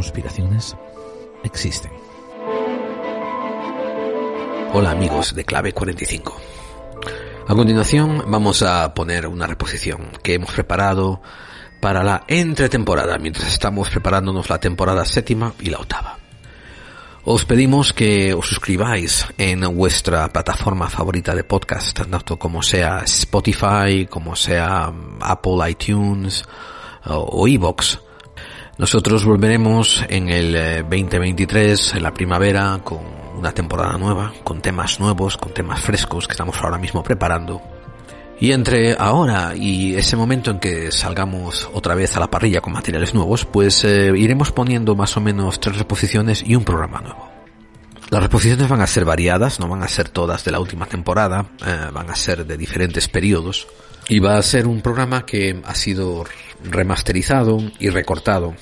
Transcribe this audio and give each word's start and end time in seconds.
conspiraciones 0.00 0.74
existen. 1.44 1.92
Hola 4.72 4.92
amigos 4.92 5.34
de 5.34 5.44
Clave 5.44 5.74
45. 5.74 6.40
A 7.46 7.54
continuación 7.54 8.24
vamos 8.28 8.62
a 8.62 8.94
poner 8.94 9.26
una 9.26 9.46
reposición 9.46 10.08
que 10.22 10.32
hemos 10.32 10.52
preparado 10.52 11.20
para 11.82 12.02
la 12.02 12.24
entretemporada, 12.28 13.18
mientras 13.18 13.48
estamos 13.48 13.90
preparándonos 13.90 14.48
la 14.48 14.58
temporada 14.58 15.04
séptima 15.04 15.52
y 15.60 15.68
la 15.68 15.80
octava. 15.80 16.16
Os 17.24 17.44
pedimos 17.44 17.92
que 17.92 18.32
os 18.32 18.46
suscribáis 18.46 19.26
en 19.36 19.60
vuestra 19.76 20.26
plataforma 20.32 20.88
favorita 20.88 21.34
de 21.34 21.44
podcast, 21.44 21.94
tanto 21.94 22.38
como 22.38 22.62
sea 22.62 23.00
Spotify, 23.04 24.06
como 24.08 24.34
sea 24.34 24.90
Apple 25.20 25.70
iTunes 25.70 26.42
o 27.04 27.46
Evox. 27.46 28.09
Nosotros 28.80 29.26
volveremos 29.26 30.02
en 30.08 30.30
el 30.30 30.54
2023, 30.88 31.96
en 31.96 32.02
la 32.02 32.14
primavera, 32.14 32.80
con 32.82 33.00
una 33.36 33.52
temporada 33.52 33.98
nueva, 33.98 34.32
con 34.42 34.62
temas 34.62 34.98
nuevos, 34.98 35.36
con 35.36 35.52
temas 35.52 35.80
frescos 35.82 36.26
que 36.26 36.32
estamos 36.32 36.56
ahora 36.62 36.78
mismo 36.78 37.02
preparando 37.02 37.60
y 38.40 38.52
entre 38.52 38.96
ahora 38.98 39.54
y 39.54 39.96
ese 39.96 40.16
momento 40.16 40.50
en 40.50 40.60
que 40.60 40.90
salgamos 40.92 41.68
otra 41.74 41.94
vez 41.94 42.16
a 42.16 42.20
la 42.20 42.30
parrilla 42.30 42.62
con 42.62 42.72
materiales 42.72 43.12
nuevos, 43.12 43.44
pues 43.44 43.84
eh, 43.84 44.14
iremos 44.16 44.50
poniendo 44.50 44.96
más 44.96 45.14
o 45.18 45.20
menos 45.20 45.60
tres 45.60 45.76
reposiciones 45.76 46.42
y 46.42 46.54
un 46.54 46.64
programa 46.64 47.02
nuevo. 47.02 47.28
Las 48.08 48.22
reposiciones 48.22 48.66
van 48.66 48.80
a 48.80 48.86
ser 48.86 49.04
variadas, 49.04 49.60
no 49.60 49.68
van 49.68 49.82
a 49.82 49.88
ser 49.88 50.08
todas 50.08 50.42
de 50.42 50.52
la 50.52 50.58
última 50.58 50.86
temporada, 50.86 51.50
eh, 51.66 51.90
van 51.92 52.08
a 52.08 52.16
ser 52.16 52.46
de 52.46 52.56
diferentes 52.56 53.08
periodos. 53.08 53.68
Y 54.08 54.18
va 54.18 54.38
a 54.38 54.42
ser 54.42 54.66
un 54.66 54.80
programa 54.80 55.24
que 55.24 55.60
ha 55.64 55.74
sido 55.74 56.24
remasterizado 56.64 57.58
y 57.78 57.90
recortado. 57.90 58.56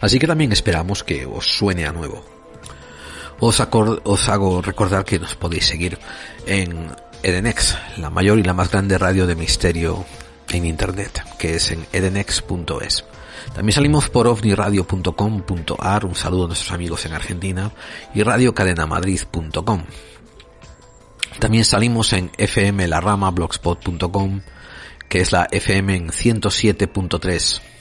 Así 0.00 0.18
que 0.18 0.26
también 0.26 0.52
esperamos 0.52 1.04
que 1.04 1.26
os 1.26 1.46
suene 1.46 1.86
a 1.86 1.92
nuevo. 1.92 2.24
Os, 3.40 3.60
os 3.60 4.28
hago 4.28 4.62
recordar 4.62 5.04
que 5.04 5.18
nos 5.18 5.34
podéis 5.34 5.66
seguir 5.66 5.98
en 6.46 6.94
Edenex, 7.22 7.76
la 7.96 8.10
mayor 8.10 8.38
y 8.38 8.42
la 8.42 8.54
más 8.54 8.70
grande 8.70 8.98
radio 8.98 9.26
de 9.26 9.34
misterio 9.34 10.04
en 10.50 10.64
internet, 10.64 11.22
que 11.38 11.56
es 11.56 11.70
en 11.70 11.86
edenex.es. 11.92 13.04
También 13.54 13.74
salimos 13.74 14.08
por 14.08 14.28
ovniradio.com.ar, 14.28 16.04
un 16.04 16.14
saludo 16.14 16.44
a 16.44 16.48
nuestros 16.48 16.72
amigos 16.72 17.06
en 17.06 17.14
Argentina, 17.14 17.72
y 18.14 18.22
radiocadenamadrid.com. 18.22 19.82
También 21.38 21.64
salimos 21.64 22.12
en 22.12 22.30
fmlarama.blogspot.com, 22.38 24.42
que 25.08 25.20
es 25.20 25.32
la 25.32 25.48
FM 25.50 25.96
en 25.96 26.10
107.3 26.10 27.71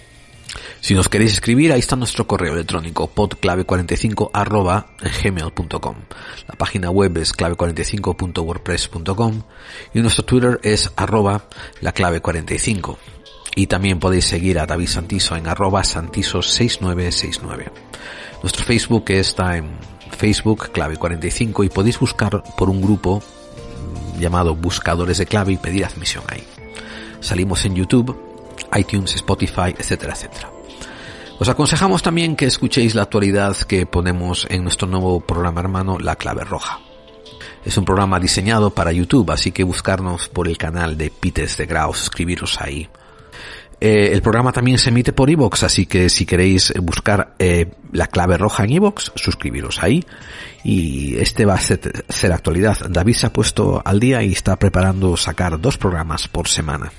si 0.79 0.93
nos 0.93 1.09
queréis 1.09 1.33
escribir, 1.33 1.71
ahí 1.71 1.79
está 1.79 1.95
nuestro 1.95 2.27
correo 2.27 2.53
electrónico 2.53 3.09
podclave45 3.13 4.85
gmail.com. 5.23 5.95
La 6.47 6.55
página 6.55 6.89
web 6.89 7.17
es 7.17 7.35
clave45.wordpress.com 7.35 9.41
y 9.93 10.01
nuestro 10.01 10.25
Twitter 10.25 10.59
es 10.63 10.91
arroba 10.95 11.45
la 11.81 11.91
clave 11.91 12.21
45. 12.21 12.97
Y 13.55 13.67
también 13.67 13.99
podéis 13.99 14.25
seguir 14.25 14.59
a 14.59 14.65
David 14.65 14.87
Santiso 14.87 15.35
en 15.35 15.47
arroba 15.47 15.81
santiso6969. 15.81 17.71
Nuestro 18.41 18.65
Facebook 18.65 19.05
está 19.09 19.57
en 19.57 19.69
Facebook 20.17 20.71
clave 20.71 20.97
45 20.97 21.63
y 21.63 21.69
podéis 21.69 21.99
buscar 21.99 22.43
por 22.57 22.69
un 22.69 22.81
grupo 22.81 23.21
llamado 24.19 24.55
Buscadores 24.55 25.17
de 25.17 25.25
Clave 25.25 25.53
y 25.53 25.57
pedir 25.57 25.85
admisión 25.85 26.23
ahí. 26.27 26.43
Salimos 27.19 27.65
en 27.65 27.75
YouTube, 27.75 28.30
iTunes, 28.75 29.15
Spotify, 29.15 29.75
etcétera, 29.77 30.13
etcétera. 30.13 30.51
Os 31.39 31.49
aconsejamos 31.49 32.03
también 32.03 32.35
que 32.35 32.45
escuchéis 32.45 32.93
la 32.93 33.01
actualidad 33.01 33.57
que 33.57 33.87
ponemos 33.87 34.45
en 34.49 34.63
nuestro 34.63 34.87
nuevo 34.87 35.19
programa 35.21 35.61
hermano 35.61 35.97
La 35.97 36.15
Clave 36.15 36.43
Roja. 36.43 36.79
Es 37.65 37.77
un 37.77 37.85
programa 37.85 38.19
diseñado 38.19 38.71
para 38.71 38.91
YouTube, 38.91 39.31
así 39.31 39.51
que 39.51 39.63
buscarnos 39.63 40.29
por 40.29 40.47
el 40.47 40.57
canal 40.57 40.97
de 40.97 41.09
Pites 41.09 41.57
de 41.57 41.65
Grau, 41.65 41.93
suscribiros 41.93 42.61
ahí. 42.61 42.89
Eh, 43.79 44.11
el 44.13 44.21
programa 44.21 44.51
también 44.51 44.77
se 44.77 44.89
emite 44.89 45.13
por 45.13 45.31
iVoox, 45.31 45.63
así 45.63 45.87
que 45.87 46.09
si 46.09 46.27
queréis 46.27 46.71
buscar 46.79 47.33
eh, 47.39 47.71
la 47.91 48.05
clave 48.05 48.37
roja 48.37 48.63
en 48.63 48.73
iVoox, 48.73 49.11
suscribiros 49.15 49.81
ahí. 49.81 50.05
Y 50.63 51.15
este 51.17 51.45
va 51.45 51.55
a 51.55 51.59
ser, 51.59 52.05
ser 52.07 52.31
actualidad. 52.31 52.77
David 52.87 53.15
se 53.15 53.25
ha 53.25 53.33
puesto 53.33 53.81
al 53.83 53.99
día 53.99 54.21
y 54.21 54.31
está 54.31 54.57
preparando 54.57 55.17
sacar 55.17 55.59
dos 55.59 55.79
programas 55.79 56.27
por 56.27 56.47
semana. 56.47 56.91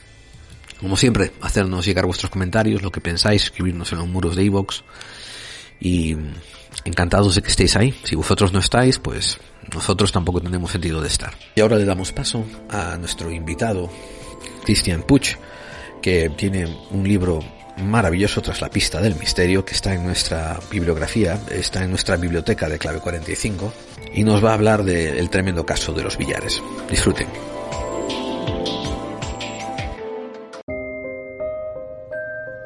Como 0.82 0.96
siempre, 0.96 1.32
hacernos 1.40 1.86
llegar 1.86 2.04
vuestros 2.04 2.30
comentarios, 2.30 2.82
lo 2.82 2.90
que 2.90 3.00
pensáis, 3.00 3.44
escribirnos 3.44 3.92
en 3.92 3.98
los 3.98 4.08
muros 4.08 4.36
de 4.36 4.44
iVoox. 4.44 4.82
Y 5.80 6.16
encantados 6.84 7.36
de 7.36 7.42
que 7.42 7.48
estéis 7.48 7.76
ahí. 7.76 7.94
Si 8.02 8.16
vosotros 8.16 8.52
no 8.52 8.58
estáis, 8.58 8.98
pues 8.98 9.38
nosotros 9.72 10.12
tampoco 10.12 10.40
tenemos 10.40 10.72
sentido 10.72 11.00
de 11.00 11.08
estar. 11.08 11.34
Y 11.54 11.60
ahora 11.60 11.76
le 11.76 11.84
damos 11.84 12.12
paso 12.12 12.44
a 12.68 12.96
nuestro 12.96 13.30
invitado, 13.30 13.90
Christian 14.64 15.04
Puch, 15.04 15.36
que 16.02 16.30
tiene 16.30 16.66
un 16.90 17.06
libro 17.06 17.40
maravilloso 17.78 18.42
tras 18.42 18.60
la 18.60 18.68
pista 18.68 19.00
del 19.00 19.14
misterio 19.14 19.64
que 19.64 19.74
está 19.74 19.94
en 19.94 20.04
nuestra 20.04 20.58
bibliografía, 20.70 21.40
está 21.50 21.82
en 21.84 21.90
nuestra 21.90 22.16
biblioteca 22.16 22.68
de 22.68 22.78
clave 22.78 23.00
45 23.00 23.72
y 24.14 24.24
nos 24.24 24.44
va 24.44 24.50
a 24.50 24.54
hablar 24.54 24.82
del 24.84 25.30
tremendo 25.30 25.64
caso 25.64 25.92
de 25.92 26.02
los 26.02 26.18
billares. 26.18 26.62
Disfruten. 26.90 27.28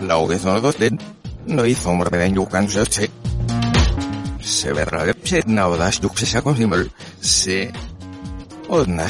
No 0.00 0.26
hizo 0.26 0.50
de 2.18 2.28
se 4.46 5.42
na 5.46 5.66
odas 5.66 6.00
duxes 6.00 6.34
a. 6.36 6.42
Se 7.20 7.72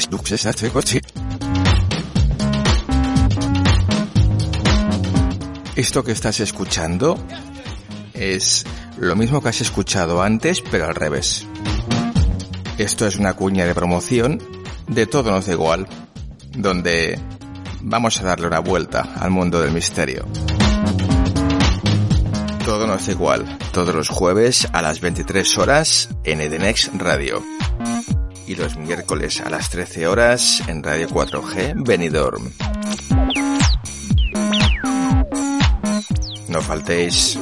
duxes 0.09 0.45
a 0.45 0.53
coche. 0.71 1.01
Esto 5.75 6.03
que 6.03 6.11
estás 6.11 6.39
escuchando 6.39 7.17
es 8.13 8.65
lo 8.97 9.15
mismo 9.15 9.41
que 9.41 9.49
has 9.49 9.61
escuchado 9.61 10.23
antes, 10.23 10.61
pero 10.61 10.85
al 10.85 10.95
revés. 10.95 11.45
Esto 12.77 13.05
es 13.05 13.17
una 13.17 13.35
cuña 13.35 13.65
de 13.65 13.75
promoción 13.75 14.41
de 14.87 15.05
Todo 15.05 15.31
nos 15.31 15.45
da 15.45 15.53
igual, 15.53 15.87
donde 16.55 17.19
vamos 17.81 18.19
a 18.19 18.23
darle 18.23 18.47
una 18.47 18.59
vuelta 18.59 19.13
al 19.19 19.29
mundo 19.29 19.61
del 19.61 19.71
misterio. 19.71 20.25
Todo 22.67 22.85
nos 22.85 23.05
da 23.05 23.13
igual, 23.13 23.57
todos 23.71 23.95
los 23.95 24.09
jueves 24.09 24.67
a 24.73 24.81
las 24.81 24.99
23 24.99 25.57
horas 25.57 26.09
en 26.25 26.41
Edenex 26.41 26.91
Radio. 26.95 27.41
Y 28.45 28.55
los 28.55 28.75
miércoles 28.75 29.39
a 29.39 29.49
las 29.49 29.69
13 29.69 30.05
horas 30.05 30.61
en 30.67 30.83
Radio 30.83 31.07
4G 31.07 31.87
Benidorm. 31.87 32.51
No 36.49 36.61
faltéis. 36.61 37.39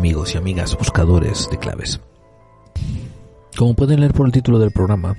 Amigos 0.00 0.34
y 0.34 0.38
amigas 0.38 0.78
buscadores 0.78 1.46
de 1.50 1.58
claves. 1.58 2.00
Como 3.54 3.74
pueden 3.74 4.00
leer 4.00 4.14
por 4.14 4.24
el 4.24 4.32
título 4.32 4.58
del 4.58 4.70
programa, 4.70 5.14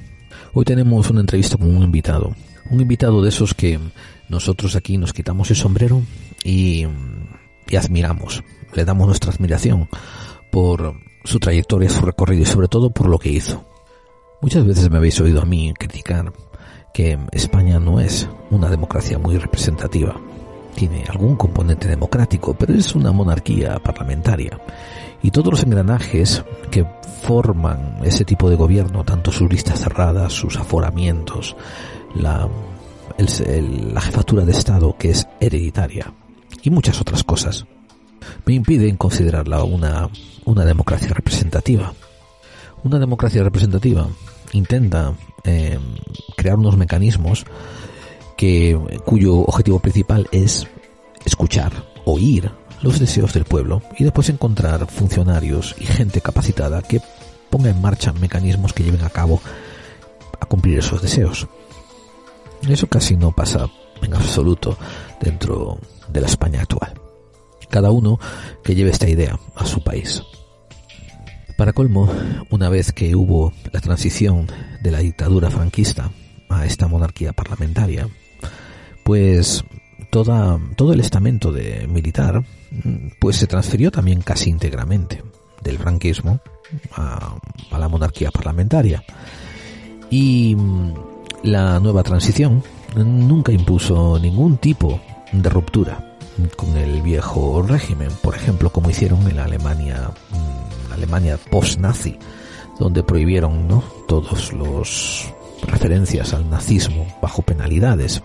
hoy 0.56 0.66
tenemos 0.66 1.08
una 1.12 1.20
entrevista 1.20 1.56
con 1.56 1.76
un 1.76 1.84
invitado. 1.84 2.36
Un 2.72 2.82
invitado 2.82 3.22
de 3.22 3.30
esos 3.30 3.54
que 3.54 3.80
nosotros 4.28 4.76
aquí 4.76 4.98
nos 4.98 5.14
quitamos 5.14 5.52
el 5.52 5.56
sombrero 5.56 6.02
y, 6.44 6.88
y 7.70 7.76
admiramos. 7.76 8.44
Le 8.74 8.84
damos 8.84 9.06
nuestra 9.06 9.32
admiración 9.32 9.88
por 10.52 10.96
su 11.26 11.38
trayectoria, 11.38 11.88
su 11.88 12.04
recorrido 12.04 12.42
y 12.42 12.48
sobre 12.48 12.68
todo 12.68 12.90
por 12.90 13.08
lo 13.08 13.20
que 13.20 13.30
hizo. 13.30 13.64
Muchas 14.42 14.66
veces 14.66 14.90
me 14.90 14.98
habéis 14.98 15.22
oído 15.22 15.44
a 15.44 15.46
mí 15.46 15.76
criticar 15.78 16.34
que 16.92 17.20
España 17.34 17.80
no 17.80 18.00
es 18.00 18.28
una 18.50 18.68
democracia 18.68 19.20
muy 19.20 19.38
representativa. 19.38 20.20
Tiene 20.76 21.04
algún 21.10 21.36
componente 21.36 21.88
democrático, 21.88 22.54
pero 22.54 22.74
es 22.74 22.96
una 22.96 23.12
monarquía 23.12 23.78
parlamentaria. 23.80 24.60
Y 25.22 25.30
todos 25.32 25.52
los 25.52 25.64
engranajes 25.64 26.44
que 26.72 26.86
forman 27.22 28.00
ese 28.04 28.26
tipo 28.26 28.50
de 28.50 28.56
gobierno, 28.56 29.04
tanto 29.04 29.32
sus 29.32 29.52
listas 29.52 29.80
cerradas, 29.80 30.34
sus 30.34 30.58
aforamientos, 30.58 31.56
la, 32.16 32.48
el- 33.18 33.48
el- 33.48 33.94
la 33.94 34.02
jefatura 34.02 34.44
de 34.46 34.52
Estado 34.52 34.96
que 34.98 35.12
es 35.12 35.28
hereditaria 35.40 36.12
y 36.64 36.70
muchas 36.72 37.00
otras 37.00 37.24
cosas, 37.24 37.66
me 38.46 38.54
impiden 38.54 38.98
considerarla 38.98 39.64
una, 39.64 40.10
una 40.46 40.66
democracia 40.66 41.10
representativa. 41.14 41.94
Una 42.84 42.98
democracia 42.98 43.44
representativa 43.44 44.08
intenta 44.54 45.14
eh, 45.44 45.78
crear 46.36 46.58
unos 46.58 46.78
mecanismos 46.78 47.46
que, 48.42 48.76
cuyo 49.06 49.36
objetivo 49.36 49.78
principal 49.78 50.28
es 50.32 50.66
escuchar, 51.26 51.72
oír 52.06 52.50
los 52.82 52.98
deseos 52.98 53.34
del 53.34 53.46
pueblo 53.46 53.84
y 54.00 54.04
después 54.04 54.30
encontrar 54.30 54.88
funcionarios 54.90 55.76
y 55.80 55.86
gente 55.86 56.22
capacitada 56.22 56.82
que 56.82 57.00
ponga 57.52 57.70
en 57.70 57.80
marcha 57.80 58.14
mecanismos 58.14 58.74
que 58.74 58.84
lleven 58.84 59.04
a 59.04 59.12
cabo 59.12 59.40
a 60.40 60.48
cumplir 60.48 60.80
esos 60.80 61.04
deseos. 61.04 61.48
Eso 62.68 62.88
casi 62.88 63.16
no 63.16 63.32
pasa 63.32 63.70
en 64.02 64.16
absoluto 64.16 64.76
dentro 65.20 65.78
de 66.10 66.22
la 66.22 66.28
España 66.28 66.64
actual. 66.64 67.00
Cada 67.70 67.92
uno 67.92 68.20
que 68.64 68.74
lleve 68.74 68.90
esta 68.90 69.08
idea 69.08 69.40
a 69.54 69.68
su 69.68 69.84
país. 69.84 70.24
Para 71.60 71.74
colmo, 71.74 72.12
una 72.50 72.70
vez 72.70 72.92
que 72.92 73.16
hubo 73.16 73.54
la 73.72 73.82
transición 73.82 74.48
de 74.82 74.90
la 74.90 74.98
dictadura 74.98 75.52
franquista 75.52 76.10
a 76.50 76.66
esta 76.66 76.88
monarquía 76.88 77.34
parlamentaria, 77.34 78.10
pues 79.04 79.64
toda, 80.10 80.60
todo 80.76 80.94
el 80.94 81.00
estamento 81.00 81.52
de 81.52 81.88
militar 81.88 82.44
pues 83.20 83.38
se 83.38 83.48
transfirió 83.48 83.92
también 83.92 84.22
casi 84.22 84.50
íntegramente 84.50 85.24
del 85.62 85.78
franquismo 85.78 86.40
a, 86.94 87.36
la 87.78 87.88
monarquía 87.88 88.32
parlamentaria. 88.32 89.04
Y 90.10 90.56
mm, 90.56 90.94
la 91.44 91.80
nueva 91.80 92.04
transición 92.04 92.64
nunca 92.96 93.52
impuso 93.52 94.20
ningún 94.20 94.58
tipo 94.58 95.00
de 95.32 95.50
ruptura 95.50 96.18
con 96.56 96.76
el 96.78 97.02
viejo 97.02 97.62
régimen, 97.62 98.10
por 98.22 98.36
ejemplo, 98.36 98.72
como 98.72 98.90
hicieron 98.90 99.28
en 99.28 99.36
la 99.36 99.46
Alemania, 99.46 100.12
mm, 100.32 100.94
Alemania 100.94 101.38
post-nazi, 101.50 102.18
donde 102.80 103.04
prohibieron 103.04 103.68
¿no? 103.68 103.84
todos 104.08 104.54
los 104.54 105.32
referencias 105.68 106.34
al 106.34 106.50
nazismo 106.50 107.08
bajo 107.22 107.42
penalidades. 107.42 108.24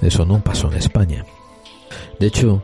Eso 0.00 0.24
no 0.24 0.40
pasó 0.40 0.70
en 0.70 0.78
España. 0.78 1.24
De 2.18 2.26
hecho, 2.26 2.62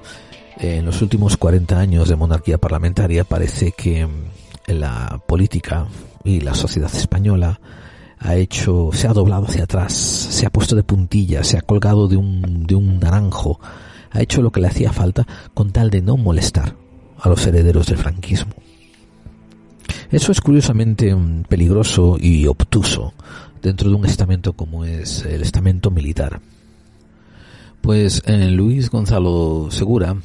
en 0.59 0.85
los 0.85 1.03
últimos 1.03 1.37
40 1.37 1.79
años 1.79 2.09
de 2.09 2.17
monarquía 2.17 2.59
parlamentaria 2.59 3.25
parece 3.25 3.73
que 3.73 4.07
mm, 4.07 4.11
la 4.69 5.21
política 5.26 5.87
y 6.23 6.41
la 6.41 6.55
sociedad 6.55 6.95
española 6.95 7.61
ha 8.19 8.37
hecho, 8.37 8.91
se 8.93 9.07
ha 9.07 9.12
doblado 9.12 9.47
hacia 9.47 9.64
atrás, 9.64 9.93
se 9.93 10.47
ha 10.47 10.50
puesto 10.50 10.76
de 10.76 10.83
puntillas, 10.83 11.47
se 11.47 11.59
ha 11.59 11.62
colgado 11.62 12.09
de 12.09 12.17
un, 12.17 12.67
de 12.67 12.75
un 12.75 12.99
naranjo, 12.99 13.61
ha 14.11 14.23
hecho 14.23 14.41
lo 14.41 14.50
que 14.50 14.61
le 14.61 14.69
hacía 14.69 14.93
falta 14.93 15.26
con 15.53 15.73
tal 15.73 15.91
de 15.91 16.00
no 16.00 16.17
molestar 16.17 16.75
a 17.19 17.29
los 17.29 17.47
herederos 17.47 17.87
del 17.87 17.99
franquismo. 17.99 18.53
Eso 20.11 20.33
es 20.33 20.41
curiosamente 20.41 21.14
mm, 21.14 21.43
peligroso 21.45 22.17
y 22.19 22.47
obtuso 22.47 23.12
dentro 23.61 23.91
de 23.91 23.97
un 23.97 24.07
estamento 24.07 24.53
como 24.53 24.85
es 24.85 25.25
el 25.25 25.43
estamento 25.43 25.91
militar. 25.91 26.41
Pues 27.85 28.23
eh, 28.25 28.49
Luis 28.49 28.88
Gonzalo 28.88 29.69
Segura 29.71 30.17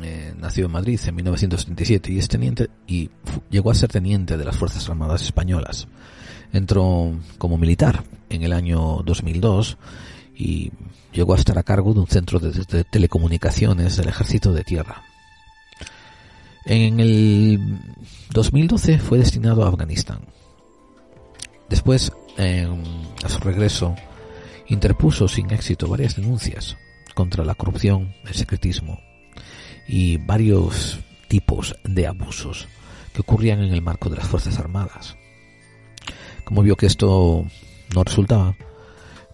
eh, 0.00 0.32
nació 0.38 0.66
en 0.66 0.70
Madrid 0.70 1.00
en 1.04 1.16
1937 1.16 2.12
y 2.12 2.18
es 2.20 2.28
teniente 2.28 2.70
y 2.86 3.10
llegó 3.50 3.72
a 3.72 3.74
ser 3.74 3.90
teniente 3.90 4.36
de 4.36 4.44
las 4.44 4.56
Fuerzas 4.56 4.88
Armadas 4.88 5.22
Españolas. 5.22 5.88
Entró 6.52 7.12
como 7.36 7.58
militar 7.58 8.04
en 8.28 8.44
el 8.44 8.52
año 8.52 9.02
2002 9.04 9.76
y 10.36 10.70
llegó 11.12 11.34
a 11.34 11.36
estar 11.36 11.58
a 11.58 11.64
cargo 11.64 11.94
de 11.94 11.98
un 11.98 12.06
centro 12.06 12.38
de, 12.38 12.84
telecomunicaciones 12.84 13.96
del 13.96 14.06
Ejército 14.06 14.52
de 14.52 14.62
Tierra. 14.62 15.02
En 16.64 17.00
el 17.00 17.58
2012 18.32 19.00
fue 19.00 19.18
destinado 19.18 19.64
a 19.64 19.68
Afganistán. 19.68 20.20
Después, 21.68 22.12
a 22.38 23.28
su 23.28 23.40
regreso, 23.40 23.96
interpuso 24.68 25.26
sin 25.26 25.50
éxito 25.50 25.88
varias 25.88 26.14
denuncias 26.14 26.76
contra 27.14 27.44
la 27.44 27.54
corrupción, 27.54 28.14
el 28.26 28.34
secretismo 28.34 29.00
y 29.86 30.18
varios 30.18 31.00
tipos 31.28 31.76
de 31.84 32.06
abusos 32.06 32.68
que 33.12 33.22
ocurrían 33.22 33.62
en 33.62 33.72
el 33.72 33.82
marco 33.82 34.08
de 34.08 34.16
las 34.16 34.28
Fuerzas 34.28 34.58
Armadas. 34.58 35.16
Como 36.44 36.62
vio 36.62 36.76
que 36.76 36.86
esto 36.86 37.44
no 37.94 38.04
resultaba, 38.04 38.56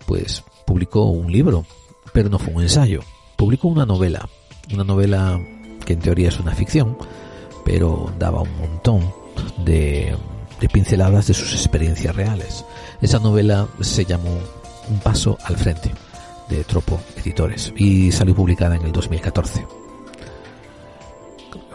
pues 0.06 0.44
publicó 0.66 1.04
un 1.04 1.30
libro, 1.30 1.66
pero 2.12 2.28
no 2.28 2.38
fue 2.38 2.54
un 2.54 2.62
ensayo. 2.62 3.00
Publicó 3.36 3.68
una 3.68 3.86
novela, 3.86 4.28
una 4.72 4.84
novela 4.84 5.40
que 5.84 5.92
en 5.92 6.00
teoría 6.00 6.28
es 6.28 6.40
una 6.40 6.54
ficción, 6.54 6.96
pero 7.64 8.12
daba 8.18 8.42
un 8.42 8.58
montón 8.58 9.12
de, 9.64 10.16
de 10.60 10.68
pinceladas 10.68 11.26
de 11.26 11.34
sus 11.34 11.52
experiencias 11.52 12.16
reales. 12.16 12.64
Esa 13.00 13.18
novela 13.18 13.68
se 13.80 14.04
llamó 14.04 14.38
Un 14.88 15.00
paso 15.00 15.36
al 15.44 15.56
frente, 15.56 15.92
de 16.48 16.64
Tropo 16.64 17.00
Editores, 17.16 17.72
y 17.76 18.12
salió 18.12 18.34
publicada 18.34 18.76
en 18.76 18.82
el 18.82 18.92
2014. 18.92 19.66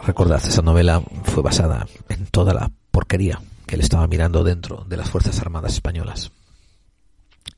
Recordad, 0.04 0.42
esa 0.44 0.62
novela 0.62 1.02
fue 1.24 1.42
basada 1.42 1.86
en 2.08 2.26
toda 2.26 2.54
la 2.54 2.70
porquería 2.90 3.40
que 3.66 3.76
él 3.76 3.80
estaba 3.80 4.06
mirando 4.06 4.42
dentro 4.42 4.84
de 4.88 4.96
las 4.96 5.10
Fuerzas 5.10 5.38
Armadas 5.40 5.74
Españolas. 5.74 6.32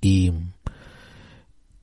Y 0.00 0.33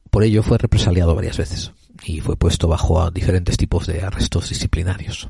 por 0.09 0.23
ello 0.23 0.43
fue 0.43 0.57
represaliado 0.57 1.15
varias 1.15 1.37
veces. 1.37 1.71
y 2.03 2.19
fue 2.19 2.35
puesto 2.35 2.67
bajo 2.67 3.01
a 3.01 3.11
diferentes 3.11 3.57
tipos 3.57 3.85
de 3.85 4.01
arrestos 4.01 4.49
disciplinarios. 4.49 5.29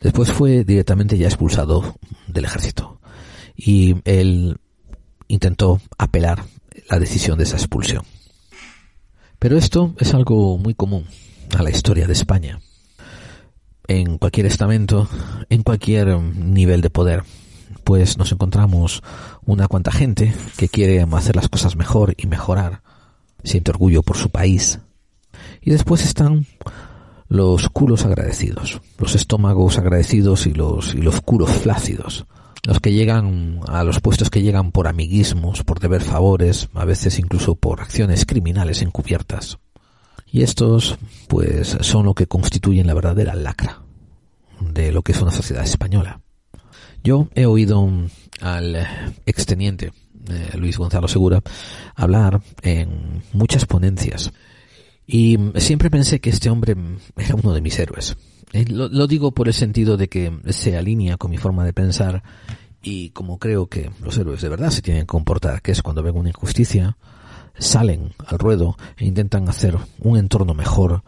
Después 0.00 0.32
fue 0.32 0.64
directamente 0.64 1.18
ya 1.18 1.26
expulsado 1.26 1.96
del 2.26 2.46
ejército 2.46 3.00
y 3.54 3.96
él 4.04 4.58
intentó 5.28 5.80
apelar 5.98 6.44
la 6.88 6.98
decisión 6.98 7.38
de 7.38 7.44
esa 7.44 7.56
expulsión. 7.56 8.04
Pero 9.38 9.58
esto 9.58 9.94
es 9.98 10.14
algo 10.14 10.58
muy 10.58 10.74
común 10.74 11.06
a 11.56 11.62
la 11.62 11.70
historia 11.70 12.06
de 12.06 12.12
España. 12.12 12.60
En 13.86 14.18
cualquier 14.18 14.46
estamento, 14.46 15.08
en 15.48 15.62
cualquier 15.62 16.18
nivel 16.18 16.80
de 16.80 16.90
poder, 16.90 17.22
pues 17.84 18.18
nos 18.18 18.32
encontramos 18.32 19.02
una 19.44 19.68
cuanta 19.68 19.92
gente 19.92 20.34
que 20.56 20.68
quiere 20.68 21.06
hacer 21.12 21.36
las 21.36 21.48
cosas 21.48 21.76
mejor 21.76 22.14
y 22.16 22.26
mejorar, 22.26 22.82
siente 23.44 23.70
orgullo 23.70 24.02
por 24.02 24.16
su 24.16 24.30
país. 24.30 24.80
Y 25.60 25.70
después 25.70 26.04
están 26.04 26.46
los 27.28 27.68
culos 27.68 28.04
agradecidos, 28.04 28.80
los 28.98 29.14
estómagos 29.14 29.78
agradecidos 29.78 30.46
y 30.46 30.52
los, 30.52 30.94
y 30.94 30.98
los 30.98 31.20
culos 31.20 31.50
flácidos, 31.50 32.26
los 32.66 32.80
que 32.80 32.92
llegan 32.92 33.60
a 33.68 33.84
los 33.84 34.00
puestos 34.00 34.28
que 34.28 34.42
llegan 34.42 34.72
por 34.72 34.88
amiguismos, 34.88 35.62
por 35.62 35.78
deber 35.78 36.02
favores, 36.02 36.68
a 36.74 36.84
veces 36.84 37.20
incluso 37.20 37.54
por 37.54 37.80
acciones 37.80 38.26
criminales 38.26 38.82
encubiertas. 38.82 39.58
Y 40.26 40.42
estos, 40.42 40.98
pues, 41.28 41.78
son 41.80 42.06
lo 42.06 42.14
que 42.14 42.26
constituyen 42.26 42.88
la 42.88 42.94
verdadera 42.94 43.36
lacra 43.36 43.82
de 44.60 44.90
lo 44.90 45.02
que 45.02 45.12
es 45.12 45.22
una 45.22 45.30
sociedad 45.30 45.62
española. 45.62 46.20
Yo 47.04 47.28
he 47.36 47.46
oído 47.46 47.88
al 48.40 48.76
exteniente 49.26 49.92
eh, 50.28 50.56
Luis 50.58 50.76
Gonzalo 50.76 51.06
Segura 51.06 51.40
hablar 51.94 52.42
en 52.62 53.22
muchas 53.32 53.64
ponencias 53.66 54.32
y 55.06 55.38
siempre 55.58 55.88
pensé 55.88 56.20
que 56.20 56.30
este 56.30 56.50
hombre 56.50 56.74
era 57.16 57.36
uno 57.36 57.54
de 57.54 57.60
mis 57.60 57.78
héroes. 57.78 58.16
Eh, 58.52 58.64
lo, 58.68 59.06
digo 59.06 59.32
por 59.32 59.48
el 59.48 59.54
sentido 59.54 59.96
de 59.96 60.08
que 60.08 60.32
se 60.50 60.76
alinea 60.76 61.16
con 61.16 61.30
mi 61.30 61.36
forma 61.36 61.64
de 61.64 61.72
pensar 61.72 62.22
y 62.82 63.10
como 63.10 63.38
creo 63.38 63.66
que 63.66 63.90
los 64.02 64.16
héroes 64.16 64.40
de 64.40 64.48
verdad 64.48 64.70
se 64.70 64.82
tienen 64.82 65.02
que 65.02 65.08
comportar, 65.08 65.60
que 65.62 65.72
es 65.72 65.82
cuando 65.82 66.02
ven 66.02 66.16
una 66.16 66.28
injusticia, 66.28 66.96
salen 67.58 68.14
al 68.24 68.38
ruedo 68.38 68.76
e 68.96 69.04
intentan 69.04 69.48
hacer 69.48 69.76
un 69.98 70.16
entorno 70.16 70.54
mejor, 70.54 71.02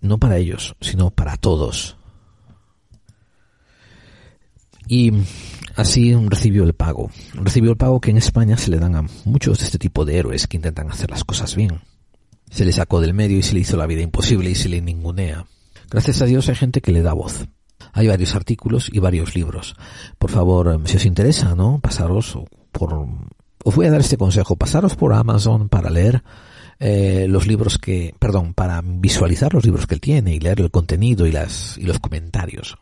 no 0.00 0.18
para 0.18 0.38
ellos, 0.38 0.74
sino 0.80 1.10
para 1.10 1.36
todos. 1.36 1.96
Y 4.88 5.12
así 5.74 6.14
recibió 6.14 6.64
el 6.64 6.74
pago. 6.74 7.10
Recibió 7.34 7.70
el 7.70 7.76
pago 7.76 8.00
que 8.00 8.10
en 8.10 8.16
España 8.16 8.56
se 8.56 8.70
le 8.70 8.78
dan 8.78 8.94
a 8.94 9.04
muchos 9.24 9.58
de 9.58 9.64
este 9.64 9.78
tipo 9.78 10.04
de 10.04 10.18
héroes 10.18 10.46
que 10.46 10.56
intentan 10.56 10.90
hacer 10.90 11.10
las 11.10 11.24
cosas 11.24 11.54
bien. 11.56 11.80
Se 12.50 12.64
le 12.64 12.72
sacó 12.72 13.00
del 13.00 13.14
medio 13.14 13.38
y 13.38 13.42
se 13.42 13.54
le 13.54 13.60
hizo 13.60 13.76
la 13.76 13.86
vida 13.86 14.02
imposible 14.02 14.50
y 14.50 14.54
se 14.54 14.68
le 14.68 14.80
ningunea. 14.80 15.46
Gracias 15.90 16.22
a 16.22 16.26
Dios 16.26 16.48
hay 16.48 16.54
gente 16.54 16.80
que 16.80 16.92
le 16.92 17.02
da 17.02 17.12
voz. 17.12 17.46
Hay 17.92 18.08
varios 18.08 18.34
artículos 18.34 18.88
y 18.92 18.98
varios 18.98 19.34
libros. 19.34 19.76
Por 20.18 20.30
favor, 20.30 20.72
em, 20.72 20.86
si 20.86 20.96
os 20.96 21.06
interesa, 21.06 21.54
¿no? 21.54 21.78
Pasaros 21.80 22.38
por... 22.72 23.06
Os 23.64 23.74
voy 23.74 23.86
a 23.86 23.90
dar 23.90 24.00
este 24.00 24.16
consejo. 24.16 24.56
Pasaros 24.56 24.96
por 24.96 25.12
Amazon 25.12 25.68
para 25.68 25.90
leer 25.90 26.22
eh, 26.78 27.26
los 27.28 27.46
libros 27.46 27.78
que... 27.78 28.14
Perdón, 28.18 28.54
para 28.54 28.82
visualizar 28.82 29.54
los 29.54 29.64
libros 29.64 29.86
que 29.86 29.94
él 29.94 30.00
tiene 30.00 30.34
y 30.34 30.40
leer 30.40 30.60
el 30.60 30.70
contenido 30.70 31.26
y, 31.26 31.32
las, 31.32 31.78
y 31.78 31.82
los 31.82 31.98
comentarios. 31.98 32.76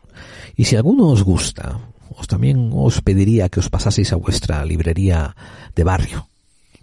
Y 0.55 0.65
si 0.65 0.75
alguno 0.75 1.07
os 1.07 1.23
gusta, 1.23 1.79
os 2.09 2.27
también 2.27 2.71
os 2.73 3.01
pediría 3.01 3.49
que 3.49 3.59
os 3.59 3.69
pasaseis 3.69 4.13
a 4.13 4.17
vuestra 4.17 4.63
librería 4.65 5.35
de 5.75 5.83
barrio 5.83 6.27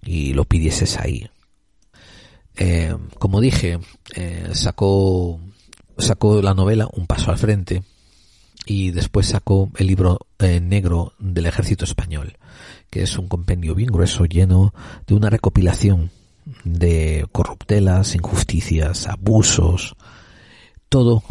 y 0.02 0.34
lo 0.34 0.44
pidieses 0.44 0.98
ahí. 0.98 1.28
Eh, 2.56 2.94
como 3.18 3.40
dije, 3.40 3.78
eh, 4.14 4.50
sacó, 4.52 5.40
sacó 6.02 6.42
la 6.42 6.54
novela 6.54 6.88
Un 6.92 7.06
paso 7.06 7.30
al 7.30 7.38
frente 7.38 7.82
y 8.66 8.90
después 8.90 9.26
sacó 9.26 9.70
el 9.76 9.86
libro 9.86 10.26
eh, 10.38 10.60
negro 10.60 11.14
del 11.18 11.46
ejército 11.46 11.84
español, 11.84 12.38
que 12.90 13.02
es 13.02 13.18
un 13.18 13.28
compendio 13.28 13.74
bien 13.74 13.90
grueso 13.90 14.24
lleno 14.24 14.72
de 15.06 15.14
una 15.14 15.30
recopilación 15.30 16.10
de 16.64 17.26
corruptelas, 17.32 18.14
injusticias, 18.14 19.08
abusos, 19.08 19.96
todo 20.88 21.22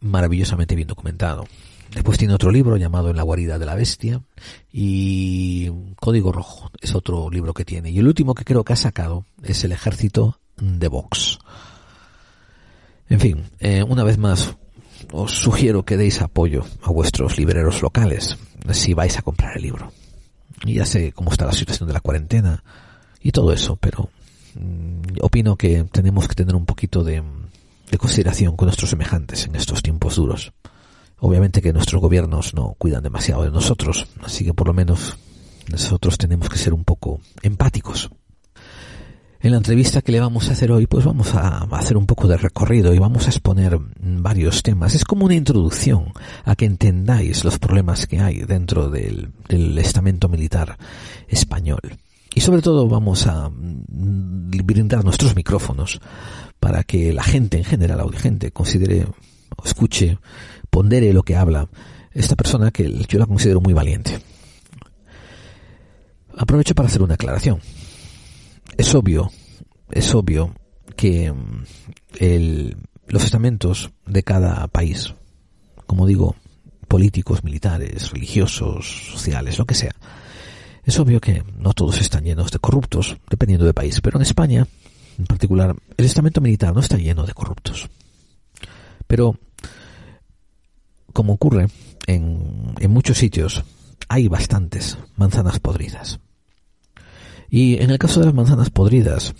maravillosamente 0.00 0.74
bien 0.74 0.88
documentado. 0.88 1.44
Después 1.92 2.18
tiene 2.18 2.34
otro 2.34 2.52
libro 2.52 2.76
llamado 2.76 3.10
En 3.10 3.16
la 3.16 3.24
guarida 3.24 3.58
de 3.58 3.66
la 3.66 3.74
bestia 3.74 4.22
y 4.72 5.70
Código 5.96 6.30
Rojo 6.30 6.70
es 6.80 6.94
otro 6.94 7.28
libro 7.30 7.52
que 7.52 7.64
tiene. 7.64 7.90
Y 7.90 7.98
el 7.98 8.06
último 8.06 8.34
que 8.34 8.44
creo 8.44 8.62
que 8.64 8.72
ha 8.72 8.76
sacado 8.76 9.26
es 9.42 9.64
El 9.64 9.72
ejército 9.72 10.38
de 10.56 10.86
Vox. 10.86 11.40
En 13.10 13.18
fin, 13.18 13.50
eh, 13.58 13.82
una 13.82 14.04
vez 14.04 14.18
más, 14.18 14.56
os 15.12 15.32
sugiero 15.32 15.84
que 15.84 15.96
deis 15.96 16.22
apoyo 16.22 16.64
a 16.82 16.92
vuestros 16.92 17.38
libreros 17.38 17.82
locales 17.82 18.38
si 18.70 18.94
vais 18.94 19.18
a 19.18 19.22
comprar 19.22 19.56
el 19.56 19.64
libro. 19.64 19.92
Y 20.64 20.74
ya 20.74 20.86
sé 20.86 21.10
cómo 21.10 21.32
está 21.32 21.44
la 21.44 21.52
situación 21.52 21.88
de 21.88 21.94
la 21.94 22.00
cuarentena 22.00 22.62
y 23.20 23.32
todo 23.32 23.52
eso, 23.52 23.74
pero 23.74 24.10
mm, 24.54 25.18
opino 25.22 25.56
que 25.56 25.84
tenemos 25.90 26.28
que 26.28 26.36
tener 26.36 26.54
un 26.54 26.66
poquito 26.66 27.02
de, 27.02 27.20
de 27.90 27.98
consideración 27.98 28.56
con 28.56 28.66
nuestros 28.66 28.90
semejantes 28.90 29.44
en 29.44 29.56
estos 29.56 29.82
tiempos 29.82 30.14
duros. 30.14 30.52
Obviamente 31.18 31.60
que 31.60 31.72
nuestros 31.72 32.00
gobiernos 32.00 32.54
no 32.54 32.76
cuidan 32.78 33.02
demasiado 33.02 33.42
de 33.42 33.50
nosotros, 33.50 34.06
así 34.22 34.44
que 34.44 34.54
por 34.54 34.68
lo 34.68 34.72
menos 34.72 35.18
nosotros 35.68 36.16
tenemos 36.16 36.48
que 36.48 36.58
ser 36.58 36.72
un 36.72 36.84
poco 36.84 37.20
empáticos 37.42 38.10
en 39.42 39.52
la 39.52 39.56
entrevista 39.56 40.02
que 40.02 40.12
le 40.12 40.20
vamos 40.20 40.48
a 40.48 40.52
hacer 40.52 40.70
hoy, 40.70 40.86
pues 40.86 41.06
vamos 41.06 41.34
a 41.34 41.64
hacer 41.70 41.96
un 41.96 42.06
poco 42.06 42.28
de 42.28 42.36
recorrido 42.36 42.92
y 42.92 42.98
vamos 42.98 43.26
a 43.26 43.30
exponer 43.30 43.78
varios 43.98 44.62
temas. 44.62 44.94
Es 44.94 45.06
como 45.06 45.24
una 45.24 45.34
introducción 45.34 46.12
a 46.44 46.54
que 46.54 46.66
entendáis 46.66 47.42
los 47.42 47.58
problemas 47.58 48.06
que 48.06 48.20
hay 48.20 48.40
dentro 48.40 48.90
del, 48.90 49.32
estamento 49.78 50.28
militar 50.28 50.76
español. 51.26 51.80
Y 52.34 52.42
sobre 52.42 52.60
todo 52.60 52.86
vamos 52.86 53.26
a 53.26 53.48
mm, 53.48 54.50
brindar 54.62 55.04
nuestros 55.04 55.34
micrófonos 55.34 56.00
para 56.60 56.84
que 56.84 57.12
la 57.14 57.22
gente 57.24 57.56
en 57.56 57.64
general, 57.64 57.98
la 58.12 58.18
gente, 58.18 58.52
considere, 58.52 59.06
escuche, 59.64 60.18
pondere 60.68 61.14
lo 61.14 61.22
que 61.22 61.36
habla 61.36 61.66
esta 62.12 62.36
persona 62.36 62.70
que 62.70 63.06
yo 63.08 63.18
la 63.18 63.26
considero 63.26 63.62
muy 63.62 63.72
valiente. 63.72 64.20
Aprovecho 66.36 66.74
para 66.74 66.88
hacer 66.88 67.02
una 67.02 67.14
aclaración 67.14 67.60
es 68.80 68.94
obvio, 68.94 69.30
es 69.90 70.14
obvio 70.14 70.54
que 70.96 71.30
mm, 71.30 72.70
los 73.08 73.24
estamentos 73.24 73.90
de 74.06 74.22
cada 74.22 74.66
país, 74.68 75.14
como 75.86 76.06
digo, 76.06 76.34
políticos, 76.88 77.44
militares, 77.44 78.10
religiosos, 78.10 79.12
sociales, 79.12 79.58
lo 79.58 79.66
que 79.66 79.74
sea, 79.74 79.94
es 80.82 80.98
obvio 80.98 81.20
que 81.20 81.44
no 81.58 81.74
todos 81.74 82.00
están 82.00 82.24
llenos 82.24 82.50
de 82.52 82.58
corruptos, 82.58 83.18
dependiendo 83.28 83.66
del 83.66 83.74
país, 83.74 84.00
pero 84.00 84.16
en 84.16 84.22
España, 84.22 84.66
en 85.18 85.26
particular, 85.26 85.76
el 85.98 86.04
estamento 86.06 86.40
militar 86.40 86.72
no 86.72 86.80
está 86.80 86.96
lleno 86.96 87.26
de 87.26 87.34
corruptos. 87.34 87.90
Pero, 89.06 89.38
como 91.12 91.34
ocurre 91.34 91.66
en 92.06 92.90
muchos 92.90 93.18
sitios, 93.18 93.62
hay 94.08 94.26
bastantes 94.28 94.96
manzanas 95.16 95.60
podridas. 95.60 96.18
Y 97.50 97.82
en 97.82 97.90
el 97.90 97.98
caso 97.98 98.20
de 98.20 98.26
las 98.26 98.34
manzanas 98.34 98.70
podridas, 98.70 99.34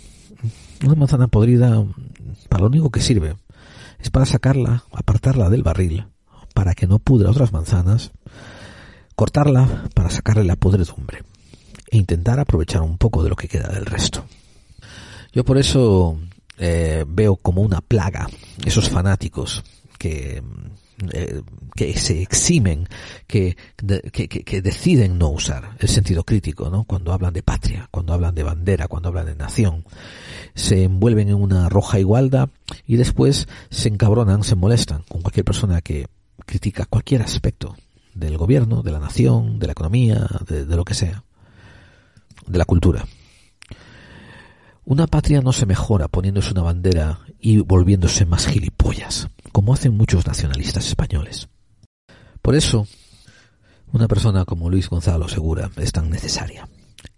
una 0.83 0.95
manzana 0.95 1.27
podrida 1.27 1.83
para 2.49 2.61
lo 2.61 2.67
único 2.67 2.89
que 2.89 3.01
sirve 3.01 3.35
es 3.99 4.09
para 4.09 4.25
sacarla, 4.25 4.83
apartarla 4.91 5.49
del 5.49 5.63
barril, 5.63 6.05
para 6.53 6.73
que 6.73 6.87
no 6.87 6.99
pudra 6.99 7.29
otras 7.29 7.53
manzanas, 7.53 8.11
cortarla 9.15 9.85
para 9.93 10.09
sacarle 10.09 10.43
la 10.43 10.55
podredumbre 10.55 11.23
e 11.89 11.97
intentar 11.97 12.39
aprovechar 12.39 12.81
un 12.81 12.97
poco 12.97 13.23
de 13.23 13.29
lo 13.29 13.35
que 13.35 13.47
queda 13.47 13.69
del 13.69 13.85
resto. 13.85 14.25
Yo 15.31 15.45
por 15.45 15.57
eso 15.57 16.17
eh, 16.57 17.05
veo 17.07 17.35
como 17.37 17.61
una 17.61 17.81
plaga 17.81 18.27
esos 18.65 18.89
fanáticos 18.89 19.63
que 19.97 20.43
eh, 21.13 21.41
que 21.75 21.97
se 21.97 22.21
eximen, 22.21 22.87
que, 23.27 23.55
que, 24.11 24.61
deciden 24.61 25.17
no 25.17 25.29
usar 25.29 25.75
el 25.79 25.87
sentido 25.87 26.23
crítico, 26.23 26.69
¿no? 26.69 26.83
Cuando 26.83 27.13
hablan 27.13 27.33
de 27.33 27.43
patria, 27.43 27.87
cuando 27.91 28.13
hablan 28.13 28.35
de 28.35 28.43
bandera, 28.43 28.87
cuando 28.87 29.09
hablan 29.09 29.25
de 29.25 29.35
nación. 29.35 29.85
Se 30.53 30.83
envuelven 30.83 31.29
en 31.29 31.35
una 31.35 31.69
roja 31.69 31.99
igualdad 31.99 32.49
y 32.85 32.97
después 32.97 33.47
se 33.69 33.87
encabronan, 33.89 34.43
se 34.43 34.55
molestan 34.55 35.03
con 35.07 35.21
cualquier 35.21 35.45
persona 35.45 35.81
que 35.81 36.07
critica 36.45 36.85
cualquier 36.85 37.21
aspecto 37.21 37.75
del 38.13 38.37
gobierno, 38.37 38.83
de 38.83 38.91
la 38.91 38.99
nación, 38.99 39.59
de 39.59 39.67
la 39.67 39.71
economía, 39.71 40.27
de 40.47 40.75
lo 40.75 40.83
que 40.83 40.93
sea, 40.93 41.23
de 42.45 42.57
la 42.57 42.65
cultura. 42.65 43.05
Una 44.91 45.07
patria 45.07 45.39
no 45.39 45.53
se 45.53 45.65
mejora 45.65 46.09
poniéndose 46.09 46.51
una 46.51 46.63
bandera 46.63 47.21
y 47.39 47.59
volviéndose 47.59 48.25
más 48.25 48.45
gilipollas 48.45 49.29
como 49.53 49.73
hacen 49.73 49.95
muchos 49.95 50.27
nacionalistas 50.27 50.85
españoles. 50.85 51.47
Por 52.41 52.55
eso, 52.55 52.85
una 53.93 54.09
persona 54.09 54.43
como 54.43 54.69
Luis 54.69 54.89
Gonzalo 54.89 55.29
Segura 55.29 55.71
es 55.77 55.93
tan 55.93 56.09
necesaria. 56.09 56.67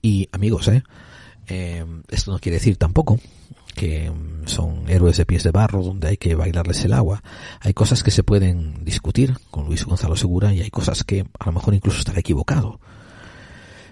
Y 0.04 0.30
amigos, 0.32 0.68
¿eh? 0.68 0.84
eh 1.48 1.84
esto 2.10 2.32
no 2.32 2.38
quiere 2.38 2.58
decir 2.58 2.78
tampoco 2.78 3.20
que 3.74 3.74
que 3.74 4.14
son 4.46 4.88
héroes 4.88 5.18
de 5.18 5.26
pies 5.26 5.42
de 5.42 5.50
barro 5.50 5.82
donde 5.82 6.10
hay 6.10 6.18
que 6.18 6.36
bailarles 6.36 6.86
el 6.86 6.94
agua. 6.94 7.24
Hay 7.60 7.74
cosas 7.74 8.04
que 8.04 8.12
se 8.12 8.22
pueden 8.22 8.86
discutir 8.86 9.40
con 9.50 9.66
Luis 9.66 9.84
Gonzalo 9.84 10.16
Segura 10.16 10.54
y 10.54 10.62
hay 10.62 10.70
cosas 10.70 11.04
que 11.04 11.26
a 11.40 11.46
lo 11.48 11.54
mejor 11.54 11.74
incluso 11.74 11.98
estará 11.98 12.20
equivocado. 12.20 12.80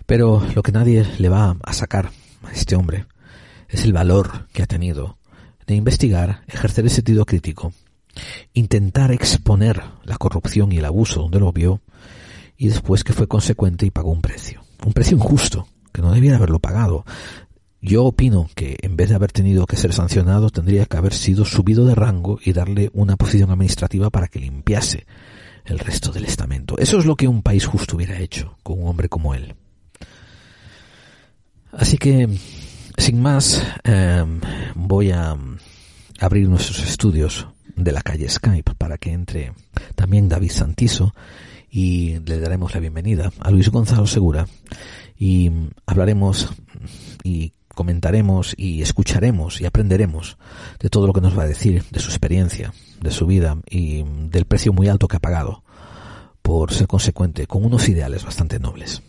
Pero 0.06 0.46
lo 0.54 0.62
que 0.62 0.72
nadie 0.72 1.04
le 1.18 1.30
va 1.30 1.58
a 1.64 1.74
sacar 1.74 2.12
a 2.44 2.52
este 2.52 2.76
hombre 2.76 3.08
es 3.72 3.86
el 3.86 3.94
valor 3.94 4.48
que 4.54 4.64
ha 4.64 4.68
tenido 4.68 5.18
de 5.66 5.76
investigar, 5.76 6.44
ejercer 6.48 6.84
el 6.84 6.92
sentido 6.92 7.26
crítico, 7.26 7.74
intentar 8.54 9.12
exponer 9.12 9.82
la 10.04 10.18
corrupción 10.18 10.72
y 10.72 10.78
el 10.78 10.86
abuso 10.86 11.22
donde 11.22 11.40
lo 11.40 11.52
vio 11.52 11.82
y 12.58 12.68
después 12.68 13.04
que 13.04 13.14
fue 13.14 13.28
consecuente 13.28 13.86
y 13.86 13.92
pagó 13.92 14.12
un 14.12 14.22
precio. 14.22 14.62
Un 14.86 14.94
precio 14.94 15.16
injusto, 15.16 15.68
que 15.92 16.02
no 16.02 16.12
debiera 16.12 16.38
haberlo 16.38 16.60
pagado. 16.60 17.06
Yo 17.82 18.06
opino 18.06 18.50
que 18.54 18.78
en 18.82 18.96
vez 18.96 19.10
de 19.10 19.16
haber 19.16 19.32
tenido 19.32 19.66
que 19.66 19.78
ser 19.78 19.94
sancionado, 19.94 20.50
tendría 20.50 20.86
que 20.86 20.98
haber 20.98 21.14
sido 21.14 21.46
subido 21.46 21.86
de 21.86 21.96
rango 21.96 22.40
y 22.44 22.54
darle 22.54 22.92
una 22.94 23.16
posición 23.16 23.50
administrativa 23.52 24.10
para 24.10 24.28
que 24.28 24.40
limpiase 24.40 25.06
el 25.66 25.80
resto 25.80 26.12
del 26.12 26.26
estamento. 26.26 26.78
Eso 26.78 27.00
es 27.00 27.06
lo 27.06 27.16
que 27.16 27.28
un 27.28 27.42
país 27.42 27.66
justo 27.66 27.96
hubiera 27.96 28.20
hecho 28.20 28.58
con 28.64 28.82
un 28.82 28.88
hombre 28.88 29.10
como 29.10 29.34
él. 29.34 29.56
Así 31.72 31.98
que, 31.98 32.28
sin 33.02 33.20
más, 33.20 33.66
em, 33.84 34.40
voy 34.76 35.10
a 35.10 35.36
abrir 36.20 36.48
nuestros 36.48 36.84
estudios 36.84 37.48
de 37.76 37.92
la 37.92 38.04
calle 38.04 38.30
Skype 38.30 38.76
para 38.76 39.00
que 39.00 39.12
entre 39.12 39.54
también 39.96 40.30
David 40.30 40.52
Santiso 40.52 41.16
y 41.72 42.20
le 42.20 42.40
daremos 42.40 42.76
la 42.76 42.80
bienvenida 42.80 43.32
a 43.40 43.50
Luis 43.50 43.70
Gonzalo 43.70 44.06
Segura 44.06 44.46
y 45.18 45.50
hablaremos 45.88 46.54
y 47.24 47.54
comentaremos 47.70 48.54
y 48.56 48.84
escucharemos 48.84 49.62
y 49.62 49.66
aprenderemos 49.66 50.38
de 50.80 50.90
todo 50.90 51.08
lo 51.08 51.14
que 51.14 51.22
nos 51.22 51.36
va 51.36 51.44
a 51.44 51.48
decir, 51.48 51.84
de 51.90 52.00
su 52.00 52.12
experiencia, 52.12 52.72
de 53.02 53.10
su 53.10 53.26
vida 53.26 53.58
y 53.68 54.04
del 54.30 54.46
precio 54.46 54.74
muy 54.74 54.90
alto 54.90 55.08
que 55.08 55.18
ha 55.18 55.22
pagado 55.22 55.64
por 56.44 56.72
ser 56.72 56.86
consecuente 56.86 57.48
con 57.48 57.66
unos 57.66 57.90
ideales 57.90 58.24
bastante 58.24 58.60
nobles. 58.60 59.02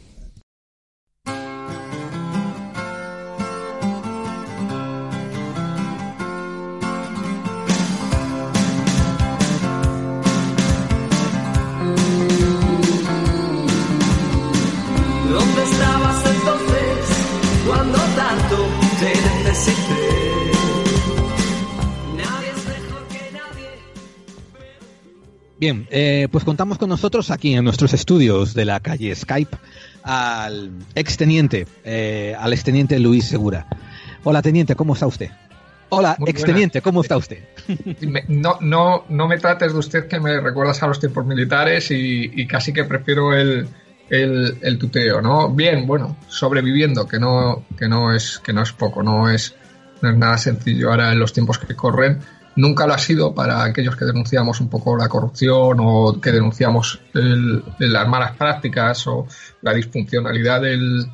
Bien, 25.63 25.87
eh, 25.93 26.27
pues 26.33 26.43
contamos 26.43 26.77
con 26.77 26.89
nosotros 26.89 27.31
aquí 27.31 27.55
en 27.55 27.63
nuestros 27.63 27.95
estudios 27.95 28.53
de 28.53 28.65
la 28.65 28.81
calle 28.81 29.15
Skype 29.15 29.57
al 30.03 30.73
exteniente, 30.97 31.69
eh, 31.85 32.35
al 32.37 32.53
exteniente 32.53 32.99
Luis 32.99 33.27
Segura. 33.27 33.69
Hola, 34.25 34.43
teniente, 34.43 34.75
¿cómo 34.75 34.95
está 34.95 35.07
usted? 35.07 35.31
Hola, 35.91 36.17
exteniente, 36.27 36.83
¿cómo 36.83 37.03
está 37.03 37.17
usted? 37.17 37.45
no, 38.27 38.59
no, 38.61 39.05
no 39.09 39.29
me 39.29 39.39
trates 39.39 39.73
de 39.73 39.79
usted 39.79 40.09
que 40.09 40.19
me 40.19 40.41
recuerdas 40.41 40.83
a 40.83 40.89
los 40.89 40.99
tiempos 40.99 41.25
militares 41.27 41.93
y, 41.93 42.45
casi 42.49 42.73
que 42.73 42.83
prefiero 42.83 43.33
el, 43.33 43.69
el, 44.11 44.79
tuteo, 44.81 45.23
¿no? 45.23 45.49
Bien, 45.49 45.87
bueno, 45.87 46.17
sobreviviendo, 46.27 47.07
que 47.07 47.21
no, 47.21 47.67
que 47.79 47.87
no 47.87 48.13
es, 48.13 48.41
que 48.41 48.53
no 48.53 48.63
es 48.63 48.73
poco, 48.73 49.05
no 49.05 49.31
es, 49.31 49.55
no 50.01 50.11
es 50.11 50.17
nada 50.17 50.39
sencillo 50.39 50.91
ahora 50.91 51.13
en 51.13 51.21
los 51.21 51.33
tiempos 51.33 51.61
que 51.61 51.77
corren 51.77 52.19
Nunca 52.57 52.87
lo 52.87 52.95
ha 52.95 52.99
sido 52.99 53.35
para 53.35 53.65
aquellos 53.65 53.97
que 53.97 54.05
denunciamos 54.05 54.61
un 54.61 54.69
poco 54.69 54.97
la 54.97 55.09
corrupción 55.09 55.79
o 55.81 56.21
que 56.21 56.33
denunciamos 56.33 57.01
las 57.13 58.09
malas 58.09 58.37
prácticas 58.37 59.07
o 59.07 59.27
la 59.63 59.73
disfuncionalidad 59.73 60.61
del, 60.61 61.07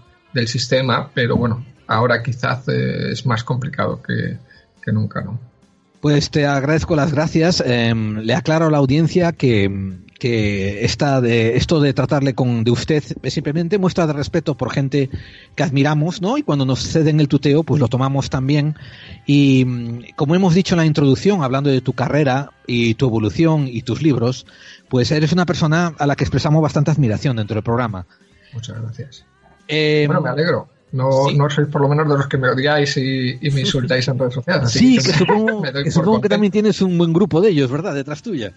sistema, 0.46 1.10
pero 1.12 1.36
bueno, 1.36 1.64
ahora 1.88 2.22
quizás 2.22 2.68
eh, 2.68 3.10
es 3.10 3.26
más 3.26 3.42
complicado 3.42 4.00
que, 4.00 4.38
que 4.80 4.92
nunca, 4.92 5.20
¿no? 5.20 5.36
Pues 6.00 6.30
te 6.30 6.46
agradezco 6.46 6.94
las 6.94 7.12
gracias. 7.12 7.60
Em, 7.66 8.18
le 8.18 8.34
aclaro 8.34 8.66
a 8.66 8.70
la 8.70 8.78
audiencia 8.78 9.32
que, 9.32 9.68
que 10.18 10.84
esta 10.84 11.20
de, 11.20 11.56
esto 11.56 11.80
de 11.80 11.92
tratarle 11.92 12.34
con 12.34 12.64
de 12.64 12.70
usted 12.70 13.02
es 13.22 13.34
simplemente 13.34 13.78
muestra 13.78 14.06
de 14.06 14.12
respeto 14.12 14.56
por 14.56 14.72
gente 14.72 15.10
que 15.54 15.62
admiramos, 15.62 16.20
¿no? 16.20 16.38
Y 16.38 16.42
cuando 16.42 16.64
nos 16.64 16.80
ceden 16.80 17.20
el 17.20 17.28
tuteo, 17.28 17.62
pues 17.62 17.80
lo 17.80 17.88
tomamos 17.88 18.28
también. 18.30 18.76
Y 19.26 19.64
mm, 19.64 20.00
como 20.16 20.34
hemos 20.34 20.54
dicho 20.54 20.74
en 20.74 20.78
la 20.78 20.86
introducción, 20.86 21.42
hablando 21.42 21.70
de 21.70 21.80
tu 21.80 21.92
carrera 21.92 22.50
y 22.66 22.94
tu 22.94 23.06
evolución 23.06 23.68
y 23.68 23.82
tus 23.82 24.02
libros, 24.02 24.46
pues 24.88 25.10
eres 25.10 25.32
una 25.32 25.46
persona 25.46 25.94
a 25.98 26.06
la 26.06 26.16
que 26.16 26.24
expresamos 26.24 26.62
bastante 26.62 26.90
admiración 26.90 27.36
dentro 27.36 27.54
del 27.54 27.64
programa. 27.64 28.06
Muchas 28.52 28.80
gracias. 28.80 29.24
Em, 29.68 30.06
bueno, 30.06 30.22
me 30.22 30.30
alegro. 30.30 30.68
No, 30.92 31.30
no 31.30 31.50
sois 31.50 31.68
por 31.68 31.82
lo 31.82 31.88
menos 31.88 32.08
de 32.08 32.16
los 32.16 32.26
que 32.28 32.38
me 32.38 32.48
odiáis 32.48 32.96
y, 32.96 33.38
me 33.52 33.60
insultáis 33.60 34.08
en 34.08 34.18
redes 34.18 34.34
sociales. 34.34 34.70
Sí, 34.70 34.96
que, 34.96 35.12
supongo, 35.90 36.20
que, 36.20 36.28
también 36.28 36.52
tienes 36.52 36.80
un 36.80 36.96
buen 36.96 37.12
grupo 37.12 37.40
de 37.40 37.50
ellos, 37.50 37.70
¿verdad? 37.70 37.94
Detrás 37.94 38.22
tuya. 38.22 38.52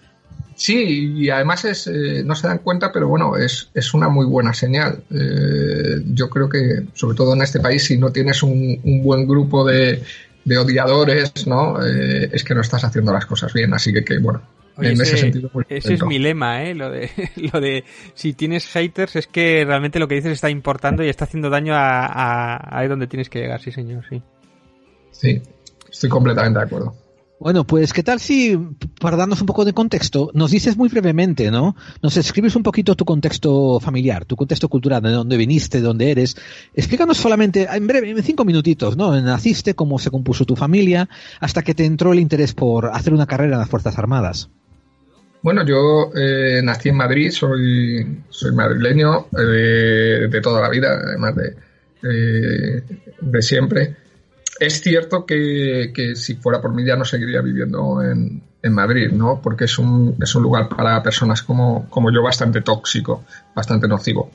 Sí, 0.54 1.14
y 1.16 1.30
además 1.30 1.64
es, 1.64 1.86
eh, 1.86 2.22
no 2.24 2.34
se 2.34 2.46
dan 2.46 2.58
cuenta, 2.58 2.92
pero 2.92 3.08
bueno, 3.08 3.36
es, 3.36 3.70
es 3.74 3.94
una 3.94 4.08
muy 4.08 4.26
buena 4.26 4.52
señal. 4.52 5.02
Eh, 5.10 6.02
yo 6.06 6.28
creo 6.28 6.48
que, 6.48 6.86
sobre 6.94 7.16
todo 7.16 7.34
en 7.34 7.42
este 7.42 7.58
país, 7.58 7.84
si 7.84 7.98
no 7.98 8.10
tienes 8.12 8.42
un, 8.42 8.80
buen 9.02 9.26
grupo 9.26 9.64
de, 9.64 10.02
de 10.44 10.58
odiadores, 10.58 11.46
¿no? 11.46 11.84
Eh, 11.84 12.30
es 12.32 12.44
que 12.44 12.54
no 12.54 12.60
estás 12.60 12.84
haciendo 12.84 13.12
las 13.12 13.26
cosas 13.26 13.52
bien. 13.52 13.72
Así 13.74 13.92
que, 13.92 14.04
que 14.04 14.18
bueno, 14.18 14.42
en 14.78 15.00
ese, 15.00 15.16
sentido. 15.16 15.50
ese 15.68 15.94
es 15.94 16.04
mi 16.04 16.18
lema, 16.18 16.64
¿eh? 16.64 16.74
Lo 16.74 16.90
de, 16.90 17.10
lo 17.52 17.60
de 17.60 17.84
si 18.14 18.32
tienes 18.32 18.66
haters 18.66 19.16
es 19.16 19.26
que 19.26 19.64
realmente 19.64 19.98
lo 19.98 20.08
que 20.08 20.14
dices 20.16 20.32
está 20.32 20.50
importando 20.50 21.04
y 21.04 21.08
está 21.08 21.24
haciendo 21.24 21.50
daño 21.50 21.74
a, 21.74 22.06
a, 22.06 22.78
ahí 22.78 22.88
donde 22.88 23.06
tienes 23.06 23.28
que 23.28 23.40
llegar, 23.40 23.60
sí 23.60 23.72
señor, 23.72 24.04
sí. 24.08 24.22
Sí, 25.10 25.42
estoy 25.90 26.08
completamente 26.08 26.58
de 26.58 26.64
acuerdo. 26.64 26.94
Bueno, 27.42 27.66
pues 27.66 27.92
qué 27.92 28.04
tal 28.04 28.20
si, 28.20 28.56
para 29.00 29.16
darnos 29.16 29.40
un 29.40 29.48
poco 29.48 29.64
de 29.64 29.72
contexto, 29.72 30.30
nos 30.32 30.52
dices 30.52 30.76
muy 30.76 30.88
brevemente, 30.88 31.50
¿no? 31.50 31.74
Nos 32.00 32.16
escribes 32.16 32.54
un 32.54 32.62
poquito 32.62 32.94
tu 32.94 33.04
contexto 33.04 33.80
familiar, 33.80 34.24
tu 34.24 34.36
contexto 34.36 34.68
cultural, 34.68 35.02
de 35.02 35.10
dónde 35.10 35.36
viniste, 35.36 35.78
de 35.78 35.82
dónde 35.82 36.12
eres. 36.12 36.36
Explícanos 36.72 37.16
solamente, 37.16 37.66
en 37.68 37.88
breve, 37.88 38.10
en 38.10 38.22
cinco 38.22 38.44
minutitos, 38.44 38.96
¿no? 38.96 39.20
Naciste, 39.20 39.74
cómo 39.74 39.98
se 39.98 40.12
compuso 40.12 40.44
tu 40.44 40.54
familia, 40.54 41.08
hasta 41.40 41.62
que 41.62 41.74
te 41.74 41.84
entró 41.84 42.12
el 42.12 42.20
interés 42.20 42.54
por 42.54 42.86
hacer 42.94 43.12
una 43.12 43.26
carrera 43.26 43.54
en 43.54 43.58
las 43.58 43.68
Fuerzas 43.68 43.98
Armadas. 43.98 44.48
Bueno, 45.42 45.64
yo 45.64 46.12
eh, 46.14 46.60
nací 46.62 46.90
en 46.90 46.96
Madrid, 46.96 47.30
soy, 47.32 48.22
soy 48.28 48.52
madrileño 48.52 49.26
eh, 49.36 50.28
de 50.30 50.40
toda 50.40 50.62
la 50.62 50.68
vida, 50.68 51.00
además 51.04 51.34
de, 51.34 51.56
eh, 52.04 52.82
de 53.20 53.42
siempre. 53.42 53.96
Es 54.60 54.80
cierto 54.80 55.26
que, 55.26 56.12
si 56.14 56.36
fuera 56.36 56.60
por 56.60 56.72
mí 56.72 56.84
ya 56.84 56.94
no 56.94 57.04
seguiría 57.04 57.40
viviendo 57.40 58.00
en, 58.02 58.40
en 58.62 58.72
Madrid, 58.72 59.10
¿no? 59.10 59.40
Porque 59.42 59.64
es 59.64 59.78
un, 59.78 60.16
es 60.22 60.32
un 60.36 60.44
lugar 60.44 60.68
para 60.68 61.02
personas 61.02 61.42
como, 61.42 61.88
como 61.90 62.12
yo 62.12 62.22
bastante 62.22 62.60
tóxico, 62.60 63.24
bastante 63.52 63.88
nocivo. 63.88 64.30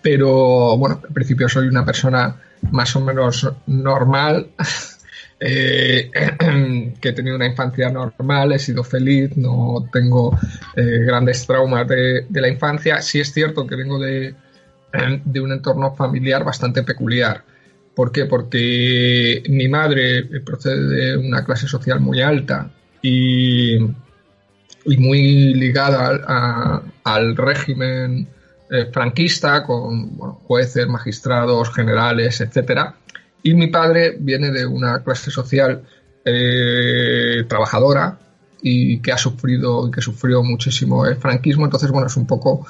Pero 0.00 0.78
bueno, 0.78 1.02
en 1.06 1.12
principio 1.12 1.50
soy 1.50 1.68
una 1.68 1.84
persona 1.84 2.34
más 2.70 2.96
o 2.96 3.00
menos 3.00 3.46
normal 3.66 4.48
eh, 5.40 6.10
que 7.00 7.08
he 7.08 7.12
tenido 7.12 7.36
una 7.36 7.46
infancia 7.46 7.90
normal, 7.90 8.52
he 8.52 8.58
sido 8.58 8.84
feliz, 8.84 9.36
no 9.36 9.88
tengo 9.92 10.38
eh, 10.76 11.00
grandes 11.06 11.46
traumas 11.46 11.86
de, 11.88 12.26
la 12.30 12.48
infancia. 12.48 13.02
Sí 13.02 13.20
es 13.20 13.32
cierto 13.32 13.66
que 13.66 13.76
vengo 13.76 13.98
de, 13.98 14.34
de 15.24 15.40
un 15.40 15.52
entorno 15.52 15.94
familiar 15.94 16.44
bastante 16.44 16.82
peculiar. 16.82 17.42
¿Por 17.94 18.10
qué? 18.10 18.24
Porque 18.26 19.42
mi 19.48 19.68
madre 19.68 20.24
procede 20.40 21.12
de 21.12 21.16
una 21.16 21.44
clase 21.44 21.68
social 21.68 22.00
muy 22.00 22.20
alta 22.22 22.68
y, 23.00 23.76
y 23.76 24.96
muy 24.98 25.54
ligada 25.54 26.82
al 27.04 27.36
régimen 27.36 28.26
eh, 28.68 28.86
franquista, 28.92 29.62
con 29.62 30.16
jueces, 30.16 30.88
magistrados, 30.88 31.72
generales, 31.72 32.40
etcétera 32.40 32.96
y 33.44 33.54
mi 33.54 33.68
padre 33.68 34.16
viene 34.18 34.50
de 34.50 34.66
una 34.66 35.04
clase 35.04 35.30
social 35.30 35.82
eh, 36.24 37.44
trabajadora 37.46 38.18
y 38.62 39.00
que 39.00 39.12
ha 39.12 39.18
sufrido 39.18 39.86
y 39.86 39.90
que 39.90 40.00
sufrió 40.00 40.42
muchísimo 40.42 41.04
el 41.04 41.16
franquismo. 41.16 41.66
Entonces, 41.66 41.90
bueno, 41.90 42.06
es 42.06 42.16
un 42.16 42.26
poco 42.26 42.66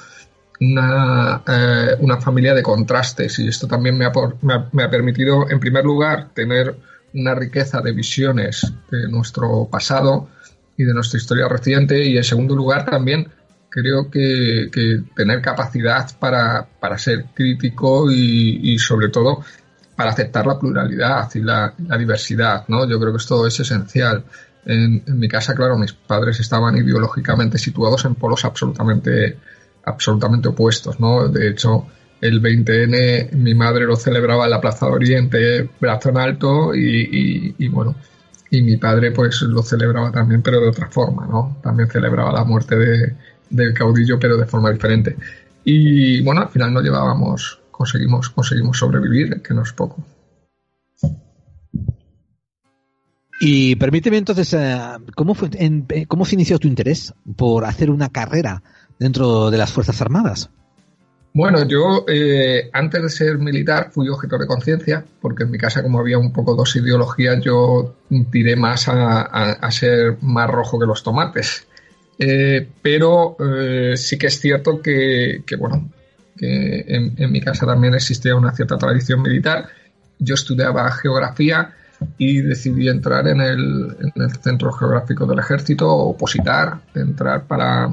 una, 0.59 1.41
eh, 1.47 1.95
una 2.01 2.17
familia 2.17 2.53
de 2.53 2.61
contrastes 2.61 3.39
y 3.39 3.47
esto 3.47 3.67
también 3.67 3.97
me 3.97 4.05
ha, 4.05 4.11
me 4.73 4.83
ha, 4.83 4.89
permitido, 4.89 5.49
en 5.49 5.61
primer 5.61 5.85
lugar, 5.85 6.31
tener 6.33 6.75
una 7.13 7.33
riqueza 7.33 7.79
de 7.79 7.93
visiones 7.93 8.69
de 8.91 9.07
nuestro 9.07 9.69
pasado 9.71 10.27
y 10.75 10.83
de 10.83 10.93
nuestra 10.93 11.17
historia 11.17 11.47
reciente 11.47 12.03
y, 12.03 12.17
en 12.17 12.23
segundo 12.25 12.53
lugar, 12.53 12.83
también 12.83 13.29
creo 13.69 14.11
que, 14.11 14.69
tener 15.15 15.41
capacidad 15.41 16.05
para, 16.19 16.67
para 16.81 16.97
ser 16.97 17.27
crítico 17.33 18.11
y 18.11 18.77
sobre 18.77 19.07
todo 19.07 19.41
para 19.95 20.11
aceptar 20.11 20.45
la 20.45 20.59
pluralidad 20.59 21.29
y 21.35 21.41
la, 21.41 21.73
diversidad, 21.97 22.65
¿no? 22.67 22.87
Yo 22.87 22.99
creo 22.99 23.11
que 23.11 23.17
esto 23.17 23.47
es 23.47 23.59
esencial. 23.59 24.23
En, 24.65 25.03
mi 25.07 25.27
casa, 25.27 25.55
claro, 25.55 25.77
mis 25.77 25.93
padres 25.93 26.39
estaban 26.39 26.75
ideológicamente 26.77 27.57
situados 27.57 28.03
en 28.05 28.15
polos 28.15 28.43
absolutamente, 28.45 29.37
absolutamente 29.85 30.49
opuestos, 30.49 30.99
¿no? 30.99 31.27
De 31.27 31.49
hecho, 31.49 31.87
el 32.19 32.41
20N 32.41 33.31
mi 33.33 33.53
madre 33.53 33.85
lo 33.85 33.95
celebraba 33.95 34.45
en 34.45 34.51
la 34.51 34.61
Plaza 34.61 34.87
de 34.87 34.91
Oriente, 34.91 35.69
brazo 35.79 36.09
en 36.09 36.17
alto, 36.17 36.75
y, 36.75 37.67
bueno, 37.69 37.95
y 38.49 38.61
mi 38.61 38.77
padre 38.77 39.11
pues 39.11 39.41
lo 39.43 39.61
celebraba 39.61 40.11
también, 40.11 40.41
pero 40.41 40.59
de 40.59 40.69
otra 40.69 40.89
forma, 40.89 41.25
¿no? 41.25 41.57
También 41.61 41.89
celebraba 41.89 42.33
la 42.33 42.43
muerte 42.43 42.75
de, 42.75 43.15
del 43.49 43.73
caudillo, 43.73 44.19
pero 44.19 44.35
de 44.35 44.45
forma 44.45 44.71
diferente. 44.71 45.15
Y 45.63 46.21
bueno, 46.23 46.41
al 46.41 46.49
final 46.49 46.73
no 46.73 46.81
llevábamos 46.81 47.59
conseguimos, 47.75 48.29
conseguimos 48.29 48.77
sobrevivir, 48.77 49.41
que 49.41 49.53
no 49.53 49.63
es 49.63 49.73
poco. 49.73 50.03
Y 53.41 53.75
permíteme 53.75 54.17
entonces, 54.17 54.53
eh, 54.53 54.77
¿cómo, 55.13 55.35
fue, 55.35 55.49
eh, 55.51 56.05
¿cómo 56.07 56.23
se 56.23 56.35
inició 56.35 56.57
tu 56.57 56.69
interés 56.69 57.13
por 57.35 57.65
hacer 57.65 57.89
una 57.91 58.09
carrera 58.09 58.63
dentro 58.97 59.51
de 59.51 59.57
las 59.57 59.73
Fuerzas 59.73 60.01
Armadas? 60.01 60.49
Bueno, 61.33 61.67
yo 61.67 62.05
eh, 62.07 62.69
antes 62.71 63.03
de 63.03 63.09
ser 63.09 63.37
militar 63.39 63.91
fui 63.91 64.07
objeto 64.07 64.37
de 64.37 64.47
conciencia, 64.47 65.03
porque 65.21 65.43
en 65.43 65.51
mi 65.51 65.57
casa 65.57 65.83
como 65.83 65.99
había 65.99 66.17
un 66.17 66.31
poco 66.31 66.55
dos 66.55 66.73
ideologías, 66.77 67.43
yo 67.43 67.95
tiré 68.31 68.55
más 68.55 68.87
a, 68.87 69.69
ser 69.69 70.17
más 70.21 70.49
rojo 70.49 70.79
que 70.79 70.85
los 70.85 71.03
tomates. 71.03 71.67
pero 72.81 73.35
sí 73.95 74.17
que 74.17 74.27
es 74.27 74.39
cierto 74.39 74.81
que, 74.81 75.43
que, 75.45 75.57
bueno, 75.57 75.89
que 76.37 76.85
en, 76.87 77.31
mi 77.31 77.41
casa 77.41 77.65
también 77.65 77.93
existía 77.93 78.35
una 78.35 78.51
cierta 78.51 78.77
tradición 78.77 79.21
militar. 79.21 79.67
Yo 80.19 80.35
estudiaba 80.35 80.91
geografía 80.91 81.73
y 82.17 82.41
decidí 82.41 82.89
entrar 82.89 83.27
en 83.27 83.41
el, 83.41 83.95
centro 84.41 84.71
geográfico 84.71 85.25
del 85.25 85.39
ejército, 85.39 85.89
opositar, 85.89 86.79
entrar 86.93 87.45
para, 87.45 87.89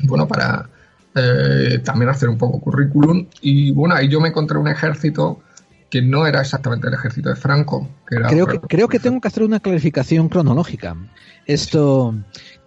bueno, 0.00 0.26
para 0.26 0.68
eh, 1.14 1.80
también 1.84 2.10
hacer 2.10 2.28
un 2.28 2.38
poco 2.38 2.60
currículum. 2.60 3.26
Y 3.40 3.70
bueno, 3.70 3.94
ahí 3.94 4.08
yo 4.08 4.20
me 4.20 4.28
encontré 4.28 4.58
un 4.58 4.68
ejército 4.68 5.40
que 5.88 6.02
no 6.02 6.26
era 6.26 6.40
exactamente 6.40 6.88
el 6.88 6.94
ejército 6.94 7.28
de 7.28 7.36
Franco. 7.36 7.88
creo, 8.04 8.46
que, 8.46 8.60
creo 8.60 8.88
que 8.88 8.98
tengo 8.98 9.20
que 9.20 9.28
hacer 9.28 9.44
una 9.44 9.60
clarificación 9.60 10.28
cronológica. 10.28 10.96
Esto, 11.46 12.14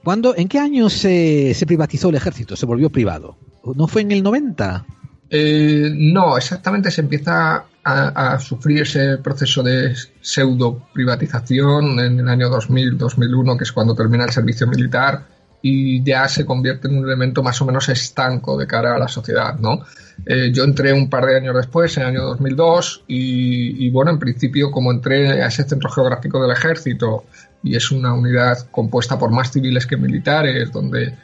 ¿cuándo, 0.10 0.36
¿En 0.36 0.48
qué 0.48 0.58
año 0.58 0.89
se, 0.89 1.54
se 1.54 1.67
privatizó 1.67 2.10
el 2.10 2.15
ejército? 2.15 2.56
¿Se 2.56 2.65
volvió 2.65 2.89
privado? 2.89 3.38
¿No 3.76 3.88
fue 3.88 4.02
en 4.02 4.12
el 4.12 4.24
90? 4.24 4.84
Eh, 5.30 5.91
no, 5.93 6.36
exactamente 6.36 6.89
se 6.89 7.02
empieza 7.02 7.65
a, 7.84 8.39
sufrir 8.39 8.82
ese 8.82 9.19
proceso 9.19 9.62
de 9.62 9.93
pseudo 10.19 10.88
privatización 10.91 12.00
en 12.00 12.22
el 12.22 12.28
año 12.28 12.50
2000-2001, 12.50 13.56
que 13.56 13.63
es 13.65 13.72
cuando 13.72 13.93
termina 13.93 14.24
el 14.24 14.32
servicio 14.32 14.65
militar 14.65 15.28
y 15.62 16.04
ya 16.04 16.28
se 16.28 16.43
convierte 16.43 16.88
en 16.88 16.98
un 16.98 17.06
elemento 17.06 17.43
más 17.43 17.62
o 17.62 17.67
menos 17.67 17.88
estanco 17.89 18.58
de 18.58 18.65
cara 18.65 18.95
a 18.95 18.98
la 18.98 19.08
sociedad, 19.08 19.60
¿no? 19.60 19.82
Eh, 20.26 20.52
yo 20.52 20.63
entré 20.63 20.91
un 20.91 21.08
par 21.08 21.28
de 21.28 21.38
años 21.38 21.56
después, 21.56 21.95
en 21.98 22.04
el 22.04 22.10
año 22.10 22.24
2002, 22.24 23.04
y, 23.08 23.86
y, 23.86 23.91
bueno, 23.91 24.10
en 24.10 24.17
principio 24.17 24.72
como 24.72 24.91
entré 24.91 25.43
a 25.43 25.48
ese 25.48 25.65
centro 25.65 25.91
geográfico 25.91 26.41
del 26.41 26.52
ejército 26.52 27.26
y 27.63 27.76
es 27.76 27.91
una 27.91 28.13
unidad 28.13 28.69
compuesta 28.72 29.17
por 29.17 29.32
más 29.32 29.52
civiles 29.52 29.86
que 29.86 29.98
militares, 29.98 30.72
donde 30.72 31.15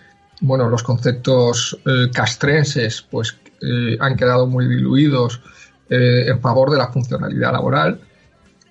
bueno, 0.42 0.70
los 0.70 0.84
conceptos 0.84 1.78
eh, 1.86 2.10
castrenses 2.14 3.02
pues 3.10 3.38
eh, 3.62 3.98
han 4.00 4.16
quedado 4.16 4.48
muy 4.48 4.68
diluidos 4.68 5.42
eh, 5.90 6.26
en 6.28 6.42
favor 6.42 6.72
de 6.72 6.78
la 6.78 6.88
funcionalidad 6.88 7.54
laboral, 7.54 8.02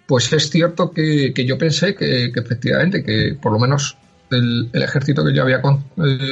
pues 0.07 0.33
es 0.33 0.51
cierto 0.51 0.91
que, 0.91 1.33
yo 1.35 1.57
pensé 1.57 1.95
que, 1.95 2.27
efectivamente, 2.27 3.03
que 3.03 3.39
por 3.41 3.53
lo 3.53 3.59
menos 3.59 3.97
el, 4.31 4.71
ejército 4.75 5.25
que 5.25 5.33
yo 5.33 5.43
había 5.43 5.63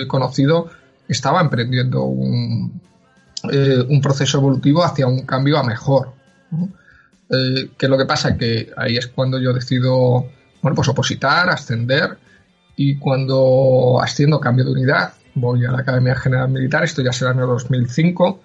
conocido 0.08 0.70
estaba 1.08 1.40
emprendiendo 1.40 2.02
un, 2.02 2.80
un, 3.44 4.00
proceso 4.02 4.38
evolutivo 4.38 4.84
hacia 4.84 5.06
un 5.06 5.24
cambio 5.24 5.56
a 5.56 5.64
mejor. 5.64 6.12
¿Qué 7.30 7.70
es 7.78 7.88
lo 7.88 7.96
que 7.96 8.04
pasa? 8.04 8.36
Que 8.36 8.70
ahí 8.76 8.98
es 8.98 9.06
cuando 9.06 9.40
yo 9.40 9.54
decido, 9.54 10.28
bueno, 10.62 10.76
pues 10.76 10.88
opositar, 10.88 11.50
ascender, 11.50 12.16
y 12.76 12.96
cuando 12.98 14.00
asciendo 14.00 14.40
cambio 14.40 14.64
de 14.64 14.72
unidad 14.72 15.12
voy 15.34 15.64
a 15.64 15.70
la 15.70 15.80
Academia 15.80 16.14
General 16.14 16.48
Militar, 16.48 16.84
esto 16.84 17.02
ya 17.02 17.12
será 17.12 17.32
en 17.32 17.40
el 17.40 17.46
2005, 17.46 18.40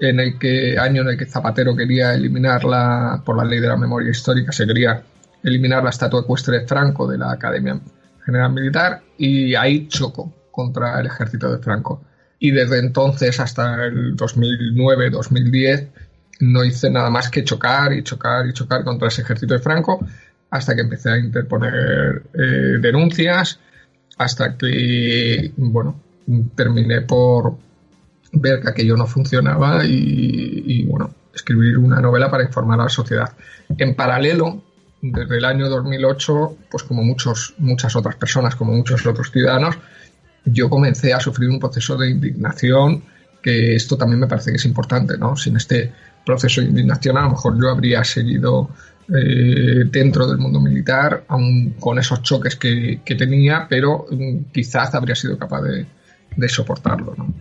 en 0.00 0.20
el 0.20 0.38
que, 0.38 0.78
año 0.78 1.02
en 1.02 1.08
el 1.08 1.18
que 1.18 1.26
Zapatero 1.26 1.76
quería 1.76 2.14
eliminar 2.14 2.64
la, 2.64 3.22
por 3.24 3.36
la 3.36 3.44
ley 3.44 3.60
de 3.60 3.68
la 3.68 3.76
memoria 3.76 4.10
histórica, 4.10 4.52
se 4.52 4.66
quería 4.66 5.02
eliminar 5.42 5.82
la 5.82 5.90
estatua 5.90 6.20
ecuestre 6.20 6.60
de 6.60 6.66
Franco 6.66 7.06
de 7.06 7.18
la 7.18 7.32
Academia 7.32 7.78
General 8.24 8.52
Militar 8.52 9.02
y 9.18 9.54
ahí 9.54 9.88
choco 9.88 10.32
contra 10.50 11.00
el 11.00 11.06
ejército 11.06 11.50
de 11.52 11.58
Franco. 11.58 12.02
Y 12.38 12.50
desde 12.50 12.78
entonces 12.78 13.38
hasta 13.40 13.84
el 13.84 14.16
2009-2010 14.16 15.88
no 16.40 16.64
hice 16.64 16.90
nada 16.90 17.10
más 17.10 17.28
que 17.28 17.44
chocar 17.44 17.92
y 17.92 18.02
chocar 18.02 18.46
y 18.46 18.52
chocar 18.52 18.84
contra 18.84 19.08
ese 19.08 19.22
ejército 19.22 19.54
de 19.54 19.60
Franco 19.60 20.04
hasta 20.52 20.74
que 20.74 20.82
empecé 20.82 21.10
a 21.10 21.18
interponer 21.18 22.24
eh, 22.34 22.78
denuncias, 22.78 23.58
hasta 24.18 24.56
que, 24.58 25.50
bueno, 25.56 25.98
terminé 26.54 27.00
por 27.00 27.56
ver 28.32 28.60
que 28.60 28.68
aquello 28.68 28.94
no 28.98 29.06
funcionaba 29.06 29.82
y, 29.82 30.84
bueno, 30.84 31.14
escribir 31.34 31.78
una 31.78 32.00
novela 32.02 32.30
para 32.30 32.44
informar 32.44 32.78
a 32.80 32.84
la 32.84 32.90
sociedad. 32.90 33.32
En 33.78 33.94
paralelo, 33.94 34.62
desde 35.00 35.38
el 35.38 35.44
año 35.46 35.70
2008, 35.70 36.56
pues 36.70 36.82
como 36.82 37.02
muchos, 37.02 37.54
muchas 37.56 37.96
otras 37.96 38.16
personas, 38.16 38.54
como 38.54 38.72
muchos 38.72 39.06
otros 39.06 39.30
ciudadanos, 39.30 39.78
yo 40.44 40.68
comencé 40.68 41.14
a 41.14 41.20
sufrir 41.20 41.48
un 41.48 41.60
proceso 41.60 41.96
de 41.96 42.10
indignación, 42.10 43.04
que 43.40 43.74
esto 43.74 43.96
también 43.96 44.20
me 44.20 44.26
parece 44.26 44.50
que 44.50 44.58
es 44.58 44.66
importante, 44.66 45.16
¿no? 45.16 45.34
Sin 45.34 45.56
este 45.56 45.92
proceso 46.26 46.60
de 46.60 46.68
indignación 46.68 47.16
a 47.16 47.22
lo 47.22 47.30
mejor 47.30 47.58
yo 47.58 47.70
habría 47.70 48.04
seguido 48.04 48.68
eh, 49.14 49.84
dentro 49.90 50.26
del 50.26 50.38
mundo 50.38 50.60
militar, 50.60 51.24
aún 51.28 51.74
con 51.78 51.98
esos 51.98 52.22
choques 52.22 52.56
que, 52.56 53.00
que 53.04 53.14
tenía, 53.14 53.66
pero 53.68 54.06
mm, 54.10 54.50
quizás 54.52 54.94
habría 54.94 55.14
sido 55.14 55.38
capaz 55.38 55.62
de, 55.62 55.86
de 56.36 56.48
soportarlo. 56.48 57.14
¿no? 57.16 57.32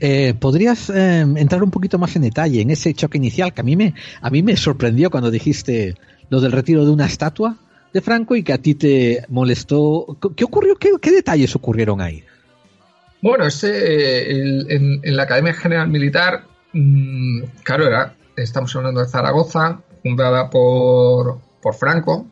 Eh, 0.00 0.34
¿Podrías 0.34 0.88
eh, 0.90 1.20
entrar 1.20 1.62
un 1.62 1.70
poquito 1.70 1.98
más 1.98 2.16
en 2.16 2.22
detalle 2.22 2.62
en 2.62 2.70
ese 2.70 2.94
choque 2.94 3.18
inicial 3.18 3.52
que 3.52 3.60
a 3.60 3.64
mí 3.64 3.76
me, 3.76 3.94
a 4.22 4.30
mí 4.30 4.42
me 4.42 4.56
sorprendió 4.56 5.10
cuando 5.10 5.30
dijiste 5.30 5.94
lo 6.30 6.40
del 6.40 6.52
retiro 6.52 6.84
de 6.84 6.90
una 6.90 7.06
estatua 7.06 7.56
de 7.92 8.00
Franco 8.00 8.34
y 8.34 8.42
que 8.42 8.52
a 8.52 8.58
ti 8.58 8.74
te 8.74 9.24
molestó? 9.28 10.16
¿Qué 10.36 10.44
ocurrió? 10.44 10.76
¿Qué, 10.76 11.10
detalles 11.10 11.54
ocurrieron 11.54 12.00
ahí? 12.00 12.24
Bueno, 13.20 13.46
ese, 13.46 14.30
en, 14.74 15.16
la 15.16 15.24
Academia 15.24 15.52
General 15.52 15.88
Militar, 15.88 16.44
mm, 16.72 17.42
claro, 17.62 17.86
era, 17.86 18.14
estamos 18.36 18.74
hablando 18.76 19.00
de 19.02 19.08
Zaragoza, 19.08 19.82
fundada 20.02 20.50
por, 20.50 21.38
por 21.62 21.74
Franco. 21.74 22.26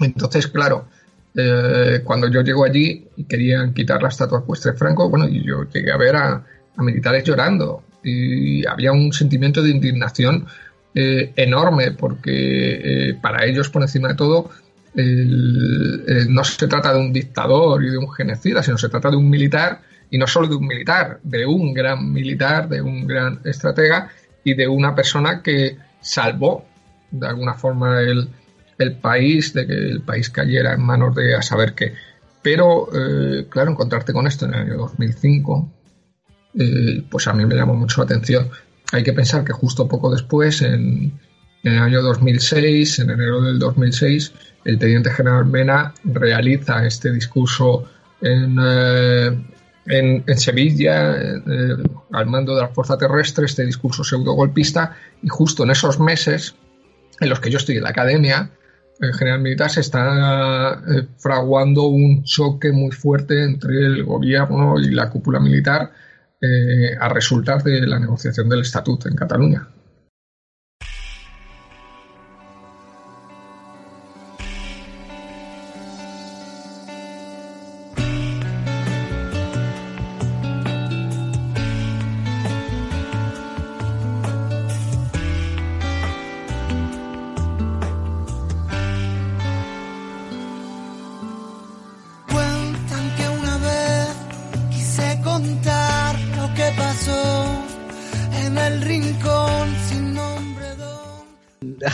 Entonces, 0.00 0.46
claro, 0.46 0.86
eh, 1.34 2.00
cuando 2.04 2.28
yo 2.28 2.42
llego 2.42 2.64
allí 2.64 3.06
y 3.16 3.24
querían 3.24 3.72
quitar 3.72 4.02
la 4.02 4.08
estatua 4.08 4.40
ecuestre 4.40 4.72
de 4.72 4.78
Franco, 4.78 5.08
bueno, 5.08 5.28
y 5.28 5.44
yo 5.44 5.64
llegué 5.72 5.92
a 5.92 5.96
ver 5.96 6.16
a, 6.16 6.44
militares 6.78 7.24
llorando 7.24 7.82
y 8.04 8.64
había 8.66 8.92
un 8.92 9.12
sentimiento 9.12 9.62
de 9.62 9.70
indignación 9.70 10.46
eh, 10.94 11.32
enorme 11.34 11.90
porque 11.90 13.08
eh, 13.10 13.14
para 13.20 13.44
ellos, 13.44 13.68
por 13.68 13.82
encima 13.82 14.08
de 14.08 14.14
todo, 14.14 14.50
no 14.94 16.44
se 16.44 16.66
trata 16.66 16.92
de 16.92 16.98
un 16.98 17.12
dictador 17.12 17.84
y 17.84 17.90
de 17.90 17.98
un 17.98 18.10
genocida, 18.10 18.62
sino 18.62 18.78
se 18.78 18.88
trata 18.88 19.10
de 19.10 19.16
un 19.16 19.28
militar 19.30 19.80
y 20.10 20.18
no 20.18 20.26
solo 20.26 20.48
de 20.48 20.56
un 20.56 20.66
militar, 20.66 21.20
de 21.22 21.46
un 21.46 21.72
gran 21.72 22.12
militar, 22.12 22.68
de 22.68 22.80
un 22.80 23.06
gran 23.06 23.40
estratega 23.44 24.10
y 24.42 24.54
de 24.54 24.66
una 24.66 24.94
persona 24.94 25.42
que 25.42 25.76
salvó 26.00 26.64
de 27.10 27.26
alguna 27.26 27.54
forma 27.54 28.00
el, 28.00 28.28
el 28.78 28.96
país, 28.96 29.52
de 29.52 29.66
que 29.66 29.74
el 29.74 30.02
país 30.02 30.30
cayera 30.30 30.74
en 30.74 30.82
manos 30.82 31.14
de 31.14 31.34
a 31.34 31.42
saber 31.42 31.74
qué. 31.74 31.94
Pero, 32.42 32.88
eh, 32.94 33.46
claro, 33.48 33.72
encontrarte 33.72 34.12
con 34.12 34.26
esto 34.26 34.46
en 34.46 34.54
el 34.54 34.60
año 34.60 34.76
2005, 34.76 35.72
eh, 36.58 37.04
pues 37.10 37.26
a 37.26 37.32
mí 37.32 37.44
me 37.44 37.56
llamó 37.56 37.74
mucho 37.74 38.00
la 38.00 38.04
atención. 38.04 38.48
Hay 38.92 39.02
que 39.02 39.12
pensar 39.12 39.44
que 39.44 39.52
justo 39.52 39.88
poco 39.88 40.10
después, 40.10 40.62
en, 40.62 41.12
el 41.64 41.78
año 41.78 42.00
2006, 42.02 43.00
en 43.00 43.10
enero 43.10 43.42
del 43.42 43.58
2006, 43.58 44.32
el 44.64 44.78
teniente 44.78 45.10
general 45.10 45.46
Mena 45.46 45.92
realiza 46.04 46.86
este 46.86 47.12
discurso 47.12 47.84
en, 48.20 48.56
eh, 48.62 49.44
en, 49.86 50.38
Sevilla, 50.38 51.16
al 52.12 52.26
mando 52.26 52.54
de 52.54 52.62
la 52.62 52.68
fuerza 52.68 52.96
terrestre, 52.96 53.46
este 53.46 53.66
discurso 53.66 54.04
pseudo 54.04 54.32
golpista, 54.32 54.96
y 55.22 55.28
justo 55.28 55.64
en 55.64 55.70
esos 55.70 55.98
meses 55.98 56.54
en 57.20 57.28
los 57.28 57.40
que 57.40 57.50
yo 57.50 57.58
estoy 57.58 57.76
en 57.76 57.84
la 57.84 57.90
academia, 57.90 58.50
en 59.00 59.12
General 59.12 59.40
Militar 59.40 59.70
se 59.70 59.80
está 59.80 60.82
eh, 60.88 61.06
fraguando 61.18 61.86
un 61.86 62.24
choque 62.24 62.72
muy 62.72 62.90
fuerte 62.90 63.44
entre 63.44 63.76
el 63.86 64.04
gobierno 64.04 64.78
y 64.78 64.90
la 64.90 65.08
cúpula 65.08 65.38
militar 65.38 65.92
eh, 66.40 66.96
a 66.98 67.08
resultar 67.08 67.62
de 67.62 67.86
la 67.86 67.98
negociación 67.98 68.48
del 68.48 68.60
estatuto 68.60 69.08
en 69.08 69.14
Cataluña. 69.14 69.68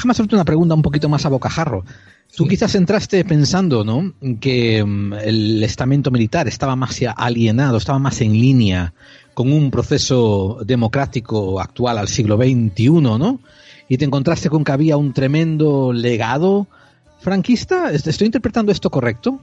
Déjame 0.05 0.13
hacerte 0.13 0.35
una 0.35 0.45
pregunta 0.45 0.75
un 0.75 0.83
poquito 0.83 1.09
más 1.09 1.25
a 1.25 1.31
bocajarro. 1.31 1.85
Tú 2.37 2.47
quizás 2.47 2.75
entraste 2.75 3.25
pensando, 3.25 3.85
¿no? 3.85 4.13
Que 4.39 4.85
mm, 4.85 5.15
el 5.15 5.63
estamento 5.65 6.11
militar 6.11 6.47
estaba 6.47 6.77
más 6.77 7.01
alienado, 7.17 7.79
estaba 7.79 7.99
más 7.99 8.21
en 8.21 8.33
línea 8.33 8.93
con 9.33 9.51
un 9.51 9.71
proceso 9.71 10.59
democrático 10.67 11.59
actual 11.59 11.97
al 11.97 12.09
siglo 12.09 12.37
XXI, 12.37 12.91
¿no? 12.91 13.41
Y 13.89 13.97
te 13.97 14.05
encontraste 14.05 14.51
con 14.51 14.63
que 14.63 14.73
había 14.73 14.99
un 14.99 15.15
tremendo 15.15 15.95
legado 15.95 16.67
franquista. 17.21 17.91
¿Estoy 17.91 18.27
interpretando 18.27 18.73
esto 18.73 18.91
correcto? 18.91 19.41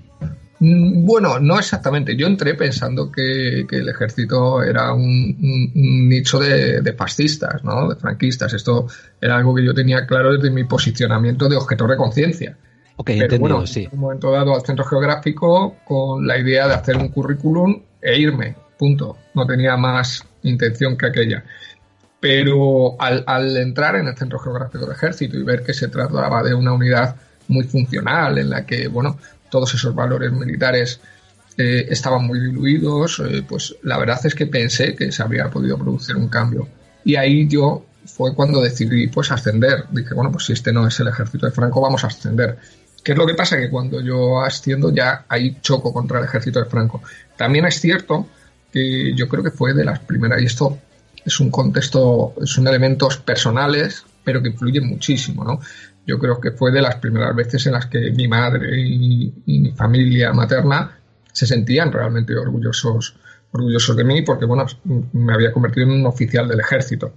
Mm, 0.62 1.08
bueno, 1.08 1.40
no 1.40 1.58
exactamente. 1.58 2.16
Yo 2.16 2.28
entré 2.28 2.54
pensando 2.54 3.12
que, 3.12 3.66
el 3.68 3.90
ejército 3.90 4.62
era 4.62 4.94
un, 4.94 5.36
nicho 5.74 6.40
de, 6.40 6.94
fascistas, 6.94 7.64
¿no? 7.64 7.90
De 7.90 7.96
franquistas. 7.96 8.54
Esto 8.54 8.86
era 9.20 9.38
algo 9.38 9.56
que 9.56 9.66
yo 9.66 9.74
tenía 9.74 10.06
claro 10.06 10.34
desde 10.34 10.52
mi 10.52 10.64
posicionamiento 10.64 11.50
de 11.50 11.56
objeto 11.56 11.88
de 11.88 11.98
conciencia. 11.98 12.58
Ok, 12.96 13.10
Pero 13.18 13.40
bueno, 13.40 13.66
sí. 13.66 13.86
En 13.86 13.90
un 13.94 14.00
momento 14.02 14.32
dado 14.32 14.54
al 14.54 14.62
centro 14.62 14.86
geográfico 14.86 15.78
con 15.84 16.28
la 16.28 16.38
idea 16.38 16.68
de 16.68 16.76
hacer 16.76 16.96
un 16.96 17.08
currículum 17.08 17.82
e 18.00 18.20
irme. 18.20 18.56
Punto. 18.78 19.18
No 19.34 19.48
tenía 19.48 19.76
más 19.78 20.24
intención 20.44 20.96
que 20.96 21.08
aquella. 21.08 21.44
Pero 22.20 23.02
al, 23.02 23.24
al 23.26 23.58
entrar 23.58 23.96
en 23.96 24.08
el 24.08 24.16
centro 24.16 24.38
geográfico 24.38 24.86
del 24.86 24.96
ejército 24.96 25.38
y 25.40 25.44
ver 25.44 25.64
que 25.64 25.74
se 25.74 25.88
trataba 25.88 26.44
de 26.44 26.54
una 26.54 26.72
unidad 26.72 27.16
muy 27.48 27.64
funcional 27.64 28.38
en 28.38 28.52
la 28.52 28.64
que, 28.64 28.88
bueno, 28.88 29.18
todos 29.52 29.74
esos 29.76 29.94
valores 29.94 30.32
militares 30.32 31.00
eh, 31.58 31.86
estaban 31.90 32.26
muy 32.26 32.40
diluidos, 32.40 33.20
eh, 33.20 33.44
pues 33.48 33.76
la 33.84 34.00
verdad 34.00 34.26
es 34.26 34.34
que 34.34 34.48
pensé 34.48 34.96
que 34.96 35.12
se 35.12 35.22
habría 35.22 35.50
podido 35.50 35.78
producir 35.78 36.16
un 36.16 36.30
cambio. 36.30 36.68
Y 37.04 37.16
ahí 37.16 37.48
yo 37.48 37.86
fue 38.06 38.34
cuando 38.34 38.62
decidí 38.62 39.08
pues 39.08 39.32
ascender. 39.32 39.86
Dije, 39.92 40.14
bueno, 40.14 40.32
pues 40.32 40.46
si 40.46 40.54
este 40.54 40.72
no 40.72 40.88
es 40.88 41.00
el 41.00 41.10
ejército 41.10 41.46
de 41.46 41.52
Franco, 41.52 41.82
vamos 41.82 42.04
a 42.04 42.08
ascender. 42.08 42.58
¿Qué 43.04 43.12
es 43.12 43.18
lo 43.18 43.26
que 43.26 43.34
pasa? 43.34 43.58
Que 43.58 43.70
cuando 43.70 44.00
yo 44.02 44.42
asciendo 44.42 44.94
ya 44.94 45.26
ahí 45.28 45.58
choco 45.62 45.94
contra 45.94 46.20
el 46.20 46.26
ejército 46.26 46.60
de 46.60 46.66
Franco. 46.66 47.02
También 47.36 47.66
es 47.66 47.80
cierto 47.80 48.28
que 48.72 49.14
yo 49.16 49.28
creo 49.28 49.44
que 49.44 49.52
fue 49.52 49.74
de 49.74 49.84
las 49.84 50.00
primeras, 50.00 50.42
y 50.42 50.46
esto 50.46 50.78
es 51.26 51.40
un 51.40 51.52
contexto, 51.52 52.34
son 52.46 52.68
elementos 52.68 53.18
personales, 53.18 54.06
pero 54.24 54.42
que 54.42 54.50
influyen 54.50 54.88
muchísimo, 54.88 55.44
¿no? 55.44 55.60
Yo 56.06 56.18
creo 56.20 56.40
que 56.40 56.52
fue 56.52 56.72
de 56.72 56.82
las 56.82 56.96
primeras 56.96 57.36
veces 57.36 57.66
en 57.68 57.74
las 57.74 57.86
que 57.86 58.12
mi 58.12 58.28
madre 58.28 58.80
y, 58.80 59.34
mi 59.46 59.72
familia 59.72 60.34
materna 60.34 61.00
se 61.32 61.46
sentían 61.46 61.92
realmente 61.92 62.36
orgullosos, 62.36 63.16
orgullosos 63.52 63.96
de 63.96 64.04
mí 64.04 64.22
porque, 64.22 64.46
bueno, 64.46 64.66
me 65.14 65.34
había 65.34 65.52
convertido 65.52 65.88
en 65.88 65.94
un 65.94 66.06
oficial 66.06 66.48
del 66.48 66.60
ejército. 66.60 67.14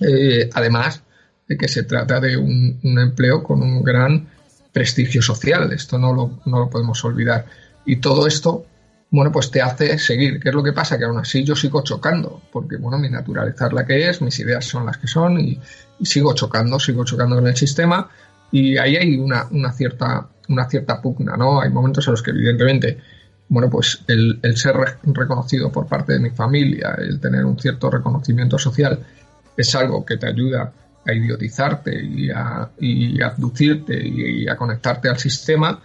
Eh, 0.00 0.48
además 0.52 1.02
de 1.48 1.56
que 1.56 1.66
se 1.66 1.82
trata 1.82 2.20
de 2.20 2.36
un, 2.36 2.78
empleo 2.82 3.42
con 3.42 3.62
un 3.62 3.82
gran 3.82 4.28
prestigio 4.72 5.20
social, 5.20 5.72
esto 5.72 5.98
no 5.98 6.12
lo, 6.12 6.40
no 6.46 6.60
lo 6.60 6.70
podemos 6.70 7.04
olvidar. 7.04 7.46
Y 7.84 7.96
todo 7.96 8.26
esto 8.26 8.66
bueno, 9.10 9.32
pues 9.32 9.50
te 9.50 9.60
hace 9.60 9.98
seguir. 9.98 10.38
¿Qué 10.38 10.50
es 10.50 10.54
lo 10.54 10.62
que 10.62 10.72
pasa? 10.72 10.96
Que 10.96 11.04
aún 11.04 11.18
así 11.18 11.42
yo 11.42 11.56
sigo 11.56 11.82
chocando, 11.82 12.42
porque, 12.52 12.76
bueno, 12.76 12.98
mi 12.98 13.10
naturaleza 13.10 13.66
es 13.66 13.72
la 13.72 13.84
que 13.84 14.08
es, 14.08 14.22
mis 14.22 14.38
ideas 14.38 14.64
son 14.64 14.86
las 14.86 14.98
que 14.98 15.08
son 15.08 15.40
y, 15.40 15.58
sigo 16.02 16.32
chocando, 16.34 16.78
sigo 16.78 17.04
chocando 17.04 17.36
con 17.36 17.46
el 17.46 17.56
sistema 17.56 18.08
y 18.50 18.78
ahí 18.78 18.96
hay 18.96 19.18
una, 19.18 19.46
una, 19.50 19.70
cierta, 19.72 20.28
una 20.48 20.66
cierta 20.68 21.02
pugna, 21.02 21.36
¿no? 21.36 21.60
Hay 21.60 21.70
momentos 21.70 22.06
en 22.06 22.12
los 22.12 22.22
que, 22.22 22.30
evidentemente, 22.30 22.98
bueno, 23.48 23.68
pues 23.68 24.02
el, 24.06 24.40
ser 24.56 24.76
reconocido 25.02 25.70
por 25.70 25.86
parte 25.86 26.14
de 26.14 26.20
mi 26.20 26.30
familia, 26.30 26.96
el 26.98 27.20
tener 27.20 27.44
un 27.44 27.58
cierto 27.58 27.90
reconocimiento 27.90 28.58
social, 28.58 28.98
es 29.56 29.74
algo 29.74 30.04
que 30.06 30.16
te 30.16 30.28
ayuda 30.28 30.72
a 31.04 31.12
idiotizarte 31.12 32.02
y 32.02 32.30
a, 32.30 32.70
y 32.78 33.18
y 33.18 34.48
a 34.48 34.56
conectarte 34.56 35.08
al 35.08 35.18
sistema, 35.18 35.82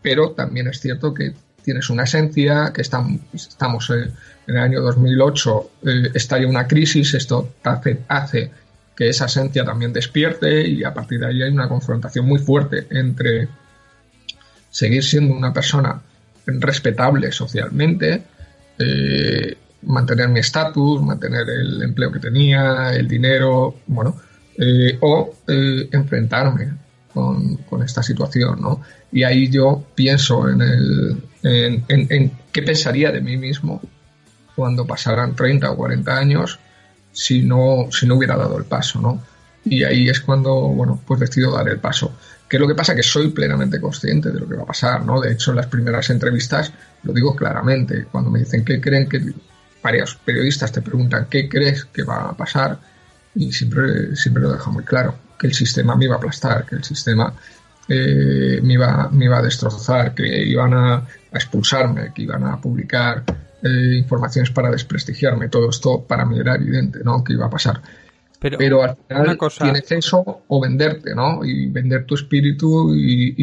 pero 0.00 0.32
también 0.32 0.68
es 0.68 0.80
cierto 0.80 1.12
que 1.14 1.34
tienes 1.62 1.90
una 1.90 2.04
esencia, 2.04 2.72
que 2.74 2.82
estamos, 2.82 3.90
en 3.90 4.12
el 4.46 4.58
año 4.58 4.80
2008, 4.80 5.70
eh, 5.84 6.10
estalla 6.14 6.46
una 6.46 6.66
crisis, 6.66 7.14
esto 7.14 7.54
hace, 8.08 8.50
que 8.96 9.08
esa 9.08 9.26
esencia 9.26 9.64
también 9.64 9.92
despierte 9.92 10.68
y 10.68 10.84
a 10.84 10.92
partir 10.92 11.20
de 11.20 11.26
ahí 11.26 11.42
hay 11.42 11.50
una 11.50 11.68
confrontación 11.68 12.26
muy 12.26 12.38
fuerte 12.38 12.86
entre 12.90 13.48
seguir 14.70 15.02
siendo 15.02 15.34
una 15.34 15.52
persona 15.52 16.00
respetable 16.46 17.30
socialmente, 17.30 18.22
eh, 18.78 19.56
mantener 19.82 20.28
mi 20.28 20.40
estatus, 20.40 21.02
mantener 21.02 21.48
el 21.48 21.82
empleo 21.82 22.10
que 22.10 22.18
tenía, 22.18 22.92
el 22.92 23.06
dinero, 23.08 23.76
bueno, 23.86 24.20
eh, 24.58 24.98
o 25.00 25.34
enfrentarme 25.46 26.72
con, 27.12 27.56
con, 27.58 27.82
esta 27.82 28.02
situación, 28.02 28.60
¿no? 28.60 28.82
Y 29.12 29.24
ahí 29.24 29.48
yo 29.50 29.84
pienso 29.94 30.48
en, 30.48 30.62
el, 30.62 31.22
en, 31.42 32.32
qué 32.50 32.62
pensaría 32.62 33.12
de 33.12 33.20
mí 33.20 33.36
mismo 33.36 33.80
cuando 34.56 34.86
pasaran 34.86 35.36
30 35.36 35.70
o 35.70 35.76
40 35.76 36.16
años 36.16 36.58
si 37.12 37.42
no, 37.42 37.88
si 37.90 38.06
no 38.06 38.16
hubiera 38.16 38.36
dado 38.36 38.56
el 38.58 38.64
paso, 38.64 39.00
¿no? 39.00 39.22
Y 39.64 39.84
ahí 39.84 40.08
es 40.08 40.20
cuando, 40.20 40.54
bueno, 40.54 41.00
pues 41.06 41.20
decido 41.20 41.52
dar 41.52 41.68
el 41.68 41.78
paso. 41.78 42.16
¿Qué 42.48 42.56
es 42.56 42.60
lo 42.60 42.66
que 42.66 42.74
pasa? 42.74 42.94
Que 42.94 43.02
soy 43.02 43.28
plenamente 43.28 43.80
consciente 43.80 44.30
de 44.30 44.40
lo 44.40 44.48
que 44.48 44.56
va 44.56 44.62
a 44.62 44.66
pasar, 44.66 45.04
¿no? 45.04 45.20
De 45.20 45.32
hecho, 45.32 45.50
en 45.50 45.58
las 45.58 45.66
primeras 45.66 46.10
entrevistas 46.10 46.72
lo 47.02 47.12
digo 47.12 47.36
claramente. 47.36 48.06
Cuando 48.10 48.30
me 48.30 48.40
dicen 48.40 48.64
qué 48.64 48.80
creen 48.80 49.08
que 49.08 49.20
varios 49.82 50.16
periodistas 50.16 50.72
te 50.72 50.80
preguntan 50.80 51.26
qué 51.28 51.48
crees 51.48 51.84
que 51.84 52.02
va 52.02 52.30
a 52.30 52.36
pasar 52.36 52.78
y 53.34 53.52
siempre, 53.52 54.16
siempre 54.16 54.42
lo 54.42 54.52
dejo 54.52 54.70
muy 54.70 54.84
claro, 54.84 55.16
que 55.38 55.46
el 55.46 55.54
sistema 55.54 55.96
me 55.96 56.04
iba 56.04 56.14
a 56.14 56.18
aplastar, 56.18 56.66
que 56.66 56.76
el 56.76 56.84
sistema 56.84 57.34
eh, 57.94 58.60
me, 58.62 58.74
iba, 58.74 59.08
me 59.10 59.26
iba 59.26 59.38
a 59.38 59.42
destrozar, 59.42 60.14
que 60.14 60.26
iban 60.44 60.72
a, 60.72 61.06
expulsarme, 61.32 62.12
que 62.14 62.22
iban 62.22 62.44
a 62.44 62.60
publicar 62.60 63.24
eh, 63.62 63.96
informaciones 63.96 64.50
para 64.50 64.70
desprestigiarme. 64.70 65.48
Todo 65.48 65.70
esto 65.70 66.04
para 66.06 66.24
mí 66.24 66.38
era 66.38 66.54
evidente, 66.54 67.00
¿no? 67.04 67.22
Que 67.22 67.34
iba 67.34 67.46
a 67.46 67.50
pasar. 67.50 67.80
Pero, 68.40 68.82
al 68.82 68.96
final 69.06 69.38
tienes 69.56 69.92
eso 69.92 70.42
o 70.48 70.60
venderte, 70.60 71.14
¿no? 71.14 71.44
Y 71.44 71.66
vender 71.68 72.04
tu 72.06 72.16
espíritu 72.16 72.92
y, 72.92 73.34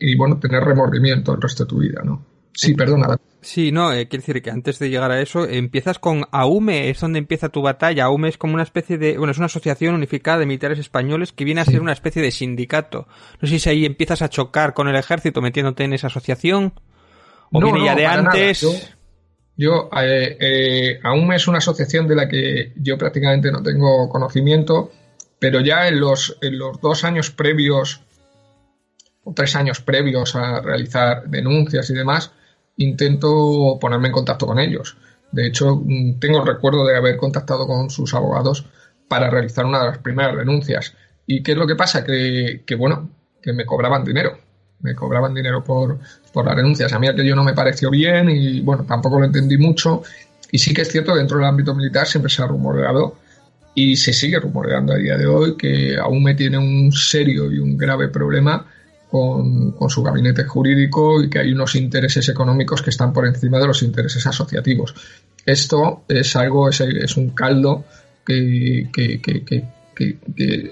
y, 0.00 0.16
bueno, 0.16 0.38
tener 0.38 0.64
remordimiento 0.64 1.34
el 1.34 1.42
resto 1.42 1.64
de 1.64 1.68
tu 1.68 1.78
vida, 1.80 2.00
¿no? 2.02 2.24
Sí, 2.54 2.72
perdona. 2.72 3.18
Sí, 3.46 3.70
no, 3.70 3.92
eh, 3.92 4.08
quiere 4.08 4.22
decir 4.26 4.42
que 4.42 4.50
antes 4.50 4.80
de 4.80 4.90
llegar 4.90 5.12
a 5.12 5.20
eso, 5.20 5.48
empiezas 5.48 6.00
con 6.00 6.24
AUME, 6.32 6.90
es 6.90 6.98
donde 6.98 7.20
empieza 7.20 7.48
tu 7.48 7.62
batalla. 7.62 8.06
AUME 8.06 8.30
es 8.30 8.38
como 8.38 8.54
una 8.54 8.64
especie 8.64 8.98
de, 8.98 9.16
bueno, 9.18 9.30
es 9.30 9.38
una 9.38 9.46
asociación 9.46 9.94
unificada 9.94 10.38
de 10.38 10.46
militares 10.46 10.80
españoles 10.80 11.30
que 11.30 11.44
viene 11.44 11.60
a 11.60 11.64
ser 11.64 11.80
una 11.80 11.92
especie 11.92 12.20
de 12.20 12.32
sindicato. 12.32 13.06
No 13.40 13.46
sé 13.46 13.60
si 13.60 13.68
ahí 13.68 13.86
empiezas 13.86 14.20
a 14.20 14.28
chocar 14.28 14.74
con 14.74 14.88
el 14.88 14.96
ejército 14.96 15.40
metiéndote 15.42 15.84
en 15.84 15.92
esa 15.92 16.08
asociación, 16.08 16.74
o 17.52 17.60
viene 17.60 17.84
ya 17.84 17.94
de 17.94 18.06
antes. 18.06 18.66
Yo, 19.56 19.90
eh, 19.96 20.36
eh, 20.40 21.00
AUME 21.04 21.36
es 21.36 21.46
una 21.46 21.58
asociación 21.58 22.08
de 22.08 22.16
la 22.16 22.28
que 22.28 22.72
yo 22.74 22.98
prácticamente 22.98 23.52
no 23.52 23.62
tengo 23.62 24.08
conocimiento, 24.08 24.90
pero 25.38 25.60
ya 25.60 25.86
en 25.86 26.00
los, 26.00 26.36
en 26.42 26.58
los 26.58 26.80
dos 26.80 27.04
años 27.04 27.30
previos, 27.30 28.00
o 29.22 29.32
tres 29.32 29.54
años 29.54 29.80
previos 29.80 30.34
a 30.34 30.60
realizar 30.60 31.28
denuncias 31.28 31.88
y 31.90 31.94
demás, 31.94 32.32
intento 32.78 33.78
ponerme 33.80 34.08
en 34.08 34.12
contacto 34.12 34.46
con 34.46 34.58
ellos. 34.58 34.96
De 35.32 35.46
hecho, 35.46 35.76
mm, 35.76 36.18
tengo 36.18 36.40
el 36.40 36.46
recuerdo 36.46 36.86
de 36.86 36.96
haber 36.96 37.16
contactado 37.16 37.66
con 37.66 37.90
sus 37.90 38.14
abogados 38.14 38.66
para 39.08 39.30
realizar 39.30 39.64
una 39.64 39.80
de 39.80 39.86
las 39.86 39.98
primeras 39.98 40.36
denuncias. 40.36 40.94
¿Y 41.26 41.42
qué 41.42 41.52
es 41.52 41.58
lo 41.58 41.66
que 41.66 41.76
pasa? 41.76 42.04
Que, 42.04 42.62
bueno, 42.78 43.10
que 43.42 43.52
me 43.52 43.64
cobraban 43.64 44.04
dinero. 44.04 44.38
Me 44.80 44.94
cobraban 44.94 45.34
dinero 45.34 45.64
por, 45.64 45.98
por 46.32 46.46
las 46.46 46.56
denuncias. 46.56 46.92
A 46.92 46.98
mí 46.98 47.08
aquello 47.08 47.34
no 47.34 47.44
me 47.44 47.54
pareció 47.54 47.90
bien 47.90 48.28
y 48.28 48.60
bueno, 48.60 48.84
tampoco 48.84 49.18
lo 49.18 49.24
entendí 49.24 49.56
mucho. 49.56 50.02
Y 50.52 50.58
sí 50.58 50.72
que 50.72 50.82
es 50.82 50.88
cierto, 50.88 51.14
dentro 51.14 51.38
del 51.38 51.46
ámbito 51.46 51.74
militar 51.74 52.06
siempre 52.06 52.30
se 52.30 52.42
ha 52.42 52.46
rumoreado 52.46 53.16
y 53.74 53.96
se 53.96 54.12
sigue 54.12 54.38
rumoreando 54.38 54.94
a 54.94 54.96
día 54.96 55.18
de 55.18 55.26
hoy 55.26 55.56
que 55.56 55.96
aún 55.98 56.22
me 56.22 56.34
tiene 56.34 56.58
un 56.58 56.92
serio 56.92 57.52
y 57.52 57.58
un 57.58 57.76
grave 57.76 58.08
problema 58.08 58.66
con, 59.10 59.74
su 59.88 60.02
gabinete 60.02 60.44
jurídico 60.44 61.22
y 61.22 61.30
que 61.30 61.38
hay 61.38 61.52
unos 61.52 61.74
intereses 61.74 62.28
económicos 62.28 62.82
que 62.82 62.90
están 62.90 63.12
por 63.12 63.26
encima 63.26 63.58
de 63.58 63.66
los 63.66 63.82
intereses 63.82 64.26
asociativos. 64.26 64.94
Esto 65.44 66.02
es 66.08 66.34
algo, 66.36 66.68
es, 66.68 67.16
un 67.16 67.30
caldo 67.30 67.84
que, 68.24 68.88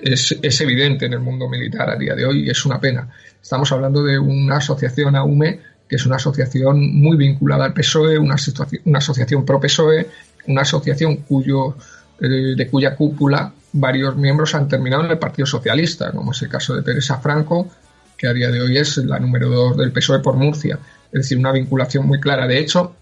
es, 0.02 0.38
es, 0.42 0.60
evidente 0.60 1.06
en 1.06 1.12
el 1.12 1.20
mundo 1.20 1.48
militar 1.48 1.90
a 1.90 1.96
día 1.96 2.14
de 2.14 2.26
hoy 2.26 2.46
y 2.46 2.50
es 2.50 2.66
una 2.66 2.80
pena. 2.80 3.08
Estamos 3.40 3.70
hablando 3.72 4.02
de 4.02 4.18
una 4.18 4.56
asociación 4.56 5.14
AUME 5.14 5.60
que 5.88 5.96
es 5.96 6.06
una 6.06 6.16
asociación 6.16 6.94
muy 6.94 7.16
vinculada 7.16 7.66
al 7.66 7.74
PSOE, 7.74 8.18
una, 8.18 8.36
una 8.84 8.98
asociación 8.98 9.44
pro-PSOE, 9.44 10.08
una 10.46 10.62
asociación 10.62 11.16
cuyo, 11.16 11.76
eh, 12.20 12.54
de 12.56 12.68
cuya 12.68 12.96
cúpula 12.96 13.52
varios 13.72 14.16
miembros 14.16 14.54
han 14.54 14.68
terminado 14.68 15.04
en 15.04 15.10
el 15.10 15.18
Partido 15.18 15.46
Socialista, 15.46 16.12
como 16.12 16.32
es 16.32 16.42
el 16.42 16.48
caso 16.48 16.74
de 16.74 16.82
Teresa 16.82 17.18
Franco, 17.18 17.68
que 18.16 18.26
a 18.26 18.32
día 18.32 18.50
de 18.50 18.60
hoy 18.60 18.78
es 18.78 18.96
la 18.98 19.18
número 19.18 19.48
dos 19.48 19.76
del 19.76 19.92
PSOE 19.92 20.20
por 20.20 20.36
Murcia. 20.36 20.78
Es 21.12 21.22
decir, 21.22 21.38
una 21.38 21.52
vinculación 21.52 22.06
muy 22.06 22.20
clara. 22.20 22.46
De 22.46 22.58
hecho, 22.58 22.94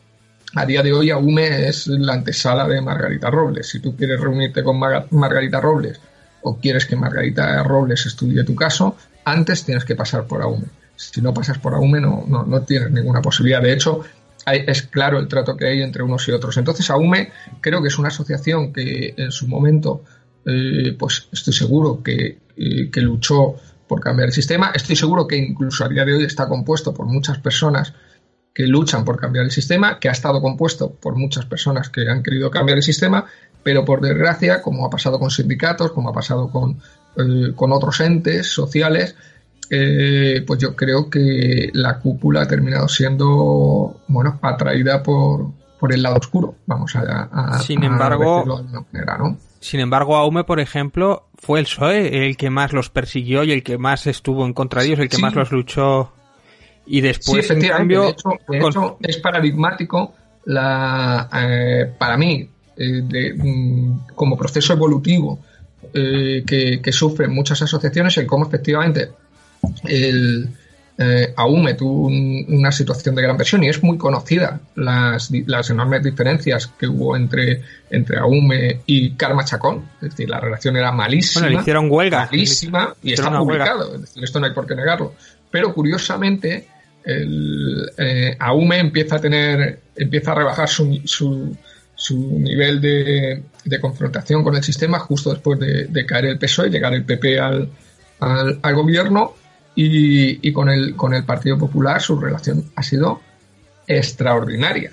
a 0.55 0.67
día 0.67 0.83
de 0.83 0.93
hoy 0.93 1.11
AUME 1.11 1.69
es 1.69 1.87
la 1.87 2.13
antesala 2.15 2.69
de 2.69 2.81
Margarita 2.81 3.31
Robles. 3.31 3.69
Si 3.69 3.81
tú 3.81 3.97
quieres 3.97 4.21
reunirte 4.21 4.63
con 4.63 4.79
Margarita 4.79 5.61
Robles 5.61 6.01
o 6.43 6.59
quieres 6.59 6.87
que 6.87 6.97
Margarita 6.97 7.63
Robles 7.63 8.05
estudie 8.07 8.45
tu 8.45 8.55
caso, 8.55 8.97
antes 9.25 9.65
tienes 9.65 9.85
que 9.85 9.97
pasar 9.97 10.27
por 10.27 10.43
AUME. 10.43 10.67
Si 10.97 11.21
no 11.21 11.33
pasas 11.33 11.59
por 11.59 11.75
AUME 11.75 12.01
no, 12.01 12.25
no, 12.29 12.45
no 12.45 12.63
tienes 12.63 12.91
ninguna 12.91 13.23
posibilidad. 13.23 13.63
De 13.63 13.73
hecho, 13.73 14.05
es 14.47 14.83
claro 14.83 15.19
el 15.19 15.29
trato 15.29 15.57
que 15.57 15.67
hay 15.67 15.83
entre 15.83 16.03
unos 16.03 16.27
y 16.29 16.33
otros. 16.33 16.57
Entonces, 16.57 16.91
AUME 16.91 17.31
creo 17.61 17.81
que 17.81 17.89
es 17.89 17.99
una 17.99 18.09
asociación 18.09 18.73
que 18.73 19.15
en 19.17 19.33
su 19.33 19.49
momento, 19.49 20.05
eh, 20.45 20.95
pues 20.99 21.29
estoy 21.33 21.53
seguro 21.53 22.03
que, 22.03 22.39
eh, 22.57 22.91
que, 22.91 23.01
luchó 23.01 23.57
por 23.93 24.01
cambiar 24.01 24.29
el 24.29 24.33
sistema. 24.33 24.73
Estoy 24.75 24.97
seguro 24.97 25.27
que 25.27 25.37
incluso 25.37 25.85
a 25.85 25.89
día 25.89 26.03
de 26.07 26.15
hoy 26.15 26.25
está 26.25 26.49
compuesto 26.49 26.95
por 26.95 27.05
muchas 27.05 27.37
personas 27.37 27.93
que 28.55 28.67
luchan 28.67 29.05
por 29.05 29.21
cambiar 29.21 29.45
el 29.45 29.51
sistema, 29.51 29.99
que 30.01 30.09
ha 30.09 30.13
estado 30.13 30.41
compuesto 30.41 30.95
por 30.95 31.15
muchas 31.15 31.45
personas 31.45 31.91
que 31.91 32.09
han 32.09 32.23
querido 32.23 32.51
cambiar 32.51 32.79
el 32.79 32.83
sistema, 32.83 33.27
pero 33.63 33.85
por 33.85 34.01
desgracia, 34.01 34.63
como 34.63 34.87
ha 34.87 34.89
pasado 34.89 35.19
con 35.19 35.31
sindicatos, 35.31 35.93
como 35.93 36.09
ha 36.09 36.13
pasado 36.15 36.49
con, 36.51 36.79
eh, 37.19 37.53
con 37.55 37.71
otros 37.71 38.01
entes 38.01 38.47
sociales, 38.47 39.15
eh, 39.69 40.43
pues 40.47 40.59
yo 40.59 40.75
creo 40.75 41.11
que 41.11 41.69
la 41.75 41.99
cúpula 41.99 42.41
ha 42.41 42.49
terminado 42.49 42.89
siendo, 42.89 44.01
bueno, 44.09 44.39
atraída 44.41 45.03
por, 45.03 45.51
por 45.79 45.93
el 45.93 46.03
lado 46.03 46.17
oscuro, 46.17 46.55
vamos 46.65 46.97
a, 46.97 47.59
sin 47.59 47.85
embargo, 47.85 48.65
Sin 49.63 49.79
embargo, 49.79 50.17
Aume, 50.17 50.43
por 50.43 50.59
ejemplo, 50.59 51.29
fue 51.39 51.61
el 51.61 51.67
PSOE 51.67 52.27
el 52.27 52.37
que 52.37 52.51
más 52.51 52.73
los 52.73 52.91
persiguió 52.91 53.45
y 53.45 53.53
el 53.53 53.63
que 53.63 53.79
más 53.79 54.09
estuvo 54.09 54.45
en 54.45 54.53
contra 54.53 54.83
de 54.83 54.89
ellos, 54.89 54.99
el 54.99 55.09
que 55.09 55.19
más 55.19 55.35
los 55.35 55.53
luchó. 55.53 56.13
Y 56.85 57.01
después, 57.01 57.49
en 57.49 57.69
cambio, 57.69 58.15
de 58.49 58.59
hecho, 58.59 58.99
es 59.01 59.19
paradigmático 59.19 60.15
la, 60.47 61.31
eh, 61.33 61.93
para 61.97 62.17
mí, 62.17 62.49
eh, 62.77 63.35
mm, 63.37 64.09
como 64.17 64.37
proceso 64.37 64.73
evolutivo 64.73 65.39
que, 65.93 66.81
que, 66.83 66.93
sufren 66.93 67.33
muchas 67.33 67.63
asociaciones, 67.63 68.17
el 68.17 68.27
cómo 68.27 68.47
efectivamente 68.47 69.11
el, 69.85 70.49
eh, 70.99 71.33
AUME 71.37 71.75
tuvo 71.75 72.07
una 72.07 72.71
situación 72.71 73.15
de 73.15 73.23
gran 73.23 73.37
presión 73.37 73.65
y 73.65 73.69
es 73.69 73.83
muy 73.83 73.97
conocida 73.97 74.61
las, 74.75 75.31
las 75.47 75.71
enormes 75.71 76.03
diferencias 76.03 76.67
que 76.67 76.87
hubo 76.87 77.17
entre, 77.17 77.63
entre 77.91 78.19
AUME 78.19 78.81
y 78.87 79.13
Karma 79.13 79.45
Chacón. 79.45 79.89
Es 80.03 80.11
decir, 80.11 80.29
la 80.29 80.39
relación 80.39 80.77
era 80.77 80.93
malísima. 80.93 81.47
Bueno, 81.47 81.57
le 81.57 81.63
hicieron 81.63 81.91
huelga. 81.91 82.27
Malísima 82.27 82.95
y 83.03 83.15
está 83.15 83.37
publicado. 83.39 83.95
Es 83.95 84.01
decir, 84.03 84.25
esto 84.25 84.39
no 84.39 84.47
hay 84.47 84.53
por 84.53 84.67
qué 84.67 84.75
negarlo. 84.75 85.15
Pero 85.51 85.73
curiosamente, 85.73 86.69
el, 87.05 87.91
eh, 87.97 88.37
AUME 88.39 88.79
empieza 88.79 89.17
a 89.17 89.21
tener, 89.21 89.81
empieza 89.97 90.33
a 90.33 90.35
rebajar 90.35 90.69
su, 90.69 91.01
su, 91.07 91.57
su 91.95 92.39
nivel 92.39 92.81
de, 92.81 93.43
de, 93.65 93.81
confrontación 93.81 94.45
con 94.45 94.57
el 94.57 94.63
sistema 94.63 94.99
justo 94.99 95.31
después 95.31 95.59
de, 95.59 95.87
de 95.87 96.07
caer 96.07 96.27
el 96.27 96.39
PSOE 96.39 96.69
y 96.69 96.71
llegar 96.71 96.93
el 96.93 97.05
PP 97.05 97.41
al, 97.41 97.71
al, 98.21 98.59
al 98.63 98.75
gobierno 98.75 99.35
y, 99.75 100.53
con, 100.53 100.69
el, 100.69 100.97
con 100.97 101.15
el 101.15 101.25
Partido 101.25 101.59
Popular 101.59 102.01
su 102.01 102.19
relación 102.19 102.71
ha 102.77 102.83
sido 102.83 103.21
extraordinaria. 103.87 104.93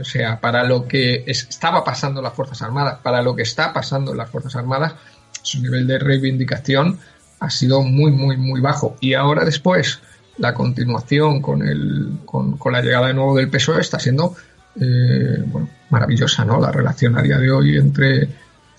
O 0.00 0.04
sea, 0.04 0.40
para 0.40 0.64
lo 0.64 0.86
que 0.86 1.24
estaba 1.26 1.84
pasando 1.84 2.22
las 2.22 2.32
Fuerzas 2.32 2.62
Armadas, 2.62 2.98
para 3.02 3.22
lo 3.22 3.34
que 3.34 3.42
está 3.42 3.72
pasando 3.72 4.14
las 4.14 4.30
Fuerzas 4.30 4.56
Armadas, 4.56 4.94
su 5.42 5.60
nivel 5.60 5.86
de 5.86 5.98
reivindicación 5.98 6.98
ha 7.40 7.50
sido 7.50 7.82
muy, 7.82 8.10
muy, 8.10 8.36
muy 8.36 8.60
bajo. 8.60 8.96
Y 9.00 9.14
ahora 9.14 9.44
después, 9.44 10.00
la 10.38 10.54
continuación 10.54 11.42
con, 11.42 11.66
el, 11.66 12.18
con, 12.24 12.58
la 12.72 12.80
llegada 12.80 13.08
de 13.08 13.14
nuevo 13.14 13.36
del 13.36 13.50
PSOE 13.50 13.80
está 13.80 13.98
siendo 13.98 14.34
eh, 14.80 15.42
bueno, 15.46 15.68
maravillosa, 15.90 16.44
¿no? 16.44 16.60
La 16.60 16.70
relación 16.70 17.18
a 17.18 17.22
día 17.22 17.38
de 17.38 17.50
hoy 17.50 17.76
entre 17.76 18.28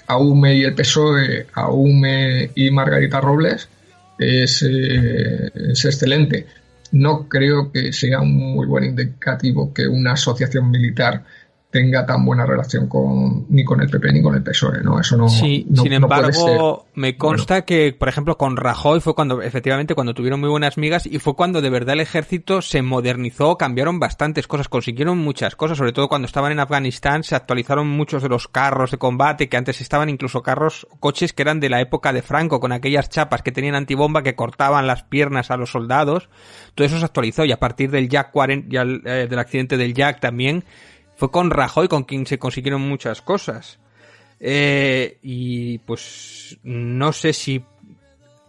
AUME 0.07 0.55
y 0.55 0.63
el 0.63 0.73
PSOE, 0.73 1.47
AUME 1.53 2.51
y 2.55 2.71
Margarita 2.71 3.21
Robles, 3.21 3.67
es, 4.17 4.63
eh, 4.63 5.51
es 5.71 5.85
excelente. 5.85 6.45
No 6.91 7.27
creo 7.27 7.71
que 7.71 7.91
sea 7.91 8.21
un 8.21 8.35
muy 8.35 8.67
buen 8.67 8.83
indicativo 8.85 9.73
que 9.73 9.87
una 9.87 10.13
asociación 10.13 10.69
militar 10.69 11.23
tenga 11.73 12.05
tan 12.05 12.23
buena 12.23 12.45
relación 12.45 12.87
con 12.87 13.47
ni 13.49 13.65
con 13.65 13.81
el 13.81 13.89
PP 13.89 14.13
ni 14.13 14.21
con 14.21 14.35
el 14.35 14.43
PSOE, 14.43 14.83
¿no? 14.83 14.99
Eso 14.99 15.17
no. 15.17 15.27
Sí, 15.27 15.67
sin 15.73 15.91
embargo, 15.91 16.85
me 16.93 17.17
consta 17.17 17.63
que, 17.63 17.95
por 17.97 18.09
ejemplo, 18.09 18.37
con 18.37 18.57
Rajoy 18.57 18.99
fue 18.99 19.15
cuando, 19.15 19.41
efectivamente, 19.41 19.95
cuando 19.95 20.13
tuvieron 20.13 20.39
muy 20.39 20.49
buenas 20.49 20.77
migas 20.77 21.07
y 21.07 21.17
fue 21.17 21.35
cuando 21.35 21.63
de 21.63 21.71
verdad 21.71 21.93
el 21.93 22.01
ejército 22.01 22.61
se 22.61 22.83
modernizó, 22.83 23.57
cambiaron 23.57 23.99
bastantes 23.99 24.45
cosas, 24.45 24.69
consiguieron 24.69 25.17
muchas 25.17 25.55
cosas, 25.55 25.79
sobre 25.79 25.93
todo 25.93 26.07
cuando 26.07 26.27
estaban 26.27 26.51
en 26.51 26.59
Afganistán 26.59 27.23
se 27.23 27.35
actualizaron 27.35 27.89
muchos 27.89 28.21
de 28.21 28.29
los 28.29 28.47
carros 28.47 28.91
de 28.91 28.99
combate 28.99 29.49
que 29.49 29.57
antes 29.57 29.81
estaban 29.81 30.09
incluso 30.09 30.43
carros, 30.43 30.85
coches 30.99 31.33
que 31.33 31.41
eran 31.41 31.59
de 31.59 31.69
la 31.69 31.81
época 31.81 32.13
de 32.13 32.21
Franco, 32.21 32.59
con 32.59 32.71
aquellas 32.71 33.09
chapas 33.09 33.41
que 33.41 33.51
tenían 33.51 33.73
antibomba 33.73 34.21
que 34.21 34.35
cortaban 34.35 34.85
las 34.85 35.01
piernas 35.01 35.49
a 35.49 35.57
los 35.57 35.71
soldados. 35.71 36.29
Todo 36.75 36.85
eso 36.85 36.99
se 36.99 37.05
actualizó 37.05 37.45
y 37.45 37.51
a 37.51 37.59
partir 37.59 37.89
del 37.89 38.09
Jack 38.09 38.29
40, 38.31 38.81
eh, 39.05 39.27
del 39.27 39.39
accidente 39.39 39.75
del 39.75 39.95
Jack 39.95 40.19
también 40.19 40.63
fue 41.23 41.31
con 41.31 41.51
Rajoy 41.51 41.87
con 41.87 42.03
quien 42.03 42.25
se 42.25 42.37
consiguieron 42.37 42.81
muchas 42.81 43.21
cosas. 43.21 43.79
Eh, 44.41 45.19
y 45.21 45.77
pues 45.77 46.57
no 46.63 47.13
sé 47.13 47.31
si 47.31 47.63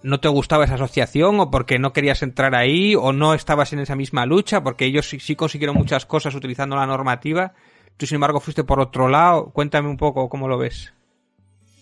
no 0.03 0.19
te 0.19 0.27
gustaba 0.27 0.65
esa 0.65 0.75
asociación 0.75 1.39
o 1.39 1.53
porque 1.53 1.79
no 1.79 1.93
querías 1.93 2.25
entrar 2.25 2.57
ahí 2.57 2.97
o 2.97 3.13
no 3.13 3.33
estabas 3.33 3.73
en 3.73 3.79
esa 3.79 3.95
misma 3.95 4.27
lucha 4.27 4.65
porque 4.65 4.87
ellos 4.87 5.09
sí, 5.09 5.37
consiguieron 5.37 5.77
muchas 5.77 6.05
cosas 6.05 6.35
utilizando 6.35 6.75
la 6.75 6.85
normativa. 6.85 7.53
Tú, 7.97 8.07
sin 8.07 8.17
embargo, 8.17 8.41
fuiste 8.41 8.65
por 8.65 8.81
otro 8.81 9.07
lado. 9.07 9.51
Cuéntame 9.53 9.89
un 9.89 9.97
poco 9.97 10.29
cómo 10.29 10.49
lo 10.49 10.59
ves. 10.59 10.93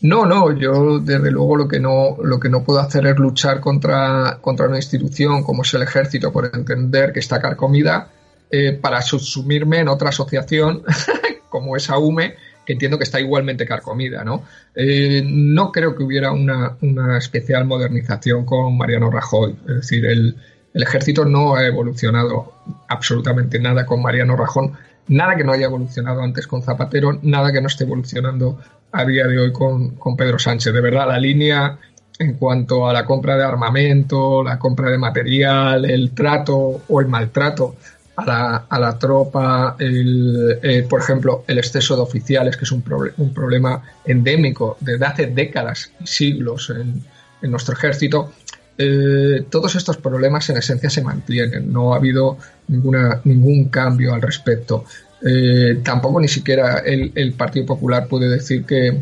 No, 0.02 0.26
no, 0.26 0.55
yo 0.55 0.98
desde 0.98 1.31
luego 1.31 1.57
lo 1.57 1.68
que 1.68 1.81
no, 1.81 2.18
lo 2.22 2.38
que 2.38 2.50
no 2.50 2.62
puedo 2.64 2.81
hacer 2.81 3.07
es 3.07 3.16
luchar 3.16 3.61
contra, 3.61 4.40
contra 4.42 4.66
una 4.66 4.76
institución 4.76 5.42
como 5.42 5.62
es 5.62 5.72
el 5.72 5.85
ejército 5.85 6.31
por 6.31 6.50
entender 6.55 7.14
que 7.14 7.20
está 7.20 7.40
carcomida 7.40 8.11
eh, 8.55 8.79
para 8.79 9.01
subsumirme 9.01 9.79
en 9.79 9.88
otra 9.88 10.11
asociación 10.11 10.83
como 11.49 11.75
esa 11.75 11.97
UME, 11.97 12.35
que 12.67 12.75
entiendo 12.75 12.99
que 12.99 13.05
está 13.05 13.19
igualmente 13.19 13.65
carcomida, 13.65 14.25
¿no? 14.25 14.43
Eh, 14.75 15.23
no 15.25 15.73
creo 15.73 15.97
que 15.97 16.03
hubiera 16.03 16.33
una, 16.33 16.77
especial 17.17 17.65
modernización 17.65 18.45
con 18.45 18.77
Mariano 18.77 19.11
Rajoy. 19.11 19.57
Es 19.67 19.77
decir, 19.77 20.05
el, 20.05 20.37
ejército 20.75 21.25
no 21.25 21.55
ha 21.55 21.67
evolucionado 21.67 22.53
absolutamente 22.88 23.59
nada 23.59 23.87
con 23.87 24.03
Mariano 24.03 24.37
Rajoy, 24.37 24.71
nada 25.09 25.35
que 25.35 25.45
no 25.45 25.53
haya 25.53 25.65
evolucionado 25.65 26.21
antes 26.21 26.47
con 26.47 26.62
Zapatero, 26.62 27.21
nada 27.23 27.53
que 27.53 27.61
no 27.62 27.69
esté 27.69 27.85
evolucionando 27.85 28.59
a 28.93 29.07
día 29.07 29.27
de 29.29 29.38
hoy 29.38 29.53
con, 29.53 29.96
con 29.96 30.15
Pedro 30.15 30.38
Sánchez. 30.38 30.75
De 30.75 30.81
verdad, 30.83 31.09
la 31.09 31.19
línea 31.19 31.79
en 32.19 32.35
cuanto 32.35 32.87
a 32.87 32.92
la 32.92 33.07
compra 33.07 33.35
de 33.35 33.44
armamento, 33.44 34.44
la 34.44 34.59
compra 34.59 34.90
de 34.90 34.98
material, 34.98 35.87
el 35.90 36.11
trato 36.11 36.83
o 36.87 37.00
el 37.00 37.07
maltrato 37.07 37.77
a 38.17 38.27
la, 38.27 38.56
a 38.69 38.79
la 38.79 38.98
tropa, 38.98 39.77
eh, 39.79 40.87
por 40.88 41.00
ejemplo, 41.00 41.44
el 41.46 41.58
exceso 41.58 41.96
de 41.96 42.02
oficiales, 42.02 42.56
que 42.56 42.65
es 42.65 42.73
un, 42.73 42.83
problema 42.83 43.83
endémico 44.04 44.77
desde 44.81 45.06
hace 45.06 45.27
décadas 45.29 45.92
y 46.00 46.06
siglos 46.06 46.71
en, 46.71 47.02
nuestro 47.50 47.75
ejército, 47.75 48.33
eh, 48.79 49.44
todos 49.50 49.75
estos 49.75 49.96
problemas 49.96 50.48
en 50.50 50.58
esencia 50.58 50.88
se 50.88 51.02
mantienen, 51.02 51.73
no 51.73 51.92
ha 51.92 51.96
habido 51.96 52.38
ninguna, 52.69 53.21
ningún 53.25 53.69
cambio 53.69 54.15
al 54.15 54.23
respecto. 54.23 54.85
Eh, 55.25 55.81
tampoco 55.83 56.21
ni 56.21 56.29
siquiera 56.29 56.79
el, 56.79 57.13
el, 57.15 57.33
Partido 57.33 57.67
Popular 57.67 58.06
puede 58.08 58.29
decir 58.29 58.65
que, 58.65 59.00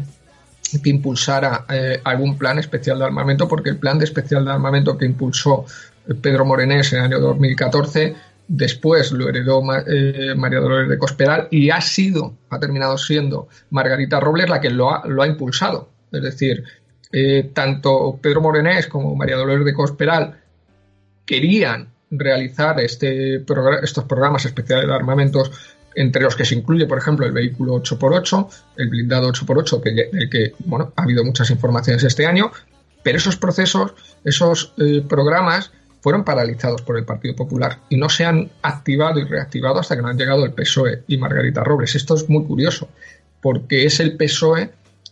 que 0.83 0.91
impulsara 0.91 1.67
algún 2.05 2.39
plan 2.39 2.59
especial 2.59 2.99
de 2.99 3.05
armamento, 3.05 3.49
porque 3.49 3.71
el 3.71 3.77
plan 3.77 3.99
de 3.99 4.05
especial 4.05 4.45
de 4.45 4.53
armamento 4.53 4.97
que 4.97 5.05
impulsó 5.05 5.67
Pedro 6.23 6.45
Morenés 6.45 6.93
en 6.93 7.01
el 7.01 7.05
año 7.07 7.21
2014 7.21 8.15
Después 8.53 9.13
lo 9.13 9.29
heredó 9.29 9.63
eh, 9.87 10.35
María 10.35 10.59
Dolores 10.59 10.89
de 10.89 10.99
Cospedal 10.99 11.47
y 11.53 11.71
ha 11.71 11.81
sido, 11.81 12.35
ha 12.49 12.59
terminado 12.59 12.99
siendo 12.99 13.47
Margarita 13.71 14.19
Robles 14.19 14.51
la 14.51 14.61
que 14.61 14.71
lo 14.71 14.93
ha, 14.93 15.07
lo 15.07 15.23
ha 15.23 15.29
impulsado. 15.29 15.89
Es 16.11 16.21
decir, 16.21 16.65
eh, 17.13 17.53
tanto 17.55 18.19
Pedro 18.21 18.41
Morenés 18.41 18.89
como 18.89 19.15
María 19.15 19.37
Dolores 19.37 19.65
de 19.65 19.73
Cospedal 19.73 20.41
querían 21.25 21.91
realizar 22.11 22.81
este 22.81 23.45
estos 23.83 24.05
programas 24.07 24.45
especiales 24.45 24.89
de 24.89 24.95
armamentos 24.95 25.53
entre 25.95 26.23
los 26.23 26.35
que 26.35 26.45
se 26.45 26.57
incluye, 26.57 26.87
por 26.87 26.99
ejemplo, 26.99 27.27
el 27.27 27.33
vehículo 27.33 27.81
8x8, 27.81 28.49
el 28.79 28.89
blindado 28.89 29.33
8x8, 29.33 29.81
que, 29.81 30.09
del 30.13 30.29
que 30.29 30.55
bueno, 30.65 30.93
ha 30.97 31.03
habido 31.05 31.23
muchas 31.23 31.51
informaciones 31.51 32.03
este 32.03 32.27
año, 32.27 32.51
pero 33.05 33.19
esos 33.19 33.37
procesos, 33.37 33.95
esos 34.25 34.75
eh, 34.79 35.05
programas 35.09 35.71
fueron 36.01 36.25
paralizados 36.25 36.83
por 36.83 36.97
el 36.97 37.05
Partido 37.05 37.35
Popular 37.37 37.79
y 37.89 37.97
no 37.97 38.09
se 38.09 38.25
han 38.25 38.51
activado 38.63 39.21
y 39.21 39.25
reactivado 39.25 39.79
hasta 39.79 39.97
que 39.97 40.03
no 40.03 40.09
han 40.09 40.19
llegado 40.19 40.45
el 40.45 40.53
PSOE 40.53 41.03
y 41.07 41.19
Margarita 41.19 41.63
Robles. 41.63 41.95
Esto 41.95 42.15
es 42.15 42.29
muy 42.29 42.45
curioso, 42.45 42.89
porque 43.41 43.85
es 43.85 44.01
el 44.01 44.17
PSOE 44.17 44.71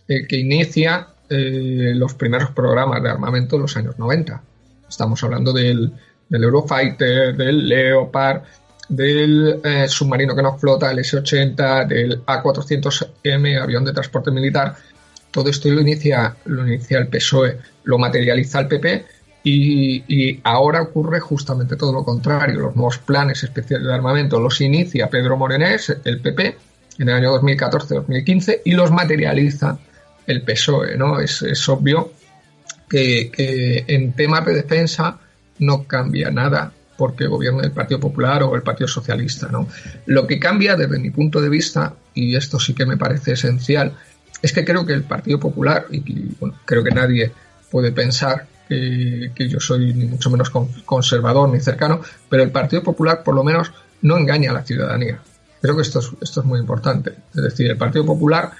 el 0.08 0.26
que 0.26 0.36
inicia 0.36 1.08
eh, 1.28 1.92
los 1.94 2.14
primeros 2.14 2.50
programas 2.50 3.02
de 3.02 3.10
armamento 3.10 3.56
en 3.56 3.62
los 3.62 3.76
años 3.76 3.98
90. 3.98 4.42
Estamos 4.88 5.22
hablando 5.22 5.52
del, 5.52 5.92
Eurofighter, 6.30 7.36
del 7.36 7.68
Leopard, 7.68 8.42
del 8.88 9.60
eh, 9.62 9.86
submarino 9.88 10.34
que 10.34 10.42
no 10.42 10.58
flota, 10.58 10.90
el 10.90 11.00
S-80, 11.00 11.86
del 11.86 12.24
A400M, 12.24 13.62
avión 13.62 13.84
de 13.84 13.92
transporte 13.92 14.30
militar. 14.30 14.74
todo 15.30 15.50
esto 15.50 15.68
lo 15.68 15.82
inicia, 15.82 16.34
lo 16.46 16.66
inicia 16.66 16.98
el 16.98 17.08
PSOE, 17.08 17.58
lo 17.84 17.98
materializa 17.98 18.60
el 18.60 18.68
PP 18.68 19.17
y, 19.50 20.40
ahora 20.44 20.82
ocurre 20.82 21.20
justamente 21.20 21.76
todo 21.76 21.92
lo 21.92 22.04
contrario. 22.04 22.60
Los 22.60 22.76
nuevos 22.76 22.98
planes 22.98 23.42
especiales 23.42 23.86
de 23.86 23.94
armamento 23.94 24.40
los 24.40 24.60
inicia 24.60 25.08
Pedro 25.08 25.36
Morenés, 25.36 25.96
el 26.04 26.20
PP, 26.20 26.56
en 26.98 27.08
el 27.08 27.14
año 27.14 27.40
2014-2015 27.40 28.62
y 28.64 28.72
los 28.72 28.90
materializa 28.90 29.78
el 30.26 30.42
PSOE. 30.42 30.96
¿no? 30.96 31.20
Es, 31.20 31.68
obvio 31.68 32.12
que, 32.88 33.84
en 33.86 34.12
temas 34.12 34.44
de 34.44 34.54
defensa 34.54 35.18
no 35.60 35.84
cambia 35.84 36.30
nada 36.30 36.72
porque 36.96 37.26
gobierne 37.26 37.62
el 37.62 37.70
Partido 37.70 38.00
Popular 38.00 38.42
o 38.42 38.56
el 38.56 38.62
Partido 38.62 38.88
Socialista. 38.88 39.48
¿no? 39.50 39.68
Lo 40.06 40.26
que 40.26 40.38
cambia 40.38 40.74
desde 40.74 40.98
mi 40.98 41.10
punto 41.10 41.40
de 41.40 41.48
vista, 41.48 41.94
y 42.12 42.34
esto 42.34 42.58
sí 42.58 42.74
que 42.74 42.86
me 42.86 42.96
parece 42.96 43.32
esencial, 43.32 43.94
es 44.42 44.52
que 44.52 44.64
creo 44.64 44.84
que 44.84 44.94
el 44.94 45.04
Partido 45.04 45.38
Popular, 45.38 45.86
y 45.90 46.34
bueno, 46.40 46.56
creo 46.64 46.82
que 46.82 46.90
nadie 46.90 47.32
puede 47.70 47.92
pensar 47.92 48.46
que, 48.68 49.48
yo 49.48 49.60
soy 49.60 49.94
ni 49.94 50.04
mucho 50.04 50.30
menos 50.30 50.50
conservador 50.84 51.48
ni 51.48 51.60
cercano, 51.60 52.00
pero 52.28 52.42
el 52.42 52.50
Partido 52.50 52.82
Popular 52.82 53.22
por 53.22 53.34
lo 53.34 53.42
menos 53.42 53.72
no 54.02 54.16
engaña 54.16 54.50
a 54.50 54.54
la 54.54 54.62
ciudadanía. 54.62 55.20
Creo 55.60 55.74
que 55.74 55.82
esto 55.82 55.98
es, 55.98 56.10
esto 56.20 56.40
es 56.40 56.46
muy 56.46 56.60
importante. 56.60 57.14
Es 57.34 57.42
decir, 57.42 57.70
el 57.70 57.76
Partido 57.76 58.04
Popular 58.04 58.52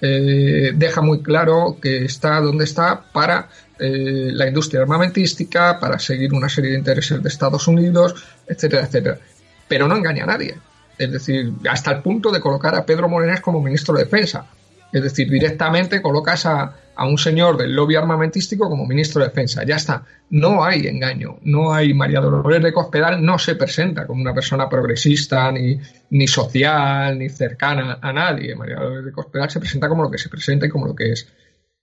eh, 0.00 0.72
deja 0.74 1.02
muy 1.02 1.22
claro 1.22 1.76
que 1.80 2.04
está 2.04 2.40
donde 2.40 2.64
está 2.64 3.02
para 3.12 3.48
eh, 3.78 4.30
la 4.32 4.46
industria 4.46 4.82
armamentística, 4.82 5.78
para 5.80 5.98
seguir 5.98 6.32
una 6.32 6.48
serie 6.48 6.72
de 6.72 6.78
intereses 6.78 7.22
de 7.22 7.28
Estados 7.28 7.66
Unidos, 7.66 8.14
etcétera, 8.46 8.84
etcétera. 8.84 9.18
Pero 9.66 9.88
no 9.88 9.96
engaña 9.96 10.24
a 10.24 10.26
nadie. 10.26 10.56
Es 10.96 11.12
decir, 11.12 11.52
hasta 11.68 11.92
el 11.92 12.02
punto 12.02 12.30
de 12.30 12.40
colocar 12.40 12.74
a 12.74 12.84
Pedro 12.86 13.08
Morenés 13.08 13.40
como 13.40 13.62
ministro 13.62 13.94
de 13.94 14.04
Defensa. 14.04 14.46
Es 14.92 15.02
decir, 15.02 15.30
directamente 15.30 16.00
colocas 16.00 16.46
a, 16.46 16.74
a 16.98 17.06
un 17.06 17.16
señor 17.16 17.56
del 17.56 17.74
lobby 17.74 17.94
armamentístico 17.94 18.68
como 18.68 18.84
ministro 18.84 19.22
de 19.22 19.28
Defensa. 19.28 19.64
Ya 19.64 19.76
está. 19.76 20.04
No 20.30 20.64
hay 20.64 20.88
engaño. 20.88 21.38
No 21.42 21.72
hay 21.72 21.94
María 21.94 22.20
Dolores 22.20 22.60
de 22.60 22.72
Cospedal 22.72 23.24
no 23.24 23.38
se 23.38 23.54
presenta 23.54 24.04
como 24.04 24.20
una 24.20 24.34
persona 24.34 24.68
progresista, 24.68 25.52
ni, 25.52 25.78
ni 26.10 26.26
social, 26.26 27.16
ni 27.16 27.28
cercana 27.28 27.98
a 28.02 28.12
nadie. 28.12 28.56
María 28.56 28.76
Dolores 28.76 29.04
de 29.04 29.12
Cospedal 29.12 29.48
se 29.48 29.60
presenta 29.60 29.88
como 29.88 30.02
lo 30.02 30.10
que 30.10 30.18
se 30.18 30.28
presenta 30.28 30.66
y 30.66 30.70
como 30.70 30.86
lo 30.86 30.96
que 30.96 31.12
es. 31.12 31.32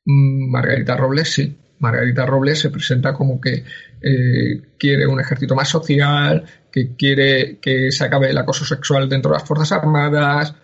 Mm, 0.03 0.51
Margarita 0.51 0.97
Robles 0.97 1.31
sí. 1.31 1.57
Margarita 1.79 2.25
Robles 2.25 2.59
se 2.59 2.69
presenta 2.69 3.13
como 3.13 3.39
que 3.39 3.63
eh, 4.01 4.61
quiere 4.77 5.07
un 5.07 5.21
ejército 5.21 5.55
más 5.55 5.69
social, 5.69 6.43
que 6.69 6.95
quiere 6.97 7.59
que 7.59 7.89
se 7.91 8.03
acabe 8.03 8.29
el 8.29 8.37
acoso 8.37 8.65
sexual 8.65 9.07
dentro 9.07 9.31
de 9.31 9.37
las 9.37 9.47
Fuerzas 9.47 9.71
Armadas, 9.71 10.55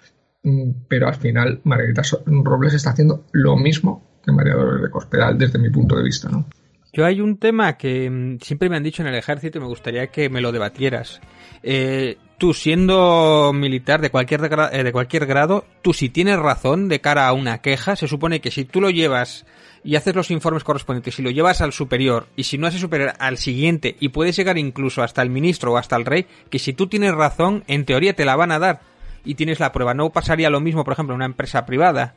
pero 0.88 1.08
al 1.08 1.16
final 1.16 1.62
Margarita 1.64 2.02
Robles 2.26 2.74
está 2.74 2.92
haciendo 2.92 3.26
lo 3.32 3.56
mismo 3.56 4.20
que 4.24 4.32
María 4.32 4.54
Dolores 4.54 4.82
de 4.82 4.90
Cospedal 4.90 5.38
desde 5.38 5.60
mi 5.60 5.70
punto 5.70 5.96
de 5.96 6.04
vista, 6.04 6.30
¿no? 6.30 6.46
Yo 6.94 7.06
hay 7.06 7.22
un 7.22 7.38
tema 7.38 7.78
que 7.78 8.10
mm, 8.10 8.40
siempre 8.42 8.70
me 8.70 8.76
han 8.76 8.84
dicho 8.84 9.02
en 9.02 9.08
el 9.08 9.16
ejército 9.16 9.58
y 9.58 9.62
me 9.62 9.68
gustaría 9.68 10.08
que 10.08 10.30
me 10.30 10.42
lo 10.42 10.52
debatieras. 10.52 11.22
Eh, 11.64 12.18
tú 12.38 12.54
siendo 12.54 13.52
militar 13.54 14.02
de 14.02 14.10
cualquier, 14.10 14.42
eh, 14.74 14.84
de 14.84 14.92
cualquier 14.92 15.26
grado, 15.26 15.66
tú 15.82 15.94
si 15.94 16.10
tienes 16.10 16.38
razón 16.38 16.90
de 16.90 17.00
cara 17.00 17.28
a 17.28 17.34
una 17.34 17.60
queja, 17.60 17.96
se 17.96 18.08
supone 18.08 18.42
que 18.42 18.52
si 18.52 18.66
tú 18.66 18.82
lo 18.82 18.90
llevas 18.90 19.46
y 19.84 19.96
haces 19.96 20.16
los 20.16 20.32
informes 20.32 20.64
correspondientes 20.64 21.18
y 21.18 21.22
lo 21.22 21.32
llevas 21.32 21.62
al 21.62 21.72
superior 21.72 22.28
y 22.36 22.44
si 22.44 22.58
no 22.58 22.68
haces 22.68 22.82
superior 22.82 23.14
al 23.20 23.38
siguiente 23.38 23.96
y 24.00 24.10
puedes 24.10 24.36
llegar 24.36 24.58
incluso 24.58 25.02
hasta 25.02 25.22
el 25.22 25.30
ministro 25.30 25.72
o 25.72 25.78
hasta 25.78 25.96
el 25.96 26.06
rey, 26.06 26.28
que 26.50 26.60
si 26.60 26.74
tú 26.74 26.88
tienes 26.88 27.14
razón, 27.14 27.64
en 27.68 27.86
teoría 27.86 28.16
te 28.16 28.26
la 28.26 28.36
van 28.36 28.52
a 28.52 28.60
dar 28.60 28.91
y 29.24 29.36
tienes 29.36 29.60
la 29.60 29.72
prueba. 29.72 29.94
No 29.94 30.10
pasaría 30.10 30.50
lo 30.50 30.60
mismo, 30.60 30.84
por 30.84 30.94
ejemplo, 30.94 31.14
en 31.14 31.18
una 31.18 31.26
empresa 31.26 31.66
privada. 31.66 32.14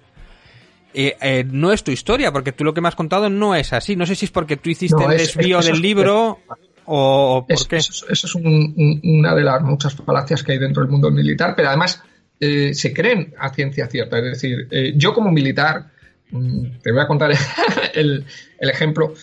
Eh, 0.92 1.16
eh, 1.20 1.44
no 1.50 1.72
es 1.72 1.82
tu 1.82 1.90
historia, 1.90 2.32
porque 2.32 2.52
tú 2.52 2.64
lo 2.64 2.72
que 2.72 2.80
me 2.80 2.88
has 2.88 2.94
contado 2.94 3.28
no 3.28 3.54
es 3.54 3.72
así. 3.72 3.96
No 3.96 4.06
sé 4.06 4.14
si 4.14 4.26
es 4.26 4.30
porque 4.30 4.56
tú 4.56 4.70
hiciste 4.70 5.02
el 5.02 5.10
desvío 5.10 5.60
del 5.60 5.80
libro 5.80 6.38
o, 6.84 7.44
por 7.48 7.68
qué. 7.68 7.76
Eso, 7.76 8.06
es 8.08 8.34
una 8.34 9.34
de 9.34 9.42
las 9.42 9.62
muchas 9.62 9.94
falacias 9.94 10.42
que 10.42 10.52
hay 10.52 10.58
dentro 10.58 10.82
del 10.82 10.92
mundo 10.92 11.10
militar, 11.10 11.54
pero 11.56 11.68
además 11.68 12.02
eh, 12.38 12.72
se 12.74 12.92
creen 12.92 13.34
a 13.38 13.50
ciencia 13.50 13.86
cierta. 13.88 14.18
Es 14.18 14.40
decir, 14.40 14.68
yo 14.96 15.12
como 15.12 15.32
militar, 15.32 15.90
mm, 16.30 16.78
te 16.80 16.92
voy 16.92 17.00
a 17.00 17.06
contar 17.08 17.32
el, 17.94 18.24
el 18.58 18.70
ejemplo. 18.70 19.14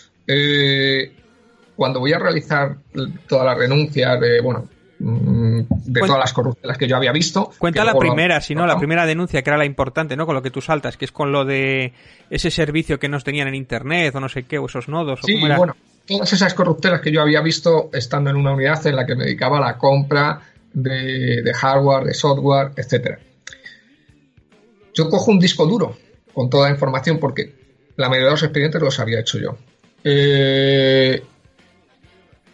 cuando 1.75 2.01
voy 2.01 2.11
a 2.11 2.19
realizar 2.19 2.75
todas 3.27 3.45
las 3.45 3.57
renuncias 3.57 4.19
de, 4.19 4.41
bueno, 4.41 4.67
Mm, 5.03 5.61
de 5.69 6.01
todas 6.01 6.19
las 6.19 6.31
corruptelas 6.31 6.77
que 6.77 6.87
yo 6.87 6.95
había 6.95 7.11
visto. 7.11 7.51
Cuenta 7.57 7.83
la 7.83 7.95
primera, 7.95 8.39
si 8.39 8.53
no, 8.53 8.67
la 8.67 8.77
primera 8.77 9.05
denuncia 9.07 9.41
que 9.41 9.49
era 9.49 9.57
la 9.57 9.65
importante, 9.65 10.15
¿no? 10.15 10.27
Con 10.27 10.35
lo 10.35 10.43
que 10.43 10.51
tú 10.51 10.61
saltas, 10.61 10.95
que 10.95 11.05
es 11.05 11.11
con 11.11 11.31
lo 11.31 11.43
de 11.43 11.93
ese 12.29 12.51
servicio 12.51 12.99
que 12.99 13.09
nos 13.09 13.23
tenían 13.23 13.47
en 13.47 13.55
internet 13.55 14.13
o 14.15 14.19
no 14.19 14.29
sé 14.29 14.43
qué, 14.43 14.59
o 14.59 14.67
esos 14.67 14.87
nodos. 14.87 15.21
Sí, 15.23 15.39
bueno, 15.39 15.75
todas 16.05 16.31
esas 16.33 16.53
corruptelas 16.53 17.01
que 17.01 17.11
yo 17.11 17.21
había 17.21 17.41
visto 17.41 17.89
estando 17.93 18.29
en 18.29 18.35
una 18.35 18.53
unidad 18.53 18.85
en 18.85 18.95
la 18.95 19.05
que 19.07 19.15
me 19.15 19.25
dedicaba 19.25 19.57
a 19.57 19.61
la 19.61 19.77
compra 19.77 20.39
de, 20.71 21.51
hardware, 21.53 22.05
de 22.05 22.13
software, 22.13 22.71
etcétera. 22.75 23.17
Yo 24.93 25.09
cojo 25.09 25.31
un 25.31 25.39
disco 25.39 25.65
duro 25.65 25.97
con 26.31 26.49
toda 26.49 26.67
la 26.67 26.73
información 26.73 27.17
porque 27.17 27.55
la 27.95 28.07
mayoría 28.07 28.27
de 28.27 28.31
los 28.33 28.43
expedientes 28.43 28.81
los 28.81 28.99
había 28.99 29.19
hecho 29.19 29.39
yo. 29.39 29.57
Eh, 30.03 31.23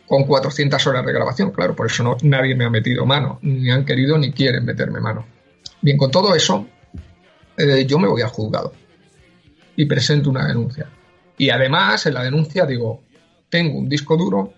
con 0.07 0.23
400 0.23 0.87
horas 0.87 1.05
de 1.05 1.13
grabación, 1.13 1.51
claro, 1.51 1.75
por 1.75 1.85
eso 1.87 2.03
no, 2.03 2.15
nadie 2.23 2.55
me 2.55 2.65
ha 2.65 2.69
metido 2.69 3.05
mano, 3.05 3.39
ni 3.41 3.69
han 3.69 3.85
querido 3.85 4.17
ni 4.17 4.31
quieren 4.31 4.63
meterme 4.63 5.01
mano. 5.01 5.25
Bien, 5.81 5.97
con 5.97 6.09
todo 6.09 6.33
eso, 6.33 6.65
eh, 7.57 7.85
yo 7.85 7.99
me 7.99 8.07
voy 8.07 8.21
al 8.21 8.29
juzgado 8.29 8.73
y 9.75 9.85
presento 9.85 10.29
una 10.29 10.47
denuncia. 10.47 10.87
Y 11.37 11.49
además, 11.49 12.05
en 12.05 12.13
la 12.13 12.23
denuncia 12.23 12.65
digo, 12.65 13.03
tengo 13.49 13.77
un 13.77 13.89
disco 13.89 14.15
duro 14.15 14.53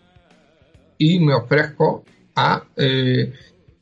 y 0.97 1.19
me 1.19 1.33
ofrezco 1.33 2.03
a, 2.35 2.63
eh, 2.75 3.33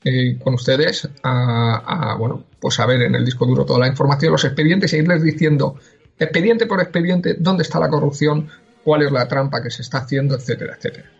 eh, 0.03 0.39
con 0.41 0.53
ustedes, 0.53 1.09
a, 1.21 2.15
bueno, 2.17 2.45
pues 2.59 2.79
a 2.79 2.85
ver 2.85 3.01
en 3.01 3.13
el 3.13 3.25
disco 3.25 3.45
duro 3.45 3.65
toda 3.65 3.79
la 3.79 3.87
información, 3.87 4.31
los 4.31 4.45
expedientes 4.45 4.93
e 4.93 4.99
irles 4.99 5.21
diciendo, 5.21 5.75
expediente 6.17 6.65
por 6.65 6.81
expediente, 6.81 7.35
dónde 7.37 7.63
está 7.63 7.79
la 7.79 7.89
corrupción, 7.89 8.47
cuál 8.83 9.03
es 9.03 9.11
la 9.11 9.27
trampa 9.27 9.61
que 9.61 9.69
se 9.69 9.81
está 9.81 9.99
haciendo, 9.99 10.35
etcétera, 10.35 10.75
etcétera. 10.77 11.16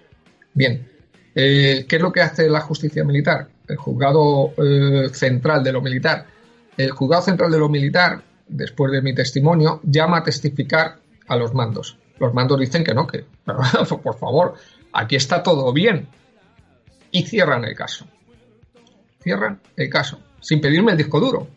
Bien, 0.57 0.89
eh, 1.35 1.85
¿qué 1.87 1.97
es 1.97 2.01
lo 2.01 2.11
que 2.11 2.21
hace 2.21 2.49
la 2.49 2.61
justicia 2.61 3.03
militar? 3.03 3.47
El 3.67 3.77
juzgado 3.77 4.53
eh, 4.57 5.07
central 5.13 5.63
de 5.63 5.71
lo 5.71 5.83
militar. 5.83 6.25
El 6.75 6.89
juzgado 6.89 7.21
central 7.21 7.51
de 7.51 7.59
lo 7.59 7.69
militar, 7.69 8.23
después 8.47 8.91
de 8.91 9.03
mi 9.03 9.13
testimonio, 9.13 9.79
llama 9.83 10.17
a 10.17 10.23
testificar 10.23 10.97
a 11.27 11.35
los 11.35 11.53
mandos. 11.53 11.99
Los 12.17 12.33
mandos 12.33 12.59
dicen 12.59 12.83
que 12.83 12.95
no, 12.95 13.05
que 13.05 13.23
por 14.03 14.17
favor, 14.17 14.55
aquí 14.93 15.15
está 15.15 15.43
todo 15.43 15.71
bien. 15.71 16.07
Y 17.11 17.21
cierran 17.21 17.63
el 17.63 17.75
caso. 17.75 18.07
Cierran 19.21 19.61
el 19.75 19.89
caso, 19.91 20.19
sin 20.41 20.59
pedirme 20.59 20.93
el 20.93 20.97
disco 20.97 21.19
duro. 21.19 21.47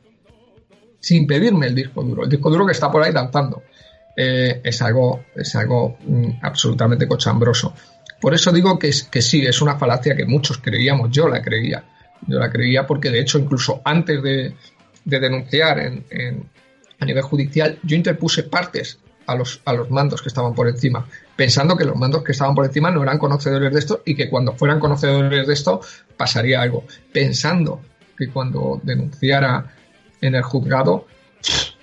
Sin 0.98 1.26
pedirme 1.26 1.68
el 1.68 1.74
disco 1.74 2.02
duro. 2.02 2.24
El 2.24 2.28
disco 2.28 2.50
duro 2.50 2.66
que 2.66 2.72
está 2.72 2.90
por 2.90 3.02
ahí 3.02 3.14
danzando. 3.14 3.62
Eh, 4.14 4.60
es 4.62 4.82
algo, 4.82 5.24
es 5.34 5.54
algo 5.56 5.96
mm, 6.04 6.32
absolutamente 6.42 7.08
cochambroso. 7.08 7.72
Por 8.20 8.34
eso 8.34 8.52
digo 8.52 8.78
que, 8.78 8.90
que 9.10 9.22
sí, 9.22 9.44
es 9.44 9.62
una 9.62 9.76
falacia 9.76 10.14
que 10.14 10.26
muchos 10.26 10.58
creíamos, 10.58 11.10
yo 11.10 11.28
la 11.28 11.40
creía. 11.42 11.84
Yo 12.26 12.38
la 12.38 12.50
creía 12.50 12.86
porque 12.86 13.10
de 13.10 13.20
hecho 13.20 13.38
incluso 13.38 13.80
antes 13.84 14.22
de, 14.22 14.54
denunciar 15.04 15.78
en, 15.78 16.44
a 16.98 17.04
nivel 17.04 17.22
judicial, 17.22 17.78
yo 17.82 17.96
interpuse 17.96 18.42
partes 18.42 18.98
a 19.26 19.34
los, 19.34 19.62
a 19.64 19.72
los 19.72 19.90
mandos 19.90 20.20
que 20.22 20.28
estaban 20.28 20.54
por 20.54 20.68
encima, 20.68 21.06
pensando 21.34 21.76
que 21.76 21.84
los 21.84 21.96
mandos 21.96 22.22
que 22.22 22.32
estaban 22.32 22.54
por 22.54 22.66
encima 22.66 22.90
no 22.90 23.02
eran 23.02 23.18
conocedores 23.18 23.72
de 23.72 23.78
esto 23.78 24.02
y 24.04 24.14
que 24.14 24.28
cuando 24.28 24.52
fueran 24.52 24.80
conocedores 24.80 25.46
de 25.46 25.52
esto 25.52 25.80
pasaría 26.16 26.60
algo, 26.60 26.84
pensando 27.12 27.80
que 28.18 28.28
cuando 28.28 28.80
denunciara 28.82 29.72
en 30.20 30.34
el 30.34 30.42
juzgado, 30.42 31.06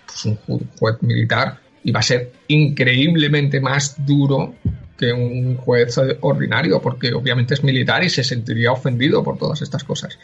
pues 0.05 0.25
un 0.25 0.37
juez 0.77 1.01
militar 1.01 1.59
iba 1.83 1.99
a 1.99 2.03
ser 2.03 2.33
increíblemente 2.47 3.59
más 3.59 4.05
duro 4.05 4.53
que 4.97 5.13
un 5.13 5.55
juez 5.57 5.97
ordinario, 6.21 6.81
porque 6.81 7.13
obviamente 7.13 7.53
es 7.53 7.63
militar 7.63 8.03
y 8.03 8.09
se 8.09 8.23
sentiría 8.23 8.71
ofendido 8.71 9.23
por 9.23 9.37
todas 9.37 9.61
estas 9.61 9.83
cosas. 9.83 10.17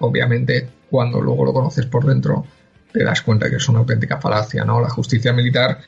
Obviamente, 0.00 0.68
cuando 0.90 1.20
luego 1.20 1.44
lo 1.44 1.52
conoces 1.52 1.86
por 1.86 2.04
dentro, 2.04 2.44
te 2.92 3.02
das 3.02 3.22
cuenta 3.22 3.48
que 3.48 3.56
es 3.56 3.68
una 3.68 3.80
auténtica 3.80 4.20
falacia, 4.20 4.64
¿no? 4.64 4.80
La 4.80 4.90
justicia 4.90 5.32
militar 5.32 5.78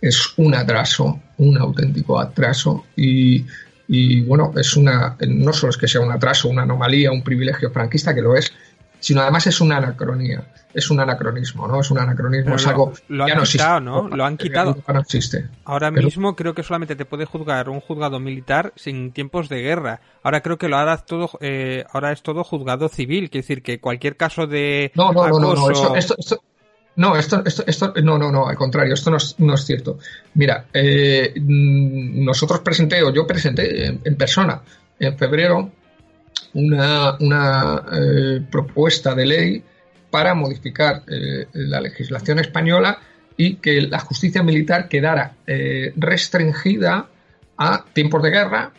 es 0.00 0.36
un 0.38 0.54
atraso, 0.54 1.20
un 1.38 1.58
auténtico 1.58 2.18
atraso 2.18 2.86
y, 2.96 3.44
y 3.88 4.22
bueno, 4.22 4.52
es 4.56 4.76
una, 4.76 5.16
no 5.28 5.52
solo 5.52 5.70
es 5.70 5.76
que 5.76 5.88
sea 5.88 6.00
un 6.00 6.12
atraso, 6.12 6.48
una 6.48 6.62
anomalía, 6.62 7.12
un 7.12 7.22
privilegio 7.22 7.70
franquista, 7.70 8.14
que 8.14 8.22
lo 8.22 8.36
es, 8.36 8.52
sino 9.00 9.20
además 9.20 9.46
es 9.46 9.60
una 9.60 9.76
anacronía, 9.78 10.44
es 10.74 10.90
un 10.90 11.00
anacronismo, 11.00 11.66
¿no? 11.66 11.80
Es 11.80 11.90
un 11.90 11.98
anacronismo, 11.98 12.54
es 12.54 12.66
algo 12.66 12.92
lo 13.08 13.24
han 13.24 13.42
quitado, 13.42 13.80
¿no? 13.80 14.08
Lo 14.08 14.24
han 14.24 14.36
quitado. 14.36 14.76
No 14.86 15.00
existe. 15.00 15.48
Ahora 15.64 15.90
mismo 15.90 16.36
creo 16.36 16.54
que 16.54 16.62
solamente 16.62 16.96
te 16.96 17.04
puede 17.04 17.24
juzgar 17.24 17.68
un 17.68 17.80
juzgado 17.80 18.20
militar 18.20 18.72
sin 18.76 19.12
tiempos 19.12 19.48
de 19.48 19.62
guerra. 19.62 20.00
Ahora 20.22 20.42
creo 20.42 20.58
que 20.58 20.68
lo 20.68 20.76
hará 20.76 20.98
todo, 20.98 21.30
eh, 21.40 21.84
ahora 21.92 22.12
es 22.12 22.22
todo 22.22 22.44
juzgado 22.44 22.88
civil, 22.88 23.30
quiere 23.30 23.42
decir 23.42 23.62
que 23.62 23.80
cualquier 23.80 24.16
caso 24.16 24.46
de 24.46 24.92
no, 24.94 25.12
no, 25.12 25.28
no, 25.28 25.54
no, 25.54 25.94
esto, 25.96 26.42
No, 26.96 27.16
esto, 27.16 27.42
esto, 27.44 27.64
esto, 27.66 27.94
no, 28.02 28.18
no, 28.18 28.30
no, 28.30 28.46
al 28.46 28.56
contrario, 28.56 28.94
esto 28.94 29.10
no 29.10 29.18
es, 29.18 29.34
no 29.38 29.54
es 29.54 29.64
cierto. 29.64 29.98
Mira, 30.34 30.66
eh, 30.72 31.32
mm, 31.36 32.24
nosotros 32.24 32.60
presenté, 32.60 33.02
o 33.02 33.12
yo 33.12 33.26
presenté 33.26 33.86
en, 33.86 34.16
persona, 34.16 34.60
en 34.98 35.16
febrero, 35.16 35.70
una, 36.54 37.16
una 37.20 37.84
eh, 37.92 38.42
propuesta 38.50 39.14
de 39.14 39.26
ley 39.26 39.64
para 40.10 40.34
modificar 40.34 41.02
eh, 41.08 41.46
la 41.52 41.80
legislación 41.80 42.38
española 42.38 42.98
y 43.36 43.56
que 43.56 43.82
la 43.82 43.98
justicia 43.98 44.42
militar 44.42 44.88
quedara 44.88 45.34
restringida 45.96 47.06
a 47.58 47.84
tiempos 47.92 48.22
de 48.22 48.30
guerra, 48.30 48.72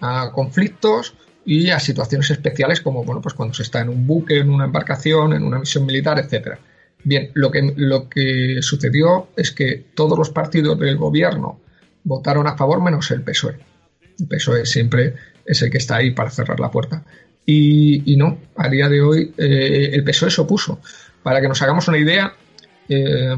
a 0.00 0.30
conflictos 0.32 1.14
y 1.44 1.70
a 1.70 1.80
situaciones 1.80 2.30
especiales 2.30 2.80
como 2.80 3.04
bueno, 3.04 3.20
pues 3.20 3.34
cuando 3.34 3.54
se 3.54 3.62
está 3.62 3.80
en 3.80 3.88
un 3.88 4.06
buque, 4.06 4.38
en 4.38 4.50
una 4.50 4.66
embarcación, 4.66 5.32
en 5.32 5.44
una 5.44 5.58
misión 5.58 5.86
militar, 5.86 6.18
etcétera. 6.18 6.58
Bien, 7.04 7.30
lo 7.34 7.50
que, 7.50 7.72
lo 7.76 8.08
que 8.08 8.58
sucedió 8.60 9.28
es 9.36 9.50
que 9.50 9.86
todos 9.94 10.16
los 10.16 10.30
partidos 10.30 10.78
del 10.78 10.96
gobierno 10.96 11.60
votaron 12.04 12.46
a 12.46 12.56
favor 12.56 12.80
menos 12.80 13.10
el 13.10 13.22
PSOE. 13.22 13.58
El 14.20 14.28
PSOE 14.28 14.66
siempre 14.66 15.14
es 15.44 15.62
el 15.62 15.70
que 15.70 15.78
está 15.78 15.96
ahí 15.96 16.12
para 16.12 16.30
cerrar 16.30 16.60
la 16.60 16.70
puerta. 16.70 17.04
Y, 17.44 18.14
no, 18.16 18.38
a 18.56 18.68
día 18.68 18.88
de 18.88 19.00
hoy 19.00 19.34
eh, 19.36 19.90
el 19.92 20.04
PSOE 20.04 20.30
se 20.30 20.40
opuso. 20.40 20.80
Para 21.22 21.40
que 21.40 21.48
nos 21.48 21.60
hagamos 21.62 21.88
una 21.88 21.98
idea, 21.98 22.32
eh, 22.88 23.36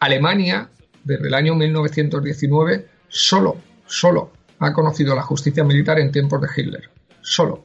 Alemania, 0.00 0.68
desde 1.04 1.28
el 1.28 1.34
año 1.34 1.54
1919, 1.54 2.86
solo, 3.08 3.56
solo 3.86 4.32
ha 4.58 4.72
conocido 4.72 5.14
la 5.14 5.22
justicia 5.22 5.64
militar 5.64 5.98
en 5.98 6.12
tiempos 6.12 6.40
de 6.40 6.48
Hitler. 6.56 6.88
Solo. 7.20 7.64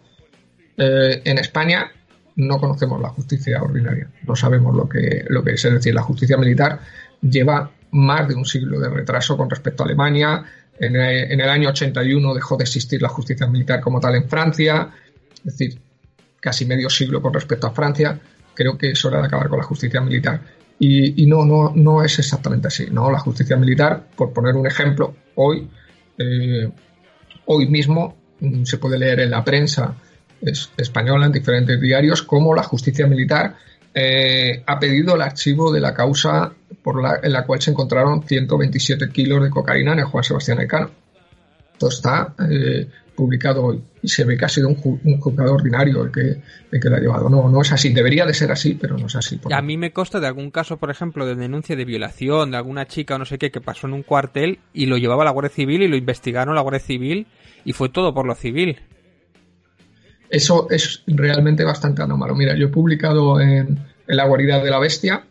Eh, 0.78 1.22
en 1.26 1.38
España 1.38 1.92
no 2.36 2.60
conocemos 2.60 3.02
la 3.02 3.10
justicia 3.10 3.62
ordinaria, 3.62 4.10
no 4.28 4.36
sabemos 4.36 4.76
lo 4.76 4.88
que, 4.88 5.26
lo 5.30 5.44
que 5.44 5.54
es. 5.54 5.66
Es 5.66 5.74
decir, 5.74 5.94
la 5.94 6.04
justicia 6.04 6.38
militar 6.38 6.80
lleva 7.22 7.72
más 7.92 8.28
de 8.28 8.36
un 8.36 8.46
siglo 8.46 8.80
de 8.80 8.90
retraso 8.90 9.38
con 9.38 9.50
respecto 9.50 9.84
a 9.84 9.86
Alemania. 9.86 10.44
En 10.80 10.96
el, 10.96 11.50
año 11.50 11.70
81 11.70 12.34
dejó 12.34 12.56
de 12.56 12.64
existir 12.64 13.02
la 13.02 13.10
justicia 13.10 13.48
militar 13.48 13.82
como 13.82 14.00
tal 14.00 14.16
en 14.16 14.30
Francia, 14.30 14.90
es 15.38 15.44
decir, 15.44 15.80
casi 16.40 16.66
medio 16.66 16.90
siglo 16.90 17.22
con 17.22 17.34
respecto 17.34 17.68
a 17.68 17.72
Francia. 17.72 18.20
Creo 18.54 18.78
que 18.78 18.92
es 18.92 19.06
hora 19.06 19.20
de 19.20 19.28
acabar 19.28 19.50
con 19.50 19.58
la 19.58 19.66
justicia 19.66 20.02
militar. 20.02 20.42
Y, 20.80 21.26
no, 21.26 21.44
no, 21.44 21.72
no 21.76 22.04
es 22.04 22.20
exactamente 22.20 22.68
así. 22.68 22.88
No, 22.92 23.10
la 23.10 23.20
justicia 23.20 23.58
militar, 23.58 24.08
por 24.16 24.32
poner 24.32 24.56
un 24.56 24.68
ejemplo, 24.68 25.16
hoy, 25.36 25.68
eh, 26.20 26.70
hoy 27.46 27.68
mismo 27.68 28.16
mm, 28.40 28.64
se 28.64 28.78
puede 28.78 29.00
leer 29.00 29.22
en 29.22 29.32
la 29.32 29.44
prensa 29.44 29.96
española 30.78 31.26
en 31.26 31.32
diferentes 31.32 31.82
diarios 31.82 32.22
como 32.22 32.54
la 32.54 32.62
justicia 32.62 33.08
militar 33.08 33.56
eh, 34.00 34.64
ha 34.64 34.80
pedido 34.80 35.16
el 35.16 35.22
archivo 35.24 35.72
de 35.72 35.82
la 35.82 35.92
causa 35.92 36.54
por 36.84 37.02
la, 37.02 37.20
en 37.24 37.34
la 37.34 37.44
cual 37.44 37.60
se 37.60 37.72
encontraron 37.72 38.22
127 38.22 39.10
kilos 39.10 39.42
de 39.42 39.50
cocaína 39.50 39.94
en 39.94 40.00
el 40.00 40.06
Juan 40.06 40.24
Sebastián 40.24 40.62
Elcano. 40.62 40.92
Esto 41.74 41.88
está 41.90 42.36
eh, 42.48 42.88
publicado 43.16 43.64
hoy 43.64 43.82
y 44.04 44.08
se 44.08 44.24
ve 44.24 44.38
que 44.38 44.46
ha 44.46 44.50
sido 44.50 44.70
un, 44.70 45.02
un 45.04 45.20
juzgado 45.20 45.56
ordinario 45.56 46.04
el 46.04 46.12
que, 46.12 46.42
el 46.72 46.80
que 46.80 46.90
lo 46.90 46.96
ha 46.96 47.00
llevado. 47.00 47.28
No, 47.28 47.50
no 47.50 47.62
es 47.64 47.72
así. 47.72 47.92
Debería 47.92 48.24
de 48.28 48.36
ser 48.36 48.52
así, 48.52 48.76
pero 48.80 49.00
no 49.00 49.08
es 49.08 49.16
así. 49.16 49.40
A 49.52 49.62
mí 49.64 49.78
me 49.78 49.92
consta 49.92 50.20
de 50.20 50.28
algún 50.28 50.52
caso, 50.52 50.78
por 50.78 50.92
ejemplo, 50.92 51.26
de 51.26 51.34
denuncia 51.34 51.76
de 51.76 51.84
violación 51.84 52.52
de 52.52 52.58
alguna 52.58 52.86
chica 52.86 53.16
o 53.16 53.18
no 53.18 53.26
sé 53.26 53.40
qué 53.40 53.50
que 53.50 53.62
pasó 53.62 53.88
en 53.88 53.94
un 53.94 54.04
cuartel 54.04 54.60
y 54.74 54.86
lo 54.86 54.98
llevaba 54.98 55.26
la 55.26 55.32
Guardia 55.32 55.56
Civil 55.56 55.82
y 55.82 55.88
lo 55.88 55.98
investigaron 55.98 56.54
la 56.54 56.62
Guardia 56.62 56.82
Civil 56.82 57.26
y 57.66 57.74
fue 57.74 57.90
todo 57.90 58.14
por 58.14 58.28
lo 58.28 58.36
civil. 58.36 58.80
Eso 60.30 60.68
es 60.70 61.04
realmente 61.08 61.64
bastante 61.64 62.02
anómalo. 62.02 62.36
Mira, 62.36 62.56
yo 62.56 62.68
he 62.68 62.70
publicado 62.70 63.40
en, 63.40 63.80
La 64.08 64.26
guarida 64.26 64.64
de 64.64 64.70
la 64.70 64.80
bestia, 64.80 65.24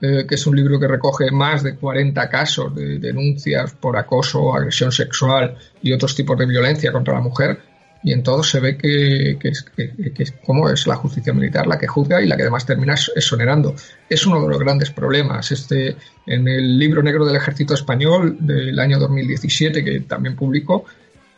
eh, 0.00 0.24
que 0.28 0.34
es 0.34 0.46
un 0.46 0.56
libro 0.56 0.78
que 0.78 0.86
recoge 0.86 1.30
más 1.30 1.62
de 1.62 1.76
40 1.76 2.28
casos 2.28 2.74
de 2.74 2.98
denuncias 2.98 3.74
por 3.74 3.96
acoso, 3.96 4.54
agresión 4.54 4.92
sexual 4.92 5.56
y 5.82 5.92
otros 5.92 6.14
tipos 6.14 6.38
de 6.38 6.46
violencia 6.46 6.92
contra 6.92 7.14
la 7.14 7.20
mujer, 7.20 7.58
y 8.04 8.12
en 8.12 8.22
todo 8.22 8.42
se 8.42 8.60
ve 8.60 8.76
que, 8.76 9.38
que, 9.40 10.24
como 10.44 10.68
es 10.68 10.86
la 10.86 10.94
justicia 10.94 11.32
militar 11.32 11.66
la 11.66 11.78
que 11.78 11.86
juzga 11.86 12.20
y 12.20 12.26
la 12.26 12.36
que 12.36 12.42
además 12.42 12.66
termina 12.66 12.94
exonerando. 13.16 13.74
Es 14.10 14.26
uno 14.26 14.42
de 14.42 14.48
los 14.48 14.58
grandes 14.58 14.90
problemas. 14.90 15.50
Este, 15.50 15.96
en 16.26 16.46
el 16.46 16.78
libro 16.78 17.02
negro 17.02 17.24
del 17.24 17.36
ejército 17.36 17.72
español 17.72 18.36
del 18.40 18.78
año 18.78 18.98
2017, 18.98 19.82
que 19.82 20.00
también 20.00 20.36
publicó, 20.36 20.84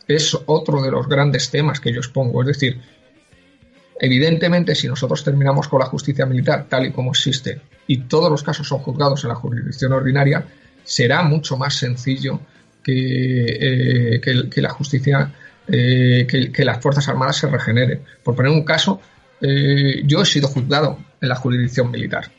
es 0.08 0.36
otro 0.46 0.82
de 0.82 0.90
los 0.90 1.08
grandes 1.08 1.50
temas 1.50 1.80
que 1.80 1.92
yo 1.92 1.98
expongo. 1.98 2.42
Es 2.42 2.48
decir, 2.48 2.80
evidentemente, 3.98 4.74
si 4.74 4.88
nosotros 4.88 5.24
terminamos 5.24 5.68
con 5.68 5.80
la 5.80 5.86
justicia 5.86 6.26
militar 6.26 6.66
tal 6.68 6.86
y 6.86 6.92
como 6.92 7.10
existe 7.10 7.60
y 7.86 7.98
todos 7.98 8.30
los 8.30 8.42
casos 8.42 8.68
son 8.68 8.78
juzgados 8.78 9.24
en 9.24 9.30
la 9.30 9.36
jurisdicción 9.36 9.92
ordinaria, 9.92 10.44
será 10.84 11.22
mucho 11.22 11.56
más 11.56 11.74
sencillo 11.74 12.40
que, 12.82 14.14
eh, 14.14 14.20
que, 14.20 14.62
la 14.62 14.70
justicia, 14.70 15.32
eh, 15.66 16.26
que, 16.28 16.64
las 16.64 16.80
Fuerzas 16.80 17.08
Armadas 17.08 17.36
se 17.36 17.48
regeneren. 17.48 18.02
Por 18.22 18.36
poner 18.36 18.52
un 18.52 18.64
caso, 18.64 19.00
eh, 19.40 20.02
yo 20.04 20.22
he 20.22 20.26
sido 20.26 20.46
juzgado 20.46 20.98
en 21.20 21.28
la 21.28 21.34
jurisdicción 21.34 21.90
militar. 21.90 22.30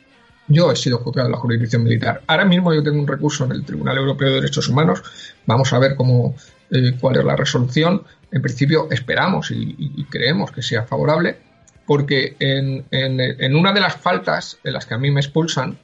Yo 0.48 0.72
he 0.72 0.78
sido 0.78 1.00
juzgado 1.00 1.28
en 1.28 1.34
la 1.34 1.38
jurisdicción 1.38 1.84
militar. 1.84 2.22
Ahora 2.28 2.46
mismo 2.46 2.74
yo 2.74 2.82
tengo 2.82 3.00
un 3.00 3.08
recurso 3.08 3.44
en 3.44 3.52
el 3.52 3.66
Tribunal 3.66 3.98
Europeo 3.98 4.30
de 4.30 4.36
Derechos 4.36 4.70
Humanos. 4.70 5.04
Vamos 5.46 5.74
a 5.74 5.80
ver 5.80 5.96
cómo, 5.96 6.36
eh, 6.72 6.94
cuál 7.00 7.18
es 7.18 7.26
la 7.26 7.36
resolución. 7.36 8.04
En 8.32 8.42
principio 8.42 8.88
esperamos 8.92 9.52
y, 9.52 10.04
creemos 10.10 10.52
que 10.52 10.62
sea 10.62 10.84
favorable, 10.84 11.38
porque 11.86 12.36
en, 12.40 13.56
una 13.56 13.72
de 13.74 13.80
las 13.80 13.96
faltas 13.96 14.60
en 14.64 14.74
las 14.74 14.86
que 14.86 14.94
a 14.94 14.98
mí 14.98 15.10
me 15.12 15.22
expulsan 15.22 15.78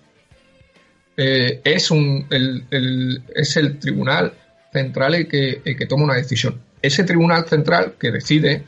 eh, 1.16 1.62
es, 1.64 1.92
el, 1.92 3.80
tribunal 3.80 4.34
central 4.72 5.16
el 5.16 5.28
que 5.28 5.86
toma 5.88 6.04
una 6.04 6.16
decisión. 6.16 6.62
Ese 6.82 7.06
tribunal 7.06 7.46
central 7.46 7.96
que 7.98 8.12
decide 8.12 8.64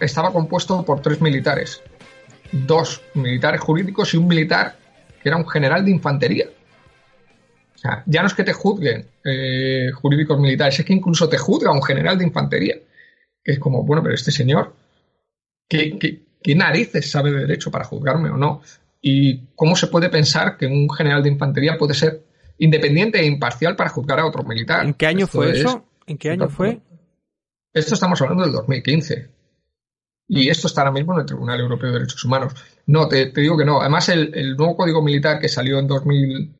estaba 0.00 0.32
compuesto 0.32 0.84
por 0.84 1.02
tres 1.02 1.20
militares, 1.20 1.82
dos 2.50 3.02
militares 3.14 3.60
jurídicos 3.60 4.14
y 4.14 4.16
un 4.16 4.26
militar 4.26 4.76
que 5.22 5.28
era 5.28 5.36
un 5.36 5.48
general 5.48 5.84
de 5.84 5.90
infantería 5.90 6.46
sea, 7.82 8.02
ya 8.06 8.20
no 8.20 8.28
es 8.28 8.34
que 8.34 8.44
te 8.44 8.52
juzguen 8.52 9.06
eh, 9.24 9.90
jurídicos 9.92 10.38
militares, 10.38 10.78
es 10.78 10.86
que 10.86 10.92
incluso 10.92 11.28
te 11.28 11.36
juzga 11.36 11.72
un 11.72 11.82
general 11.82 12.16
de 12.16 12.24
infantería. 12.24 12.76
Que 13.42 13.52
es 13.52 13.58
como, 13.58 13.82
bueno, 13.82 14.02
pero 14.02 14.14
este 14.14 14.30
señor, 14.30 14.72
¿qué, 15.68 15.98
qué, 16.42 16.54
narices 16.54 17.10
sabe 17.10 17.32
de 17.32 17.40
derecho 17.40 17.72
para 17.72 17.84
juzgarme 17.84 18.30
o 18.30 18.36
no? 18.36 18.62
¿Y 19.00 19.46
cómo 19.56 19.74
se 19.74 19.88
puede 19.88 20.10
pensar 20.10 20.56
que 20.56 20.66
un 20.66 20.88
general 20.88 21.24
de 21.24 21.30
infantería 21.30 21.76
puede 21.76 21.94
ser 21.94 22.22
independiente 22.58 23.18
e 23.18 23.26
imparcial 23.26 23.74
para 23.74 23.90
juzgar 23.90 24.20
a 24.20 24.26
otro 24.26 24.44
militar? 24.44 24.86
¿En 24.86 24.94
qué 24.94 25.06
año 25.06 25.26
fue 25.26 25.50
eso? 25.50 25.84
¿En 26.06 26.18
qué 26.18 26.30
año 26.30 26.48
fue? 26.48 26.80
Esto 27.74 27.94
estamos 27.94 28.20
hablando 28.22 28.44
del 28.44 28.52
2015. 28.52 29.28
Y 30.28 30.48
esto 30.48 30.68
está 30.68 30.82
ahora 30.82 30.92
mismo 30.92 31.14
en 31.14 31.20
el 31.20 31.26
Tribunal 31.26 31.58
Europeo 31.58 31.88
de 31.88 31.98
Derechos 31.98 32.24
Humanos. 32.24 32.54
No, 32.86 33.08
te, 33.08 33.32
digo 33.32 33.58
que 33.58 33.64
no. 33.64 33.80
Además, 33.80 34.08
el, 34.08 34.32
el, 34.34 34.56
nuevo 34.56 34.76
Código 34.76 35.02
Militar 35.02 35.40
que 35.40 35.48
salió 35.48 35.78
en 35.78 35.88
2000, 35.88 36.54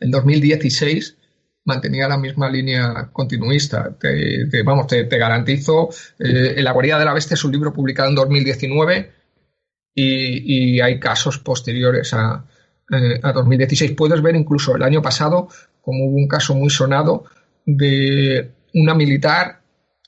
en 0.00 0.10
2016 0.10 1.16
mantenía 1.64 2.08
la 2.08 2.16
misma 2.16 2.48
línea 2.48 3.10
continuista. 3.12 3.96
Te, 3.98 4.62
vamos, 4.62 4.86
te, 4.86 5.04
garantizo, 5.04 5.90
eh, 6.18 6.62
La 6.62 6.72
guarida 6.72 6.98
de 6.98 7.04
la 7.04 7.12
bestia 7.12 7.34
es 7.34 7.44
un 7.44 7.52
libro 7.52 7.72
publicado 7.72 8.08
en 8.08 8.14
2019 8.14 9.12
y, 9.94 10.80
hay 10.80 11.00
casos 11.00 11.38
posteriores 11.38 12.14
a, 12.14 12.44
2016. 12.88 13.90
Eh, 13.90 13.94
Puedes 13.94 14.22
ver 14.22 14.36
incluso 14.36 14.76
el 14.76 14.82
año 14.82 15.02
pasado 15.02 15.48
como 15.80 16.06
hubo 16.06 16.16
un 16.16 16.28
caso 16.28 16.54
muy 16.54 16.70
sonado 16.70 17.24
de 17.64 18.50
una 18.74 18.94
militar 18.94 19.60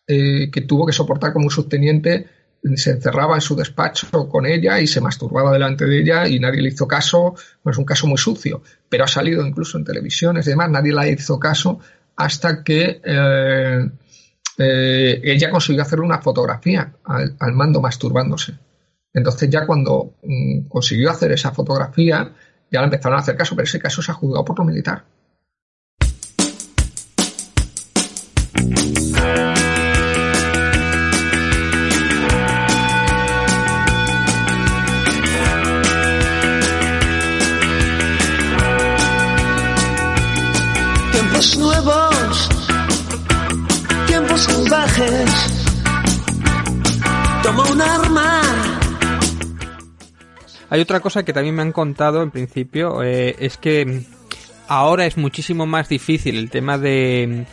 eh, 0.07 0.51
que 0.51 0.61
tuvo 0.62 0.86
que 0.86 0.93
soportar 0.93 1.32
como 1.32 1.47
un 1.47 1.51
subteniente 1.51 2.26
se 2.74 2.91
encerraba 2.91 3.36
en 3.36 3.41
su 3.41 3.55
despacho 3.55 4.28
con 4.28 4.47
ella 4.47 4.80
y 4.80 4.86
se 4.86 5.01
masturbaba 5.01 5.53
delante 5.53 5.86
de 5.86 6.01
ella 6.01 6.28
y 6.28 6.41
nadie 6.41 6.62
le 6.62 6.70
hizo 6.70 6.86
caso. 6.86 7.34
es 7.64 7.78
un 7.78 7.84
caso 7.84 8.07
muy 8.07 8.18
sucio, 8.18 8.62
pero 8.89 9.05
ha 9.05 9.09
salido 9.09 9.47
incluso 9.47 9.78
en 9.78 9.84
televisiones 9.84 10.47
y 10.47 10.51
demás, 10.51 10.70
nadie 10.70 10.95
le 10.95 11.12
hizo 11.12 11.39
caso 11.39 11.80
hasta 12.16 12.62
que 12.64 13.01
eh, 13.05 13.91
eh, 14.59 15.20
ella 15.22 15.51
consiguió 15.51 15.82
hacer 15.82 16.01
una 16.01 16.18
fotografía 16.18 16.93
al, 17.05 17.53
mando 17.53 17.80
masturbándose. 17.80 18.55
Entonces 19.12 19.49
ya 19.49 19.66
cuando 19.66 20.14
mm, 20.22 20.68
consiguió 20.68 21.11
hacer 21.11 21.32
esa 21.32 21.53
fotografía, 21.53 22.32
ya 22.70 22.80
le 22.80 22.86
empezaron 22.86 23.18
a 23.18 23.22
hacer 23.22 23.36
caso, 23.36 23.55
pero 23.55 23.64
ese 23.64 23.78
caso 23.78 24.03
se 24.03 24.11
ha 24.11 24.14
juzgado 24.14 24.45
por 24.45 24.59
lo 24.59 24.64
militar. 24.64 25.05
Hay 50.71 50.81
otra 50.81 51.01
cosa 51.01 51.25
que 51.25 51.33
también 51.33 51.55
me 51.55 51.62
han 51.62 51.73
contado 51.73 52.23
en 52.23 52.31
principio, 52.31 53.03
eh, 53.03 53.37
es 53.39 53.57
que 53.57 54.03
ahora 54.69 55.07
es 55.07 55.16
muchísimo 55.16 55.66
más 55.66 55.89
difícil 55.89 56.37
el 56.37 56.51
tema 56.51 56.79
de 56.79 57.47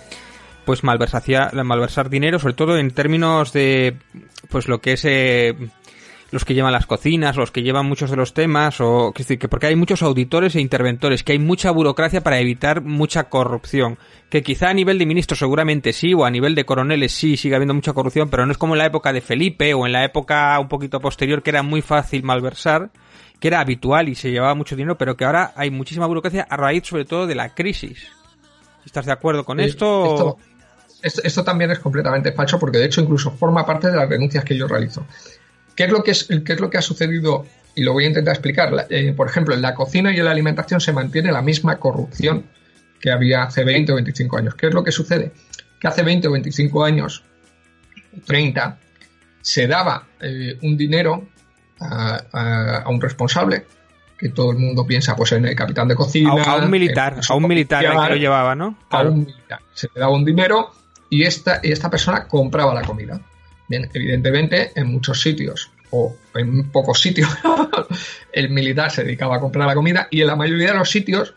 pues 0.66 0.84
malversar, 0.84 2.10
dinero, 2.10 2.40
sobre 2.40 2.56
todo 2.56 2.78
en 2.78 2.92
términos 2.92 3.54
de 3.54 3.98
pues 4.50 4.68
lo 4.68 4.82
que 4.82 4.94
es 4.94 5.06
eh, 5.06 5.56
los 6.32 6.44
que 6.44 6.54
llevan 6.54 6.74
las 6.74 6.88
cocinas, 6.88 7.38
los 7.38 7.52
que 7.52 7.62
llevan 7.62 7.86
muchos 7.86 8.10
de 8.10 8.18
los 8.18 8.34
temas, 8.34 8.82
o 8.82 9.14
que 9.14 9.48
porque 9.48 9.68
hay 9.68 9.76
muchos 9.76 10.02
auditores 10.02 10.56
e 10.56 10.62
interventores, 10.62 11.24
que 11.24 11.34
hay 11.34 11.40
mucha 11.40 11.72
burocracia 11.72 12.22
para 12.22 12.40
evitar 12.40 12.82
mucha 12.82 13.26
corrupción, 13.26 13.98
que 14.30 14.44
quizá 14.44 14.70
a 14.70 14.74
nivel 14.74 14.98
de 14.98 15.06
ministros 15.06 15.40
seguramente 15.40 15.94
sí, 15.94 16.14
o 16.14 16.26
a 16.26 16.32
nivel 16.32 16.56
de 16.56 16.66
coroneles 16.66 17.14
sí 17.14 17.38
sigue 17.38 17.56
habiendo 17.56 17.74
mucha 17.74 17.94
corrupción, 17.94 18.30
pero 18.30 18.46
no 18.46 18.52
es 18.52 18.58
como 18.58 18.74
en 18.74 18.80
la 18.80 18.88
época 18.88 19.14
de 19.14 19.22
Felipe 19.22 19.74
o 19.74 19.86
en 19.86 19.94
la 19.94 20.04
época 20.04 20.60
un 20.60 20.68
poquito 20.68 21.00
posterior 21.00 21.42
que 21.42 21.52
era 21.52 21.64
muy 21.64 21.82
fácil 21.82 22.24
malversar, 22.24 22.90
que 23.46 23.50
era 23.50 23.60
habitual 23.60 24.10
y 24.10 24.16
se 24.16 24.32
llevaba 24.32 24.56
mucho 24.56 24.76
dinero, 24.76 24.98
pero 24.98 25.16
que 25.16 25.24
ahora 25.24 25.54
hay 25.56 25.70
muchísima 25.70 26.08
burocracia 26.08 26.48
a 26.50 26.58
raíz 26.58 26.88
sobre 26.88 27.06
todo 27.06 27.28
de 27.28 27.36
la 27.36 27.54
crisis. 27.54 28.08
¿Estás 28.84 29.06
de 29.06 29.12
acuerdo 29.12 29.46
con 29.46 29.60
esto? 29.60 30.40
esto? 31.04 31.20
esto? 31.24 31.44
también 31.44 31.70
es 31.70 31.78
completamente 31.78 32.32
falso 32.32 32.58
porque 32.58 32.80
de 32.80 32.86
hecho 32.86 33.02
incluso 33.02 33.30
forma 33.30 33.64
parte 33.64 33.92
de 33.92 33.98
las 33.98 34.10
denuncias 34.10 34.44
que 34.44 34.58
yo 34.58 34.68
realizo. 34.68 35.06
¿Qué 35.76 35.84
es 35.84 35.92
lo 35.92 36.02
que, 36.02 36.10
es, 36.10 36.28
qué 36.44 36.54
es, 36.54 36.60
lo 36.60 36.72
que 36.72 36.80
ha 36.80 36.82
sucedido? 36.82 37.46
Y 37.76 37.84
lo 37.84 37.94
voy 37.94 38.06
a 38.06 38.08
intentar 38.08 38.34
explicar. 38.34 38.88
Eh, 38.90 39.14
por 39.16 39.28
ejemplo, 39.28 39.54
en 39.54 39.62
la 39.62 39.76
cocina 39.76 40.12
y 40.12 40.18
en 40.18 40.26
la 40.26 40.32
alimentación 40.32 40.82
se 40.82 40.92
mantiene 40.92 41.32
la 41.32 41.44
misma 41.44 41.78
corrupción 41.78 42.48
que 43.00 43.12
había 43.12 43.44
hace 43.44 43.64
20 43.64 43.92
o 43.92 43.96
25 43.96 44.38
años. 44.40 44.56
¿Qué 44.56 44.70
es 44.70 44.74
lo 44.74 44.84
que 44.84 44.92
sucede? 44.92 45.34
Que 45.80 45.88
hace 45.88 46.02
20 46.02 46.30
o 46.30 46.32
25 46.32 46.84
años, 46.84 47.24
30, 48.26 48.80
se 49.40 49.68
daba 49.68 50.08
eh, 50.20 50.58
un 50.64 50.76
dinero 50.76 51.28
a, 51.80 52.84
un 52.88 53.02
responsable, 53.02 53.66
que 54.18 54.30
todo 54.30 54.52
el 54.52 54.58
mundo 54.58 54.86
piensa 54.86 55.16
pues 55.16 55.32
en 55.34 55.46
el 55.46 55.56
capitán 55.56 55.88
de 55.88 55.96
cocina. 55.96 56.32
A, 56.32 56.58
un 56.58 56.70
militar, 56.70 57.20
a 57.28 57.34
un 57.36 57.48
militar 57.48 57.86
que 57.86 58.10
lo 58.10 58.16
llevaba, 58.16 58.56
¿no? 58.56 58.78
A 58.90 59.02
un 59.02 59.20
militar. 59.20 59.60
Se 59.74 59.88
le 59.94 60.00
daba 60.00 60.14
un 60.14 60.26
dinero 60.26 60.72
y 61.10 61.24
esta, 61.24 61.60
y 61.64 61.72
esta 61.72 61.90
persona 61.90 62.28
compraba 62.28 62.74
la 62.74 62.84
comida. 62.84 63.20
Bien, 63.68 63.90
evidentemente, 63.94 64.72
en 64.76 64.88
muchos 64.88 65.22
sitios 65.22 65.72
o 65.92 66.16
en 66.36 66.70
pocos 66.72 67.00
sitios 67.00 67.30
el 68.34 68.50
militar 68.50 68.92
se 68.92 69.04
dedicaba 69.04 69.38
a 69.38 69.40
comprar 69.40 69.68
la 69.68 69.76
comida 69.76 70.08
y 70.12 70.22
en 70.22 70.28
la 70.28 70.36
mayoría 70.36 70.72
de 70.72 70.78
los 70.78 70.90
sitios, 70.90 71.34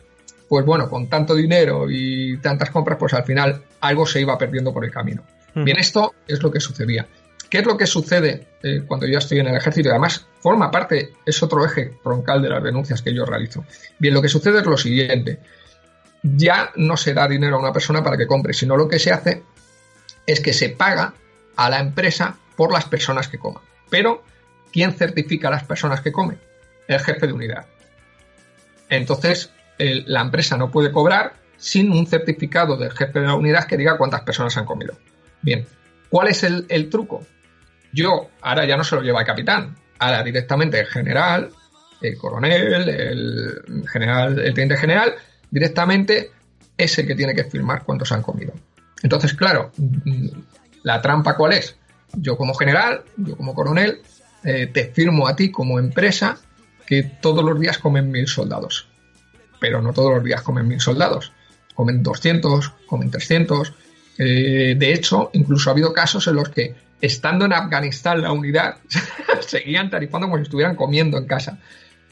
pues 0.49 0.65
bueno, 0.65 0.89
con 0.89 1.09
tanto 1.09 1.35
dinero 1.35 1.87
y 1.91 2.39
tantas 2.39 2.71
compras, 2.71 2.99
pues 2.99 3.15
al 3.15 3.25
final 3.25 3.63
algo 3.81 4.07
se 4.07 4.21
iba 4.21 4.37
perdiendo 4.39 4.73
por 4.73 4.85
el 4.85 4.91
camino. 4.91 5.23
Bien, 5.55 5.79
esto 5.79 6.15
es 6.27 6.43
lo 6.43 6.53
que 6.53 6.61
sucedía. 6.61 7.07
¿Qué 7.51 7.59
es 7.59 7.67
lo 7.67 7.77
que 7.77 7.87
sucede 7.87 8.47
eh, 8.63 8.83
cuando 8.87 9.07
yo 9.07 9.19
estoy 9.19 9.39
en 9.39 9.49
el 9.49 9.57
ejército? 9.57 9.89
Y 9.89 9.91
además 9.91 10.27
forma 10.41 10.71
parte, 10.71 11.15
es 11.25 11.43
otro 11.43 11.65
eje 11.65 11.93
troncal 12.03 12.43
de 12.43 12.51
las 12.51 12.63
denuncias 12.63 13.03
que 13.03 13.15
yo 13.15 13.25
realizo. 13.25 13.65
Bien, 13.99 14.15
lo 14.15 14.23
que 14.23 14.29
sucede 14.29 14.61
es 14.61 14.67
lo 14.67 14.77
siguiente. 14.77 15.41
Ya 16.23 16.71
no 16.77 16.97
se 16.97 17.15
da 17.15 17.27
dinero 17.29 17.57
a 17.57 17.61
una 17.61 17.73
persona 17.73 18.03
para 18.03 18.17
que 18.17 18.27
compre, 18.27 18.53
sino 18.53 18.77
lo 18.77 18.89
que 18.89 18.99
se 18.99 19.13
hace 19.13 19.43
es 20.27 20.41
que 20.41 20.53
se 20.53 20.69
paga 20.71 21.15
a 21.57 21.71
la 21.71 21.81
empresa 21.81 22.37
por 22.57 22.73
las 22.73 22.85
personas 22.85 23.29
que 23.29 23.39
coman. 23.39 23.63
Pero, 23.89 24.23
¿quién 24.73 24.93
certifica 24.93 25.49
a 25.49 25.53
las 25.53 25.65
personas 25.65 26.01
que 26.03 26.13
comen? 26.13 26.39
El 26.87 27.01
jefe 27.01 27.27
de 27.27 27.33
unidad. 27.33 27.67
Entonces, 28.89 29.51
la 29.79 30.21
empresa 30.21 30.57
no 30.57 30.71
puede 30.71 30.93
cobrar 30.93 31.35
sin 31.57 31.91
un 31.93 32.07
certificado 32.07 32.77
del 32.77 32.93
jefe 32.93 33.21
de 33.21 33.27
la 33.27 33.35
unidad 33.35 33.65
que 33.65 33.77
diga 33.77 33.99
cuántas 33.99 34.23
personas 34.23 34.57
han 34.57 34.65
comido. 34.65 34.95
Bien, 35.43 35.67
¿cuál 36.09 36.29
es 36.29 36.43
el, 36.43 36.89
truco? 36.89 37.27
Yo 37.93 38.31
ahora 38.43 38.67
ya 38.67 38.77
no 38.77 38.85
se 38.85 38.97
lo 38.97 39.03
lleva 39.03 39.21
el 39.21 39.27
capitán, 39.27 39.77
ahora 39.99 40.23
directamente 40.23 40.81
el 40.81 40.87
general, 40.87 41.51
el 42.01 42.17
coronel, 42.17 42.89
el 42.89 43.89
general, 43.91 44.39
el 44.39 44.55
teniente 44.55 44.77
general, 44.77 45.15
directamente 45.51 46.31
es 46.77 46.99
el 46.99 47.07
que 47.07 47.15
tiene 47.15 47.35
que 47.35 47.45
firmar 47.45 47.83
cuántos 47.85 48.13
han 48.13 48.23
comido. 48.23 48.53
Entonces, 49.03 49.35
claro, 49.35 49.73
la 50.83 51.01
trampa 51.03 51.37
cuál 51.37 51.53
es? 51.53 51.77
Yo 52.15 52.37
como 52.37 52.55
general, 52.55 53.03
yo 53.17 53.37
como 53.37 53.55
coronel, 53.55 54.01
eh, 54.45 54.69
te 54.73 54.87
firmo 54.87 55.29
a 55.29 55.37
ti 55.37 55.51
como 55.51 55.79
empresa 55.79 56.39
que 56.87 57.03
todos 57.03 57.45
los 57.45 57.59
días 57.61 57.79
comen 57.79 58.11
mil 58.11 58.27
soldados. 58.27 58.89
Pero 59.61 59.83
no 59.83 59.93
todos 59.93 60.15
los 60.15 60.25
días 60.25 60.43
comen 60.43 60.67
mil 60.67 60.81
soldados. 60.81 61.33
Comen 61.75 62.03
200, 62.03 62.71
comen 62.87 63.11
300. 63.11 63.75
Eh, 64.19 64.75
de 64.77 64.93
hecho, 64.93 65.31
incluso 65.33 65.69
ha 65.69 65.73
habido 65.73 65.93
casos 65.93 66.27
en 66.29 66.37
los 66.37 66.49
que, 66.49 66.75
estando 67.01 67.45
en 67.45 67.53
Afganistán 67.53 68.23
la 68.23 68.33
unidad, 68.33 68.77
seguían 69.41 69.91
tarifando 69.91 70.27
como 70.27 70.39
si 70.39 70.45
estuvieran 70.45 70.77
comiendo 70.77 71.19
en 71.19 71.27
casa. 71.27 71.59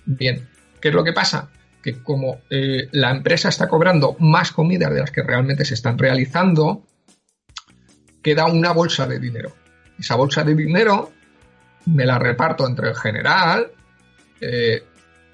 Bien, 0.05 0.49
¿qué 0.81 0.89
es 0.89 0.95
lo 0.95 1.05
que 1.05 1.13
pasa? 1.13 1.49
Que 1.83 2.03
como 2.03 2.41
eh, 2.51 2.89
la 2.93 3.11
empresa 3.11 3.49
está 3.49 3.69
cobrando 3.69 4.17
más 4.21 4.53
comidas 4.53 4.93
de 4.93 5.01
las 5.01 5.11
que 5.11 5.23
realmente 5.23 5.65
se 5.65 5.75
están 5.75 5.99
realizando, 5.99 6.85
queda 8.23 8.47
una 8.47 8.73
bolsa 8.73 9.07
de 9.07 9.19
dinero. 9.19 9.55
Esa 9.99 10.17
bolsa 10.17 10.45
de 10.45 10.55
dinero 10.55 11.13
me 11.87 12.05
la 12.05 12.19
reparto 12.19 12.67
entre 12.67 12.89
el 12.89 12.97
general, 12.97 13.71
eh, 14.41 14.85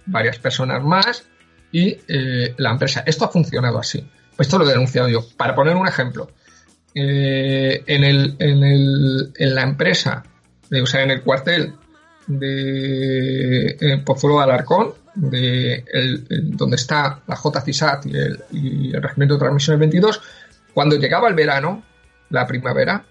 varias 0.07 0.39
personas 0.39 0.83
más 0.83 1.27
y 1.71 1.97
eh, 2.07 2.55
la 2.59 2.71
empresa. 2.71 3.03
Esto 3.07 3.25
ha 3.25 3.29
funcionado 3.29 3.79
así. 3.79 4.07
Esto 4.39 4.59
lo 4.59 4.67
he 4.67 4.69
denunciado 4.69 5.09
yo. 5.09 5.27
Para 5.37 5.55
poner 5.55 5.77
un 5.77 5.89
ejemplo, 5.89 6.31
eh, 6.95 7.83
en, 7.87 8.05
el, 8.05 8.37
en, 8.39 8.65
el, 8.65 9.33
en, 9.37 9.55
la 9.55 9.63
empresa, 9.63 10.23
o 10.71 10.87
sea, 10.87 11.03
en 11.03 11.11
el 11.11 11.23
cuartel 11.23 11.75
de 12.27 14.03
Pozuelo 14.05 14.39
de 14.39 14.45
Alarcón, 14.45 14.95
de 15.15 15.85
donde 16.45 16.77
está 16.77 17.21
la 17.27 17.37
JCISAT 17.37 18.07
y 18.07 18.17
el, 18.17 18.41
y 18.53 18.95
el 18.95 19.03
Regimiento 19.03 19.35
de 19.35 19.41
Transmisiones 19.41 19.81
22, 19.81 20.21
cuando 20.73 20.97
llegaba 20.97 21.29
el 21.29 21.35
verano, 21.35 21.83
la 22.31 22.47
primavera, 22.47 23.05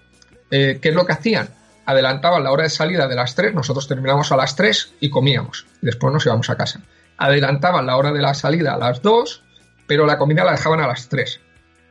eh, 0.50 0.78
¿qué 0.80 0.90
es 0.90 0.94
lo 0.94 1.06
que 1.06 1.12
hacían? 1.12 1.48
Adelantaban 1.86 2.44
la 2.44 2.52
hora 2.52 2.64
de 2.64 2.70
salida 2.70 3.08
de 3.08 3.14
las 3.14 3.34
3, 3.34 3.54
nosotros 3.54 3.88
terminábamos 3.88 4.30
a 4.32 4.36
las 4.36 4.54
3 4.56 4.94
y 5.00 5.10
comíamos. 5.10 5.66
después 5.80 6.12
nos 6.12 6.26
íbamos 6.26 6.50
a 6.50 6.56
casa. 6.56 6.80
Adelantaban 7.16 7.86
la 7.86 7.96
hora 7.96 8.12
de 8.12 8.20
la 8.20 8.34
salida 8.34 8.74
a 8.74 8.78
las 8.78 9.02
2, 9.02 9.42
pero 9.86 10.06
la 10.06 10.18
comida 10.18 10.44
la 10.44 10.52
dejaban 10.52 10.80
a 10.80 10.86
las 10.86 11.08
3. 11.08 11.40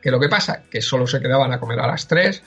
¿Qué 0.02 0.10
lo 0.10 0.18
que 0.18 0.28
pasa? 0.28 0.64
Que 0.68 0.82
solo 0.82 1.06
se 1.06 1.20
quedaban 1.20 1.52
a 1.52 1.60
comer 1.60 1.78
a 1.78 1.86
las 1.86 2.08
3, 2.08 2.42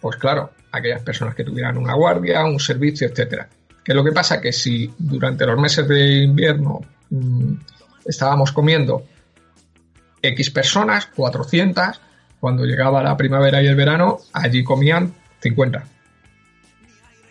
pues 0.00 0.16
claro, 0.16 0.52
aquellas 0.70 1.02
personas 1.02 1.34
que 1.34 1.44
tuvieran 1.44 1.78
una 1.78 1.94
guardia, 1.94 2.44
un 2.44 2.60
servicio, 2.60 3.08
etcétera. 3.08 3.48
¿Qué 3.82 3.94
lo 3.94 4.04
que 4.04 4.12
pasa? 4.12 4.40
Que 4.40 4.52
si 4.52 4.92
durante 4.98 5.46
los 5.46 5.58
meses 5.58 5.88
de 5.88 6.22
invierno 6.22 6.80
mm, 7.08 7.54
estábamos 8.04 8.52
comiendo 8.52 9.06
X 10.20 10.50
personas, 10.50 11.06
400, 11.06 12.00
cuando 12.38 12.64
llegaba 12.64 13.02
la 13.02 13.16
primavera 13.16 13.62
y 13.62 13.66
el 13.66 13.76
verano, 13.76 14.18
allí 14.34 14.62
comían 14.62 15.14
50. 15.40 15.82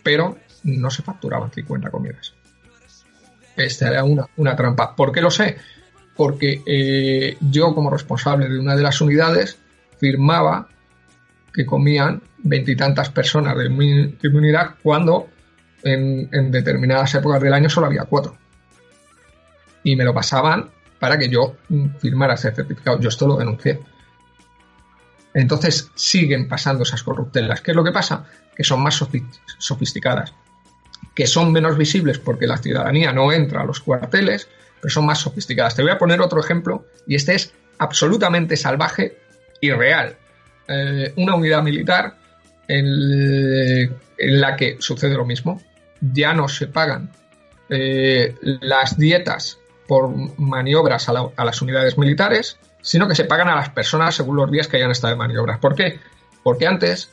Pero 0.01 0.37
no 0.63 0.89
se 0.89 1.03
facturaban 1.03 1.51
50 1.51 1.91
comidas. 1.91 2.33
Esta 3.55 3.89
era 3.89 4.03
una, 4.03 4.25
una 4.37 4.55
trampa. 4.55 4.95
¿Por 4.95 5.11
qué 5.11 5.21
lo 5.21 5.29
sé? 5.29 5.57
Porque 6.19 6.61
eh, 6.65 7.37
yo, 7.39 7.73
como 7.73 7.89
responsable 7.89 8.49
de 8.49 8.59
una 8.59 8.75
de 8.75 8.83
las 8.83 8.99
unidades, 8.99 9.57
firmaba 9.99 10.67
que 11.53 11.65
comían 11.65 12.21
veintitantas 12.39 13.09
personas 13.09 13.57
de 13.57 13.69
mi, 13.69 14.17
unidad 14.21 14.75
cuando 14.83 15.29
en, 15.81 16.27
en, 16.33 16.51
determinadas 16.51 17.15
épocas 17.15 17.41
del 17.41 17.53
año 17.53 17.69
solo 17.69 17.87
había 17.87 18.03
cuatro. 18.03 18.35
Y 19.85 19.95
me 19.95 20.03
lo 20.03 20.13
pasaban 20.13 20.69
para 20.99 21.17
que 21.17 21.29
yo 21.29 21.55
firmara 21.99 22.33
ese 22.33 22.51
certificado. 22.51 22.99
Yo 22.99 23.07
esto 23.07 23.25
lo 23.25 23.37
denuncié. 23.37 23.79
Entonces 25.33 25.89
siguen 25.95 26.49
pasando 26.49 26.83
esas 26.83 27.01
corruptelas. 27.01 27.61
¿Qué 27.61 27.71
es 27.71 27.77
lo 27.77 27.83
que 27.85 27.93
pasa? 27.93 28.25
Que 28.57 28.65
son 28.65 28.83
más 28.83 29.01
sofisticadas, 29.57 30.33
que 31.15 31.27
son 31.27 31.53
menos 31.53 31.77
visibles 31.77 32.19
porque 32.19 32.45
la 32.45 32.57
ciudadanía 32.57 33.13
no 33.13 33.31
entra 33.31 33.61
a 33.61 33.65
los 33.65 33.79
cuarteles, 33.79 34.49
pero 34.81 34.91
son 34.91 35.05
más 35.05 35.19
sofisticadas. 35.19 35.75
Te 35.75 35.81
voy 35.81 35.91
a 35.91 35.97
poner 35.97 36.21
otro 36.21 36.39
ejemplo 36.39 36.85
y 37.05 37.15
este 37.15 37.35
es 37.35 37.53
absolutamente 37.77 38.55
salvaje 38.55 39.17
y 39.61 39.71
real. 39.71 40.15
Eh, 40.67 41.13
una 41.17 41.35
unidad 41.35 41.63
militar 41.63 42.15
en, 42.67 43.89
la 44.17 44.55
que 44.55 44.77
sucede 44.79 45.15
lo 45.15 45.25
mismo. 45.25 45.61
Ya 46.01 46.33
no 46.33 46.47
se 46.47 46.67
pagan 46.67 47.09
eh, 47.69 48.35
las 48.41 48.97
dietas 48.97 49.59
por 49.87 50.09
maniobras 50.37 51.09
a 51.09 51.43
las 51.43 51.61
unidades 51.61 51.97
militares, 51.97 52.57
sino 52.81 53.07
que 53.07 53.15
se 53.15 53.25
pagan 53.25 53.49
a 53.49 53.55
las 53.55 53.69
personas 53.69 54.15
según 54.15 54.35
los 54.35 54.51
días 54.51 54.67
que 54.67 54.77
hayan 54.77 54.91
estado 54.91 55.13
de 55.13 55.17
maniobras. 55.17 55.59
¿Por 55.59 55.75
qué? 55.75 55.99
Porque 56.43 56.67
antes 56.67 57.09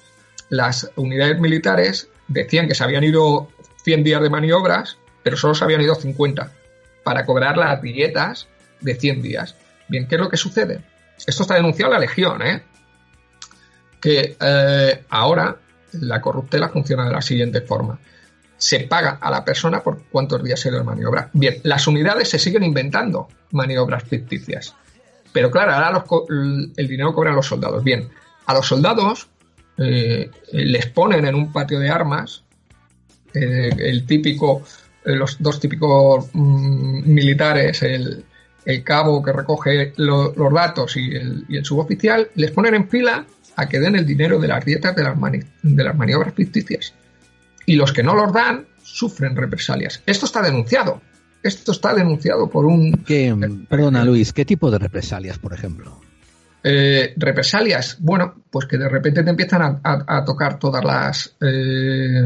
las 0.51 0.91
unidades 0.97 1.41
militares 1.41 2.09
decían 2.29 2.69
que 2.69 2.75
se 2.75 2.85
habían 2.85 3.03
ido 3.03 3.49
100 3.83 4.05
días 4.05 4.23
de 4.23 4.31
maniobras, 4.31 4.99
pero 5.23 5.37
solo 5.37 5.55
se 5.55 5.65
habían 5.65 5.81
ido 5.81 5.95
50 5.95 6.53
para 7.07 7.25
cobrar 7.25 7.57
las 7.57 7.81
dietas 7.81 8.49
de 8.81 8.97
100 8.97 9.23
días. 9.23 9.55
Bien, 9.87 10.09
¿qué 10.09 10.17
es 10.17 10.21
lo 10.21 10.29
que 10.29 10.37
sucede? 10.37 10.81
Esto 11.25 11.45
está 11.45 11.55
denunciado 11.55 11.93
la 11.93 12.01
Legión, 12.01 12.43
¿eh? 12.43 12.65
Que 14.01 14.37
eh, 14.41 15.05
ahora 15.09 15.57
la 15.93 16.21
corruptela 16.21 16.69
funciona 16.69 17.05
de 17.05 17.13
la 17.13 17.23
siguiente 17.23 17.61
forma. 17.61 17.97
se 18.59 18.81
paga 18.81 19.19
a 19.21 19.31
la 19.31 19.45
persona 19.45 19.85
por 19.85 20.03
cuántos 20.11 20.43
días 20.43 20.59
se 20.59 20.73
le 20.73 20.83
maniobra. 20.83 21.31
Bien, 21.33 21.61
las 21.63 21.87
unidades 21.87 22.29
se 22.29 22.41
siguen 22.41 22.65
inventando 22.65 23.29
maniobras 23.53 24.03
ficticias. 24.03 24.75
Pero 25.33 25.49
claro, 25.53 25.75
ahora 25.75 26.05
el 26.29 26.89
dinero 26.89 27.15
cobran 27.15 27.37
los 27.37 27.47
soldados. 27.47 27.85
Bien, 27.85 28.09
a 28.47 28.55
los 28.55 28.67
soldados 28.67 29.29
eh, 29.79 30.29
les 30.51 30.87
ponen 30.87 31.25
en 31.25 31.37
un 31.37 31.53
patio 31.53 31.79
de 31.79 31.89
armas 31.89 32.43
eh, 33.33 33.71
el 33.79 34.07
típico, 34.07 34.65
los 35.15 35.41
dos 35.41 35.61
típicos 35.61 36.29
mm, 36.33 37.09
militares, 37.13 37.83
el, 37.83 38.25
cabo 38.85 39.23
que 39.23 39.33
recoge 39.33 39.93
los 39.97 40.53
datos 40.53 40.97
y 40.97 41.15
el, 41.15 41.45
y 41.49 41.57
el, 41.57 41.65
suboficial, 41.65 42.29
les 42.35 42.51
ponen 42.51 42.75
en 42.75 42.89
fila 42.89 43.25
a 43.55 43.69
que 43.69 43.79
den 43.79 43.95
el 43.95 44.05
dinero 44.05 44.41
de 44.41 44.49
las 44.49 44.65
dietas 44.65 44.95
de 44.97 45.05
las, 45.05 45.17
de 45.63 45.85
las 45.85 45.97
maniobras 45.97 46.35
ficticias. 46.35 46.93
Y 47.65 47.77
los 47.77 47.93
que 47.93 48.03
no 48.03 48.15
los 48.15 48.33
dan 48.33 48.67
sufren 48.83 49.37
represalias. 49.37 50.03
Esto 50.05 50.27
está 50.27 50.43
denunciado. 50.43 51.01
Esto 51.43 51.73
está 51.73 51.95
denunciado 51.95 52.51
por 52.51 52.65
un... 52.67 52.93
perdona 53.69 54.05
Luis, 54.05 54.33
¿qué 54.33 54.45
tipo 54.45 54.71
de 54.71 54.79
represalias, 54.79 55.39
por 55.39 55.55
ejemplo? 55.55 56.01
Eh, 56.69 57.15
represalias, 57.17 57.97
bueno, 58.01 58.43
pues 58.51 58.67
que 58.67 58.77
de 58.77 58.89
repente 58.89 59.23
te 59.23 59.31
empiezan 59.31 59.81
a, 59.85 60.25
tocar 60.25 60.59
todas 60.59 60.85
las 60.85 61.37
eh, 61.41 62.25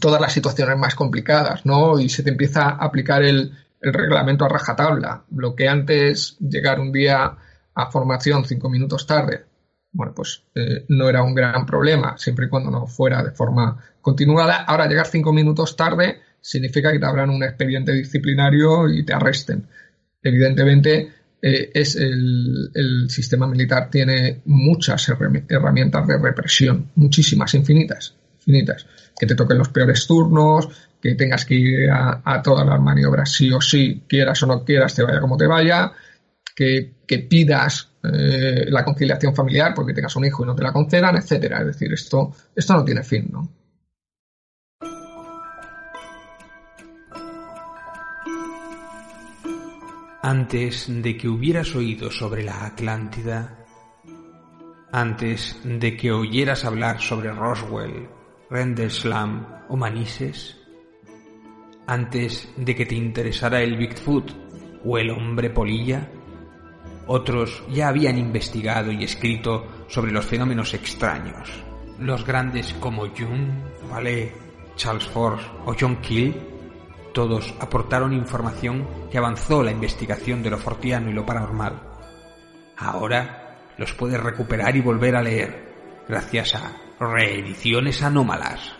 todas 0.00 0.20
las 0.20 0.32
situaciones 0.32 0.76
más 0.78 0.94
complicadas, 0.94 1.64
¿no? 1.64 1.98
Y 1.98 2.08
se 2.08 2.22
te 2.22 2.30
empieza 2.30 2.70
a 2.70 2.84
aplicar 2.84 3.22
el, 3.22 3.52
reglamento 3.80 4.44
a 4.44 4.48
rajatabla. 4.48 5.24
Lo 5.30 5.54
que 5.54 5.68
antes 5.68 6.36
llegar 6.40 6.80
un 6.80 6.90
día 6.90 7.36
a 7.74 7.90
formación 7.92 8.44
cinco 8.44 8.68
minutos 8.68 9.06
tarde, 9.06 9.44
bueno, 9.92 10.12
pues 10.14 10.42
eh, 10.54 10.84
no 10.88 11.08
era 11.08 11.22
un 11.22 11.32
gran 11.32 11.64
problema, 11.64 12.18
siempre 12.18 12.46
y 12.46 12.48
cuando 12.48 12.72
no 12.72 12.88
fuera 12.88 13.22
de 13.22 13.30
forma 13.30 13.78
continuada. 14.00 14.64
Ahora 14.64 14.88
llegar 14.88 15.06
cinco 15.06 15.32
minutos 15.32 15.76
tarde 15.76 16.20
significa 16.40 16.90
que 16.90 16.98
te 16.98 17.06
abran 17.06 17.30
un 17.30 17.44
expediente 17.44 17.92
disciplinario 17.92 18.88
y 18.88 19.04
te 19.04 19.12
arresten. 19.14 19.66
Evidentemente, 20.22 21.12
eh, 21.40 21.70
es 21.72 21.94
el, 21.94 23.06
sistema 23.08 23.46
militar 23.46 23.88
tiene 23.90 24.42
muchas 24.46 25.08
herramientas 25.08 26.06
de 26.06 26.18
represión, 26.18 26.90
muchísimas, 26.96 27.54
infinitas, 27.54 28.14
infinitas. 28.38 28.86
Que 29.18 29.26
te 29.26 29.34
toquen 29.34 29.58
los 29.58 29.68
peores 29.68 30.06
turnos, 30.06 30.68
que 31.00 31.14
tengas 31.14 31.44
que 31.44 31.54
ir 31.54 31.90
a, 31.90 32.40
todas 32.42 32.66
las 32.66 32.80
maniobras 32.80 33.32
sí 33.32 33.52
o 33.52 33.60
sí, 33.60 34.04
quieras 34.08 34.42
o 34.42 34.46
no 34.46 34.64
quieras, 34.64 34.94
te 34.94 35.02
vaya 35.02 35.20
como 35.20 35.36
te 35.36 35.46
vaya, 35.46 35.92
que, 36.54 36.94
pidas 37.28 37.90
eh, 38.04 38.66
la 38.68 38.84
conciliación 38.84 39.34
familiar 39.34 39.72
porque 39.74 39.94
tengas 39.94 40.14
un 40.16 40.24
hijo 40.24 40.44
y 40.44 40.46
no 40.46 40.54
te 40.54 40.62
la 40.62 40.72
concedan, 40.72 41.16
etcétera. 41.16 41.60
Es 41.60 41.66
decir, 41.66 41.92
esto, 41.92 42.32
esto 42.54 42.74
no 42.74 42.84
tiene 42.84 43.02
fin, 43.02 43.28
¿no? 43.32 43.58
antes 50.28 50.86
de 50.88 51.16
que 51.16 51.26
hubieras 51.26 51.74
oído 51.74 52.10
sobre 52.10 52.42
la 52.42 52.66
Atlántida, 52.66 53.64
antes 54.92 55.58
de 55.64 55.96
que 55.96 56.12
oyeras 56.12 56.66
hablar 56.66 57.00
sobre 57.00 57.32
Roswell, 57.32 58.08
Rendlesham 58.50 59.64
o 59.68 59.76
Manises, 59.76 60.56
antes 61.86 62.48
de 62.56 62.74
que 62.74 62.86
te 62.86 62.94
interesara 62.94 63.60
el 63.60 63.76
Bigfoot 63.76 64.32
o 64.84 64.96
el 64.96 65.10
hombre 65.10 65.50
polilla, 65.50 66.08
otros 67.06 67.62
ya 67.70 67.88
habían 67.88 68.16
investigado 68.16 68.90
y 68.90 69.04
escrito 69.04 69.84
sobre 69.88 70.12
los 70.12 70.24
fenómenos 70.24 70.72
extraños. 70.72 71.50
Los 71.98 72.24
grandes 72.24 72.72
como 72.74 73.08
Jung, 73.08 73.50
Vallée, 73.90 74.32
Charles 74.76 75.06
Force 75.08 75.44
o 75.66 75.74
John 75.78 75.96
Keel 75.96 76.34
todos 77.12 77.54
aportaron 77.60 78.12
información 78.12 78.86
que 79.10 79.18
avanzó 79.18 79.62
la 79.62 79.72
investigación 79.72 80.42
de 80.42 80.50
lo 80.50 80.58
fortiano 80.58 81.10
y 81.10 81.14
lo 81.14 81.26
paranormal. 81.26 81.82
Ahora 82.76 83.72
los 83.76 83.92
puedes 83.92 84.20
recuperar 84.20 84.76
y 84.76 84.80
volver 84.80 85.16
a 85.16 85.22
leer 85.22 86.04
gracias 86.08 86.54
a 86.54 86.87
Reediciones 87.00 88.02
Anómalas, 88.02 88.72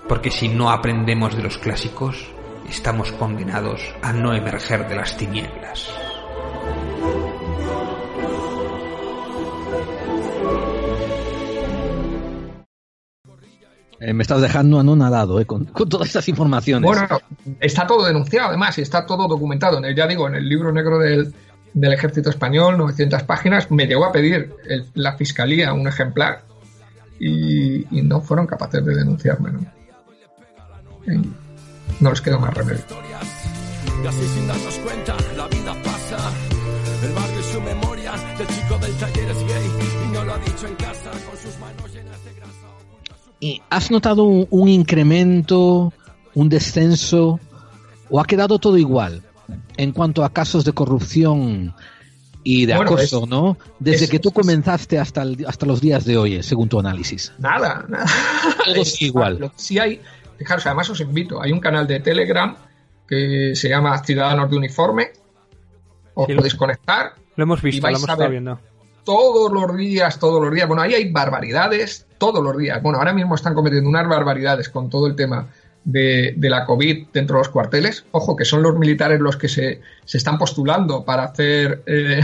Porque 0.09 0.31
si 0.31 0.49
no 0.49 0.69
aprendemos 0.69 1.37
de 1.37 1.43
los 1.43 1.57
clásicos, 1.57 2.27
estamos 2.69 3.13
condenados 3.13 3.95
a 4.01 4.11
no 4.11 4.33
emerger 4.33 4.85
de 4.89 4.97
las 4.97 5.15
tinieblas. 5.15 6.02
Eh, 14.05 14.11
me 14.13 14.23
estás 14.23 14.41
dejando 14.41 14.81
anonadado 14.81 15.39
eh, 15.39 15.45
con, 15.45 15.63
con, 15.63 15.87
todas 15.87 16.07
estas 16.07 16.27
informaciones. 16.27 16.85
Bueno, 16.85 17.07
está 17.61 17.87
todo 17.87 18.05
denunciado 18.05 18.49
además 18.49 18.77
y 18.77 18.81
está 18.81 19.05
todo 19.05 19.29
documentado. 19.29 19.77
En 19.77 19.85
el, 19.85 19.95
ya 19.95 20.05
digo, 20.07 20.27
en 20.27 20.35
el 20.35 20.49
libro 20.49 20.73
negro 20.73 20.99
del, 20.99 21.33
Ejército 21.73 22.29
Español, 22.29 22.77
900 22.77 23.23
páginas, 23.23 23.71
me 23.71 23.87
llegó 23.87 24.03
a 24.03 24.11
pedir 24.11 24.53
la 24.95 25.13
Fiscalía 25.15 25.71
un 25.71 25.87
ejemplar 25.87 26.43
y, 27.17 27.85
no 28.03 28.19
fueron 28.19 28.45
capaces 28.45 28.83
de 28.83 28.93
denunciarme. 28.93 29.53
¿no? 29.53 29.61
no 32.01 32.09
les 32.09 32.19
quedó 32.19 32.39
más 32.39 32.53
remedio. 32.53 32.83
Y 34.03 34.07
así 34.07 34.27
sin 34.35 34.47
darnos 34.47 34.77
cuenta, 34.79 35.15
la 35.37 35.47
vida 35.47 35.73
pasa. 35.81 36.17
El 37.03 37.13
barrio 37.13 37.39
y 37.39 37.43
su 37.43 37.61
memoria 37.61 38.11
del 38.37 38.47
chico 38.47 38.77
del 38.79 38.93
taller 38.95 39.29
es 39.29 39.42
¿Y 43.43 43.61
has 43.69 43.91
notado 43.91 44.23
un, 44.23 44.47
un 44.51 44.69
incremento, 44.69 45.91
un 46.33 46.47
descenso 46.47 47.41
o 48.09 48.21
ha 48.21 48.23
quedado 48.23 48.57
todo 48.57 48.77
igual 48.77 49.21
en 49.75 49.91
cuanto 49.91 50.23
a 50.23 50.31
casos 50.31 50.63
de 50.63 50.71
corrupción 50.71 51.75
y 52.41 52.65
de 52.65 52.73
acoso, 52.73 53.25
¿no? 53.25 53.57
Desde 53.79 54.07
que 54.07 54.19
tú 54.19 54.31
comenzaste 54.31 54.97
hasta, 54.97 55.25
hasta 55.45 55.65
los 55.65 55.81
días 55.81 56.05
de 56.05 56.15
hoy, 56.15 56.41
según 56.41 56.69
tu 56.69 56.79
análisis. 56.79 57.33
Nada, 57.37 57.85
nada. 57.89 58.05
Todo 58.63 58.81
es 58.81 59.01
igual. 59.01 59.51
Sí 59.57 59.77
hay, 59.77 59.99
fijaros, 60.37 60.65
además 60.65 60.89
os 60.91 61.01
invito, 61.01 61.41
hay 61.41 61.51
un 61.51 61.59
canal 61.59 61.85
de 61.85 61.99
Telegram 61.99 62.55
que 63.05 63.51
se 63.55 63.67
llama 63.67 64.01
Ciudadanos 64.05 64.49
de 64.49 64.55
Uniforme. 64.55 65.11
Os 66.13 66.27
podéis 66.27 66.55
conectar. 66.55 67.11
Lo 67.35 67.43
hemos 67.43 67.61
visto, 67.61 67.81
lo 67.81 67.89
hemos 67.89 68.09
estado 68.09 68.29
viendo. 68.29 68.57
Todos 69.03 69.51
los 69.51 69.75
días, 69.75 70.17
todos 70.17 70.41
los 70.41 70.53
días. 70.53 70.65
Bueno, 70.65 70.83
ahí 70.83 70.93
hay 70.93 71.11
barbaridades 71.11 72.07
todos 72.24 72.41
los 72.41 72.57
días. 72.57 72.82
Bueno, 72.82 72.99
ahora 72.99 73.11
mismo 73.11 73.36
están 73.36 73.53
cometiendo 73.53 73.89
unas 73.89 74.07
barbaridades 74.07 74.69
con 74.69 74.89
todo 74.89 75.07
el 75.07 75.15
tema 75.17 75.49
de, 75.84 76.34
la 76.39 76.63
COVID 76.63 77.07
dentro 77.11 77.36
de 77.36 77.39
los 77.41 77.49
cuarteles. 77.49 78.05
Ojo, 78.11 78.38
que 78.38 78.45
son 78.45 78.63
los 78.63 78.80
militares 78.80 79.19
los 79.19 79.36
que 79.36 79.49
se, 79.49 79.82
están 80.05 80.38
postulando 80.38 81.03
para 81.03 81.26
hacer 81.26 81.84
eh, 81.86 82.21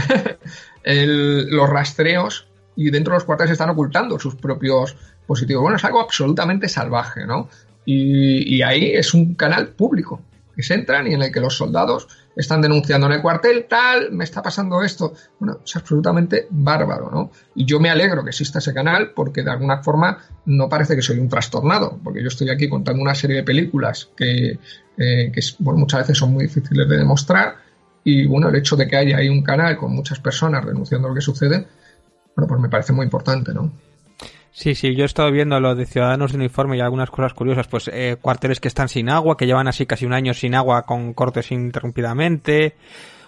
los 1.50 1.68
rastreos 1.68 2.46
y 2.76 2.88
dentro 2.88 3.12
de 3.12 3.16
los 3.18 3.24
cuarteles 3.24 3.52
están 3.52 3.68
ocultando 3.68 4.18
sus 4.18 4.36
propios 4.36 4.96
positivos. 5.26 5.60
Bueno, 5.60 5.76
es 5.76 5.84
algo 5.84 6.00
absolutamente 6.00 6.66
salvaje, 6.66 7.26
¿no? 7.26 7.50
y 7.84 8.62
ahí 8.62 8.92
es 8.92 9.14
un 9.14 9.34
canal 9.34 9.68
público 9.68 10.20
que 10.60 10.66
se 10.66 10.74
entran 10.74 11.06
y 11.06 11.14
en 11.14 11.22
el 11.22 11.32
que 11.32 11.40
los 11.40 11.56
soldados 11.56 12.06
están 12.36 12.60
denunciando 12.60 13.06
en 13.06 13.14
el 13.14 13.22
cuartel, 13.22 13.66
tal, 13.68 14.12
me 14.12 14.24
está 14.24 14.42
pasando 14.42 14.82
esto. 14.82 15.14
Bueno, 15.38 15.60
es 15.64 15.74
absolutamente 15.76 16.46
bárbaro, 16.50 17.10
¿no? 17.10 17.30
Y 17.54 17.64
yo 17.64 17.80
me 17.80 17.90
alegro 17.90 18.22
que 18.22 18.30
exista 18.30 18.58
ese 18.58 18.74
canal 18.74 19.12
porque 19.14 19.42
de 19.42 19.50
alguna 19.50 19.82
forma 19.82 20.18
no 20.46 20.68
parece 20.68 20.94
que 20.94 21.02
soy 21.02 21.18
un 21.18 21.28
trastornado, 21.28 21.98
porque 22.02 22.22
yo 22.22 22.28
estoy 22.28 22.50
aquí 22.50 22.68
contando 22.68 23.02
una 23.02 23.14
serie 23.14 23.36
de 23.36 23.42
películas 23.42 24.10
que, 24.16 24.58
eh, 24.98 25.32
muchas 25.60 26.00
veces 26.00 26.18
son 26.18 26.32
muy 26.32 26.44
difíciles 26.44 26.88
de 26.88 26.96
demostrar 26.98 27.56
y 28.04 28.26
bueno, 28.26 28.48
el 28.48 28.56
hecho 28.56 28.76
de 28.76 28.86
que 28.86 28.96
haya 28.96 29.18
ahí 29.18 29.28
un 29.28 29.42
canal 29.42 29.76
con 29.76 29.94
muchas 29.94 30.20
personas 30.20 30.64
denunciando 30.64 31.08
lo 31.08 31.14
que 31.14 31.20
sucede, 31.20 31.66
bueno, 32.36 32.48
pues 32.48 32.60
me 32.60 32.68
parece 32.68 32.92
muy 32.92 33.04
importante, 33.04 33.52
¿no? 33.52 33.72
Sí, 34.52 34.74
sí, 34.74 34.94
yo 34.94 35.04
he 35.04 35.06
estado 35.06 35.30
viendo 35.30 35.60
lo 35.60 35.74
de 35.74 35.86
ciudadanos 35.86 36.32
de 36.32 36.38
uniforme 36.38 36.76
y 36.76 36.80
algunas 36.80 37.10
cosas 37.10 37.34
curiosas, 37.34 37.68
pues 37.68 37.88
eh, 37.92 38.16
cuarteles 38.20 38.60
que 38.60 38.68
están 38.68 38.88
sin 38.88 39.08
agua, 39.08 39.36
que 39.36 39.46
llevan 39.46 39.68
así 39.68 39.86
casi 39.86 40.06
un 40.06 40.12
año 40.12 40.34
sin 40.34 40.54
agua 40.54 40.82
con 40.82 41.14
cortes 41.14 41.52
interrumpidamente, 41.52 42.74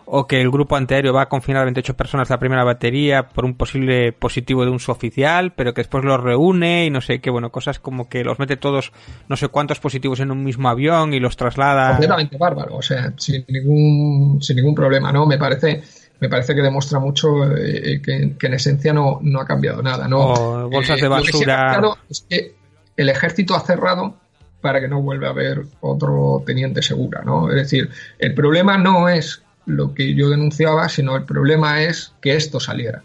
o 0.05 0.27
que 0.27 0.41
el 0.41 0.51
grupo 0.51 0.77
antiaéreo 0.77 1.13
va 1.13 1.23
a 1.23 1.29
confinar 1.29 1.63
a 1.63 1.65
28 1.67 1.97
personas 1.97 2.29
la 2.29 2.39
primera 2.39 2.65
batería 2.65 3.29
por 3.29 3.45
un 3.45 3.55
posible 3.55 4.13
positivo 4.13 4.65
de 4.65 4.71
un 4.71 4.81
suboficial, 4.81 5.53
pero 5.53 5.73
que 5.75 5.83
después 5.83 6.05
los 6.05 6.21
reúne 6.21 6.87
y 6.87 6.91
no 6.91 7.01
sé 7.01 7.21
qué, 7.21 7.31
bueno, 7.31 7.51
cosas 7.51 7.79
como 7.79 8.09
que 8.09 8.25
los 8.25 8.41
mete 8.41 8.57
todos, 8.57 8.93
no 9.29 9.37
sé 9.37 9.49
cuántos 9.49 9.79
positivos 9.79 10.19
en 10.19 10.33
un 10.33 10.43
mismo 10.43 10.69
avión 10.69 11.15
y 11.15 11.21
los 11.21 11.37
traslada. 11.37 11.91
Completamente 11.91 12.37
bárbaro, 12.37 12.77
o 12.77 12.83
sea, 12.83 13.13
sin 13.17 13.45
ningún, 13.49 14.43
sin 14.43 14.57
ningún 14.57 14.75
problema, 14.75 15.13
¿no? 15.13 15.25
Me 15.25 15.39
parece 15.39 15.83
me 16.23 16.29
parece 16.29 16.55
que 16.55 16.63
demuestra 16.63 17.01
mucho 17.01 17.53
eh, 17.53 18.01
que, 18.01 18.37
en 18.47 18.55
esencia 18.55 18.93
no, 18.93 19.19
no, 19.23 19.41
ha 19.41 19.45
cambiado 19.45 19.83
nada. 19.83 20.07
¿no? 20.07 20.69
bolsas 20.71 21.01
de 21.01 21.09
basura. 21.09 21.75
Eh, 21.75 21.81
lo 21.81 21.95
que 21.95 22.01
es 22.11 22.27
que 22.29 22.55
el 22.97 23.09
ejército 23.09 23.57
ha 23.57 23.61
cerrado 23.61 24.15
para 24.61 24.81
que 24.81 24.87
no 24.87 25.03
vuelva 25.03 25.27
a 25.27 25.31
haber 25.31 25.65
otro 25.81 26.45
teniente 26.47 26.81
segura. 26.81 27.23
¿no? 27.25 27.51
Es 27.51 27.57
decir, 27.57 27.91
el 28.21 28.35
problema 28.35 28.79
no 28.79 29.09
es 29.09 29.43
lo 29.67 29.95
que 29.95 30.15
yo 30.15 30.31
denunciaba, 30.31 30.89
sino 30.89 31.17
el 31.17 31.25
problema 31.25 31.83
es 31.83 32.15
que 32.21 32.37
esto 32.37 32.61
saliera. 32.61 33.03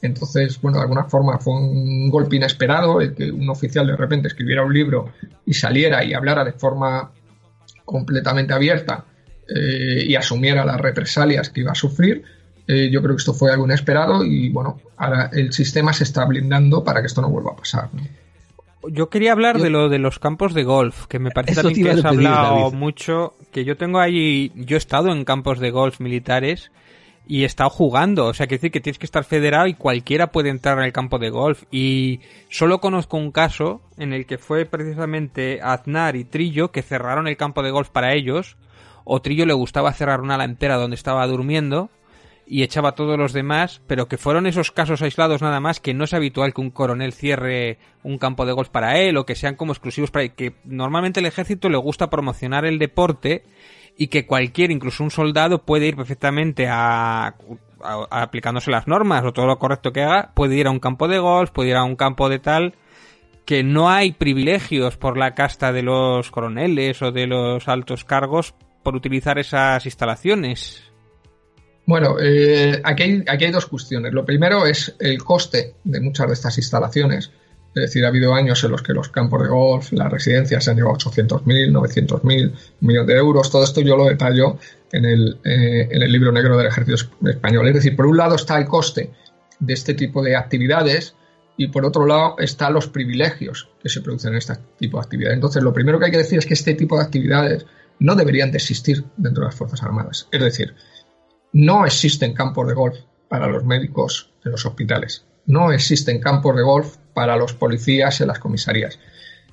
Entonces, 0.00 0.60
bueno, 0.60 0.78
de 0.78 0.82
alguna 0.82 1.06
forma 1.06 1.38
fue 1.38 1.54
un 1.54 2.10
golpe 2.10 2.36
inesperado 2.36 3.00
el 3.00 3.12
que 3.12 3.28
un 3.32 3.50
oficial 3.50 3.88
de 3.88 3.96
repente 3.96 4.28
escribiera 4.28 4.62
un 4.62 4.72
libro 4.72 5.14
y 5.44 5.54
saliera 5.54 6.04
y 6.04 6.14
hablara 6.14 6.44
de 6.44 6.52
forma 6.52 7.10
completamente 7.84 8.54
abierta 8.54 9.04
eh, 9.48 10.04
y 10.06 10.14
asumiera 10.14 10.64
las 10.64 10.80
represalias 10.80 11.50
que 11.50 11.62
iba 11.62 11.72
a 11.72 11.74
sufrir. 11.74 12.22
Eh, 12.66 12.90
yo 12.90 13.02
creo 13.02 13.16
que 13.16 13.20
esto 13.20 13.34
fue 13.34 13.50
algo 13.50 13.64
inesperado 13.64 14.24
y 14.24 14.48
bueno, 14.50 14.80
ahora 14.96 15.30
el 15.32 15.52
sistema 15.52 15.92
se 15.92 16.04
está 16.04 16.24
blindando 16.24 16.84
para 16.84 17.00
que 17.00 17.06
esto 17.06 17.20
no 17.20 17.28
vuelva 17.28 17.52
a 17.52 17.56
pasar. 17.56 17.88
Yo 18.88 19.08
quería 19.10 19.32
hablar 19.32 19.60
de 19.60 19.70
lo 19.70 19.88
de 19.88 19.98
los 19.98 20.18
campos 20.18 20.54
de 20.54 20.64
golf, 20.64 21.06
que 21.06 21.18
me 21.18 21.30
parece 21.30 21.62
también 21.62 21.84
que 21.84 21.90
has 21.90 22.04
hablado 22.04 22.72
mucho, 22.72 23.34
que 23.52 23.64
yo 23.64 23.76
tengo 23.76 24.00
ahí, 24.00 24.50
yo 24.56 24.76
he 24.76 24.78
estado 24.78 25.12
en 25.12 25.24
campos 25.24 25.60
de 25.60 25.70
golf 25.70 26.00
militares 26.00 26.72
y 27.26 27.42
he 27.42 27.46
estado 27.46 27.70
jugando, 27.70 28.26
o 28.26 28.34
sea, 28.34 28.48
que 28.48 28.56
decir 28.56 28.72
que 28.72 28.80
tienes 28.80 28.98
que 28.98 29.06
estar 29.06 29.22
federado 29.22 29.68
y 29.68 29.74
cualquiera 29.74 30.32
puede 30.32 30.48
entrar 30.48 30.78
en 30.78 30.84
el 30.84 30.92
campo 30.92 31.20
de 31.20 31.30
golf 31.30 31.62
y 31.70 32.20
solo 32.48 32.80
conozco 32.80 33.16
un 33.16 33.30
caso 33.30 33.80
en 33.96 34.12
el 34.12 34.26
que 34.26 34.38
fue 34.38 34.66
precisamente 34.66 35.60
Aznar 35.62 36.16
y 36.16 36.24
Trillo 36.24 36.72
que 36.72 36.82
cerraron 36.82 37.28
el 37.28 37.36
campo 37.36 37.62
de 37.62 37.70
golf 37.70 37.90
para 37.90 38.14
ellos, 38.14 38.56
o 39.04 39.22
Trillo 39.22 39.46
le 39.46 39.52
gustaba 39.52 39.92
cerrar 39.92 40.20
una 40.20 40.34
ala 40.34 40.44
entera 40.44 40.76
donde 40.76 40.96
estaba 40.96 41.26
durmiendo 41.28 41.90
y 42.46 42.62
echaba 42.62 42.90
a 42.90 42.94
todos 42.94 43.18
los 43.18 43.32
demás, 43.32 43.80
pero 43.86 44.08
que 44.08 44.18
fueron 44.18 44.46
esos 44.46 44.70
casos 44.70 45.02
aislados 45.02 45.42
nada 45.42 45.60
más, 45.60 45.80
que 45.80 45.94
no 45.94 46.04
es 46.04 46.14
habitual 46.14 46.52
que 46.52 46.60
un 46.60 46.70
coronel 46.70 47.12
cierre 47.12 47.78
un 48.02 48.18
campo 48.18 48.44
de 48.44 48.52
golf 48.52 48.68
para 48.68 48.98
él 48.98 49.16
o 49.16 49.26
que 49.26 49.34
sean 49.34 49.54
como 49.54 49.72
exclusivos 49.72 50.10
para 50.10 50.24
él, 50.24 50.34
que 50.34 50.54
normalmente 50.64 51.20
el 51.20 51.26
ejército 51.26 51.68
le 51.68 51.78
gusta 51.78 52.10
promocionar 52.10 52.64
el 52.64 52.78
deporte 52.78 53.44
y 53.96 54.08
que 54.08 54.26
cualquier, 54.26 54.70
incluso 54.70 55.04
un 55.04 55.10
soldado, 55.10 55.64
puede 55.64 55.86
ir 55.86 55.96
perfectamente 55.96 56.66
a, 56.68 57.34
aplicándose 58.10 58.70
las 58.70 58.86
normas 58.86 59.24
o 59.24 59.32
todo 59.32 59.46
lo 59.46 59.58
correcto 59.58 59.92
que 59.92 60.02
haga, 60.02 60.32
puede 60.34 60.56
ir 60.56 60.66
a 60.66 60.70
un 60.70 60.80
campo 60.80 61.08
de 61.08 61.18
golf, 61.18 61.50
puede 61.50 61.70
ir 61.70 61.76
a 61.76 61.84
un 61.84 61.96
campo 61.96 62.28
de 62.28 62.38
tal, 62.38 62.74
que 63.44 63.62
no 63.62 63.90
hay 63.90 64.12
privilegios 64.12 64.96
por 64.96 65.18
la 65.18 65.34
casta 65.34 65.72
de 65.72 65.82
los 65.82 66.30
coroneles 66.30 67.02
o 67.02 67.12
de 67.12 67.26
los 67.26 67.68
altos 67.68 68.04
cargos 68.04 68.54
por 68.82 68.96
utilizar 68.96 69.38
esas 69.38 69.84
instalaciones. 69.84 70.91
Bueno, 71.84 72.16
eh, 72.20 72.80
aquí, 72.84 73.02
hay, 73.02 73.24
aquí 73.26 73.44
hay 73.44 73.50
dos 73.50 73.66
cuestiones. 73.66 74.12
Lo 74.12 74.24
primero 74.24 74.66
es 74.66 74.94
el 74.98 75.22
coste 75.22 75.74
de 75.84 76.00
muchas 76.00 76.28
de 76.28 76.34
estas 76.34 76.56
instalaciones. 76.58 77.30
Es 77.74 77.82
decir, 77.82 78.04
ha 78.04 78.08
habido 78.08 78.34
años 78.34 78.62
en 78.64 78.70
los 78.70 78.82
que 78.82 78.92
los 78.92 79.08
campos 79.08 79.42
de 79.42 79.48
golf, 79.48 79.92
las 79.92 80.12
residencias 80.12 80.62
se 80.62 80.70
han 80.70 80.76
llevado 80.76 80.96
800.000, 80.96 81.72
900.000, 81.72 82.52
millones 82.80 83.06
de 83.06 83.16
euros. 83.16 83.50
Todo 83.50 83.64
esto 83.64 83.80
yo 83.80 83.96
lo 83.96 84.04
detallo 84.04 84.58
en 84.92 85.06
el, 85.06 85.38
eh, 85.42 85.88
en 85.90 86.02
el 86.02 86.12
libro 86.12 86.32
negro 86.32 86.56
del 86.56 86.66
ejército 86.66 87.10
español. 87.26 87.66
Es 87.68 87.74
decir, 87.74 87.96
por 87.96 88.06
un 88.06 88.18
lado 88.18 88.34
está 88.34 88.58
el 88.58 88.66
coste 88.66 89.10
de 89.58 89.72
este 89.72 89.94
tipo 89.94 90.22
de 90.22 90.36
actividades 90.36 91.14
y 91.56 91.68
por 91.68 91.84
otro 91.86 92.06
lado 92.06 92.36
están 92.38 92.74
los 92.74 92.88
privilegios 92.88 93.70
que 93.82 93.88
se 93.88 94.02
producen 94.02 94.32
en 94.32 94.38
este 94.38 94.54
tipo 94.78 94.98
de 94.98 95.04
actividades. 95.04 95.34
Entonces, 95.36 95.62
lo 95.62 95.72
primero 95.72 95.98
que 95.98 96.06
hay 96.06 96.10
que 96.10 96.18
decir 96.18 96.38
es 96.38 96.46
que 96.46 96.54
este 96.54 96.74
tipo 96.74 96.96
de 96.96 97.04
actividades 97.04 97.66
no 97.98 98.14
deberían 98.16 98.50
de 98.50 98.58
existir 98.58 99.04
dentro 99.16 99.42
de 99.42 99.48
las 99.48 99.54
Fuerzas 99.54 99.82
Armadas. 99.82 100.28
Es 100.30 100.40
decir, 100.40 100.74
no 101.52 101.84
existen 101.84 102.32
campos 102.32 102.66
de 102.66 102.74
golf 102.74 102.96
para 103.28 103.46
los 103.46 103.64
médicos 103.64 104.30
en 104.44 104.52
los 104.52 104.64
hospitales. 104.64 105.24
No 105.46 105.72
existen 105.72 106.20
campos 106.20 106.56
de 106.56 106.62
golf 106.62 106.96
para 107.14 107.36
los 107.36 107.52
policías 107.52 108.20
en 108.20 108.28
las 108.28 108.38
comisarías. 108.38 108.98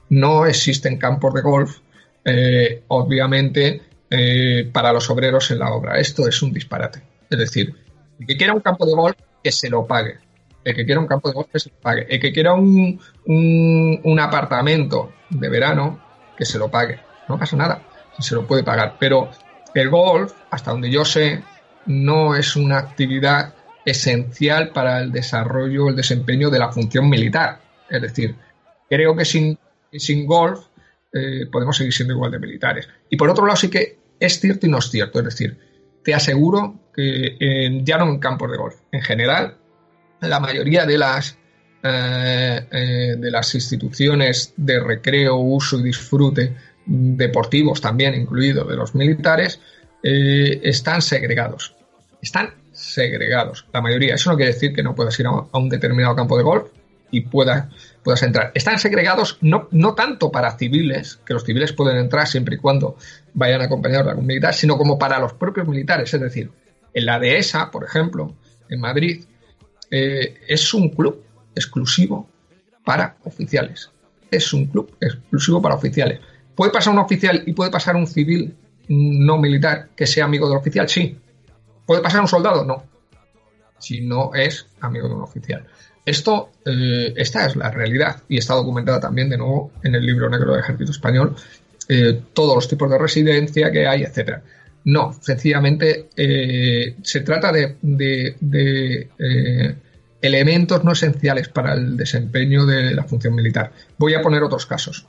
No 0.09 0.45
existen 0.45 0.97
campos 0.97 1.33
de 1.33 1.41
golf, 1.41 1.79
eh, 2.25 2.83
obviamente, 2.87 3.81
eh, 4.09 4.69
para 4.71 4.93
los 4.93 5.09
obreros 5.09 5.51
en 5.51 5.59
la 5.59 5.71
obra. 5.71 5.99
Esto 5.99 6.27
es 6.27 6.41
un 6.41 6.53
disparate. 6.53 7.01
Es 7.29 7.37
decir, 7.37 7.75
el 8.19 8.25
que 8.25 8.37
quiera 8.37 8.53
un 8.53 8.61
campo 8.61 8.85
de 8.85 8.93
golf, 8.93 9.17
que 9.43 9.51
se 9.51 9.69
lo 9.69 9.85
pague. 9.85 10.17
El 10.63 10.75
que 10.75 10.85
quiera 10.85 10.99
un 10.99 11.07
campo 11.07 11.29
de 11.29 11.35
golf, 11.35 11.47
que 11.51 11.59
se 11.59 11.69
lo 11.69 11.75
pague. 11.77 12.05
El 12.09 12.19
que 12.19 12.31
quiera 12.31 12.53
un, 12.53 12.99
un 13.25 14.19
apartamento 14.19 15.13
de 15.29 15.49
verano, 15.49 16.01
que 16.37 16.45
se 16.45 16.57
lo 16.57 16.69
pague. 16.69 16.99
No 17.27 17.37
pasa 17.37 17.55
nada, 17.55 17.81
se 18.19 18.35
lo 18.35 18.45
puede 18.45 18.63
pagar. 18.63 18.95
Pero 18.99 19.29
el 19.73 19.89
golf, 19.89 20.33
hasta 20.49 20.71
donde 20.71 20.89
yo 20.89 21.05
sé, 21.05 21.43
no 21.89 22.35
es 22.35 22.55
una 22.55 22.77
actividad 22.77 23.55
esencial 23.83 24.69
para 24.69 24.99
el 25.01 25.11
desarrollo, 25.11 25.89
el 25.89 25.95
desempeño 25.95 26.51
de 26.51 26.59
la 26.59 26.71
función 26.71 27.09
militar. 27.09 27.59
Es 27.89 28.01
decir, 28.01 28.35
creo 28.87 29.15
que 29.15 29.25
sin, 29.25 29.57
sin 29.91 30.27
golf 30.27 30.67
eh, 31.11 31.47
podemos 31.51 31.75
seguir 31.75 31.91
siendo 31.91 32.13
igual 32.13 32.31
de 32.31 32.37
militares. 32.37 32.87
Y 33.09 33.17
por 33.17 33.27
otro 33.29 33.43
lado, 33.45 33.57
sí 33.57 33.71
que 33.71 33.97
es 34.19 34.39
cierto 34.39 34.67
y 34.67 34.69
no 34.69 34.77
es 34.77 34.91
cierto. 34.91 35.17
Es 35.17 35.25
decir, 35.25 35.57
te 36.03 36.13
aseguro 36.13 36.91
que 36.93 37.81
ya 37.83 37.97
no 37.97 38.07
en 38.09 38.19
campos 38.19 38.51
de 38.51 38.57
golf, 38.57 38.75
en 38.91 39.01
general, 39.01 39.57
la 40.21 40.39
mayoría 40.39 40.85
de 40.85 40.97
las 40.97 41.39
eh, 41.81 42.67
eh, 42.71 43.15
de 43.17 43.31
las 43.31 43.55
instituciones 43.55 44.53
de 44.57 44.79
recreo, 44.79 45.37
uso 45.37 45.79
y 45.79 45.83
disfrute 45.83 46.55
deportivos 46.85 47.81
también 47.81 48.13
incluidos 48.15 48.67
de 48.67 48.75
los 48.75 48.95
militares 48.95 49.61
están 50.01 51.01
segregados 51.01 51.78
están 52.21 52.53
segregados, 52.71 53.65
la 53.73 53.81
mayoría. 53.81 54.15
Eso 54.15 54.31
no 54.31 54.37
quiere 54.37 54.53
decir 54.53 54.73
que 54.73 54.83
no 54.83 54.95
puedas 54.95 55.19
ir 55.19 55.27
a 55.27 55.57
un 55.57 55.69
determinado 55.69 56.15
campo 56.15 56.37
de 56.37 56.43
golf 56.43 56.69
y 57.11 57.21
puedas, 57.21 57.67
puedas 58.03 58.21
entrar. 58.23 58.51
Están 58.53 58.79
segregados 58.79 59.37
no, 59.41 59.67
no 59.71 59.95
tanto 59.95 60.31
para 60.31 60.57
civiles, 60.57 61.19
que 61.25 61.33
los 61.33 61.43
civiles 61.43 61.73
pueden 61.73 61.97
entrar 61.97 62.27
siempre 62.27 62.55
y 62.55 62.59
cuando 62.59 62.97
vayan 63.33 63.61
acompañados 63.61 64.05
de 64.05 64.11
algún 64.11 64.25
militar, 64.25 64.53
sino 64.53 64.77
como 64.77 64.97
para 64.97 65.19
los 65.19 65.33
propios 65.33 65.67
militares. 65.67 66.13
Es 66.13 66.21
decir, 66.21 66.51
en 66.93 67.05
la 67.05 67.19
dehesa, 67.19 67.71
por 67.71 67.83
ejemplo, 67.83 68.35
en 68.69 68.79
Madrid, 68.79 69.23
eh, 69.91 70.35
es 70.47 70.73
un 70.73 70.89
club 70.89 71.23
exclusivo 71.55 72.29
para 72.83 73.17
oficiales. 73.23 73.89
Es 74.31 74.53
un 74.53 74.67
club 74.67 74.95
exclusivo 74.99 75.61
para 75.61 75.75
oficiales. 75.75 76.19
¿Puede 76.55 76.71
pasar 76.71 76.93
un 76.93 76.99
oficial 76.99 77.43
y 77.45 77.53
puede 77.53 77.71
pasar 77.71 77.95
un 77.95 78.05
civil 78.05 78.55
no 78.87 79.37
militar 79.37 79.89
que 79.95 80.05
sea 80.05 80.25
amigo 80.25 80.47
del 80.47 80.57
oficial? 80.57 80.87
Sí, 80.89 81.17
¿Puede 81.89 82.03
pasar 82.03 82.21
un 82.21 82.27
soldado? 82.27 82.63
No. 82.63 82.83
Si 83.79 84.01
no 84.01 84.29
es 84.35 84.67
amigo 84.79 85.07
de 85.07 85.15
un 85.15 85.23
oficial. 85.23 85.65
Esto, 86.05 86.51
eh, 86.63 87.15
esta 87.17 87.47
es 87.47 87.55
la 87.55 87.71
realidad 87.71 88.21
y 88.29 88.37
está 88.37 88.53
documentada 88.53 88.99
también 88.99 89.27
de 89.27 89.39
nuevo 89.39 89.71
en 89.81 89.95
el 89.95 90.05
libro 90.05 90.29
negro 90.29 90.51
del 90.51 90.61
ejército 90.61 90.91
español, 90.91 91.35
eh, 91.87 92.21
todos 92.31 92.53
los 92.53 92.67
tipos 92.67 92.91
de 92.91 92.99
residencia 92.99 93.71
que 93.71 93.87
hay, 93.87 94.03
etcétera. 94.03 94.43
No, 94.83 95.17
sencillamente 95.19 96.09
eh, 96.15 96.95
se 97.01 97.21
trata 97.21 97.51
de, 97.51 97.77
de 97.81 99.07
elementos 100.21 100.83
no 100.83 100.91
esenciales 100.91 101.49
para 101.49 101.73
el 101.73 101.97
desempeño 101.97 102.67
de 102.67 102.93
la 102.93 103.05
función 103.05 103.33
militar. 103.33 103.71
Voy 103.97 104.13
a 104.13 104.21
poner 104.21 104.43
otros 104.43 104.67
casos. 104.67 105.07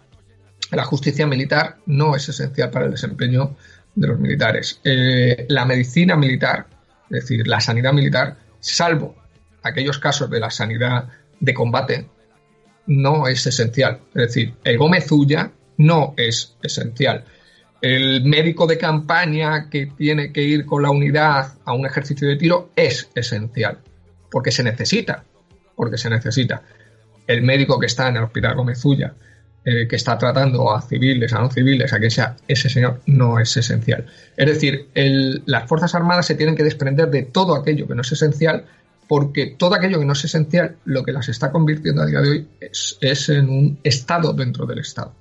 La 0.72 0.84
justicia 0.84 1.26
militar 1.26 1.76
no 1.84 2.16
es 2.16 2.26
esencial 2.30 2.70
para 2.70 2.86
el 2.86 2.92
desempeño 2.92 3.54
de 3.94 4.06
los 4.08 4.18
militares. 4.18 4.80
Eh, 4.84 5.46
la 5.48 5.64
medicina 5.64 6.16
militar, 6.16 6.66
es 7.10 7.22
decir, 7.22 7.46
la 7.46 7.60
sanidad 7.60 7.92
militar, 7.92 8.36
salvo 8.60 9.16
aquellos 9.62 9.98
casos 9.98 10.30
de 10.30 10.40
la 10.40 10.50
sanidad 10.50 11.08
de 11.38 11.54
combate, 11.54 12.06
no 12.86 13.28
es 13.28 13.46
esencial. 13.46 14.00
Es 14.14 14.22
decir, 14.22 14.54
el 14.64 14.78
Gómez 14.78 15.10
Ulla 15.10 15.50
no 15.78 16.14
es 16.16 16.56
esencial. 16.62 17.24
El 17.80 18.24
médico 18.24 18.66
de 18.66 18.76
campaña 18.76 19.70
que 19.70 19.86
tiene 19.86 20.32
que 20.32 20.42
ir 20.42 20.66
con 20.66 20.82
la 20.82 20.90
unidad 20.90 21.54
a 21.64 21.72
un 21.72 21.86
ejercicio 21.86 22.28
de 22.28 22.36
tiro 22.36 22.70
es 22.76 23.10
esencial, 23.14 23.78
porque 24.30 24.50
se 24.50 24.62
necesita, 24.62 25.24
porque 25.74 25.96
se 25.96 26.10
necesita. 26.10 26.62
El 27.26 27.42
médico 27.42 27.78
que 27.78 27.86
está 27.86 28.08
en 28.08 28.16
el 28.16 28.24
Hospital 28.24 28.56
Gómez 28.56 28.78
eh, 29.64 29.86
que 29.86 29.96
está 29.96 30.16
tratando 30.16 30.74
a 30.74 30.80
civiles, 30.80 31.32
a 31.32 31.40
no 31.40 31.50
civiles, 31.50 31.92
a 31.92 31.98
quien 31.98 32.10
sea, 32.10 32.36
ese 32.48 32.68
señor 32.68 33.00
no 33.06 33.38
es 33.38 33.56
esencial. 33.56 34.06
Es 34.36 34.46
decir, 34.46 34.88
las 35.46 35.68
Fuerzas 35.68 35.94
Armadas 35.94 36.26
se 36.26 36.34
tienen 36.34 36.56
que 36.56 36.64
desprender 36.64 37.10
de 37.10 37.24
todo 37.24 37.54
aquello 37.54 37.86
que 37.86 37.94
no 37.94 38.02
es 38.02 38.12
esencial 38.12 38.64
porque 39.06 39.56
todo 39.58 39.74
aquello 39.74 39.98
que 39.98 40.04
no 40.04 40.12
es 40.12 40.24
esencial, 40.24 40.76
lo 40.84 41.02
que 41.02 41.12
las 41.12 41.28
está 41.28 41.50
convirtiendo 41.50 42.00
a 42.00 42.06
día 42.06 42.20
de 42.20 42.30
hoy 42.30 42.48
es, 42.60 42.96
es 43.00 43.28
en 43.28 43.48
un 43.48 43.78
Estado 43.82 44.32
dentro 44.32 44.66
del 44.66 44.78
Estado. 44.78 45.14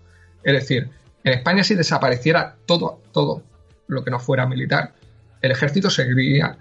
Es 0.44 0.54
decir, 0.54 0.90
en 1.24 1.34
España 1.34 1.64
si 1.64 1.76
desapareciera 1.76 2.56
todo, 2.66 3.02
todo 3.12 3.44
lo 3.88 4.04
que 4.04 4.12
no 4.12 4.20
fuera 4.20 4.46
militar, 4.46 4.94
el 5.42 5.52
ejército 5.52 5.90
seguiría 5.90 6.56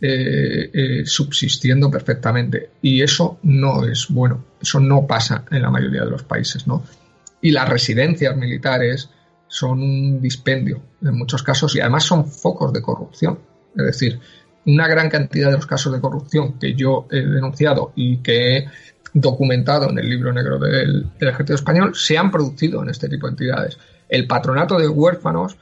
eh, 0.00 0.70
eh, 0.74 1.02
subsistiendo 1.06 1.88
perfectamente. 1.88 2.70
Y 2.82 3.02
eso 3.02 3.38
no 3.44 3.84
es 3.86 4.08
bueno, 4.08 4.44
eso 4.60 4.80
no 4.80 5.06
pasa 5.06 5.44
en 5.50 5.62
la 5.62 5.70
mayoría 5.70 6.04
de 6.04 6.10
los 6.10 6.24
países, 6.24 6.66
¿no? 6.66 6.82
Y 7.42 7.50
las 7.50 7.68
residencias 7.68 8.34
militares 8.36 9.10
son 9.48 9.82
un 9.82 10.22
dispendio 10.22 10.80
en 11.02 11.18
muchos 11.18 11.42
casos 11.42 11.76
y 11.76 11.80
además 11.80 12.04
son 12.04 12.24
focos 12.26 12.72
de 12.72 12.80
corrupción. 12.80 13.38
Es 13.76 13.84
decir, 13.84 14.18
una 14.64 14.88
gran 14.88 15.10
cantidad 15.10 15.50
de 15.50 15.56
los 15.56 15.66
casos 15.66 15.92
de 15.92 16.00
corrupción 16.00 16.58
que 16.58 16.74
yo 16.74 17.06
he 17.10 17.20
denunciado 17.20 17.92
y 17.94 18.18
que 18.18 18.56
he 18.56 18.68
documentado 19.12 19.90
en 19.90 19.98
el 19.98 20.08
libro 20.08 20.32
negro 20.32 20.58
del, 20.58 21.06
ejército 21.20 21.54
español 21.54 21.94
se 21.94 22.16
han 22.16 22.30
producido 22.30 22.82
en 22.82 22.88
este 22.88 23.08
tipo 23.08 23.26
de 23.26 23.32
entidades. 23.32 23.78
El 24.08 24.26
patronato 24.26 24.78
de 24.78 24.88
huérfanos 24.88 25.56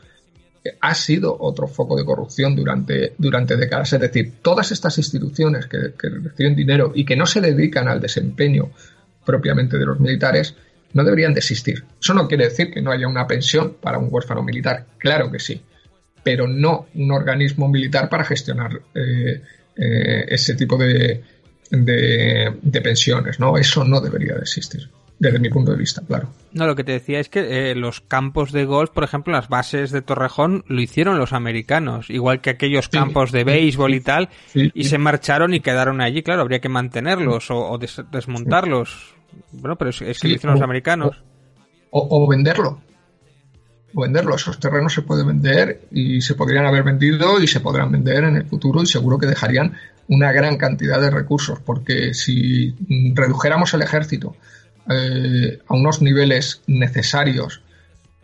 ha 0.81 0.95
sido 0.95 1.37
otro 1.41 1.67
foco 1.67 1.97
de 1.97 2.05
corrupción 2.05 2.55
durante, 2.55 3.15
durante 3.19 3.57
décadas. 3.57 3.93
Es 3.93 4.01
decir, 4.01 4.35
todas 4.43 4.71
estas 4.73 4.99
instituciones 4.99 5.67
que, 5.67 5.93
reciben 5.99 6.55
dinero 6.55 6.93
y 6.95 7.05
que 7.05 7.17
no 7.17 7.27
se 7.27 7.41
dedican 7.41 7.89
al 7.89 8.01
desempeño 8.01 8.71
propiamente 9.25 9.79
de 9.79 9.87
los 9.87 9.99
militares 9.99 10.55
no 10.93 11.05
deberían 11.05 11.35
de 11.35 11.41
existir. 11.41 11.85
Eso 12.01 12.15
no 12.15 12.29
quiere 12.29 12.45
decir 12.45 12.73
que 12.73 12.83
no 12.83 12.91
haya 12.91 13.09
una 13.09 13.27
pensión 13.27 13.77
para 13.81 13.99
un 13.99 14.09
huérfano 14.11 14.43
militar, 14.43 14.87
claro 14.99 15.31
que 15.31 15.39
sí, 15.39 15.61
pero 16.23 16.47
no 16.47 16.87
un 16.95 17.11
organismo 17.13 17.69
militar 17.69 18.09
para 18.09 18.25
gestionar 18.25 18.81
eh, 18.95 19.43
eh, 19.77 20.25
ese 20.29 20.55
tipo 20.55 20.77
de, 20.77 21.23
de, 21.71 22.57
de 22.61 22.81
pensiones, 22.81 23.39
¿no? 23.39 23.57
Eso 23.57 23.85
no 23.85 24.01
debería 24.01 24.35
de 24.35 24.41
existir 24.41 24.89
desde 25.21 25.39
mi 25.39 25.51
punto 25.51 25.73
de 25.73 25.77
vista, 25.77 26.03
claro. 26.05 26.33
No, 26.53 26.67
lo 26.67 26.75
que 26.75 26.83
te 26.83 26.93
decía 26.93 27.21
es 27.21 27.29
que 27.29 27.71
eh, 27.71 27.75
los 27.75 28.01
campos 28.01 28.53
de 28.53 28.65
golf, 28.65 28.91
por 28.91 29.05
ejemplo, 29.05 29.35
las 29.35 29.51
bases 29.51 29.91
de 29.91 30.01
Torrejón, 30.01 30.65
lo 30.67 30.81
hicieron 30.81 31.19
los 31.19 31.35
americanos, 31.35 32.09
igual 32.09 32.41
que 32.41 32.49
aquellos 32.49 32.89
campos 32.89 33.31
de 33.31 33.45
béisbol 33.45 33.95
y 33.95 34.01
tal, 34.01 34.31
y 34.55 34.85
se 34.85 34.97
marcharon 34.97 35.53
y 35.53 35.61
quedaron 35.61 36.01
allí, 36.01 36.23
claro, 36.23 36.41
habría 36.41 36.61
que 36.61 36.71
mantenerlos 36.71 37.51
o, 37.51 37.79
desmontarlos. 38.11 39.15
Bueno, 39.53 39.77
pero 39.77 39.91
es, 39.91 39.99
que 39.99 40.29
lo 40.29 40.35
hicieron 40.35 40.55
los 40.55 40.63
americanos. 40.63 41.23
O, 41.91 42.29
venderlo. 42.29 42.81
O 43.95 44.03
venderlo. 44.03 44.37
Esos 44.37 44.61
terrenos 44.61 44.95
se 44.95 45.03
pueden 45.03 45.27
vender 45.27 45.89
y 45.91 46.21
se 46.21 46.35
podrían 46.35 46.67
haber 46.67 46.85
vendido 46.85 47.41
y 47.41 47.47
se 47.47 47.61
podrán 47.61 47.91
vender 47.91 48.25
en 48.25 48.37
el 48.37 48.47
futuro 48.47 48.83
y 48.83 48.87
seguro 48.87 49.19
que 49.19 49.27
dejarían 49.27 49.77
una 50.09 50.33
gran 50.33 50.57
cantidad 50.57 51.01
de 51.01 51.11
recursos, 51.11 51.61
porque 51.61 52.15
si 52.15 52.75
redujéramos 53.15 53.73
el 53.75 53.83
ejército 53.83 54.35
eh, 54.91 55.61
a 55.69 55.75
unos 55.75 56.03
niveles 56.03 56.63
necesarios, 56.67 57.63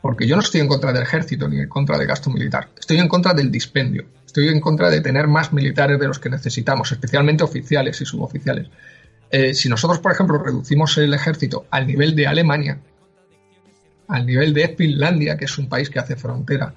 porque 0.01 0.27
yo 0.27 0.35
no 0.35 0.43
estoy 0.43 0.61
en 0.61 0.69
contra 0.69 0.93
del 0.93 1.05
ejército 1.05 1.49
ni 1.49 1.61
en 1.61 1.69
contra 1.69 1.97
del 1.97 2.09
gasto 2.09 2.29
militar, 2.29 2.71
estoy 2.79 2.99
en 2.99 3.07
contra 3.07 3.35
del 3.35 3.53
dispendio, 3.53 4.07
estoy 4.25 4.49
en 4.49 4.61
contra 4.61 4.91
de 4.91 5.01
tener 5.01 5.29
más 5.29 5.53
militares 5.53 6.01
de 6.01 6.09
los 6.09 6.19
que 6.19 6.29
necesitamos, 6.29 6.91
especialmente 6.91 7.45
oficiales 7.45 8.01
y 8.01 8.05
suboficiales. 8.05 8.69
Eh, 9.31 9.55
si 9.55 9.69
nosotros, 9.69 9.99
por 9.99 10.13
ejemplo, 10.13 10.39
reducimos 10.39 10.97
el 10.99 11.13
ejército 11.15 11.67
al 11.71 11.87
nivel 11.87 12.15
de 12.15 12.27
Alemania, 12.27 12.79
al 14.09 14.27
nivel 14.27 14.55
de 14.55 14.69
Finlandia, 14.69 15.37
que 15.37 15.47
es 15.47 15.59
un 15.59 15.69
país 15.69 15.91
que 15.91 15.99
hace 15.99 16.17
frontera 16.17 16.73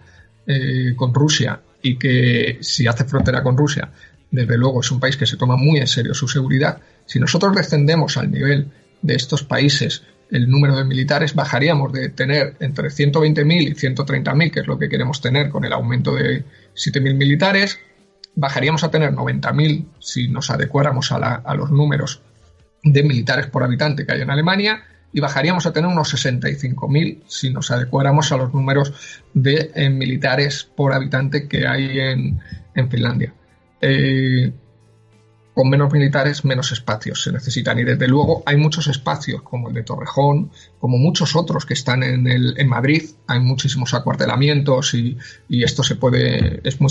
eh, 0.48 0.94
con 0.96 1.14
Rusia 1.14 1.62
y 1.82 1.98
que 1.98 2.58
si 2.62 2.88
hace 2.88 3.06
frontera 3.06 3.44
con 3.44 3.56
Rusia, 3.56 3.92
desde 4.32 4.58
luego 4.58 4.82
es 4.82 4.92
un 4.92 5.00
país 5.00 5.16
que 5.16 5.26
se 5.26 5.38
toma 5.38 5.56
muy 5.56 5.80
en 5.80 5.88
serio 5.88 6.14
su 6.14 6.28
seguridad, 6.28 6.80
si 7.06 7.20
nosotros 7.20 7.56
descendemos 7.56 8.18
al 8.18 8.32
nivel 8.32 8.72
de 9.02 9.16
estos 9.16 9.44
países 9.44 10.04
el 10.30 10.50
número 10.50 10.76
de 10.76 10.86
militares, 10.86 11.34
bajaríamos 11.34 11.92
de 11.92 12.10
tener 12.10 12.56
entre 12.60 12.90
120.000 12.90 13.70
y 13.70 13.74
130.000, 13.74 14.52
que 14.52 14.60
es 14.60 14.68
lo 14.68 14.78
que 14.78 14.90
queremos 14.90 15.22
tener 15.22 15.50
con 15.50 15.66
el 15.66 15.74
aumento 15.74 16.14
de 16.14 16.44
7.000 16.76 17.16
militares, 17.16 17.80
bajaríamos 18.36 18.84
a 18.84 18.92
tener 18.92 19.12
90.000 19.12 19.86
si 20.00 20.28
nos 20.28 20.52
adecuáramos 20.52 21.12
a, 21.12 21.56
los 21.56 21.72
números 21.72 22.22
de 22.84 23.04
militares 23.04 23.48
por 23.48 23.64
habitante 23.64 24.06
que 24.06 24.14
hay 24.14 24.22
en 24.22 24.30
Alemania, 24.30 24.84
y 25.12 25.20
bajaríamos 25.20 25.66
a 25.66 25.74
tener 25.74 25.90
unos 25.90 26.14
65.000 26.14 27.24
si 27.28 27.50
nos 27.50 27.72
adecuáramos 27.72 28.32
a 28.32 28.38
los 28.38 28.54
números 28.54 28.94
de 29.34 29.72
eh, 29.74 29.90
militares 29.90 30.70
por 30.76 30.94
habitante 30.94 31.48
que 31.48 31.68
hay 31.68 32.00
en, 32.00 32.40
en 32.76 32.90
Finlandia. 32.90 33.34
Eh, 33.82 34.52
con 35.60 35.70
menos 35.70 35.92
militares, 35.92 36.46
menos 36.46 36.72
espacios 36.72 37.22
se 37.22 37.34
necesitan. 37.34 37.78
Y 37.80 37.84
desde 37.84 38.08
luego 38.08 38.44
hay 38.46 38.56
muchos 38.56 38.88
espacios, 38.88 39.42
como 39.42 39.68
el 39.68 39.74
de 39.74 39.84
Torrejón, 39.84 40.52
como 40.80 40.98
muchos 40.98 41.36
otros 41.36 41.66
que 41.66 41.74
están 41.74 42.02
en, 42.02 42.28
el, 42.28 42.54
en 42.58 42.70
Madrid. 42.70 43.10
Hay 43.28 43.42
muchísimos 43.42 43.94
acuartelamientos 43.94 44.94
y, 44.94 45.18
esto 45.50 45.84
se 45.84 45.98
puede, 45.98 46.62
es 46.64 46.80
muy 46.80 46.90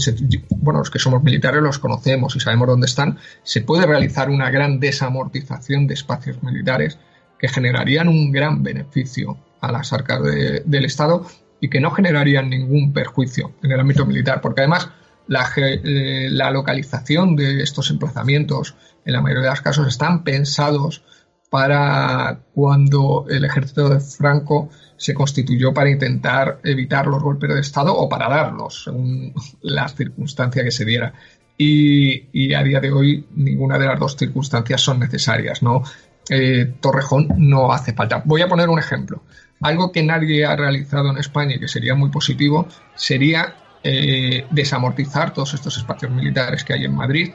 Bueno, 0.51 0.81
los 0.81 0.91
que 0.91 0.99
somos 0.99 1.23
militares 1.23 1.62
los 1.62 1.79
conocemos 1.79 2.37
y 2.37 2.41
sabemos 2.41 2.69
dónde 2.69 2.85
están. 2.85 3.16
Se 3.43 3.62
puede 3.62 3.87
realizar 3.87 4.29
una 4.29 4.51
gran 4.51 4.81
desamortización 4.81 5.87
de 5.87 5.95
espacios 5.95 6.43
militares 6.43 6.99
que 7.39 7.49
generarían 7.49 8.07
un 8.07 8.31
gran 8.31 8.62
beneficio 8.62 9.39
a 9.62 9.73
las 9.73 9.95
arcas 9.95 10.23
del 10.23 10.85
Estado 10.85 11.27
y 11.59 11.71
que 11.71 11.81
no 11.81 11.91
generarían 11.91 12.51
ningún 12.51 12.93
perjuicio 12.93 13.55
en 13.62 13.73
el 13.73 13.81
ámbito 13.81 14.05
militar, 14.05 14.43
porque 14.43 14.61
además 14.61 14.91
eh, 15.29 16.29
la, 16.31 16.51
localización 16.51 17.37
de 17.37 17.62
estos 17.62 17.91
emplazamientos, 17.91 18.74
en 19.05 19.12
la 19.12 19.20
mayoría 19.20 19.45
de 19.45 19.51
los 19.51 19.61
casos, 19.61 19.87
están 19.87 20.24
pensados 20.24 21.03
para 21.51 22.41
cuando 22.55 23.26
el 23.29 23.45
ejército 23.45 23.89
de 23.89 24.01
Franco 24.01 24.68
se 24.97 25.14
constituyó 25.14 25.72
para 25.72 25.91
intentar 25.91 26.61
evitar 26.64 27.07
los 27.07 27.22
golpes 27.22 27.55
de 27.55 27.61
Estado 27.61 27.95
o 27.95 28.09
para 28.09 28.29
darlos, 28.29 28.85
según 28.85 29.33
la 29.62 29.89
circunstancia 29.89 30.64
que 30.64 30.70
se 30.70 30.85
diera. 30.85 31.14
Y, 31.57 32.55
a 32.55 32.62
día 32.62 32.81
de 32.81 32.93
hoy 32.93 33.26
ninguna 33.35 33.79
de 33.79 33.87
las 33.87 33.99
dos 33.99 34.16
circunstancias 34.16 34.81
son 34.81 35.01
necesarias, 35.01 35.62
¿no? 35.62 35.83
Eh, 36.31 36.74
Torrejón 36.81 37.29
no 37.37 37.72
hace 37.72 37.95
falta. 37.95 38.22
Voy 38.24 38.43
a 38.43 38.49
poner 38.49 38.68
un 38.68 38.79
ejemplo. 38.79 39.22
Algo 39.61 39.91
que 39.91 40.03
nadie 40.03 40.45
ha 40.45 40.55
realizado 40.55 41.11
en 41.11 41.18
España 41.18 41.57
y 41.57 41.61
que 41.61 41.68
sería 41.68 41.95
muy 41.95 42.11
positivo 42.11 42.68
sería 42.95 43.57
eh, 43.83 44.45
desamortizar 44.51 45.33
todos 45.33 45.55
estos 45.55 45.76
espacios 45.76 46.11
militares 46.11 46.64
que 46.64 46.74
hay 46.74 46.85
en 46.85 46.95
Madrid 46.95 47.33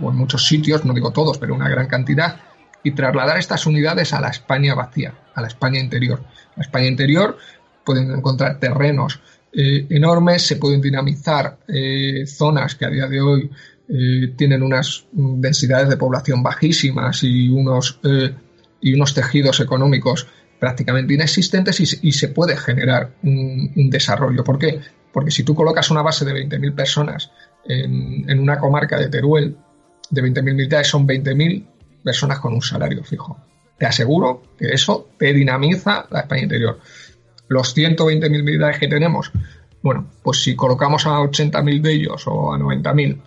o 0.00 0.10
en 0.10 0.16
muchos 0.16 0.46
sitios, 0.46 0.84
no 0.84 0.92
digo 0.92 1.10
todos, 1.10 1.38
pero 1.38 1.54
una 1.54 1.68
gran 1.68 1.86
cantidad, 1.86 2.36
y 2.82 2.90
trasladar 2.92 3.38
estas 3.38 3.66
unidades 3.66 4.12
a 4.12 4.20
la 4.20 4.28
España 4.28 4.74
vacía, 4.74 5.14
a 5.34 5.40
la 5.40 5.48
España 5.48 5.80
interior. 5.80 6.22
La 6.54 6.62
España 6.62 6.86
interior 6.86 7.38
pueden 7.84 8.10
encontrar 8.10 8.60
terrenos 8.60 9.20
eh, 9.52 9.86
enormes, 9.88 10.42
se 10.42 10.56
pueden 10.56 10.82
dinamizar 10.82 11.58
eh, 11.66 12.24
zonas 12.26 12.74
que 12.74 12.84
a 12.84 12.90
día 12.90 13.06
de 13.06 13.20
hoy 13.20 13.50
tienen 14.36 14.64
unas 14.64 15.06
densidades 15.12 15.88
de 15.88 15.96
población 15.96 16.42
bajísimas 16.42 17.22
y 17.22 17.48
unos, 17.48 18.00
y 18.80 18.94
unos 18.94 19.14
tejidos 19.14 19.60
económicos 19.60 20.26
prácticamente 20.58 21.14
inexistentes 21.14 21.78
y, 22.02 22.12
se 22.12 22.28
puede 22.28 22.56
generar 22.56 23.12
un, 23.22 23.72
un, 23.76 23.88
desarrollo. 23.88 24.42
¿Por 24.42 24.58
qué? 24.58 24.80
Porque 25.16 25.30
si 25.30 25.44
tú 25.44 25.54
colocas 25.54 25.90
una 25.90 26.02
base 26.02 26.26
de 26.26 26.46
20.000 26.46 26.74
personas 26.74 27.30
en, 27.64 28.38
una 28.38 28.58
comarca 28.58 28.98
de 28.98 29.08
Teruel, 29.08 29.56
de 30.10 30.22
20.000 30.22 30.42
militares 30.42 30.88
son 30.88 31.08
20.000 31.08 31.64
personas 32.04 32.38
con 32.38 32.52
un 32.52 32.60
salario 32.60 33.02
fijo. 33.02 33.40
Te 33.78 33.86
aseguro 33.86 34.42
que 34.58 34.66
eso 34.74 35.08
te 35.16 35.32
dinamiza 35.32 36.06
la 36.10 36.20
España 36.20 36.42
interior. 36.42 36.80
Los 37.48 37.74
120.000 37.74 38.28
militares 38.28 38.78
que 38.78 38.88
tenemos, 38.88 39.32
bueno, 39.82 40.06
pues 40.22 40.42
si 40.42 40.54
colocamos 40.54 41.06
a 41.06 41.12
80.000 41.12 41.80
de 41.80 41.92
ellos 41.94 42.24
o 42.26 42.52
a 42.52 42.58
90.000 42.58 43.18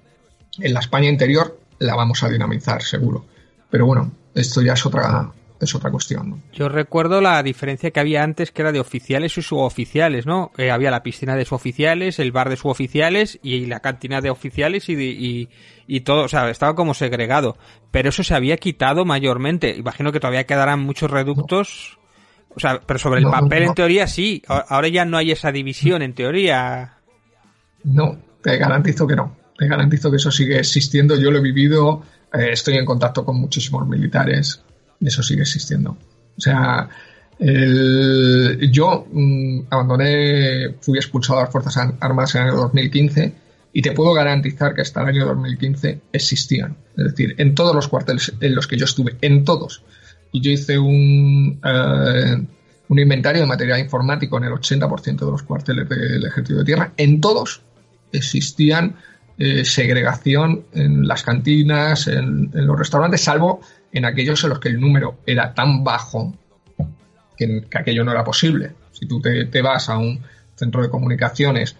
en 0.59 0.73
la 0.75 0.81
España 0.81 1.09
interior, 1.09 1.59
la 1.79 1.95
vamos 1.95 2.21
a 2.21 2.29
dinamizar, 2.29 2.83
seguro. 2.83 3.25
Pero 3.71 3.87
bueno, 3.87 4.11
esto 4.35 4.61
ya 4.61 4.73
es 4.73 4.85
otra, 4.85 5.31
es 5.59 5.75
otra 5.75 5.91
cuestión. 5.91 6.41
Yo 6.53 6.69
recuerdo 6.69 7.21
la 7.21 7.43
diferencia 7.43 7.91
que 7.91 7.99
había 7.99 8.23
antes, 8.23 8.51
que 8.51 8.61
era 8.61 8.71
de 8.71 8.79
oficiales 8.79 9.37
y 9.37 9.41
suboficiales, 9.41 10.25
¿no? 10.25 10.51
Eh, 10.57 10.71
había 10.71 10.89
la 10.89 11.03
piscina 11.03 11.35
de 11.35 11.45
suboficiales, 11.45 12.19
el 12.19 12.31
bar 12.31 12.49
de 12.49 12.55
suboficiales 12.55 13.39
y 13.43 13.65
la 13.65 13.81
cantina 13.81 14.21
de 14.21 14.29
oficiales 14.29 14.87
y, 14.89 15.49
y, 15.87 15.99
todo, 16.01 16.23
o 16.23 16.27
sea, 16.27 16.49
estaba 16.49 16.75
como 16.75 16.93
segregado. 16.93 17.57
Pero 17.91 18.09
eso 18.09 18.23
se 18.23 18.35
había 18.35 18.57
quitado 18.57 19.03
mayormente. 19.03 19.75
Imagino 19.75 20.11
que 20.11 20.19
todavía 20.19 20.45
quedarán 20.45 20.79
muchos 20.79 21.11
reductos. 21.11 21.97
O 22.55 22.59
sea, 22.59 22.79
pero 22.85 22.97
sobre 22.97 23.19
el 23.19 23.27
papel, 23.27 23.63
en 23.63 23.73
teoría, 23.73 24.07
sí. 24.07 24.41
Ahora 24.47 24.87
ya 24.87 25.05
no 25.05 25.17
hay 25.17 25.31
esa 25.31 25.51
división, 25.51 26.01
en 26.01 26.13
teoría. 26.13 26.97
No, 27.83 28.17
te 28.41 28.57
garantizo 28.57 29.05
que 29.05 29.15
no. 29.15 29.35
Te 29.57 29.67
garantizo 29.67 30.09
que 30.09 30.17
eso 30.17 30.31
sigue 30.31 30.57
existiendo. 30.57 31.19
Yo 31.19 31.31
lo 31.31 31.39
he 31.39 31.41
vivido. 31.41 32.03
Eh, 32.33 32.51
estoy 32.51 32.75
en 32.75 32.85
contacto 32.85 33.25
con 33.25 33.39
muchísimos 33.39 33.87
militares 33.87 34.63
eso 35.01 35.23
sigue 35.23 35.41
existiendo. 35.41 35.97
O 36.37 36.41
sea, 36.41 36.89
yo 37.39 39.07
mm, 39.11 39.59
abandoné, 39.69 40.75
fui 40.81 40.97
expulsado 40.97 41.39
de 41.39 41.45
las 41.45 41.51
Fuerzas 41.51 41.77
Armadas 41.99 42.35
en 42.35 42.43
el 42.43 42.55
2015 42.55 43.33
y 43.71 43.81
te 43.81 43.91
puedo 43.91 44.13
garantizar 44.13 44.73
que 44.73 44.81
hasta 44.81 45.01
el 45.01 45.07
año 45.07 45.25
2015 45.25 46.01
existían. 46.11 46.75
Es 46.97 47.05
decir, 47.05 47.35
en 47.37 47.55
todos 47.55 47.75
los 47.75 47.87
cuarteles 47.87 48.33
en 48.39 48.55
los 48.55 48.67
que 48.67 48.77
yo 48.77 48.85
estuve, 48.85 49.15
en 49.21 49.45
todos. 49.45 49.83
Y 50.31 50.41
yo 50.41 50.51
hice 50.51 50.77
un, 50.77 51.59
eh, 51.63 52.37
un 52.89 52.99
inventario 52.99 53.41
de 53.41 53.47
material 53.47 53.79
informático 53.79 54.37
en 54.37 54.45
el 54.45 54.51
80% 54.51 55.25
de 55.25 55.31
los 55.31 55.43
cuarteles 55.43 55.87
del 55.87 56.25
Ejército 56.25 56.59
de 56.59 56.65
Tierra. 56.65 56.93
En 56.97 57.21
todos 57.21 57.61
existían 58.11 58.95
eh, 59.37 59.63
segregación 59.63 60.65
en 60.73 61.07
las 61.07 61.23
cantinas, 61.23 62.07
en, 62.07 62.49
los 62.53 62.77
restaurantes, 62.77 63.21
salvo 63.21 63.61
en 63.91 64.05
aquellos 64.05 64.43
en 64.43 64.49
los 64.49 64.59
que 64.59 64.69
el 64.69 64.79
número 64.79 65.19
era 65.25 65.53
tan 65.53 65.83
bajo 65.83 66.35
que, 67.35 67.65
aquello 67.73 68.03
no 68.03 68.11
era 68.11 68.23
posible. 68.23 68.73
Si 68.91 69.07
tú 69.07 69.21
te 69.21 69.61
vas 69.61 69.89
a 69.89 69.97
un 69.97 70.21
centro 70.55 70.81
de 70.81 70.89
comunicaciones 70.89 71.75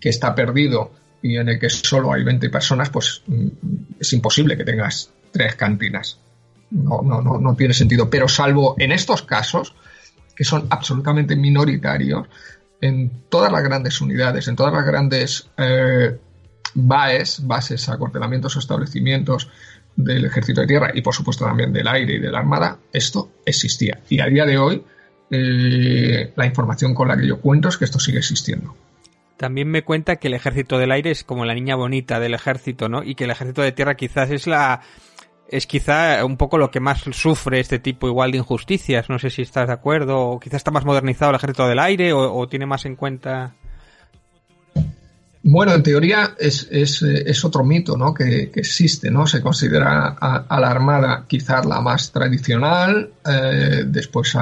que 0.00 0.10
está 0.10 0.34
perdido 0.34 0.92
y 1.22 1.36
en 1.36 1.48
el 1.48 1.58
que 1.58 1.70
solo 1.70 2.12
hay 2.12 2.22
20 2.22 2.50
personas, 2.50 2.90
pues 2.90 3.22
mm, 3.26 3.48
es 3.98 4.12
imposible 4.12 4.56
que 4.56 4.64
tengas 4.64 5.10
tres 5.32 5.56
cantinas. 5.56 6.18
No, 6.70 7.00
no, 7.02 7.20
no, 7.22 7.38
no 7.38 7.56
tiene 7.56 7.74
sentido. 7.74 8.08
Pero 8.10 8.28
salvo 8.28 8.76
en 8.78 8.92
estos 8.92 9.22
casos, 9.22 9.74
que 10.36 10.44
son 10.44 10.66
absolutamente 10.70 11.34
minoritarios, 11.34 12.28
en 12.80 13.10
todas 13.28 13.50
las 13.50 13.62
grandes 13.64 14.00
unidades, 14.00 14.46
en 14.46 14.54
todas 14.54 14.72
las 14.72 14.86
grandes 14.86 15.48
eh, 15.56 16.16
BAES, 16.74 17.46
bases, 17.46 17.88
acortelamientos 17.88 18.54
o 18.54 18.58
establecimientos 18.60 19.48
del 19.98 20.26
ejército 20.26 20.60
de 20.60 20.68
tierra 20.68 20.90
y 20.94 21.02
por 21.02 21.12
supuesto 21.12 21.44
también 21.44 21.72
del 21.72 21.88
aire 21.88 22.14
y 22.14 22.18
de 22.20 22.30
la 22.30 22.38
armada, 22.38 22.78
esto 22.92 23.32
existía. 23.44 24.00
Y 24.08 24.20
a 24.20 24.26
día 24.26 24.46
de 24.46 24.56
hoy, 24.56 24.82
eh, 25.30 26.32
la 26.36 26.46
información 26.46 26.94
con 26.94 27.08
la 27.08 27.16
que 27.16 27.26
yo 27.26 27.40
cuento 27.40 27.68
es 27.68 27.76
que 27.76 27.84
esto 27.84 27.98
sigue 27.98 28.18
existiendo. 28.18 28.76
También 29.36 29.68
me 29.68 29.82
cuenta 29.82 30.16
que 30.16 30.28
el 30.28 30.34
ejército 30.34 30.78
del 30.78 30.92
aire 30.92 31.10
es 31.10 31.24
como 31.24 31.44
la 31.44 31.54
niña 31.54 31.74
bonita 31.74 32.20
del 32.20 32.34
ejército, 32.34 32.88
¿no? 32.88 33.02
Y 33.02 33.16
que 33.16 33.24
el 33.24 33.30
ejército 33.30 33.62
de 33.62 33.72
tierra 33.72 33.96
quizás 33.96 34.30
es 34.30 34.46
la 34.46 34.82
es 35.48 35.66
quizá 35.66 36.24
un 36.24 36.36
poco 36.36 36.58
lo 36.58 36.70
que 36.70 36.80
más 36.80 37.00
sufre 37.12 37.58
este 37.58 37.78
tipo 37.78 38.06
igual 38.06 38.30
de 38.30 38.38
injusticias. 38.38 39.08
No 39.08 39.18
sé 39.18 39.30
si 39.30 39.42
estás 39.42 39.66
de 39.66 39.72
acuerdo. 39.72 40.20
O 40.20 40.40
quizás 40.40 40.58
está 40.58 40.70
más 40.70 40.84
modernizado 40.84 41.30
el 41.30 41.36
ejército 41.36 41.66
del 41.66 41.78
aire 41.78 42.12
o, 42.12 42.46
tiene 42.48 42.66
más 42.66 42.84
en 42.84 42.96
cuenta. 42.96 43.54
Bueno, 45.42 45.72
en 45.72 45.82
teoría 45.82 46.34
es, 46.38 46.66
es, 46.70 47.00
es 47.02 47.44
otro 47.44 47.64
mito 47.64 47.96
¿no? 47.96 48.12
que, 48.12 48.50
existe. 48.54 49.10
¿no? 49.10 49.26
Se 49.26 49.40
considera 49.40 50.16
a, 50.20 50.60
la 50.60 50.70
Armada 50.70 51.24
quizás 51.28 51.64
la 51.64 51.80
más 51.80 52.10
tradicional, 52.10 53.10
eh, 53.24 53.84
después 53.86 54.36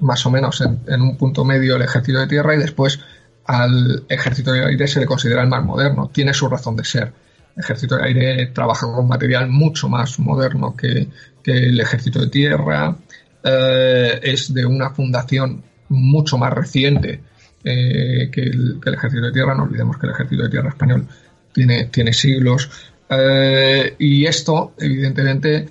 más 0.00 0.26
o 0.26 0.30
menos 0.30 0.62
en, 0.62 1.02
un 1.02 1.16
punto 1.16 1.44
medio 1.44 1.76
el 1.76 1.82
ejército 1.82 2.18
de 2.20 2.26
tierra 2.26 2.54
y 2.54 2.58
después 2.58 2.98
al 3.46 4.04
ejército 4.08 4.52
de 4.52 4.64
aire 4.64 4.88
se 4.88 5.00
le 5.00 5.06
considera 5.06 5.42
el 5.42 5.48
más 5.48 5.62
moderno. 5.62 6.10
Tiene 6.12 6.32
su 6.32 6.48
razón 6.48 6.76
de 6.76 6.84
ser. 6.84 7.12
El 7.54 7.62
ejército 7.62 7.96
de 7.96 8.04
aire 8.04 8.46
trabaja 8.46 8.86
con 8.86 9.06
material 9.06 9.48
mucho 9.48 9.88
más 9.88 10.18
moderno 10.18 10.74
que, 10.74 11.08
el 11.44 11.78
ejército 11.78 12.20
de 12.20 12.28
tierra. 12.28 12.96
Eh, 13.42 14.20
es 14.22 14.54
de 14.54 14.64
una 14.64 14.90
fundación 14.90 15.62
mucho 15.90 16.38
más 16.38 16.54
reciente 16.54 17.20
eh, 17.64 18.30
que, 18.30 18.42
el, 18.42 18.80
ejército 18.84 19.26
de 19.26 19.32
tierra. 19.32 19.54
No 19.54 19.64
olvidemos 19.64 19.98
que 19.98 20.06
el 20.06 20.12
ejército 20.12 20.42
de 20.44 20.50
tierra 20.50 20.68
español 20.68 21.06
tiene, 21.52 21.86
tiene 21.86 22.12
siglos. 22.12 22.70
Eh, 23.08 23.96
y 23.98 24.26
esto, 24.26 24.74
evidentemente, 24.78 25.68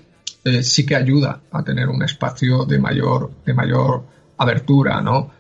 sí 0.62 0.86
que 0.86 0.96
ayuda 0.96 1.42
a 1.52 1.64
tener 1.64 1.88
un 1.88 2.04
espacio 2.04 2.66
de 2.66 2.78
mayor, 2.78 3.32
de 3.46 3.54
mayor 3.54 4.04
abertura, 4.38 5.02
¿no? 5.02 5.32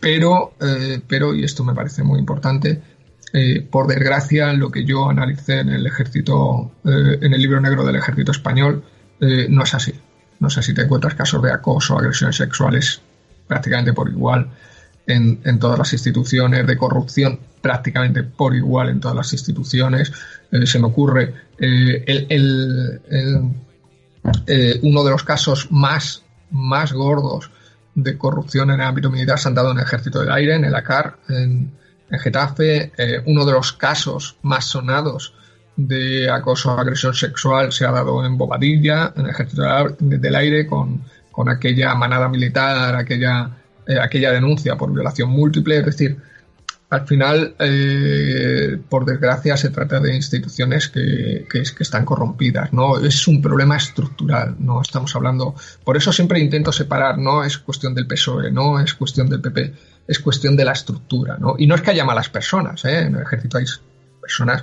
Pero, 0.00 0.54
eh, 0.60 1.00
pero, 1.06 1.34
y 1.34 1.44
esto 1.44 1.64
me 1.64 1.74
parece 1.74 2.02
muy 2.02 2.18
importante, 2.18 2.80
eh, 3.32 3.62
por 3.62 3.86
desgracia, 3.86 4.52
lo 4.52 4.70
que 4.70 4.84
yo 4.84 5.08
analicé 5.08 5.60
en 5.60 5.70
el 5.70 5.86
ejército, 5.86 6.72
eh, 6.84 7.18
en 7.20 7.32
el 7.32 7.40
libro 7.40 7.60
negro 7.60 7.84
del 7.84 7.96
ejército 7.96 8.32
español, 8.32 8.84
no 9.18 9.62
es 9.62 9.72
así. 9.72 9.94
No 10.40 10.50
sé 10.50 10.62
si 10.62 10.74
te 10.74 10.82
encuentras 10.82 11.14
casos 11.14 11.42
de 11.42 11.50
acoso, 11.50 11.98
agresiones 11.98 12.36
sexuales 12.36 13.00
prácticamente 13.46 13.94
por 13.94 14.10
igual 14.10 14.50
en, 15.06 15.58
todas 15.58 15.78
las 15.78 15.92
instituciones, 15.92 16.66
de 16.66 16.76
corrupción 16.76 17.38
prácticamente 17.60 18.22
por 18.22 18.54
igual 18.54 18.88
en 18.88 19.00
todas 19.00 19.16
las 19.16 19.32
instituciones. 19.32 20.12
se 20.64 20.78
me 20.78 20.86
ocurre 20.86 21.34
el, 21.58 23.00
uno 24.82 25.04
de 25.04 25.10
los 25.10 25.22
casos 25.22 25.68
más, 25.70 26.22
más 26.50 26.92
gordos 26.92 27.50
de 27.96 28.18
corrupción 28.18 28.70
en 28.70 28.80
el 28.80 28.86
ámbito 28.86 29.10
militar 29.10 29.38
se 29.38 29.48
han 29.48 29.54
dado 29.54 29.72
en 29.72 29.78
el 29.78 29.84
Ejército 29.84 30.20
del 30.20 30.30
Aire, 30.30 30.54
en 30.54 30.64
el 30.64 30.74
ACAR, 30.74 31.16
en, 31.28 31.72
Getafe. 32.08 32.92
Eh, 32.96 33.20
uno 33.26 33.44
de 33.44 33.52
los 33.52 33.72
casos 33.72 34.36
más 34.42 34.66
sonados 34.66 35.34
de 35.74 36.30
acoso 36.30 36.72
o 36.72 36.78
agresión 36.78 37.14
sexual 37.14 37.72
se 37.72 37.84
ha 37.84 37.90
dado 37.90 38.24
en 38.24 38.38
Bobadilla, 38.38 39.12
en 39.16 39.24
el 39.24 39.30
Ejército 39.30 39.62
del 39.98 40.34
Aire, 40.36 40.66
con, 40.66 41.02
con 41.32 41.48
aquella 41.48 41.94
manada 41.94 42.28
militar, 42.28 42.94
aquella, 42.94 43.50
eh, 43.86 43.98
aquella 44.00 44.32
denuncia 44.32 44.76
por 44.76 44.92
violación 44.92 45.30
múltiple. 45.30 45.78
Es 45.78 45.86
decir, 45.86 46.16
al 46.88 47.06
final, 47.06 47.56
eh, 47.58 48.78
por 48.88 49.04
desgracia, 49.04 49.56
se 49.56 49.70
trata 49.70 49.98
de 49.98 50.14
instituciones 50.14 50.88
que, 50.88 51.46
que, 51.50 51.62
están 51.80 52.04
corrompidas, 52.04 52.72
¿no? 52.72 52.98
Es 52.98 53.26
un 53.26 53.42
problema 53.42 53.76
estructural, 53.76 54.54
no 54.60 54.80
estamos 54.80 55.14
hablando... 55.16 55.54
Por 55.84 55.96
eso 55.96 56.12
siempre 56.12 56.38
intento 56.38 56.70
separar, 56.70 57.18
no 57.18 57.42
es 57.42 57.58
cuestión 57.58 57.94
del 57.94 58.06
PSOE, 58.06 58.52
no 58.52 58.78
es 58.78 58.94
cuestión 58.94 59.28
del 59.28 59.40
PP, 59.40 59.74
es 60.06 60.18
cuestión 60.20 60.56
de 60.56 60.64
la 60.64 60.72
estructura, 60.72 61.36
¿no? 61.38 61.56
Y 61.58 61.66
no 61.66 61.74
es 61.74 61.82
que 61.82 61.90
haya 61.90 62.04
malas 62.04 62.28
personas, 62.28 62.84
¿eh? 62.84 63.00
En 63.00 63.16
el 63.16 63.22
ejército 63.22 63.58
hay 63.58 63.64
personas 64.20 64.62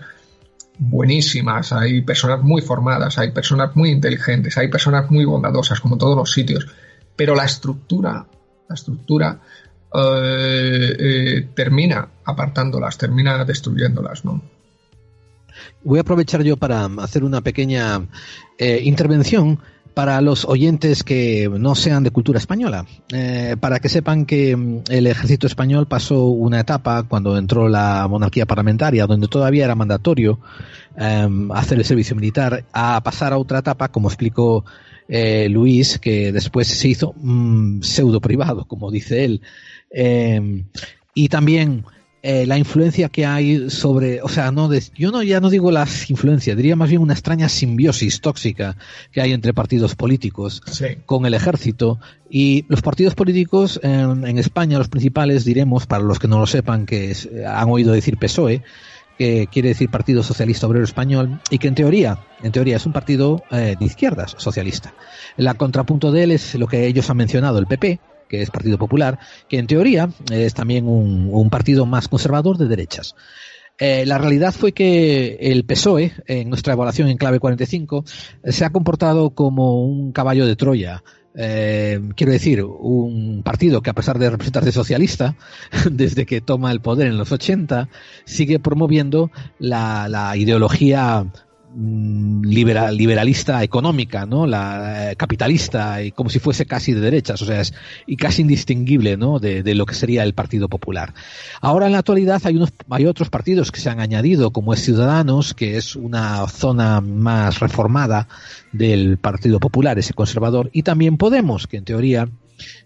buenísimas, 0.77 1.73
hay 1.73 2.01
personas 2.01 2.41
muy 2.41 2.61
formadas, 2.61 3.17
hay 3.17 3.31
personas 3.31 3.75
muy 3.75 3.89
inteligentes, 3.89 4.57
hay 4.57 4.69
personas 4.69 5.11
muy 5.11 5.25
bondadosas, 5.25 5.79
como 5.79 5.97
todos 5.97 6.15
los 6.15 6.31
sitios, 6.31 6.67
pero 7.15 7.35
la 7.35 7.45
estructura, 7.45 8.25
la 8.67 8.75
estructura 8.75 9.39
eh, 9.95 10.95
eh, 10.99 11.47
termina 11.53 12.07
apartándolas, 12.25 12.97
termina 12.97 13.45
destruyéndolas, 13.45 14.25
¿no? 14.25 14.41
Voy 15.83 15.99
a 15.99 16.01
aprovechar 16.01 16.41
yo 16.41 16.57
para 16.57 16.85
hacer 16.97 17.23
una 17.23 17.41
pequeña 17.41 18.07
eh, 18.57 18.81
intervención 18.83 19.59
para 19.93 20.19
los 20.21 20.45
oyentes 20.45 21.03
que 21.03 21.47
no 21.59 21.75
sean 21.75 22.03
de 22.03 22.09
cultura 22.09 22.39
española, 22.39 22.87
para 23.59 23.79
que 23.79 23.89
sepan 23.89 24.25
que 24.25 24.55
mm, 24.55 24.85
el 24.89 25.05
ejército 25.05 25.45
español 25.45 25.87
pasó 25.87 26.25
una 26.25 26.61
etapa 26.61 27.03
cuando 27.03 27.37
entró 27.37 27.69
la 27.69 28.07
monarquía 28.09 28.47
parlamentaria, 28.47 29.05
donde 29.05 29.27
todavía 29.27 29.65
era 29.65 29.75
mandatorio 29.75 30.39
em, 30.97 31.51
hacer 31.51 31.77
el 31.77 31.85
servicio 31.85 32.15
militar, 32.15 32.65
a 32.73 32.99
pasar 33.03 33.33
a 33.33 33.37
otra 33.37 33.59
etapa, 33.59 33.89
como 33.89 34.07
explicó 34.07 34.65
Luis, 35.07 35.99
que 35.99 36.31
después 36.31 36.67
se 36.67 36.87
hizo 36.87 37.13
mm, 37.17 37.81
pseudo 37.81 38.21
privado, 38.21 38.65
como 38.65 38.91
dice 38.91 39.25
él, 39.25 39.41
Em, 39.93 40.65
y 41.13 41.29
también 41.29 41.85
eh, 42.23 42.47
la 42.47 42.57
influencia 42.57 43.09
que 43.09 43.27
hay 43.27 43.69
sobre, 43.69 44.23
o 44.23 44.27
sea, 44.27 44.51
no 44.51 44.73
yo 44.95 45.11
no 45.11 45.21
ya 45.21 45.39
no 45.39 45.51
digo 45.51 45.69
las 45.71 46.09
influencias, 46.09 46.57
diría 46.57 46.75
más 46.75 46.89
bien 46.89 47.01
una 47.01 47.13
extraña 47.13 47.47
simbiosis 47.47 48.19
tóxica 48.19 48.75
que 49.11 49.21
hay 49.21 49.33
entre 49.33 49.53
partidos 49.53 49.93
políticos 49.93 50.63
con 51.05 51.27
el 51.27 51.35
ejército 51.35 51.99
y 52.27 52.65
los 52.69 52.81
partidos 52.81 53.13
políticos 53.13 53.79
en, 53.83 54.37
España, 54.39 54.79
los 54.79 54.87
principales, 54.87 55.45
diremos 55.45 55.85
para 55.85 56.03
los 56.03 56.17
que 56.17 56.27
no 56.27 56.39
lo 56.39 56.47
sepan, 56.47 56.87
que 56.87 57.15
han 57.47 57.69
oído 57.69 57.93
decir 57.93 58.17
PSOE, 58.17 58.63
que 59.17 59.47
quiere 59.47 59.69
decir 59.69 59.89
Partido 59.89 60.23
Socialista 60.23 60.67
Obrero 60.67 60.85
Español 60.85 61.39
y 61.49 61.57
que 61.57 61.67
en 61.67 61.75
teoría, 61.75 62.19
en 62.41 62.51
teoría 62.51 62.77
es 62.77 62.85
un 62.85 62.93
partido 62.93 63.43
eh, 63.51 63.75
de 63.79 63.85
izquierdas 63.85 64.35
socialista. 64.37 64.93
El 65.37 65.53
contrapunto 65.55 66.11
de 66.11 66.23
él 66.23 66.31
es 66.31 66.55
lo 66.55 66.67
que 66.67 66.85
ellos 66.87 67.09
han 67.09 67.17
mencionado, 67.17 67.59
el 67.59 67.67
PP, 67.67 67.99
que 68.27 68.41
es 68.41 68.49
Partido 68.49 68.77
Popular, 68.77 69.19
que 69.47 69.59
en 69.59 69.67
teoría 69.67 70.09
es 70.31 70.53
también 70.53 70.87
un, 70.87 71.49
partido 71.49 71.85
más 71.85 72.07
conservador 72.07 72.57
de 72.57 72.67
derechas. 72.67 73.15
Eh, 73.77 74.05
la 74.05 74.17
realidad 74.17 74.53
fue 74.53 74.71
que 74.71 75.37
el 75.39 75.65
PSOE, 75.65 76.13
en 76.27 76.49
nuestra 76.49 76.73
evaluación 76.73 77.09
en 77.09 77.17
clave 77.17 77.39
45, 77.39 78.05
se 78.43 78.65
ha 78.65 78.71
comportado 78.71 79.31
como 79.31 79.83
un 79.83 80.11
caballo 80.11 80.45
de 80.45 80.55
Troya. 80.55 81.03
Eh, 81.35 81.99
quiero 82.15 82.31
decir, 82.31 82.63
un 82.63 83.41
partido 83.43 83.81
que 83.81 83.89
a 83.89 83.93
pesar 83.93 84.19
de 84.19 84.29
representarse 84.29 84.71
socialista, 84.71 85.35
desde 85.91 86.25
que 86.25 86.41
toma 86.41 86.71
el 86.71 86.81
poder 86.81 87.07
en 87.07 87.17
los 87.17 87.31
80, 87.31 87.89
sigue 88.25 88.59
promoviendo 88.59 89.31
la, 89.59 90.33
ideología 90.37 91.25
liberal, 91.75 92.95
liberalista 92.95 93.63
económica, 93.63 94.25
¿no? 94.25 94.45
La 94.45 95.11
eh, 95.11 95.15
capitalista 95.15 96.03
y 96.03 96.11
como 96.11 96.29
si 96.29 96.39
fuese 96.39 96.65
casi 96.65 96.93
de 96.93 96.99
derechas, 96.99 97.41
o 97.41 97.45
sea, 97.45 97.61
es 97.61 97.73
y 98.05 98.15
casi 98.15 98.41
indistinguible, 98.43 99.17
¿no? 99.17 99.39
De, 99.39 99.63
lo 99.73 99.85
que 99.85 99.95
sería 99.95 100.23
el 100.23 100.33
Partido 100.33 100.69
Popular. 100.69 101.13
Ahora 101.61 101.87
en 101.87 101.93
la 101.93 101.99
actualidad 101.99 102.41
hay 102.45 102.55
unos 102.55 102.73
hay 102.89 103.05
otros 103.05 103.29
partidos 103.29 103.71
que 103.71 103.79
se 103.79 103.89
han 103.89 103.99
añadido, 103.99 104.51
como 104.51 104.73
es 104.73 104.83
Ciudadanos, 104.83 105.53
que 105.53 105.77
es 105.77 105.95
una 105.95 106.47
zona 106.47 107.01
más 107.01 107.59
reformada 107.59 108.27
del 108.71 109.17
Partido 109.17 109.59
Popular, 109.59 109.97
ese 109.97 110.13
conservador, 110.13 110.69
y 110.73 110.83
también 110.83 111.17
Podemos, 111.17 111.67
que 111.67 111.77
en 111.77 111.85
teoría 111.85 112.27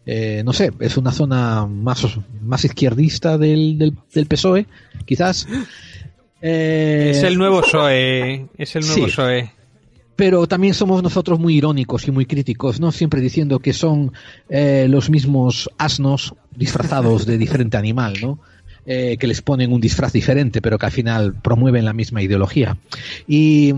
eh, 0.06 0.42
no 0.46 0.54
sé, 0.54 0.72
es 0.80 0.98
una 0.98 1.12
zona 1.12 1.66
más, 1.66 2.06
más 2.42 2.64
izquierdista 2.64 3.38
del, 3.38 3.78
del, 3.78 3.98
del 4.14 4.26
PSOE, 4.26 4.66
quizás, 5.06 5.48
Eh, 6.42 7.12
es 7.12 7.24
el 7.24 7.38
nuevo 7.38 7.62
PSOE. 7.62 8.48
Es 8.58 8.76
el 8.76 8.86
nuevo 8.86 9.06
PSOE 9.06 9.58
pero 10.18 10.48
también 10.48 10.74
somos 10.74 11.02
nosotros 11.04 11.40
muy 11.40 11.56
irónicos 11.56 12.08
y 12.08 12.12
muy 12.12 12.26
críticos, 12.26 12.82
no 12.82 12.92
siempre 12.92 13.22
diciendo 13.22 13.60
que 13.60 13.72
son 13.72 14.12
eh, 14.50 14.88
los 14.90 15.12
mismos 15.12 15.70
asnos 15.78 16.34
disfrazados 16.56 17.28
de 17.28 17.38
diferente 17.38 17.78
animal, 17.78 18.16
¿no? 18.20 18.40
Eh, 18.88 19.18
que 19.20 19.28
les 19.28 19.42
ponen 19.44 19.72
un 19.72 19.80
disfraz 19.80 20.12
diferente, 20.14 20.60
pero 20.60 20.80
que 20.80 20.88
al 20.88 20.92
final 20.92 21.36
promueven 21.40 21.86
la 21.86 21.94
misma 21.94 22.24
ideología. 22.24 22.78
Y 23.28 23.74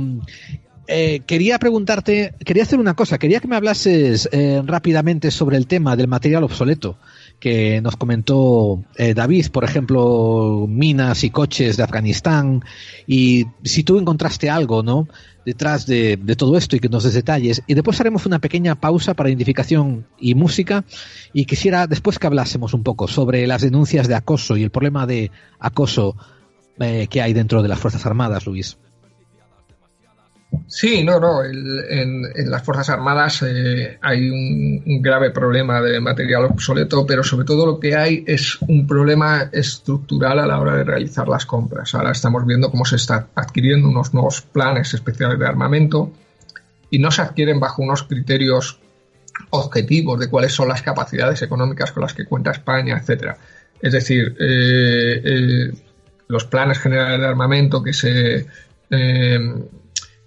eh, 0.88 1.22
quería 1.26 1.60
preguntarte, 1.60 2.34
quería 2.46 2.64
hacer 2.64 2.80
una 2.80 2.94
cosa, 2.94 3.18
quería 3.18 3.42
que 3.42 3.48
me 3.50 3.58
hablases 3.58 4.30
rápidamente 4.66 5.32
sobre 5.32 5.58
el 5.58 5.68
tema 5.68 5.98
del 5.98 6.08
material 6.08 6.46
obsoleto 6.46 6.98
que 7.40 7.82
nos 7.82 7.96
comentó 7.96 8.84
David, 8.98 9.48
por 9.48 9.64
ejemplo, 9.64 10.66
minas 10.68 11.24
y 11.24 11.30
coches 11.30 11.78
de 11.78 11.84
Afganistán, 11.84 12.64
y 13.08 13.46
si 13.64 13.84
tú 13.84 13.98
encontraste 13.98 14.50
algo, 14.50 14.84
¿no? 14.84 15.08
detrás 15.50 15.88
de, 15.88 16.18
todo 16.38 16.58
esto 16.58 16.76
y 16.76 16.80
que 16.80 16.90
nos 16.90 17.04
des 17.04 17.16
detalles. 17.16 17.64
Y 17.66 17.74
después 17.74 18.00
haremos 18.00 18.26
una 18.28 18.40
pequeña 18.40 18.76
pausa 18.76 19.16
para 19.16 19.30
identificación 19.30 20.06
y 20.20 20.36
música. 20.36 20.86
Y 21.34 21.46
quisiera 21.46 21.88
después 21.88 22.20
que 22.20 22.28
hablásemos 22.28 22.74
un 22.74 22.84
poco 22.84 23.08
sobre 23.08 23.48
las 23.48 23.62
denuncias 23.62 24.08
de 24.08 24.16
acoso 24.16 24.58
y 24.58 24.64
el 24.64 24.70
problema 24.70 25.08
de 25.08 25.32
acoso 25.60 26.16
eh, 26.80 27.08
que 27.10 27.22
hay 27.22 27.34
dentro 27.34 27.64
de 27.64 27.68
las 27.68 27.80
Fuerzas 27.80 28.06
Armadas, 28.06 28.46
Luis. 28.46 28.78
Sí, 30.68 31.04
no, 31.04 31.20
no. 31.20 31.44
en, 31.44 32.50
las 32.50 32.64
Fuerzas 32.64 32.90
Armadas 32.90 33.44
eh, 33.44 33.98
hay 34.02 34.30
un, 34.30 35.02
grave 35.02 35.32
problema 35.32 35.82
de 35.82 36.00
material 36.00 36.46
obsoleto, 36.46 37.06
pero 37.06 37.24
sobre 37.24 37.46
todo 37.46 37.66
lo 37.66 37.80
que 37.80 37.96
hay 37.96 38.24
es 38.26 38.58
un 38.62 38.88
problema 38.88 39.50
estructural 39.52 40.40
a 40.40 40.48
la 40.48 40.60
hora 40.60 40.76
de 40.76 40.84
realizar 40.84 41.28
las 41.28 41.46
compras. 41.46 41.94
Ahora 41.94 42.12
estamos 42.12 42.46
viendo 42.46 42.72
cómo 42.72 42.86
se 42.86 42.96
están 42.96 43.28
adquiriendo 43.36 43.90
unos 43.90 44.14
nuevos 44.14 44.42
planes 44.42 44.94
especiales 44.94 45.38
de 45.38 45.46
armamento 45.46 46.12
y 46.90 47.00
no 47.00 47.12
se 47.12 47.22
adquieren 47.22 47.60
bajo 47.60 47.84
unos 47.84 48.04
criterios 48.04 48.80
objetivos 49.52 50.20
de 50.20 50.30
cuáles 50.30 50.54
son 50.54 50.68
las 50.68 50.82
capacidades 50.82 51.42
económicas 51.44 51.92
con 51.92 52.02
las 52.02 52.14
que 52.14 52.26
cuenta 52.26 52.52
España, 52.52 52.98
etcétera. 52.98 53.38
Es 53.82 53.94
decir, 53.94 54.36
eh, 54.40 55.22
eh, 55.24 55.72
los 56.28 56.46
planes 56.46 56.80
generales 56.80 57.20
de 57.20 57.28
armamento 57.28 57.82
que 57.84 57.94
se 57.94 58.48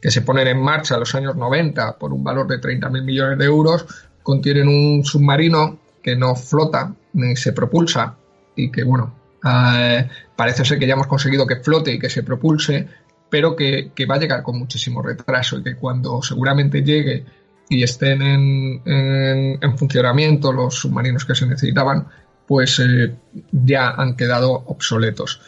que 0.02 0.10
se 0.10 0.22
ponen 0.22 0.48
en 0.48 0.60
marcha 0.60 0.94
en 0.94 1.00
los 1.00 1.14
años 1.14 1.36
90 1.36 1.96
por 1.96 2.12
un 2.12 2.24
valor 2.24 2.48
de 2.48 2.60
30.000 2.60 3.04
millones 3.04 3.38
de 3.38 3.44
euros, 3.44 3.86
contienen 4.20 4.66
un 4.66 5.04
submarino 5.04 5.78
que 6.02 6.16
no 6.16 6.34
flota 6.34 6.92
ni 7.12 7.36
se 7.36 7.52
propulsa 7.52 8.16
y 8.56 8.72
que, 8.72 8.82
bueno, 8.82 9.14
eh, 9.48 10.08
parece 10.34 10.64
ser 10.64 10.80
que 10.80 10.88
ya 10.88 10.94
hemos 10.94 11.06
conseguido 11.06 11.46
que 11.46 11.56
flote 11.56 11.92
y 11.92 12.00
que 12.00 12.10
se 12.10 12.24
propulse, 12.24 12.88
pero 13.30 13.54
que, 13.54 13.92
va 14.10 14.16
a 14.16 14.18
llegar 14.18 14.42
con 14.42 14.58
muchísimo 14.58 15.02
retraso 15.02 15.58
y 15.58 15.62
que 15.62 15.76
cuando 15.76 16.20
seguramente 16.20 16.82
llegue 16.82 17.24
y 17.68 17.84
estén 17.84 18.22
en, 18.22 19.78
funcionamiento 19.78 20.52
los 20.52 20.74
submarinos 20.74 21.24
que 21.24 21.36
se 21.36 21.46
necesitaban, 21.46 22.08
pues 22.46 22.80
eh, 22.80 23.14
ya 23.52 23.90
han 23.90 24.16
quedado 24.16 24.50
obsoletos. 24.66 25.40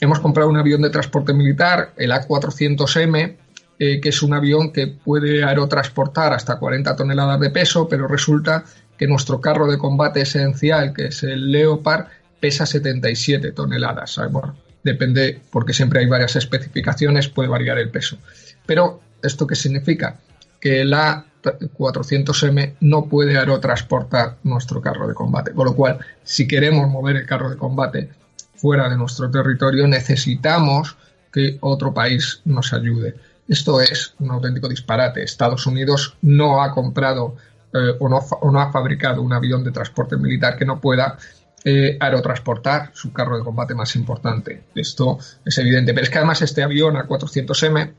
Hemos 0.00 0.18
comprado 0.20 0.48
un 0.48 0.56
avión 0.56 0.80
de 0.80 0.90
transporte 0.90 1.34
militar, 1.34 1.92
el 1.96 2.10
A400M, 2.10 3.36
eh, 3.78 4.00
que 4.00 4.08
es 4.08 4.22
un 4.22 4.34
avión 4.34 4.72
que 4.72 4.88
puede 4.88 5.44
aerotransportar 5.44 6.32
hasta 6.32 6.58
40 6.58 6.96
toneladas 6.96 7.40
de 7.40 7.50
peso, 7.50 7.88
pero 7.88 8.08
resulta 8.08 8.64
que 8.96 9.06
nuestro 9.06 9.40
carro 9.40 9.70
de 9.70 9.78
combate 9.78 10.22
esencial, 10.22 10.92
que 10.92 11.06
es 11.06 11.22
el 11.22 11.52
Leopard, 11.52 12.06
pesa 12.40 12.66
77 12.66 13.52
toneladas. 13.52 14.20
Bueno, 14.30 14.56
depende, 14.82 15.40
porque 15.50 15.72
siempre 15.72 16.00
hay 16.00 16.06
varias 16.06 16.36
especificaciones, 16.36 17.28
puede 17.28 17.48
variar 17.48 17.78
el 17.78 17.90
peso. 17.90 18.18
Pero, 18.66 19.00
¿esto 19.22 19.46
qué 19.46 19.54
significa? 19.54 20.18
Que 20.60 20.84
la 20.84 21.26
400M 21.42 22.74
no 22.80 23.06
puede 23.06 23.38
aerotransportar 23.38 24.36
nuestro 24.42 24.80
carro 24.80 25.06
de 25.06 25.14
combate. 25.14 25.52
Con 25.52 25.66
lo 25.66 25.74
cual, 25.74 25.98
si 26.24 26.48
queremos 26.48 26.88
mover 26.88 27.16
el 27.16 27.26
carro 27.26 27.50
de 27.50 27.56
combate 27.56 28.08
fuera 28.56 28.88
de 28.88 28.96
nuestro 28.96 29.30
territorio, 29.30 29.86
necesitamos 29.86 30.96
que 31.32 31.58
otro 31.60 31.94
país 31.94 32.40
nos 32.44 32.72
ayude. 32.72 33.14
Esto 33.48 33.80
es 33.80 34.14
un 34.18 34.30
auténtico 34.30 34.68
disparate. 34.68 35.22
Estados 35.22 35.66
Unidos 35.66 36.16
no 36.22 36.62
ha 36.62 36.70
comprado 36.72 37.36
eh, 37.72 37.96
o, 37.98 38.08
no, 38.08 38.60
ha 38.60 38.72
fabricado 38.72 39.22
un 39.22 39.32
avión 39.32 39.64
de 39.64 39.72
transporte 39.72 40.16
militar 40.16 40.56
que 40.56 40.64
no 40.64 40.80
pueda 40.80 41.18
eh, 41.64 41.96
aerotransportar 41.98 42.90
su 42.94 43.12
carro 43.12 43.38
de 43.38 43.44
combate 43.44 43.74
más 43.74 43.96
importante. 43.96 44.64
Esto 44.74 45.18
es 45.44 45.58
evidente. 45.58 45.94
Pero 45.94 46.04
es 46.04 46.10
que 46.10 46.18
además 46.18 46.42
este 46.42 46.62
avión 46.62 46.94
A400M 46.94 47.92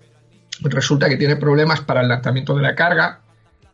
resulta 0.62 1.10
que 1.10 1.18
tiene 1.18 1.36
problemas 1.36 1.82
para 1.82 2.02
el 2.02 2.08
lanzamiento 2.08 2.56
de 2.56 2.62
la 2.62 2.76
carga, 2.76 3.22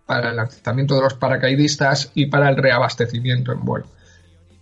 para 0.05 0.29
el 0.29 0.35
lanzamiento 0.35 0.95
de 0.95 1.01
los 1.01 1.13
paracaidistas 1.15 2.11
y 2.13 2.27
para 2.27 2.49
el 2.49 2.57
reabastecimiento 2.57 3.51
en 3.51 3.65
vuelo. 3.65 3.87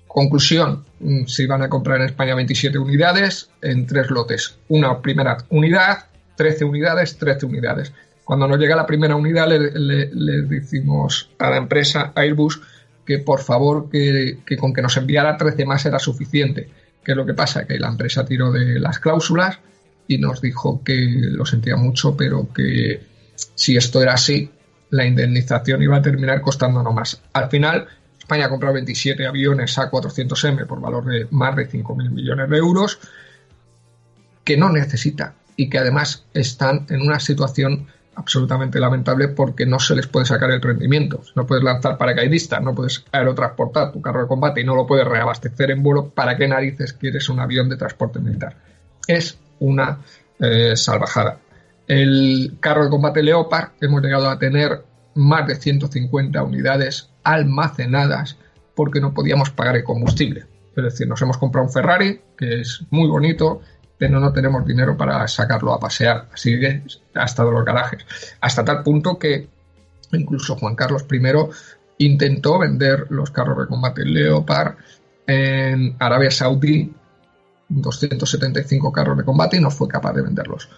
Conclusión, 0.08 0.86
mm, 1.00 1.26
se 1.26 1.44
iban 1.44 1.64
a 1.64 1.70
comprar 1.70 2.00
en 2.00 2.06
España 2.06 2.36
27 2.36 2.78
unidades 2.78 3.50
en 3.62 3.88
tres 3.88 4.10
lotes. 4.12 4.58
Una 4.68 5.02
primera 5.02 5.38
unidad, 5.50 6.06
13 6.36 6.66
unidades, 6.66 7.18
13 7.18 7.46
unidades. 7.46 7.94
Cuando 8.24 8.48
nos 8.48 8.58
llega 8.58 8.76
la 8.76 8.86
primera 8.86 9.16
unidad 9.16 9.48
le, 9.50 10.42
decimos 10.44 11.30
a 11.40 11.50
la 11.50 11.58
empresa 11.58 12.14
Airbus 12.16 12.62
que 13.06 13.20
por 13.20 13.42
favor 13.42 13.90
que, 13.90 14.40
con 14.58 14.74
que 14.74 14.82
nos 14.82 14.96
enviara 14.96 15.36
13 15.36 15.66
más 15.66 15.86
era 15.86 16.00
suficiente. 16.00 16.70
¿Qué 17.04 17.12
es 17.12 17.18
lo 17.18 17.26
que 17.26 17.34
pasa? 17.34 17.66
Que 17.66 17.78
la 17.78 17.90
empresa 17.90 18.24
tiró 18.26 18.52
de 18.52 18.80
las 18.80 19.00
cláusulas 19.00 19.60
y 20.08 20.18
nos 20.20 20.42
dijo 20.42 20.82
que 20.84 20.96
lo 20.96 21.46
sentía 21.46 21.76
mucho, 21.76 22.16
pero 22.16 22.48
que 22.54 23.02
si 23.36 23.76
esto 23.76 24.02
era 24.02 24.14
así, 24.14 24.50
la 24.90 25.06
indemnización 25.06 25.82
iba 25.82 25.98
a 25.98 26.02
terminar 26.02 26.40
costándonos 26.40 26.94
más. 26.94 27.22
Al 27.34 27.50
final, 27.50 27.88
España 28.18 28.46
ha 28.46 28.50
comprado 28.50 28.76
27 28.76 29.28
aviones 29.28 29.78
A400M 29.78 30.66
por 30.66 30.80
valor 30.80 31.06
de 31.06 31.28
más 31.32 31.56
de 31.58 31.70
5.000 31.70 32.10
millones 32.10 32.50
de 32.50 32.58
euros 32.58 33.00
que 34.46 34.56
no 34.56 34.70
necesita 34.70 35.36
y 35.56 35.70
que 35.70 35.78
además 35.78 36.26
están 36.34 36.86
en 36.90 37.02
una 37.02 37.20
situación 37.20 37.88
absolutamente 38.16 38.80
lamentable 38.80 39.30
porque 39.30 39.66
no 39.66 39.80
se 39.80 39.96
les 39.96 40.08
puede 40.08 40.26
sacar 40.26 40.52
el 40.52 40.62
rendimiento. 40.62 41.22
No 41.36 41.46
puedes 41.46 41.64
lanzar 41.64 41.98
paracaidistas, 41.98 42.62
no 42.62 42.76
puedes 42.76 43.04
aerotransportar 43.12 43.92
tu 43.92 44.02
carro 44.02 44.22
de 44.22 44.28
combate 44.28 44.62
y 44.62 44.64
no 44.64 44.76
lo 44.76 44.86
puedes 44.86 45.08
reabastecer 45.08 45.72
en 45.72 45.84
vuelo. 45.84 46.10
¿Para 46.10 46.38
qué 46.38 46.48
narices 46.48 46.94
quieres 46.94 47.30
un 47.30 47.40
avión 47.40 47.70
de 47.70 47.78
transporte 47.78 48.20
militar? 48.20 48.56
Es 49.08 49.38
una 49.60 50.00
eh, 50.40 50.76
salvajada. 50.76 51.40
El 51.88 52.58
carro 52.60 52.86
de 52.86 52.90
combate 52.90 53.24
Leopard 53.24 53.72
hemos 53.82 54.02
llegado 54.02 54.30
a 54.30 54.40
tener 54.40 54.84
más 55.16 55.48
de 55.48 55.56
150 55.56 56.42
unidades 56.44 57.10
almacenadas 57.24 58.38
porque 58.76 59.00
no 59.00 59.14
podíamos 59.14 59.50
pagar 59.50 59.76
el 59.76 59.84
combustible. 59.84 60.46
Es 60.76 60.84
decir, 60.84 61.08
nos 61.08 61.22
hemos 61.22 61.38
comprado 61.38 61.68
un 61.68 61.74
Ferrari, 61.74 62.20
que 62.38 62.62
es 62.62 62.84
muy 62.90 63.08
bonito, 63.08 63.62
no 64.10 64.34
tenemos 64.34 64.66
dinero 64.66 64.98
para 64.98 65.28
sacarlo 65.28 65.74
a 65.74 65.80
pasear, 65.80 66.28
así 66.34 66.60
que 66.60 66.84
hasta 67.16 67.44
de 67.44 67.52
los 67.52 67.66
garajes. 67.66 68.06
Hasta 68.42 68.64
tal 68.66 68.84
punto 68.84 69.18
que 69.18 69.48
incluso 70.12 70.56
Juan 70.56 70.76
Carlos 70.76 71.06
I 71.12 72.06
intentó 72.06 72.60
vender 72.60 73.08
los 73.10 73.32
carros 73.32 73.58
de 73.58 73.68
combate 73.68 74.06
Leopard 74.06 74.76
en 75.28 75.96
Arabia 76.00 76.32
Saudí, 76.32 76.94
275 77.70 78.92
carros 78.92 79.18
de 79.18 79.24
combate 79.24 79.58
y 79.58 79.62
no 79.62 79.72
fue 79.72 79.88
capaz 79.88 80.14
de 80.14 80.22
venderlos. 80.22 80.70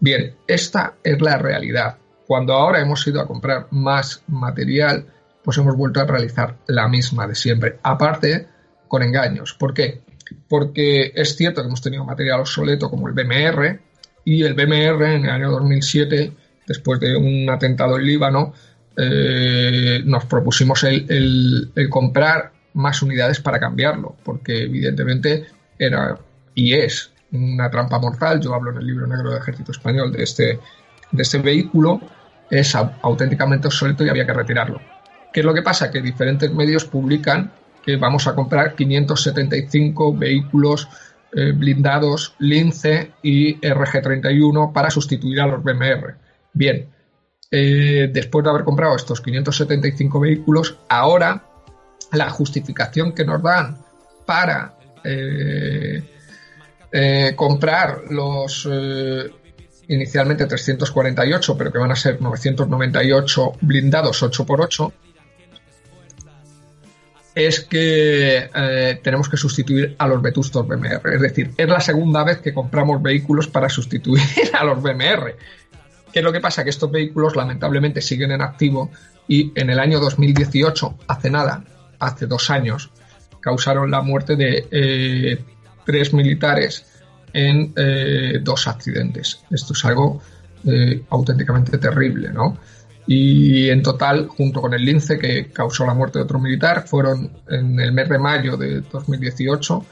Bien, 0.00 0.34
esta 0.46 0.94
es 1.02 1.20
la 1.20 1.38
realidad. 1.38 1.96
Cuando 2.26 2.54
ahora 2.54 2.80
hemos 2.80 3.06
ido 3.06 3.20
a 3.20 3.26
comprar 3.26 3.66
más 3.70 4.22
material, 4.28 5.06
pues 5.42 5.58
hemos 5.58 5.76
vuelto 5.76 6.00
a 6.00 6.06
realizar 6.06 6.56
la 6.66 6.88
misma 6.88 7.26
de 7.26 7.34
siempre, 7.34 7.78
aparte 7.82 8.48
con 8.88 9.02
engaños. 9.02 9.54
¿Por 9.54 9.74
qué? 9.74 10.02
Porque 10.48 11.12
es 11.14 11.36
cierto 11.36 11.60
que 11.60 11.68
hemos 11.68 11.82
tenido 11.82 12.04
material 12.04 12.40
obsoleto 12.40 12.90
como 12.90 13.08
el 13.08 13.14
BMR 13.14 13.80
y 14.24 14.42
el 14.42 14.54
BMR 14.54 15.02
en 15.14 15.24
el 15.24 15.30
año 15.30 15.50
2007, 15.50 16.32
después 16.66 17.00
de 17.00 17.16
un 17.16 17.48
atentado 17.50 17.96
en 17.96 18.06
Líbano, 18.06 18.54
eh, 18.96 20.02
nos 20.04 20.24
propusimos 20.26 20.84
el, 20.84 21.72
comprar 21.90 22.52
más 22.74 23.02
unidades 23.02 23.40
para 23.40 23.58
cambiarlo, 23.58 24.16
porque 24.24 24.64
evidentemente 24.64 25.46
era 25.78 26.18
y 26.54 26.74
es 26.74 27.10
una 27.32 27.70
trampa 27.70 27.98
mortal. 27.98 28.40
Yo 28.40 28.54
hablo 28.54 28.70
en 28.70 28.78
el 28.78 28.86
libro 28.86 29.06
negro 29.06 29.30
del 29.30 29.40
Ejército 29.40 29.72
Español 29.72 30.12
de 30.12 30.22
este, 30.22 30.58
de 31.10 31.22
este 31.22 31.38
vehículo, 31.38 32.00
es 32.50 32.74
auténticamente 32.74 33.66
obsoleto 33.66 34.04
y 34.04 34.08
había 34.08 34.26
que 34.26 34.32
retirarlo. 34.32 34.80
¿Qué 35.32 35.40
es 35.40 35.46
lo 35.46 35.52
que 35.52 35.62
pasa? 35.62 35.90
Que 35.90 36.00
diferentes 36.00 36.52
medios 36.52 36.84
publican 36.84 37.52
que 37.84 37.96
vamos 37.96 38.26
a 38.26 38.34
comprar 38.34 38.74
575 38.74 40.16
vehículos 40.16 40.88
eh, 41.32 41.52
blindados 41.52 42.34
Lince 42.38 43.12
y 43.22 43.60
RG31 43.60 44.72
para 44.72 44.90
sustituir 44.90 45.40
a 45.40 45.46
los 45.46 45.62
BMR. 45.62 46.14
Bien, 46.52 46.88
eh, 47.50 48.08
después 48.12 48.44
de 48.44 48.50
haber 48.50 48.64
comprado 48.64 48.94
estos 48.94 49.20
575 49.20 50.20
vehículos, 50.20 50.78
ahora 50.88 51.44
la 52.12 52.30
justificación 52.30 53.12
que 53.12 53.24
nos 53.24 53.42
dan 53.42 53.78
para 54.24 54.74
eh, 55.02 56.02
comprar 57.34 58.02
los 58.10 58.68
inicialmente 59.88 60.46
348, 60.46 61.56
pero 61.58 61.72
que 61.72 61.78
van 61.78 61.90
a 61.90 61.96
ser 61.96 62.20
998 62.22 63.52
blindados 63.60 64.22
8x8, 64.22 64.92
es 67.34 67.60
que 67.60 68.48
eh, 68.54 69.00
tenemos 69.02 69.28
que 69.28 69.36
sustituir 69.36 69.96
a 69.98 70.06
los 70.06 70.22
vetustos 70.22 70.66
BMR. 70.66 71.14
Es 71.14 71.20
decir, 71.20 71.50
es 71.56 71.68
la 71.68 71.80
segunda 71.80 72.22
vez 72.22 72.38
que 72.38 72.54
compramos 72.54 73.02
vehículos 73.02 73.48
para 73.48 73.68
sustituir 73.68 74.22
a 74.52 74.64
los 74.64 74.80
BMR. 74.80 75.36
¿Qué 76.12 76.20
es 76.20 76.24
lo 76.24 76.32
que 76.32 76.40
pasa? 76.40 76.62
Que 76.62 76.70
estos 76.70 76.90
vehículos 76.90 77.34
lamentablemente 77.34 78.00
siguen 78.00 78.30
en 78.30 78.42
activo 78.42 78.90
y 79.26 79.52
en 79.56 79.70
el 79.70 79.80
año 79.80 79.98
2018, 79.98 80.98
hace 81.08 81.30
nada, 81.30 81.64
hace 81.98 82.26
dos 82.26 82.50
años, 82.50 82.90
causaron 83.40 83.90
la 83.90 84.00
muerte 84.00 84.36
de 84.36 84.68
eh, 84.70 85.44
tres 85.84 86.14
militares 86.14 86.86
en 87.32 87.72
eh, 87.74 88.38
dos 88.42 88.68
accidentes. 88.68 89.40
Esto 89.50 89.72
es 89.72 89.84
algo 89.84 90.22
auténticamente 91.10 91.76
terrible, 91.76 92.32
¿no? 92.32 92.56
Y 93.06 93.68
en 93.68 93.82
total, 93.82 94.28
junto 94.28 94.60
con 94.60 94.72
el 94.74 94.84
lince 94.84 95.18
que 95.18 95.50
causó 95.50 95.84
la 95.84 95.94
muerte 95.94 96.18
de 96.18 96.24
otro 96.24 96.38
militar, 96.38 96.86
fueron 96.86 97.30
en 97.48 97.78
el 97.78 97.92
mes 97.92 98.08
de 98.08 98.18
mayo 98.18 98.56
de 98.56 98.80
2018 98.80 99.84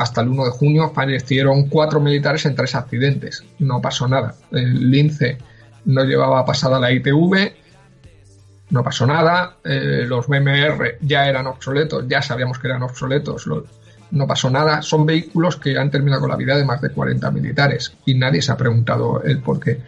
hasta 0.00 0.22
el 0.22 0.28
1 0.28 0.46
de 0.46 0.50
junio 0.50 0.92
fallecieron 0.94 1.68
cuatro 1.68 2.00
militares 2.00 2.46
en 2.46 2.54
tres 2.54 2.74
accidentes. 2.74 3.44
No 3.58 3.82
pasó 3.82 4.08
nada. 4.08 4.34
El 4.50 4.90
lince 4.90 5.36
no 5.84 6.04
llevaba 6.04 6.42
pasada 6.46 6.80
la 6.80 6.90
ITV, 6.90 7.52
no 8.70 8.82
pasó 8.82 9.06
nada. 9.06 9.58
Eh, 9.62 10.06
los 10.06 10.26
BMR 10.26 10.96
ya 11.02 11.28
eran 11.28 11.46
obsoletos, 11.46 12.06
ya 12.08 12.22
sabíamos 12.22 12.58
que 12.58 12.68
eran 12.68 12.82
obsoletos. 12.82 13.46
no 14.10 14.26
pasó 14.26 14.48
nada. 14.48 14.80
Son 14.80 15.04
vehículos 15.04 15.56
que 15.56 15.76
han 15.76 15.90
terminado 15.90 16.22
con 16.22 16.30
la 16.30 16.36
vida 16.36 16.56
de 16.56 16.64
más 16.64 16.80
de 16.80 16.88
40 16.88 17.30
militares 17.30 17.94
y 18.06 18.14
nadie 18.14 18.40
se 18.40 18.52
ha 18.52 18.56
preguntado 18.56 19.22
el 19.22 19.42
por 19.42 19.60
qué. 19.60 19.82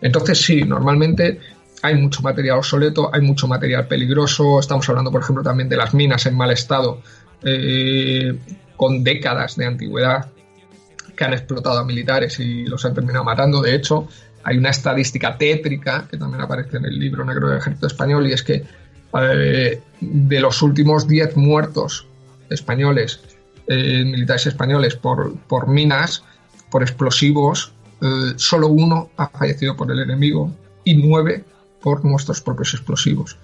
Entonces 0.00 0.40
sí, 0.40 0.62
normalmente 0.62 1.38
hay 1.82 1.94
mucho 1.94 2.22
material 2.22 2.58
obsoleto, 2.58 3.10
hay 3.12 3.20
mucho 3.22 3.46
material 3.48 3.86
peligroso. 3.86 4.60
Estamos 4.60 4.88
hablando, 4.88 5.10
por 5.10 5.22
ejemplo, 5.22 5.42
también 5.42 5.68
de 5.68 5.76
las 5.76 5.94
minas 5.94 6.26
en 6.26 6.36
mal 6.36 6.50
estado, 6.50 7.00
eh, 7.42 8.38
con 8.76 9.02
décadas 9.02 9.56
de 9.56 9.66
antigüedad, 9.66 10.26
que 11.16 11.24
han 11.24 11.32
explotado 11.32 11.78
a 11.78 11.84
militares 11.84 12.38
y 12.40 12.66
los 12.66 12.84
han 12.84 12.94
terminado 12.94 13.24
matando. 13.24 13.62
De 13.62 13.74
hecho, 13.74 14.08
hay 14.42 14.58
una 14.58 14.70
estadística 14.70 15.36
tétrica 15.36 16.06
que 16.10 16.16
también 16.16 16.42
aparece 16.42 16.76
en 16.76 16.84
el 16.84 16.98
libro 16.98 17.24
negro 17.24 17.48
del 17.48 17.58
ejército 17.58 17.86
español 17.86 18.26
y 18.26 18.32
es 18.32 18.42
que 18.42 18.64
eh, 19.20 19.80
de 20.00 20.40
los 20.40 20.62
últimos 20.62 21.08
10 21.08 21.36
muertos 21.36 22.06
españoles, 22.48 23.20
eh, 23.66 24.04
militares 24.04 24.46
españoles 24.46 24.96
por, 24.96 25.36
por 25.40 25.68
minas, 25.68 26.24
por 26.70 26.82
explosivos, 26.82 27.72
solo 28.36 28.68
uno 28.68 29.10
ha 29.18 29.28
fallecido 29.28 29.76
por 29.76 29.92
el 29.92 29.98
enemigo 29.98 30.50
y 30.84 30.94
nueve 30.94 31.44
por 31.82 32.04
nuestros 32.04 32.40
propios 32.40 32.74
explosivos. 32.74 33.36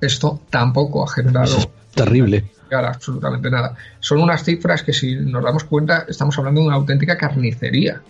Esto 0.00 0.40
tampoco 0.50 1.04
ha 1.04 1.08
generado... 1.08 1.56
terrible. 1.94 2.50
Absolutamente 2.72 3.50
nada. 3.50 3.76
Son 3.98 4.20
unas 4.20 4.44
cifras 4.44 4.82
que 4.82 4.92
si 4.92 5.16
nos 5.16 5.42
damos 5.42 5.64
cuenta 5.64 6.06
estamos 6.08 6.38
hablando 6.38 6.60
de 6.60 6.68
una 6.68 6.76
auténtica 6.76 7.16
carnicería. 7.16 8.00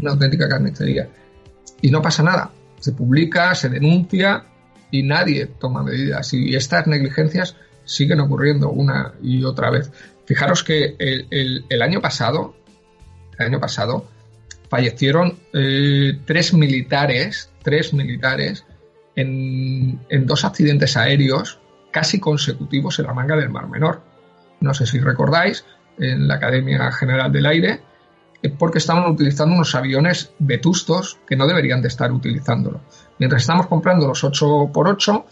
Una 0.00 0.12
auténtica 0.12 0.48
carnicería. 0.48 1.08
Y 1.80 1.90
no 1.90 2.02
pasa 2.02 2.22
nada. 2.22 2.50
Se 2.78 2.92
publica, 2.92 3.54
se 3.54 3.68
denuncia 3.68 4.44
y 4.90 5.02
nadie 5.02 5.46
toma 5.46 5.82
medidas. 5.82 6.32
Y 6.34 6.54
estas 6.54 6.86
negligencias 6.86 7.56
siguen 7.84 8.20
ocurriendo 8.20 8.70
una 8.70 9.14
y 9.22 9.44
otra 9.44 9.70
vez. 9.70 9.90
Fijaros 10.26 10.62
que 10.62 10.96
el, 10.98 11.82
año 11.82 12.00
pasado, 12.00 12.54
el 13.38 13.46
año 13.46 13.60
pasado, 13.60 14.06
fallecieron 14.68 15.38
eh, 15.52 16.18
tres 16.24 16.54
militares, 16.54 17.50
tres 17.62 17.92
militares 17.92 18.64
en, 19.16 20.26
dos 20.26 20.44
accidentes 20.44 20.96
aéreos 20.96 21.58
casi 21.90 22.20
consecutivos 22.20 22.98
en 22.98 23.06
la 23.06 23.14
manga 23.14 23.36
del 23.36 23.50
Mar 23.50 23.68
Menor. 23.68 24.02
No 24.60 24.74
sé 24.74 24.86
si 24.86 24.98
recordáis, 24.98 25.64
en 25.98 26.26
la 26.26 26.34
Academia 26.34 26.90
General 26.92 27.30
del 27.30 27.46
Aire, 27.46 27.82
porque 28.58 28.78
estaban 28.78 29.10
utilizando 29.10 29.54
unos 29.54 29.74
aviones 29.74 30.32
vetustos 30.38 31.18
que 31.26 31.36
no 31.36 31.46
deberían 31.46 31.82
de 31.82 31.88
estar 31.88 32.10
utilizándolo. 32.10 32.80
Mientras 33.18 33.42
estamos 33.42 33.66
comprando 33.66 34.06
los 34.06 34.24
8x8, 34.24 35.24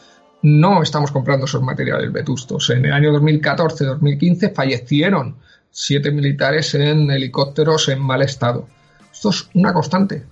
no 0.43 0.82
estamos 0.82 1.11
comprando 1.11 1.47
esos 1.47 1.62
materiales 1.62 2.12
vetustos. 2.12 2.70
En 2.70 2.85
el 2.85 2.93
año 2.93 3.12
2014-2015 3.12 4.55
fallecieron 4.55 5.36
siete 5.70 6.11
militares 6.11 6.74
en 6.74 7.11
helicópteros 7.11 7.89
en 7.89 8.01
mal 8.01 8.23
estado. 8.23 8.69
Esto 9.12 9.31
es 9.31 9.48
una 9.55 9.73
constante 9.73 10.27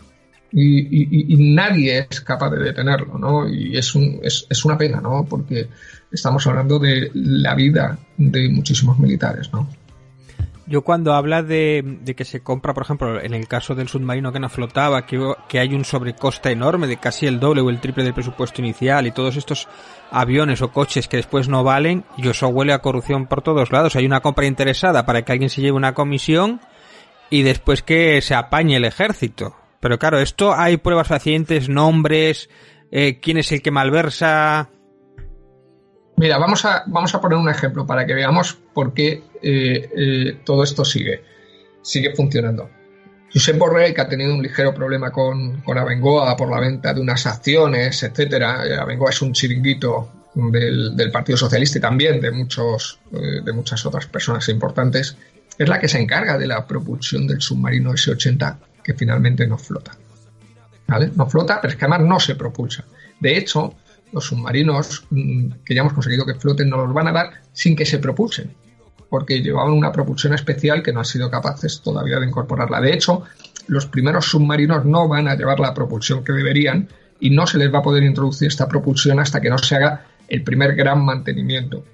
y, 0.52 1.36
nadie 1.54 2.06
es 2.10 2.20
capaz 2.20 2.50
de 2.50 2.64
detenerlo, 2.64 3.18
¿no? 3.18 3.48
Y 3.48 3.76
es, 3.76 3.94
un, 3.94 4.20
es, 4.22 4.46
es, 4.48 4.64
una 4.64 4.78
pena, 4.78 5.00
¿no? 5.00 5.26
Porque 5.28 5.68
estamos 6.10 6.46
hablando 6.46 6.78
de 6.78 7.10
la 7.14 7.54
vida 7.54 7.98
de 8.16 8.48
muchísimos 8.48 8.98
militares, 8.98 9.50
¿no? 9.52 9.68
Yo 10.68 10.82
cuando 10.82 11.14
habla 11.14 11.42
de, 11.42 12.02
que 12.14 12.26
se 12.26 12.40
compra, 12.40 12.74
por 12.74 12.82
ejemplo, 12.82 13.22
en 13.22 13.32
el 13.32 13.48
caso 13.48 13.74
del 13.74 13.88
submarino 13.88 14.32
que 14.32 14.38
no 14.38 14.50
flotaba, 14.50 15.06
que, 15.06 15.18
que 15.48 15.60
hay 15.60 15.72
un 15.72 15.86
sobrecoste 15.86 16.50
enorme 16.50 16.86
de 16.86 16.98
casi 16.98 17.26
el 17.26 17.40
doble 17.40 17.62
o 17.62 17.70
el 17.70 17.80
triple 17.80 18.04
del 18.04 18.12
presupuesto 18.12 18.60
inicial 18.60 19.06
y 19.06 19.12
todos 19.12 19.36
estos 19.36 19.66
aviones 20.10 20.60
o 20.60 20.70
coches 20.70 21.08
que 21.08 21.16
después 21.16 21.48
no 21.48 21.64
valen, 21.64 22.04
y 22.18 22.28
eso 22.28 22.48
huele 22.48 22.74
a 22.74 22.80
corrupción 22.80 23.26
por 23.26 23.40
todos 23.40 23.72
lados. 23.72 23.96
Hay 23.96 24.04
una 24.04 24.20
compra 24.20 24.44
interesada 24.44 25.06
para 25.06 25.22
que 25.22 25.32
alguien 25.32 25.48
se 25.48 25.62
lleve 25.62 25.72
una 25.72 25.94
comisión 25.94 26.60
y 27.30 27.42
después 27.44 27.82
que 27.82 28.20
se 28.20 28.34
apañe 28.34 28.76
el 28.76 28.84
ejército. 28.84 29.56
Pero 29.80 29.98
claro, 29.98 30.18
esto 30.18 30.54
hay 30.54 30.76
pruebas 30.76 31.08
fehacientes, 31.08 31.68
nombres, 31.68 32.48
eh, 32.90 33.20
quién 33.20 33.38
es 33.38 33.52
el 33.52 33.62
que 33.62 33.70
malversa. 33.70 34.70
Mira, 36.16 36.38
vamos 36.38 36.64
a, 36.64 36.82
vamos 36.86 37.14
a 37.14 37.20
poner 37.20 37.38
un 37.38 37.48
ejemplo 37.48 37.86
para 37.86 38.04
que 38.04 38.14
veamos 38.14 38.58
por 38.74 38.92
qué 38.92 39.22
eh, 39.40 39.90
eh, 39.96 40.40
todo 40.44 40.64
esto 40.64 40.84
sigue, 40.84 41.22
sigue 41.80 42.14
funcionando. 42.14 42.68
Josep 43.32 43.58
Borrell, 43.58 43.94
que 43.94 44.00
ha 44.00 44.08
tenido 44.08 44.34
un 44.34 44.42
ligero 44.42 44.74
problema 44.74 45.12
con, 45.12 45.60
con 45.60 45.78
Abengoa 45.78 46.34
por 46.36 46.50
la 46.50 46.60
venta 46.60 46.92
de 46.94 47.00
unas 47.00 47.26
acciones, 47.26 48.02
etcétera. 48.02 48.62
Abengoa 48.80 49.10
es 49.10 49.22
un 49.22 49.32
chiringuito 49.32 50.30
del, 50.34 50.96
del, 50.96 51.10
Partido 51.12 51.36
Socialista 51.36 51.78
y 51.78 51.80
también 51.82 52.20
de, 52.22 52.30
muchos, 52.30 52.98
de 53.10 53.52
muchas 53.52 53.84
otras 53.84 54.06
personas 54.06 54.48
importantes. 54.48 55.14
Es 55.58 55.68
la 55.68 55.78
que 55.78 55.88
se 55.88 56.00
encarga 56.00 56.38
de 56.38 56.46
la 56.46 56.66
propulsión 56.66 57.26
del 57.26 57.42
submarino 57.42 57.92
S-80 57.92 58.56
que 58.88 58.94
finalmente 58.94 59.46
no 59.46 59.58
flota. 59.58 59.92
¿Vale? 60.86 61.12
No 61.14 61.28
flota, 61.28 61.58
pero 61.60 61.72
es 61.72 61.78
que 61.78 61.84
además 61.84 62.08
no 62.08 62.18
se 62.18 62.36
propulsa. 62.36 62.86
De 63.20 63.36
hecho, 63.36 63.74
los 64.12 64.24
submarinos 64.24 65.04
mm, 65.10 65.50
que 65.62 65.74
ya 65.74 65.82
hemos 65.82 65.92
conseguido 65.92 66.24
que 66.24 66.32
floten 66.36 66.70
no 66.70 66.78
los 66.78 66.94
van 66.94 67.08
a 67.08 67.12
dar 67.12 67.42
sin 67.52 67.76
que 67.76 67.84
se 67.84 67.98
propulsen, 67.98 68.54
porque 69.10 69.42
llevaban 69.42 69.74
una 69.74 69.92
propulsión 69.92 70.32
especial 70.32 70.82
que 70.82 70.90
no 70.90 71.00
han 71.00 71.04
sido 71.04 71.30
capaces 71.30 71.82
todavía 71.82 72.18
de 72.18 72.28
incorporarla. 72.28 72.80
De 72.80 72.94
hecho, 72.94 73.24
los 73.66 73.84
primeros 73.84 74.24
submarinos 74.24 74.86
no 74.86 75.06
van 75.06 75.28
a 75.28 75.34
llevar 75.34 75.60
la 75.60 75.74
propulsión 75.74 76.24
que 76.24 76.32
deberían 76.32 76.88
y 77.20 77.28
no 77.28 77.46
se 77.46 77.58
les 77.58 77.70
va 77.70 77.80
a 77.80 77.82
poder 77.82 78.04
introducir 78.04 78.48
esta 78.48 78.68
propulsión 78.68 79.20
hasta 79.20 79.42
que 79.42 79.50
no 79.50 79.58
se 79.58 79.76
haga 79.76 80.06
el 80.28 80.42
primer 80.42 80.74
gran 80.74 81.04
mantenimiento, 81.04 81.84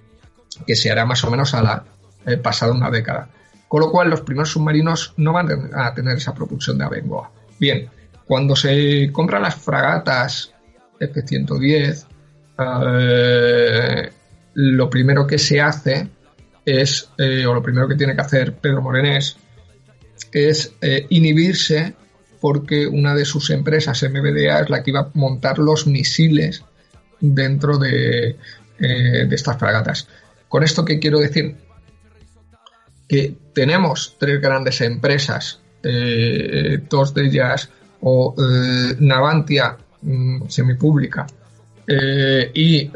que 0.65 0.77
se 0.77 0.93
hará 0.93 1.05
más 1.07 1.25
o 1.25 1.31
menos 1.33 1.55
a 1.55 1.62
la 1.65 1.85
eh, 2.25 2.37
pasada 2.37 2.73
una 2.73 2.89
década. 2.89 3.31
Con 3.75 3.81
lo 3.81 3.91
cual 3.91 4.09
los 4.09 4.21
primeros 4.21 4.51
submarinos 4.51 5.15
no 5.17 5.33
van 5.33 5.49
a 5.75 5.93
tener 5.93 6.17
esa 6.17 6.33
propulsión 6.33 6.79
de 6.79 6.85
Abengoa. 6.85 7.33
Bien, 7.59 7.89
cuando 8.25 8.55
se 8.55 9.11
compran 9.11 9.43
las 9.43 9.57
fragatas 9.57 10.53
F-110, 11.01 12.07
eh, 12.57 14.13
lo 14.55 14.89
primero 14.89 15.27
que 15.27 15.39
se 15.39 15.61
hace 15.61 16.09
es, 16.65 17.09
eh, 17.19 17.45
o 17.47 17.53
lo 17.53 17.65
primero 17.65 17.89
que 17.89 17.97
tiene 17.97 18.15
que 18.15 18.21
hacer 18.21 18.55
Pedro 18.55 18.81
Morenés, 18.81 19.39
es 20.31 20.73
eh, 20.81 21.07
inhibirse 21.09 21.97
porque 22.41 22.87
una 22.87 23.13
de 23.13 23.25
sus 23.25 23.51
empresas, 23.51 24.05
MBDA, 24.05 24.61
es 24.61 24.71
la 24.71 24.85
que 24.85 24.93
iba 24.93 25.01
a 25.01 25.11
montar 25.15 25.59
los 25.59 25.89
misiles 25.89 26.63
dentro 27.19 27.77
de, 27.79 28.37
de 28.79 29.35
estas 29.35 29.59
fragatas. 29.59 30.07
¿Con 30.47 30.63
esto 30.63 30.85
qué 30.85 31.01
quiero 31.01 31.19
decir? 31.19 31.57
Que 33.09 33.37
tenemos 33.53 34.17
tres 34.19 34.41
grandes 34.41 34.81
empresas, 34.81 35.61
eh, 35.83 36.79
dos 36.89 37.15
de 37.15 37.27
ellas, 37.27 37.71
o 38.01 38.35
eh, 38.37 38.97
Navantia 39.01 39.77
mm, 40.03 40.47
semipública 40.49 41.27
eh, 41.87 42.51
y 42.55 42.91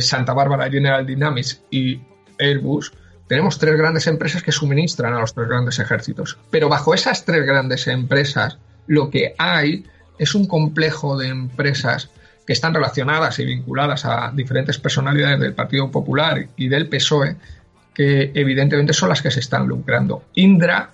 Santa 0.00 0.32
Bárbara 0.32 0.70
General 0.70 1.04
Dynamics 1.06 1.62
y 1.70 2.00
Airbus, 2.38 2.92
tenemos 3.26 3.58
tres 3.58 3.76
grandes 3.76 4.06
empresas 4.06 4.42
que 4.42 4.52
suministran 4.52 5.12
a 5.12 5.20
los 5.20 5.34
tres 5.34 5.48
grandes 5.48 5.78
ejércitos. 5.78 6.38
Pero 6.50 6.68
bajo 6.68 6.94
esas 6.94 7.24
tres 7.24 7.44
grandes 7.44 7.86
empresas, 7.86 8.58
lo 8.86 9.10
que 9.10 9.34
hay 9.38 9.84
es 10.18 10.34
un 10.34 10.46
complejo 10.46 11.18
de 11.18 11.28
empresas 11.28 12.10
que 12.46 12.54
están 12.54 12.72
relacionadas 12.72 13.38
y 13.38 13.44
vinculadas 13.44 14.06
a 14.06 14.32
diferentes 14.34 14.78
personalidades 14.78 15.40
del 15.40 15.52
Partido 15.52 15.90
Popular 15.90 16.48
y 16.56 16.68
del 16.68 16.88
PSOE, 16.88 17.36
que 17.98 18.30
evidentemente 18.32 18.92
son 18.92 19.08
las 19.08 19.20
que 19.20 19.28
se 19.28 19.40
están 19.40 19.66
lucrando. 19.66 20.22
Indra, 20.34 20.88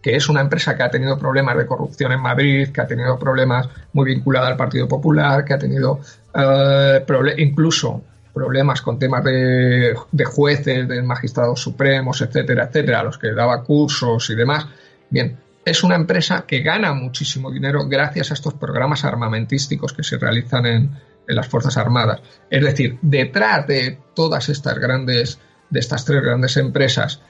que 0.00 0.14
es 0.14 0.28
una 0.28 0.40
empresa 0.40 0.76
que 0.76 0.84
ha 0.84 0.88
tenido 0.88 1.18
problemas 1.18 1.56
de 1.56 1.66
corrupción 1.66 2.12
en 2.12 2.20
Madrid, 2.20 2.68
que 2.68 2.80
ha 2.80 2.86
tenido 2.86 3.18
problemas 3.18 3.68
muy 3.92 4.06
vinculados 4.06 4.48
al 4.48 4.56
Partido 4.56 4.86
Popular, 4.86 5.44
que 5.44 5.54
ha 5.54 5.58
tenido 5.58 5.98
eh, 6.32 7.04
incluso 7.38 8.00
problemas 8.32 8.80
con 8.80 8.96
temas 8.96 9.24
de, 9.24 9.96
jueces, 10.24 10.86
de 10.86 11.02
magistrados 11.02 11.60
supremos, 11.60 12.20
etcétera, 12.20 12.66
etcétera, 12.66 13.00
a 13.00 13.02
los 13.02 13.18
que 13.18 13.32
daba 13.32 13.64
cursos 13.64 14.30
y 14.30 14.36
demás. 14.36 14.68
Bien, 15.10 15.36
es 15.64 15.82
una 15.82 15.96
empresa 15.96 16.44
que 16.46 16.60
gana 16.60 16.92
muchísimo 16.92 17.50
dinero 17.50 17.88
gracias 17.88 18.30
a 18.30 18.34
estos 18.34 18.54
programas 18.54 19.04
armamentísticos 19.04 19.92
que 19.92 20.04
se 20.04 20.16
realizan 20.16 20.66
en 20.66 20.90
las 21.26 21.48
Fuerzas 21.48 21.76
Armadas. 21.76 22.20
Es 22.48 22.62
decir, 22.62 23.00
detrás 23.02 23.66
de 23.66 23.98
todas 24.14 24.48
estas 24.48 24.78
grandes, 24.78 25.40
de 25.70 25.80
estas 25.80 26.04
tres 26.04 26.22
grandes 26.22 26.56
empresas, 26.56 27.20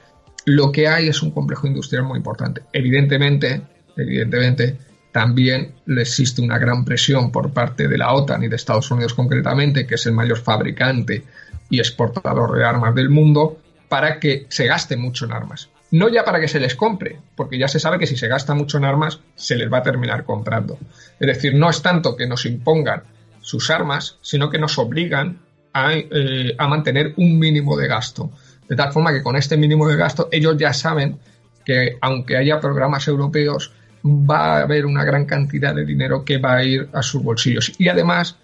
lo 0.45 0.71
que 0.71 0.87
hay 0.87 1.07
es 1.07 1.21
un 1.21 1.31
complejo 1.31 1.67
industrial 1.67 2.03
muy 2.03 2.17
importante. 2.17 2.61
Evidentemente, 2.71 3.61
evidentemente, 3.97 4.77
también 5.11 5.73
existe 5.87 6.41
una 6.41 6.57
gran 6.57 6.85
presión 6.85 7.31
por 7.31 7.51
parte 7.51 7.87
de 7.87 7.97
la 7.97 8.13
OTAN 8.13 8.43
y 8.43 8.47
de 8.47 8.55
Estados 8.55 8.89
Unidos 8.91 9.13
concretamente, 9.13 9.87
que 9.87 9.95
es 9.95 10.05
el 10.05 10.13
mayor 10.13 10.37
fabricante 10.37 11.23
y 11.69 11.79
exportador 11.79 12.57
de 12.57 12.63
armas 12.63 12.93
del 12.93 13.09
mundo, 13.09 13.59
para 13.89 14.19
que 14.19 14.45
se 14.49 14.67
gaste 14.67 14.95
mucho 14.95 15.25
en 15.25 15.33
armas. 15.33 15.69
No 15.91 16.09
ya 16.09 16.23
para 16.23 16.39
que 16.39 16.47
se 16.47 16.59
les 16.59 16.75
compre, 16.75 17.19
porque 17.35 17.57
ya 17.57 17.67
se 17.67 17.79
sabe 17.79 17.97
que 17.97 18.07
si 18.07 18.17
se 18.17 18.27
gasta 18.27 18.53
mucho 18.53 18.77
en 18.77 18.85
armas, 18.85 19.21
se 19.35 19.55
les 19.55 19.71
va 19.71 19.79
a 19.79 19.83
terminar 19.83 20.25
comprando. 20.25 20.77
Es 21.19 21.27
decir, 21.27 21.55
no 21.55 21.69
es 21.69 21.81
tanto 21.81 22.15
que 22.15 22.27
nos 22.27 22.45
impongan 22.45 23.03
sus 23.41 23.69
armas, 23.69 24.17
sino 24.21 24.49
que 24.49 24.59
nos 24.59 24.77
obligan 24.77 25.39
a, 25.85 25.93
eh, 25.93 26.55
a 26.57 26.67
mantener 26.67 27.13
un 27.17 27.37
mínimo 27.37 27.77
de 27.77 27.87
gasto. 27.87 28.31
De 28.67 28.75
tal 28.75 28.91
forma 28.91 29.13
que 29.13 29.23
con 29.23 29.35
este 29.35 29.57
mínimo 29.57 29.87
de 29.87 29.95
gasto 29.95 30.27
ellos 30.31 30.55
ya 30.57 30.73
saben 30.73 31.17
que 31.65 31.97
aunque 32.01 32.37
haya 32.37 32.59
programas 32.59 33.07
europeos, 33.07 33.71
va 34.05 34.57
a 34.57 34.61
haber 34.61 34.85
una 34.85 35.03
gran 35.03 35.25
cantidad 35.25 35.75
de 35.75 35.85
dinero 35.85 36.23
que 36.23 36.37
va 36.37 36.55
a 36.55 36.63
ir 36.63 36.89
a 36.93 37.01
sus 37.01 37.21
bolsillos. 37.21 37.73
Y 37.77 37.89
además, 37.89 38.37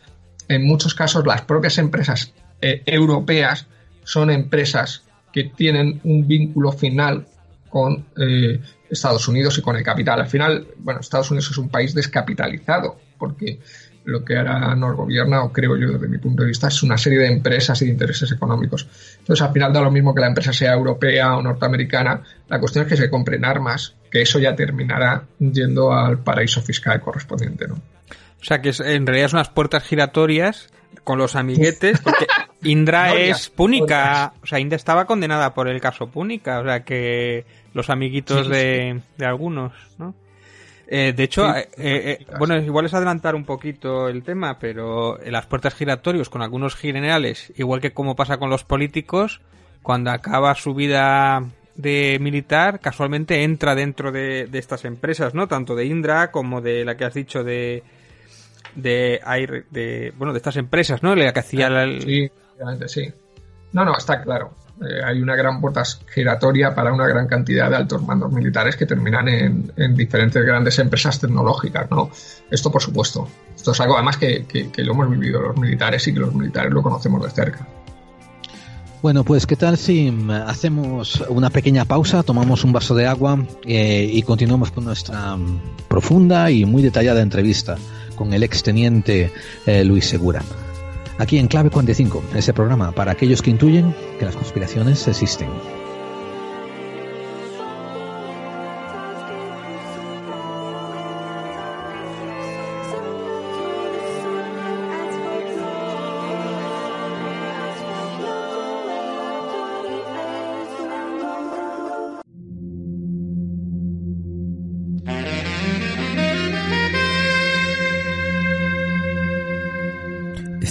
en 0.48 0.66
muchos 0.66 0.94
casos, 0.94 1.26
las 1.26 1.42
propias 1.42 1.78
empresas 1.78 2.34
eh, 2.62 2.82
europeas 2.86 3.68
son 4.04 4.30
empresas 4.30 5.04
que 5.32 5.46
tienen 5.46 6.02
un 6.04 6.28
vínculo 6.28 6.72
final 6.72 7.26
con 7.70 8.06
eh, 8.18 8.60
Estados 8.90 9.28
Unidos 9.28 9.58
y 9.58 9.62
con 9.62 9.76
el 9.76 9.84
capital. 9.84 10.22
Al 10.22 10.28
final, 10.28 10.68
bueno, 10.78 11.00
Estados 11.00 11.32
Unidos 11.32 11.50
es 11.50 11.58
un 11.58 11.70
país 11.70 11.94
descapitalizado 11.94 13.00
porque 13.18 13.60
lo 14.06 14.24
que 14.24 14.38
ahora 14.38 14.76
nos 14.76 14.96
gobierna, 14.96 15.44
o 15.44 15.52
creo 15.52 15.78
yo 15.78 15.92
desde 15.92 16.08
mi 16.08 16.18
punto 16.18 16.44
de 16.44 16.50
vista, 16.50 16.68
es 16.68 16.84
una 16.84 16.98
serie 16.98 17.20
de 17.20 17.28
empresas 17.28 17.82
y 17.82 17.86
de 17.86 17.92
intereses 17.92 18.32
económicos. 18.32 18.88
Entonces, 19.20 19.46
al 19.46 19.54
final 19.54 19.72
da 19.72 19.82
lo 19.82 19.92
mismo 19.92 20.14
que 20.14 20.22
la 20.22 20.28
empresa 20.28 20.52
sea 20.52 20.74
europea 20.74 21.36
o 21.38 21.42
norteamericana, 21.42 22.22
la 22.50 22.60
cuestión 22.60 22.84
es 22.84 22.90
que 22.90 22.98
se 22.98 23.10
compren 23.10 23.46
armas, 23.46 23.96
que 24.12 24.22
eso 24.22 24.40
ya 24.40 24.56
terminará 24.56 25.24
yendo 25.40 25.94
al 25.94 26.20
paraíso 26.20 26.62
fiscal 26.62 27.00
correspondiente, 27.02 27.68
¿no? 27.68 27.76
O 27.76 28.46
sea, 28.46 28.62
que 28.62 28.74
en 28.80 29.08
realidad 29.08 29.30
son 29.30 29.38
unas 29.38 29.50
puertas 29.50 29.84
giratorias 29.84 30.70
con 31.06 31.18
los 31.18 31.36
amiguetes, 31.36 32.00
porque 32.04 32.28
Indra 32.64 33.16
es 33.16 33.50
púnica, 33.50 34.34
o 34.44 34.46
sea, 34.46 34.60
Indra 34.60 34.76
estaba 34.76 35.06
condenada 35.06 35.54
por 35.54 35.70
el 35.70 35.80
caso 35.80 36.08
púnica, 36.08 36.60
o 36.60 36.64
sea, 36.64 36.84
que 36.84 37.46
los 37.74 37.90
amiguitos 37.90 38.50
de, 38.50 39.02
de 39.18 39.26
algunos, 39.26 39.74
¿no? 39.98 40.14
Eh, 40.95 41.11
de 41.11 41.24
hecho, 41.24 41.49
eh, 41.56 41.68
eh, 41.76 42.26
bueno, 42.38 42.56
igual 42.56 42.86
es 42.86 42.94
adelantar 42.94 43.34
un 43.34 43.45
poquito 43.45 44.10
el 44.10 44.22
tema, 44.22 44.60
pero 44.60 45.20
en 45.20 45.32
las 45.32 45.48
puertas 45.48 45.74
giratorios 45.74 46.30
con 46.30 46.44
algunos 46.44 46.76
generales, 46.76 47.52
igual 47.56 47.82
que 47.82 47.94
como 47.94 48.15
pasa 48.15 48.38
con 48.38 48.52
los 48.52 48.64
políticos, 48.64 49.41
cuando 49.82 50.11
acaba 50.11 50.53
su 50.53 50.76
vida 50.76 51.45
de 51.74 52.20
militar, 52.22 52.80
casualmente 52.80 53.44
entra 53.44 53.74
dentro 53.74 54.11
de, 54.11 54.48
estas 54.53 54.86
empresas, 54.86 55.34
¿no? 55.34 55.48
Tanto 55.48 55.74
de 55.74 55.86
Indra 55.86 56.30
como 56.30 56.61
de 56.61 56.86
la 56.86 56.95
que 56.95 57.06
has 57.06 57.15
dicho 57.15 57.44
de 57.44 57.82
de 58.76 59.20
de 59.72 60.14
bueno, 60.15 60.32
de 60.32 60.38
estas 60.38 60.57
empresas, 60.57 61.02
¿no? 61.02 61.15
La 61.15 61.34
que 61.34 61.40
hacía 61.40 61.70
Sí, 62.02 62.30
obviamente 62.53 62.88
sí. 62.88 63.11
No, 63.72 63.84
no, 63.84 63.98
está 63.98 64.22
claro. 64.22 64.53
Eh, 64.82 65.04
hay 65.06 65.22
una 65.22 65.36
gran 65.36 65.62
puerta 65.62 65.84
giratoria 66.14 66.74
para 66.74 66.91
una 66.91 67.08
gran 67.08 67.28
cantidad 67.28 67.70
de 67.70 67.76
altos 67.76 68.02
mandos 68.02 68.32
militares 68.32 68.76
que 68.76 68.86
terminan 68.86 69.28
en, 69.28 69.95
diferentes 69.95 70.44
grandes 70.44 70.80
empresas 70.80 71.20
tecnológicas, 71.20 71.90
¿no? 71.91 72.10
Esto, 72.50 72.72
por 72.72 72.82
supuesto. 72.82 73.28
Esto 73.56 73.72
es 73.72 73.80
algo, 73.80 73.95
además, 73.95 74.18
que, 74.18 74.72
lo 74.78 74.94
hemos 74.94 75.10
vivido 75.10 75.41
los 75.41 75.58
militares 75.58 76.08
y 76.08 76.14
que 76.14 76.20
los 76.20 76.34
militares 76.34 76.72
lo 76.74 76.82
conocemos 76.82 77.24
de 77.24 77.30
cerca. 77.30 77.68
Bueno, 79.04 79.24
pues 79.24 79.45
¿qué 79.45 79.58
tal 79.58 79.78
si 79.78 80.10
mm, 80.10 80.32
hacemos 80.32 81.24
una 81.28 81.50
pequeña 81.50 81.86
pausa, 81.86 82.24
tomamos 82.24 82.64
un 82.64 82.72
vaso 82.72 82.95
de 82.95 83.06
agua 83.06 83.45
eh, 83.66 84.10
y 84.12 84.22
continuamos 84.24 84.72
con 84.72 84.86
nuestra 84.86 85.36
mm, 85.36 85.60
profunda 85.88 86.50
y 86.50 86.66
muy 86.66 86.82
detallada 86.82 87.22
entrevista 87.22 87.78
con 88.16 88.34
el 88.34 88.44
exteniente 88.44 89.32
eh, 89.66 89.84
Luis 89.84 90.06
Segura? 90.06 90.41
Aquí 91.18 91.38
en 91.38 91.48
Clave 91.48 91.69
45, 91.69 92.23
ese 92.35 92.53
programa 92.53 92.91
para 92.91 93.11
aquellos 93.11 93.41
que 93.41 93.52
intuyen 93.52 93.94
que 94.19 94.26
las 94.26 94.35
conspiraciones 94.35 95.07
existen. 95.07 95.49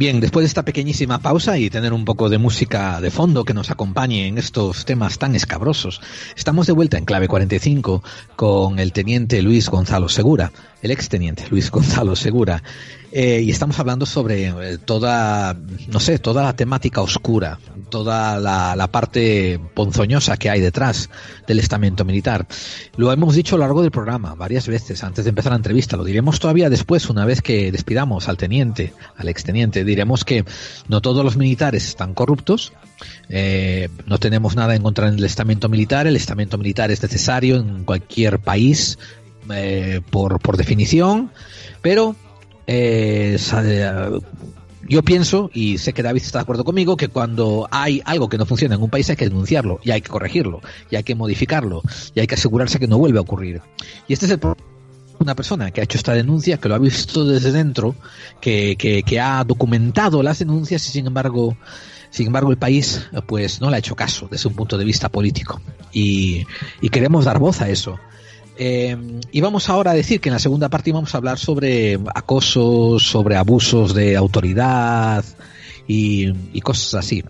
Bien, 0.00 0.18
después 0.18 0.44
de 0.44 0.46
esta 0.46 0.64
pequeñísima 0.64 1.18
pausa 1.18 1.58
y 1.58 1.68
tener 1.68 1.92
un 1.92 2.06
poco 2.06 2.30
de 2.30 2.38
música 2.38 3.02
de 3.02 3.10
fondo 3.10 3.44
que 3.44 3.52
nos 3.52 3.70
acompañe 3.70 4.28
en 4.28 4.38
estos 4.38 4.86
temas 4.86 5.18
tan 5.18 5.34
escabrosos, 5.34 6.00
estamos 6.34 6.66
de 6.66 6.72
vuelta 6.72 6.96
en 6.96 7.04
Clave 7.04 7.28
45 7.28 8.02
con 8.34 8.78
el 8.78 8.94
teniente 8.94 9.42
Luis 9.42 9.68
Gonzalo 9.68 10.08
Segura, 10.08 10.52
el 10.80 10.90
exteniente 10.90 11.44
Luis 11.50 11.70
Gonzalo 11.70 12.16
Segura, 12.16 12.62
eh, 13.12 13.40
y 13.42 13.50
estamos 13.50 13.76
hablando 13.80 14.06
sobre 14.06 14.46
eh, 14.46 14.78
toda, 14.78 15.56
no 15.88 15.98
sé, 15.98 16.20
toda 16.20 16.44
la 16.44 16.54
temática 16.54 17.00
oscura, 17.00 17.58
toda 17.88 18.38
la, 18.38 18.86
parte 18.86 19.58
ponzoñosa 19.74 20.36
que 20.36 20.48
hay 20.48 20.60
detrás 20.60 21.10
del 21.48 21.58
estamento 21.58 22.04
militar. 22.04 22.46
Lo 22.96 23.10
hemos 23.12 23.34
dicho 23.34 23.56
a 23.56 23.58
lo 23.58 23.64
largo 23.64 23.82
del 23.82 23.90
programa 23.90 24.36
varias 24.36 24.68
veces 24.68 25.02
antes 25.02 25.24
de 25.24 25.30
empezar 25.30 25.50
la 25.50 25.56
entrevista, 25.56 25.96
lo 25.96 26.04
diremos 26.04 26.38
todavía 26.38 26.70
después, 26.70 27.10
una 27.10 27.24
vez 27.24 27.42
que 27.42 27.72
despidamos 27.72 28.28
al 28.28 28.36
teniente, 28.36 28.92
al 29.16 29.28
exteniente, 29.28 29.84
diremos 29.84 30.24
que 30.24 30.44
no 30.86 31.00
todos 31.00 31.24
los 31.24 31.36
militares 31.36 31.88
están 31.88 32.14
corruptos, 32.14 32.72
eh, 33.28 33.88
no 34.06 34.18
tenemos 34.18 34.54
nada 34.54 34.76
en 34.76 34.82
contra 34.82 35.10
del 35.10 35.24
estamento 35.24 35.68
militar, 35.68 36.06
el 36.06 36.16
estamento 36.16 36.58
militar 36.58 36.92
es 36.92 37.02
necesario 37.02 37.56
en 37.56 37.84
cualquier 37.84 38.38
país 38.38 38.98
por, 40.10 40.38
por 40.38 40.56
definición, 40.56 41.32
pero 41.82 42.14
eh, 42.72 43.36
yo 44.88 45.02
pienso, 45.02 45.50
y 45.52 45.78
sé 45.78 45.92
que 45.92 46.04
David 46.04 46.22
está 46.22 46.38
de 46.38 46.42
acuerdo 46.42 46.64
conmigo, 46.64 46.96
que 46.96 47.08
cuando 47.08 47.68
hay 47.70 48.00
algo 48.04 48.28
que 48.28 48.38
no 48.38 48.46
funciona 48.46 48.76
en 48.76 48.82
un 48.82 48.90
país 48.90 49.10
hay 49.10 49.16
que 49.16 49.28
denunciarlo, 49.28 49.80
y 49.82 49.90
hay 49.90 50.00
que 50.00 50.08
corregirlo, 50.08 50.60
y 50.88 50.96
hay 50.96 51.02
que 51.02 51.16
modificarlo, 51.16 51.82
y 52.14 52.20
hay 52.20 52.28
que 52.28 52.36
asegurarse 52.36 52.78
que 52.78 52.86
no 52.86 52.98
vuelve 52.98 53.18
a 53.18 53.22
ocurrir. 53.22 53.60
Y 54.06 54.12
este 54.12 54.26
es 54.26 54.32
el 54.32 54.38
problema 54.38 54.64
una 55.18 55.34
persona 55.34 55.70
que 55.70 55.82
ha 55.82 55.84
hecho 55.84 55.98
esta 55.98 56.14
denuncia, 56.14 56.56
que 56.56 56.68
lo 56.68 56.74
ha 56.74 56.78
visto 56.78 57.26
desde 57.26 57.52
dentro, 57.52 57.94
que, 58.40 58.76
que, 59.04 59.20
ha 59.20 59.44
documentado 59.44 60.22
las 60.22 60.38
denuncias 60.38 60.86
y 60.88 60.92
sin 60.92 61.06
embargo, 61.08 61.58
sin 62.08 62.28
embargo 62.28 62.50
el 62.50 62.56
país 62.56 63.06
pues 63.26 63.60
no 63.60 63.68
le 63.68 63.76
ha 63.76 63.78
hecho 63.80 63.94
caso 63.94 64.28
desde 64.30 64.48
un 64.48 64.54
punto 64.54 64.78
de 64.78 64.84
vista 64.86 65.10
político. 65.10 65.60
Y 65.92 66.46
queremos 66.90 67.26
dar 67.26 67.38
voz 67.38 67.60
a 67.60 67.68
eso. 67.68 67.98
Eh, 68.62 68.94
y 69.32 69.40
vamos 69.40 69.70
ahora 69.70 69.92
a 69.92 69.94
decir 69.94 70.20
que 70.20 70.28
en 70.28 70.34
la 70.34 70.38
segunda 70.38 70.68
parte 70.68 70.92
vamos 70.92 71.14
a 71.14 71.18
hablar 71.18 71.38
sobre 71.38 71.98
acosos, 72.14 73.02
sobre 73.04 73.36
abusos 73.36 73.94
de 73.94 74.18
autoridad 74.18 75.24
y, 75.86 76.60
cosas 76.60 76.92
así. 76.92 77.24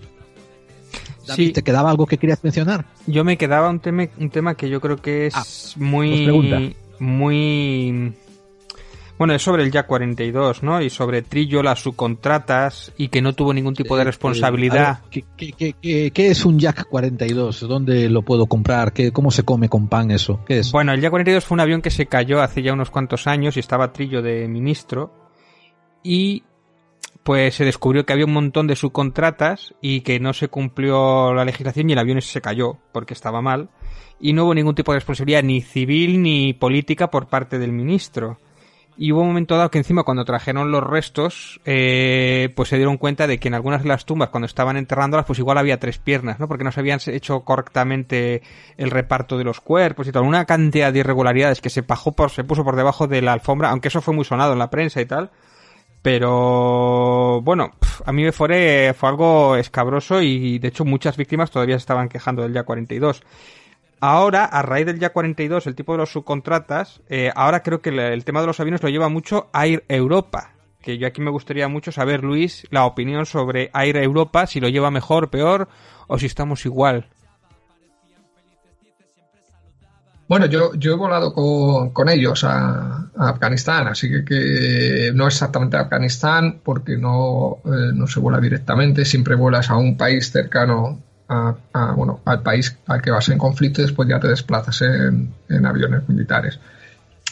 David, 1.29 1.53
¿te 1.53 1.63
quedaba 1.63 1.89
algo 1.89 2.07
que 2.07 2.19
querías 2.19 2.43
mencionar? 2.43 2.85
Yo 3.07 3.23
me 3.23 3.39
quedaba 3.39 3.71
un 3.71 3.79
tema, 3.79 4.09
un 4.19 4.31
tema 4.31 4.57
que 4.57 4.69
yo 4.69 4.81
creo 4.81 4.97
que 4.97 5.29
es 5.29 5.35
ah, 5.37 5.45
muy, 5.77 6.75
muy 6.99 8.13
bueno, 9.21 9.35
es 9.35 9.43
sobre 9.43 9.65
el 9.65 9.71
Jack 9.71 9.87
42, 9.87 10.63
¿no? 10.63 10.81
Y 10.81 10.89
sobre 10.89 11.21
Trillo, 11.21 11.63
las 11.63 11.83
subcontratas 11.83 12.91
y 12.97 13.09
que 13.09 13.21
no 13.21 13.35
tuvo 13.35 13.53
ningún 13.53 13.75
tipo 13.75 13.95
de 13.95 14.01
eh, 14.01 14.07
responsabilidad. 14.07 15.01
¿qué, 15.11 15.25
qué, 15.37 16.27
es 16.31 16.47
un 16.47 16.59
Jack 16.59 16.87
42? 16.89 17.69
¿Dónde 17.69 18.09
lo 18.09 18.23
puedo 18.23 18.47
comprar? 18.47 18.95
¿Qué, 18.95 19.13
¿Cómo 19.13 19.31
se 19.31 19.43
come 19.43 19.69
con 19.69 19.89
pan 19.89 20.11
eso? 20.11 20.41
¿Qué 20.47 20.61
es? 20.61 20.73
Bueno, 20.73 20.95
el 20.95 21.03
Jack 21.03 21.11
42 21.11 21.45
fue 21.45 21.57
un 21.57 21.61
avión 21.61 21.83
que 21.83 21.91
se 21.91 22.07
cayó 22.07 22.41
hace 22.41 22.63
ya 22.63 22.73
unos 22.73 22.89
cuantos 22.89 23.27
años 23.27 23.59
y 23.59 23.61
estaba 23.61 23.93
Trillo 23.93 24.23
de 24.23 24.49
ministro. 24.49 25.13
Y 26.03 26.45
pues 27.23 27.57
se 27.57 27.67
descubrió 27.67 28.07
que 28.07 28.15
había 28.15 28.25
un 28.25 28.33
montón 28.33 28.69
de 28.69 28.75
subcontratas 28.75 29.75
y 29.83 30.01
que 30.01 30.19
no 30.19 30.33
se 30.33 30.49
cumplió 30.49 31.35
la 31.35 31.45
legislación 31.45 31.91
y 31.91 31.93
el 31.93 31.99
avión 31.99 32.23
se 32.23 32.41
cayó 32.41 32.79
porque 32.91 33.13
estaba 33.13 33.43
mal. 33.43 33.69
Y 34.19 34.33
no 34.33 34.47
hubo 34.47 34.55
ningún 34.55 34.75
tipo 34.75 34.93
de 34.93 35.01
responsabilidad 35.01 35.43
ni 35.43 35.61
civil 35.61 36.23
ni 36.23 36.55
política 36.55 37.11
por 37.11 37.29
parte 37.29 37.59
del 37.59 37.73
ministro. 37.73 38.39
Y 39.03 39.13
hubo 39.13 39.23
un 39.23 39.29
momento 39.29 39.57
dado 39.57 39.71
que 39.71 39.79
encima 39.79 40.03
cuando 40.03 40.27
trajeron 40.27 40.71
los 40.71 40.85
restos, 40.85 41.59
eh, 41.65 42.53
pues 42.55 42.69
se 42.69 42.77
dieron 42.77 42.99
cuenta 42.99 43.27
de 43.27 43.41
que 43.41 43.49
en 43.49 43.55
algunas 43.55 43.83
de 43.83 43.89
las 43.89 44.05
tumbas, 44.05 44.29
cuando 44.29 44.45
estaban 44.45 44.77
enterrándolas, 44.77 45.25
pues 45.25 45.39
igual 45.39 45.57
había 45.57 45.81
tres 45.81 45.97
piernas, 45.97 46.39
¿no? 46.39 46.47
Porque 46.47 46.65
no 46.65 46.71
se 46.71 46.81
habían 46.81 47.01
hecho 47.07 47.41
correctamente 47.41 48.43
el 48.77 48.91
reparto 48.91 49.39
de 49.39 49.45
los 49.45 49.63
cuerpos 49.63 50.07
y 50.07 50.13
tal. 50.13 50.25
Una 50.25 50.45
cantidad 50.45 50.93
de 50.93 50.99
irregularidades 50.99 51.63
que 51.63 51.71
se, 51.71 51.83
por, 51.83 52.31
se 52.31 52.45
puso 52.45 52.63
por 52.63 52.77
debajo 52.77 53.07
de 53.07 53.23
la 53.23 53.33
alfombra, 53.33 53.71
aunque 53.71 53.89
eso 53.89 54.03
fue 54.03 54.13
muy 54.13 54.27
sonado 54.27 54.53
en 54.53 54.59
la 54.59 54.69
prensa 54.69 55.01
y 55.01 55.07
tal. 55.07 55.31
Pero 56.03 57.41
bueno, 57.41 57.71
a 58.05 58.13
mí 58.13 58.23
me 58.23 58.33
fue, 58.33 58.95
fue 58.95 59.09
algo 59.09 59.57
escabroso 59.57 60.21
y 60.21 60.59
de 60.59 60.69
hecho 60.69 60.85
muchas 60.85 61.17
víctimas 61.17 61.51
todavía 61.51 61.77
se 61.77 61.85
estaban 61.85 62.11
quejando 62.11 62.43
del 62.43 62.53
día 62.53 62.65
42. 62.65 63.23
Ahora, 64.01 64.47
a 64.47 64.63
raíz 64.63 64.87
del 64.87 64.99
ya 64.99 65.13
42, 65.13 65.67
el 65.67 65.75
tipo 65.75 65.93
de 65.93 65.99
los 65.99 66.11
subcontratas, 66.11 67.03
eh, 67.11 67.31
ahora 67.37 67.63
creo 67.63 67.83
que 67.83 67.91
el, 67.91 68.25
tema 68.25 68.41
de 68.41 68.47
los 68.47 68.59
aviones 68.59 68.83
lo 68.83 68.89
lleva 68.89 69.11
mucho 69.11 69.51
Air 69.53 69.85
Europa. 69.89 70.55
Que 70.81 70.97
yo 70.97 71.07
aquí 71.07 71.21
me 71.21 71.31
gustaría 71.31 71.69
mucho 71.69 71.93
saber, 71.93 72.25
Luis, 72.25 72.67
la 72.71 72.87
opinión 72.87 73.27
sobre 73.27 73.71
Air 73.75 73.99
Europa, 73.99 74.47
si 74.47 74.59
lo 74.59 74.71
lleva 74.71 74.91
mejor, 74.91 75.29
peor, 75.29 75.69
o 76.07 76.19
si 76.19 76.25
estamos 76.25 76.65
igual. 76.65 77.11
Bueno, 80.29 80.47
yo, 80.47 80.73
yo 80.75 80.93
he 80.93 80.97
volado 80.97 81.35
con, 81.35 82.09
ellos 82.09 82.45
a, 82.45 83.11
Afganistán, 83.19 83.89
así 83.89 84.09
que, 84.25 85.11
no 85.13 85.27
exactamente 85.27 85.77
a 85.77 85.81
Afganistán, 85.81 86.61
porque 86.65 86.97
no, 86.97 87.59
eh, 87.67 87.93
no 87.93 88.07
se 88.07 88.21
vuela 88.21 88.41
directamente, 88.41 89.05
siempre 89.05 89.35
vuelas 89.35 89.69
a 89.69 89.77
un 89.77 89.99
país 89.99 90.31
cercano 90.31 91.03
bueno, 91.97 92.21
al 92.25 92.43
país 92.43 92.77
al 92.87 93.01
que 93.01 93.11
vas 93.11 93.29
en 93.29 93.39
conflicto 93.39 93.81
y 93.81 93.85
después 93.85 94.09
ya 94.09 94.19
te 94.19 94.29
desplazas 94.29 94.83
en, 94.83 95.33
aviones 95.65 96.09
militares. 96.09 96.59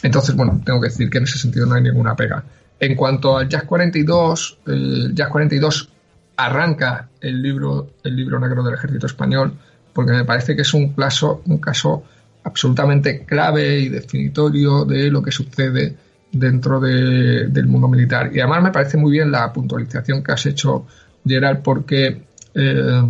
Entonces, 0.01 0.35
bueno, 0.35 0.61
tengo 0.63 0.79
que 0.79 0.87
decir 0.87 1.09
que 1.09 1.17
en 1.17 1.25
ese 1.25 1.37
sentido 1.37 1.65
no 1.65 1.75
hay 1.75 1.83
ninguna 1.83 2.15
pega. 2.15 2.43
En 2.79 2.95
cuanto 2.95 3.37
al 3.37 3.49
Jazz 3.49 3.63
42, 3.63 4.59
el 4.67 5.13
Jazz 5.13 5.27
42 5.29 5.89
arranca 6.37 7.09
el 7.19 7.41
libro, 7.41 7.89
el 8.03 8.15
libro 8.15 8.39
negro 8.39 8.63
del 8.63 8.75
ejército 8.75 9.07
español 9.07 9.53
porque 9.99 10.13
me 10.13 10.25
parece 10.25 10.55
que 10.55 10.61
es 10.61 10.73
un 10.73 10.93
caso, 10.93 11.41
un 11.45 11.57
caso 11.57 12.03
absolutamente 12.43 13.25
clave 13.25 13.79
y 13.79 13.89
definitorio 13.89 14.85
de 14.85 15.11
lo 15.11 15.21
que 15.21 15.29
sucede 15.31 15.93
dentro 16.31 16.79
del 16.79 17.65
mundo 17.67 17.87
militar. 17.87 18.31
Y 18.33 18.39
además 18.39 18.63
me 18.63 18.71
parece 18.71 18.97
muy 18.97 19.11
bien 19.11 19.31
la 19.31 19.51
puntualización 19.51 20.23
que 20.23 20.31
has 20.31 20.45
hecho, 20.45 20.85
Gerald, 21.25 21.61
porque 21.61 22.21
eh, 22.53 23.01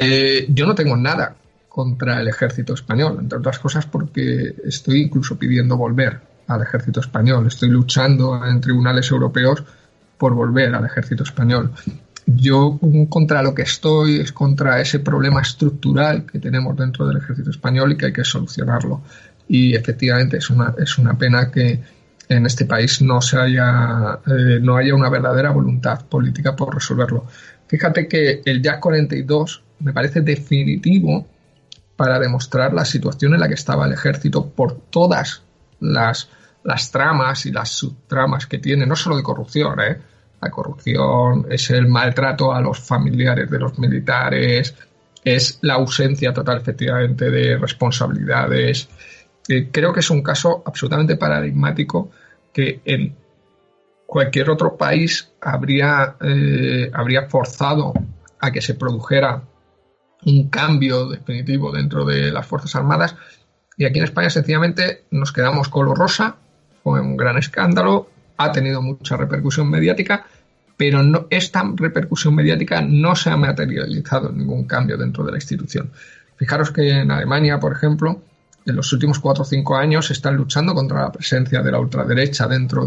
eh, 0.00 0.46
yo 0.48 0.66
no 0.66 0.74
tengo 0.74 0.96
nada 0.96 1.34
contra 1.68 2.20
el 2.20 2.28
ejército 2.28 2.74
español, 2.74 3.18
entre 3.20 3.38
otras 3.38 3.58
cosas 3.58 3.86
porque 3.86 4.54
estoy 4.64 5.02
incluso 5.02 5.38
pidiendo 5.38 5.76
volver 5.76 6.20
al 6.48 6.62
ejército 6.62 7.00
español, 7.00 7.46
estoy 7.46 7.68
luchando 7.68 8.44
en 8.44 8.60
tribunales 8.60 9.10
europeos 9.10 9.62
por 10.16 10.34
volver 10.34 10.74
al 10.74 10.84
ejército 10.84 11.22
español. 11.22 11.72
Yo 12.26 12.78
contra 13.08 13.42
lo 13.42 13.54
que 13.54 13.62
estoy 13.62 14.20
es 14.20 14.32
contra 14.32 14.80
ese 14.80 14.98
problema 14.98 15.40
estructural 15.40 16.26
que 16.26 16.38
tenemos 16.38 16.76
dentro 16.76 17.06
del 17.06 17.18
ejército 17.18 17.50
español 17.50 17.92
y 17.92 17.96
que 17.96 18.06
hay 18.06 18.12
que 18.12 18.24
solucionarlo. 18.24 19.02
Y 19.48 19.74
efectivamente 19.74 20.36
es 20.36 20.50
una, 20.50 20.74
es 20.76 20.98
una 20.98 21.16
pena 21.16 21.50
que 21.50 21.80
en 22.28 22.44
este 22.44 22.66
país 22.66 23.00
no 23.00 23.22
se 23.22 23.38
haya, 23.38 24.18
eh, 24.26 24.58
no 24.60 24.76
haya 24.76 24.94
una 24.94 25.08
verdadera 25.08 25.50
voluntad 25.50 26.04
política 26.06 26.54
por 26.54 26.74
resolverlo. 26.74 27.24
Fíjate 27.68 28.08
que 28.08 28.42
el 28.44 28.62
JAC 28.62 28.80
42 28.80 29.62
me 29.80 29.92
parece 29.92 30.22
definitivo 30.22 31.26
para 31.96 32.18
demostrar 32.18 32.72
la 32.72 32.84
situación 32.84 33.34
en 33.34 33.40
la 33.40 33.48
que 33.48 33.54
estaba 33.54 33.86
el 33.86 33.92
ejército 33.92 34.48
por 34.48 34.80
todas 34.90 35.42
las, 35.80 36.28
las 36.64 36.90
tramas 36.90 37.44
y 37.46 37.52
las 37.52 37.70
subtramas 37.70 38.46
que 38.46 38.58
tiene, 38.58 38.86
no 38.86 38.96
solo 38.96 39.16
de 39.16 39.22
corrupción, 39.22 39.80
¿eh? 39.80 39.98
la 40.40 40.50
corrupción 40.50 41.46
es 41.50 41.70
el 41.70 41.88
maltrato 41.88 42.52
a 42.52 42.60
los 42.60 42.78
familiares 42.78 43.50
de 43.50 43.58
los 43.58 43.78
militares, 43.78 44.74
es 45.24 45.58
la 45.62 45.74
ausencia 45.74 46.32
total 46.32 46.58
efectivamente 46.58 47.30
de 47.30 47.58
responsabilidades. 47.58 48.88
Eh, 49.48 49.68
creo 49.70 49.92
que 49.92 50.00
es 50.00 50.10
un 50.10 50.22
caso 50.22 50.62
absolutamente 50.64 51.16
paradigmático 51.16 52.10
que 52.52 52.80
en 52.84 53.14
cualquier 54.08 54.48
otro 54.48 54.78
país 54.78 55.30
habría, 55.38 56.16
eh, 56.22 56.90
habría 56.94 57.28
forzado 57.28 57.92
a 58.40 58.50
que 58.50 58.62
se 58.62 58.72
produjera 58.72 59.42
un 60.24 60.48
cambio 60.48 61.10
definitivo 61.10 61.70
dentro 61.70 62.06
de 62.06 62.32
las 62.32 62.46
Fuerzas 62.46 62.74
Armadas. 62.74 63.16
Y 63.76 63.84
aquí 63.84 63.98
en 63.98 64.04
España 64.04 64.30
sencillamente 64.30 65.04
nos 65.10 65.30
quedamos 65.30 65.68
con 65.68 65.84
lo 65.84 65.94
rosa, 65.94 66.36
fue 66.82 67.02
un 67.02 67.18
gran 67.18 67.36
escándalo, 67.36 68.08
ha 68.38 68.50
tenido 68.50 68.80
mucha 68.80 69.18
repercusión 69.18 69.68
mediática, 69.68 70.24
pero 70.78 71.02
no, 71.02 71.26
esta 71.28 71.62
repercusión 71.76 72.34
mediática 72.34 72.80
no 72.80 73.14
se 73.14 73.28
ha 73.28 73.36
materializado 73.36 74.30
en 74.30 74.38
ningún 74.38 74.64
cambio 74.64 74.96
dentro 74.96 75.22
de 75.22 75.32
la 75.32 75.36
institución. 75.36 75.90
Fijaros 76.36 76.70
que 76.70 76.88
en 76.88 77.10
Alemania, 77.10 77.60
por 77.60 77.72
ejemplo, 77.74 78.22
en 78.64 78.74
los 78.74 78.90
últimos 78.90 79.18
cuatro 79.18 79.42
o 79.42 79.46
cinco 79.46 79.76
años 79.76 80.10
están 80.10 80.34
luchando 80.36 80.74
contra 80.74 81.02
la 81.02 81.12
presencia 81.12 81.60
de 81.60 81.72
la 81.72 81.78
ultraderecha 81.78 82.48
dentro 82.48 82.86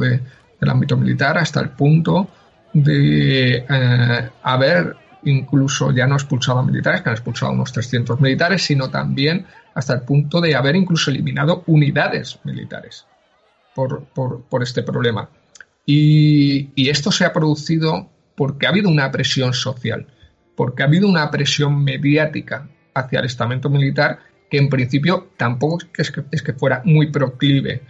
del 0.62 0.70
ámbito 0.70 0.96
militar 0.96 1.40
hasta 1.40 1.60
el 1.60 1.70
punto 1.70 2.30
de 2.72 3.66
eh, 3.68 4.30
haber 4.44 4.96
incluso 5.24 5.92
ya 5.92 6.08
no 6.08 6.16
expulsado 6.16 6.60
a 6.60 6.64
militares, 6.64 7.02
que 7.02 7.10
han 7.10 7.16
expulsado 7.16 7.52
unos 7.52 7.72
300 7.74 8.20
militares, 8.22 8.62
sino 8.64 8.90
también 8.90 9.46
hasta 9.74 9.94
el 9.96 10.02
punto 10.02 10.40
de 10.40 10.56
haber 10.56 10.76
incluso 10.76 11.12
eliminado 11.12 11.64
unidades 11.68 12.40
militares 12.44 13.06
por, 13.74 14.08
este 14.62 14.84
problema. 14.84 15.30
Y, 15.86 16.90
esto 16.90 17.12
se 17.12 17.26
ha 17.26 17.34
producido 17.34 18.10
porque 18.36 18.66
ha 18.66 18.70
habido 18.70 18.90
una 18.90 19.12
presión 19.12 19.54
social, 19.54 20.08
porque 20.56 20.84
ha 20.84 20.88
habido 20.88 21.08
una 21.08 21.30
presión 21.32 21.84
mediática 21.84 22.68
hacia 22.94 23.20
el 23.20 23.26
estamento 23.26 23.70
militar 23.70 24.20
que 24.50 24.58
en 24.58 24.70
principio 24.70 25.30
tampoco 25.38 25.80
es 25.98 26.12
que, 26.12 26.24
es 26.32 26.42
que 26.42 26.54
fuera 26.54 26.82
muy 26.84 27.08
proclive 27.08 27.82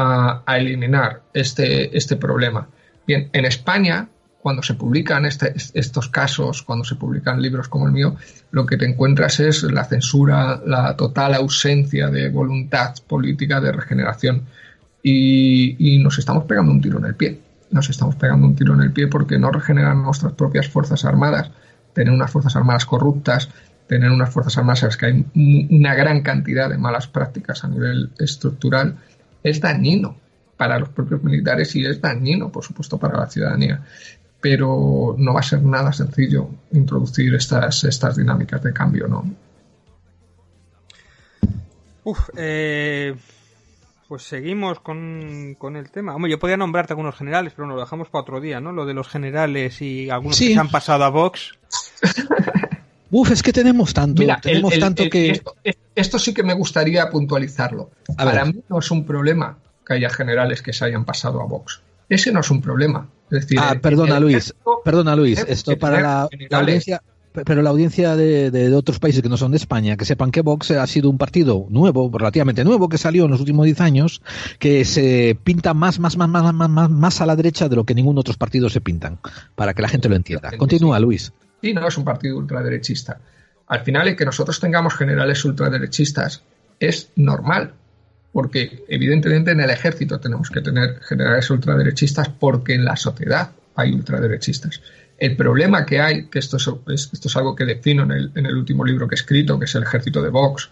a, 0.00 0.56
eliminar 0.56 1.22
este, 1.34 1.96
este 1.96 2.16
problema. 2.16 2.68
Bien, 3.06 3.28
en 3.32 3.44
España 3.44 4.08
cuando 4.40 4.62
se 4.62 4.74
publican 4.74 5.26
este, 5.26 5.52
estos 5.74 6.08
casos, 6.08 6.62
cuando 6.62 6.84
se 6.84 6.94
publican 6.94 7.42
libros 7.42 7.68
como 7.68 7.86
el 7.86 7.92
mío, 7.92 8.16
lo 8.52 8.64
que 8.64 8.76
te 8.76 8.86
encuentras 8.86 9.40
es 9.40 9.64
la 9.64 9.84
censura, 9.84 10.62
la 10.64 10.96
total 10.96 11.34
ausencia 11.34 12.08
de 12.08 12.30
voluntad 12.30 12.94
política 13.06 13.60
de 13.60 13.72
regeneración. 13.72 14.44
Y, 15.02 15.98
nos 16.02 16.18
estamos 16.18 16.44
pegando 16.44 16.70
un 16.70 16.80
tiro 16.80 16.98
en 16.98 17.06
el 17.06 17.14
pie. 17.16 17.40
Nos 17.72 17.90
estamos 17.90 18.14
pegando 18.14 18.46
un 18.46 18.54
tiro 18.54 18.74
en 18.74 18.82
el 18.82 18.92
pie 18.92 19.08
porque 19.08 19.38
no 19.38 19.50
regeneran 19.50 20.02
nuestras 20.02 20.32
propias 20.34 20.68
Fuerzas 20.68 21.04
Armadas. 21.04 21.50
Tener 21.92 22.12
unas 22.12 22.30
Fuerzas 22.30 22.54
Armadas 22.54 22.86
corruptas, 22.86 23.48
tener 23.88 24.10
unas 24.10 24.30
Fuerzas 24.30 24.56
Armadas 24.56 24.82
en 24.82 24.86
las 24.86 24.96
que 24.96 25.06
hay 25.06 25.26
una 25.34 25.94
gran 25.94 26.22
cantidad 26.22 26.70
de 26.70 26.78
malas 26.78 27.08
prácticas 27.08 27.64
a 27.64 27.68
nivel 27.68 28.10
estructural, 28.18 28.96
es 29.42 29.60
dañino 29.60 30.16
para 30.56 30.78
los 30.78 30.88
propios 30.90 31.22
militares 31.22 31.74
y 31.76 31.86
es 31.86 32.00
dañino, 32.00 32.50
por 32.50 32.64
supuesto, 32.64 32.98
para 32.98 33.18
la 33.18 33.28
ciudadanía. 33.28 33.82
Pero 34.40 35.14
no 35.18 35.34
va 35.34 35.40
a 35.40 35.44
ser 35.44 35.62
nada 35.62 35.92
sencillo 35.92 36.48
introducir 36.72 37.34
estas, 37.34 37.84
estas 37.84 38.16
dinámicas 38.16 38.62
de 38.62 38.72
cambio, 38.72 39.08
¿no? 39.08 39.24
Uf, 42.04 42.30
eh, 42.36 43.14
pues 44.08 44.22
seguimos 44.22 44.80
con, 44.80 45.54
con, 45.58 45.76
el 45.76 45.90
tema. 45.90 46.14
Hombre, 46.14 46.30
yo 46.30 46.38
podía 46.38 46.56
nombrarte 46.56 46.94
algunos 46.94 47.14
generales, 47.14 47.52
pero 47.54 47.68
nos 47.68 47.76
lo 47.76 47.82
dejamos 47.82 48.08
para 48.08 48.22
otro 48.22 48.40
día, 48.40 48.60
¿no? 48.60 48.72
Lo 48.72 48.86
de 48.86 48.94
los 48.94 49.08
generales 49.08 49.82
y 49.82 50.08
algunos 50.08 50.38
que 50.38 50.54
se 50.54 50.58
han 50.58 50.70
pasado 50.70 51.04
a 51.04 51.10
Vox. 51.10 51.58
Uf, 53.10 53.30
es 53.30 53.42
que 53.42 53.52
tenemos 53.52 53.94
tanto, 53.94 54.22
tenemos 54.42 54.78
tanto 54.78 55.08
que... 55.08 55.40
Esto, 55.94 56.18
sí 56.18 56.34
que 56.34 56.42
me 56.42 56.54
gustaría 56.54 57.08
puntualizarlo. 57.10 57.90
Para 58.16 58.44
mí 58.44 58.60
no 58.68 58.78
es 58.78 58.90
un 58.90 59.04
problema 59.04 59.58
que 59.86 59.94
haya 59.94 60.10
generales 60.10 60.62
que 60.62 60.72
se 60.72 60.84
hayan 60.84 61.04
pasado 61.04 61.40
a 61.40 61.46
Vox. 61.46 61.80
Ese 62.08 62.32
no 62.32 62.40
es 62.40 62.50
un 62.50 62.60
problema. 62.60 63.08
Es 63.30 63.42
decir, 63.42 63.58
ah, 63.60 63.76
perdona 63.80 64.20
Luis, 64.20 64.54
perdona 64.84 65.14
Luis, 65.14 65.44
esto 65.46 65.76
para 65.76 66.00
la, 66.00 66.28
audiencia, 66.52 67.02
pero 67.32 67.60
la 67.60 67.70
audiencia 67.70 68.16
de, 68.16 68.74
otros 68.74 68.98
países 68.98 69.22
que 69.22 69.28
no 69.28 69.36
son 69.36 69.50
de 69.50 69.58
España, 69.58 69.96
que 69.96 70.06
sepan 70.06 70.30
que 70.30 70.40
Vox 70.40 70.70
ha 70.70 70.86
sido 70.86 71.10
un 71.10 71.18
partido 71.18 71.66
nuevo, 71.68 72.10
relativamente 72.12 72.64
nuevo, 72.64 72.88
que 72.88 72.96
salió 72.96 73.26
en 73.26 73.30
los 73.30 73.40
últimos 73.40 73.66
10 73.66 73.80
años, 73.82 74.22
que 74.58 74.84
se 74.84 75.38
pinta 75.44 75.74
más, 75.74 75.98
más, 75.98 76.16
más, 76.16 76.28
más, 76.28 76.54
más, 76.54 76.90
más 76.90 77.20
a 77.20 77.26
la 77.26 77.36
derecha 77.36 77.68
de 77.68 77.76
lo 77.76 77.84
que 77.84 77.94
ningún 77.94 78.16
otro 78.18 78.34
partido 78.34 78.70
se 78.70 78.80
pintan, 78.80 79.18
para 79.54 79.74
que 79.74 79.82
la 79.82 79.88
gente 79.88 80.08
lo 80.08 80.16
entienda. 80.16 80.56
Continúa, 80.56 80.98
Luis. 81.00 81.32
Sí, 81.60 81.74
no 81.74 81.86
es 81.86 81.98
un 81.98 82.04
partido 82.04 82.36
ultraderechista. 82.36 83.18
Al 83.66 83.80
final, 83.80 84.08
el 84.08 84.16
que 84.16 84.24
nosotros 84.24 84.60
tengamos 84.60 84.94
generales 84.94 85.44
ultraderechistas 85.44 86.42
es 86.80 87.10
normal, 87.16 87.72
porque 88.32 88.84
evidentemente 88.88 89.50
en 89.50 89.60
el 89.60 89.70
ejército 89.70 90.20
tenemos 90.20 90.50
que 90.50 90.60
tener 90.60 91.00
generales 91.00 91.50
ultraderechistas 91.50 92.28
porque 92.28 92.74
en 92.74 92.84
la 92.84 92.96
sociedad 92.96 93.50
hay 93.74 93.92
ultraderechistas. 93.92 94.80
El 95.18 95.36
problema 95.36 95.84
que 95.84 96.00
hay, 96.00 96.26
que 96.26 96.38
esto 96.38 96.56
es, 96.56 97.10
esto 97.12 97.28
es 97.28 97.36
algo 97.36 97.56
que 97.56 97.64
defino 97.64 98.04
en 98.04 98.12
el, 98.12 98.32
en 98.36 98.46
el, 98.46 98.56
último 98.56 98.84
libro 98.84 99.08
que 99.08 99.16
he 99.16 99.18
escrito, 99.18 99.58
que 99.58 99.64
es 99.64 99.74
el 99.74 99.82
ejército 99.82 100.22
de 100.22 100.30
Vox, 100.30 100.70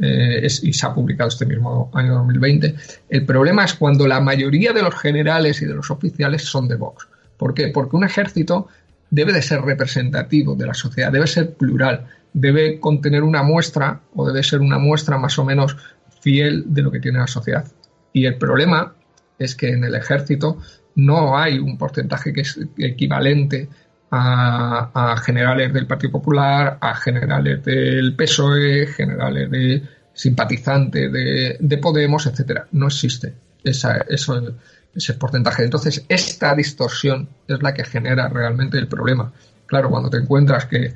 eh, 0.00 0.46
y 0.62 0.72
se 0.72 0.86
ha 0.86 0.94
publicado 0.94 1.28
este 1.28 1.44
mismo 1.44 1.90
año 1.92 2.14
2020, 2.14 2.76
el 3.08 3.26
problema 3.26 3.64
es 3.64 3.74
cuando 3.74 4.06
la 4.06 4.20
mayoría 4.20 4.72
de 4.72 4.82
los 4.82 4.94
generales 4.94 5.60
y 5.60 5.66
de 5.66 5.74
los 5.74 5.90
oficiales 5.90 6.44
son 6.44 6.68
de 6.68 6.76
Vox. 6.76 7.08
¿Por 7.36 7.52
qué? 7.52 7.68
Porque 7.68 7.96
un 7.96 8.04
ejército 8.04 8.68
debe 9.10 9.32
de 9.32 9.42
ser 9.42 9.60
representativo 9.62 10.54
de 10.54 10.66
la 10.66 10.74
sociedad, 10.74 11.12
debe 11.12 11.26
ser 11.26 11.54
plural, 11.54 12.06
debe 12.32 12.78
contener 12.78 13.22
una 13.22 13.42
muestra 13.42 14.00
o 14.14 14.26
debe 14.26 14.42
ser 14.42 14.60
una 14.60 14.78
muestra 14.78 15.18
más 15.18 15.38
o 15.38 15.44
menos 15.44 15.76
fiel 16.20 16.64
de 16.66 16.82
lo 16.82 16.90
que 16.90 17.00
tiene 17.00 17.18
la 17.18 17.26
sociedad. 17.26 17.64
Y 18.12 18.26
el 18.26 18.36
problema 18.36 18.94
es 19.38 19.54
que 19.54 19.70
en 19.70 19.84
el 19.84 19.94
ejército 19.94 20.58
no 20.96 21.38
hay 21.38 21.58
un 21.58 21.78
porcentaje 21.78 22.32
que 22.32 22.40
es 22.40 22.58
equivalente 22.76 23.68
a, 24.10 25.16
generales 25.24 25.72
del 25.72 25.86
Partido 25.86 26.12
Popular, 26.12 26.78
a 26.80 26.94
generales 26.94 27.64
del 27.64 28.14
PSOE, 28.16 28.86
generales 28.86 29.50
de 29.50 29.82
simpatizantes 30.12 31.12
de, 31.12 31.78
Podemos, 31.78 32.26
etcétera. 32.26 32.66
No 32.72 32.86
existe 32.86 33.34
esa, 33.62 33.98
eso, 34.08 34.56
ese 34.98 35.14
porcentaje. 35.14 35.64
Entonces, 35.64 36.04
esta 36.08 36.54
distorsión 36.54 37.28
es 37.46 37.62
la 37.62 37.72
que 37.72 37.84
genera 37.84 38.28
realmente 38.28 38.78
el 38.78 38.88
problema. 38.88 39.32
Claro, 39.66 39.90
cuando 39.90 40.10
te 40.10 40.18
encuentras 40.18 40.66
que 40.66 40.92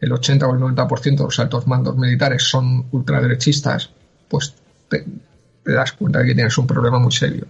el 0.00 0.12
80 0.12 0.46
o 0.46 0.54
el 0.54 0.60
90% 0.60 1.02
de 1.02 1.24
los 1.24 1.38
altos 1.38 1.66
mandos 1.66 1.96
militares 1.96 2.42
son 2.42 2.86
ultraderechistas, 2.92 3.90
pues 4.28 4.54
te, 4.88 5.04
das 5.64 5.92
cuenta 5.92 6.20
de 6.20 6.26
que 6.26 6.34
tienes 6.34 6.56
un 6.56 6.66
problema 6.66 6.98
muy 6.98 7.12
serio. 7.12 7.46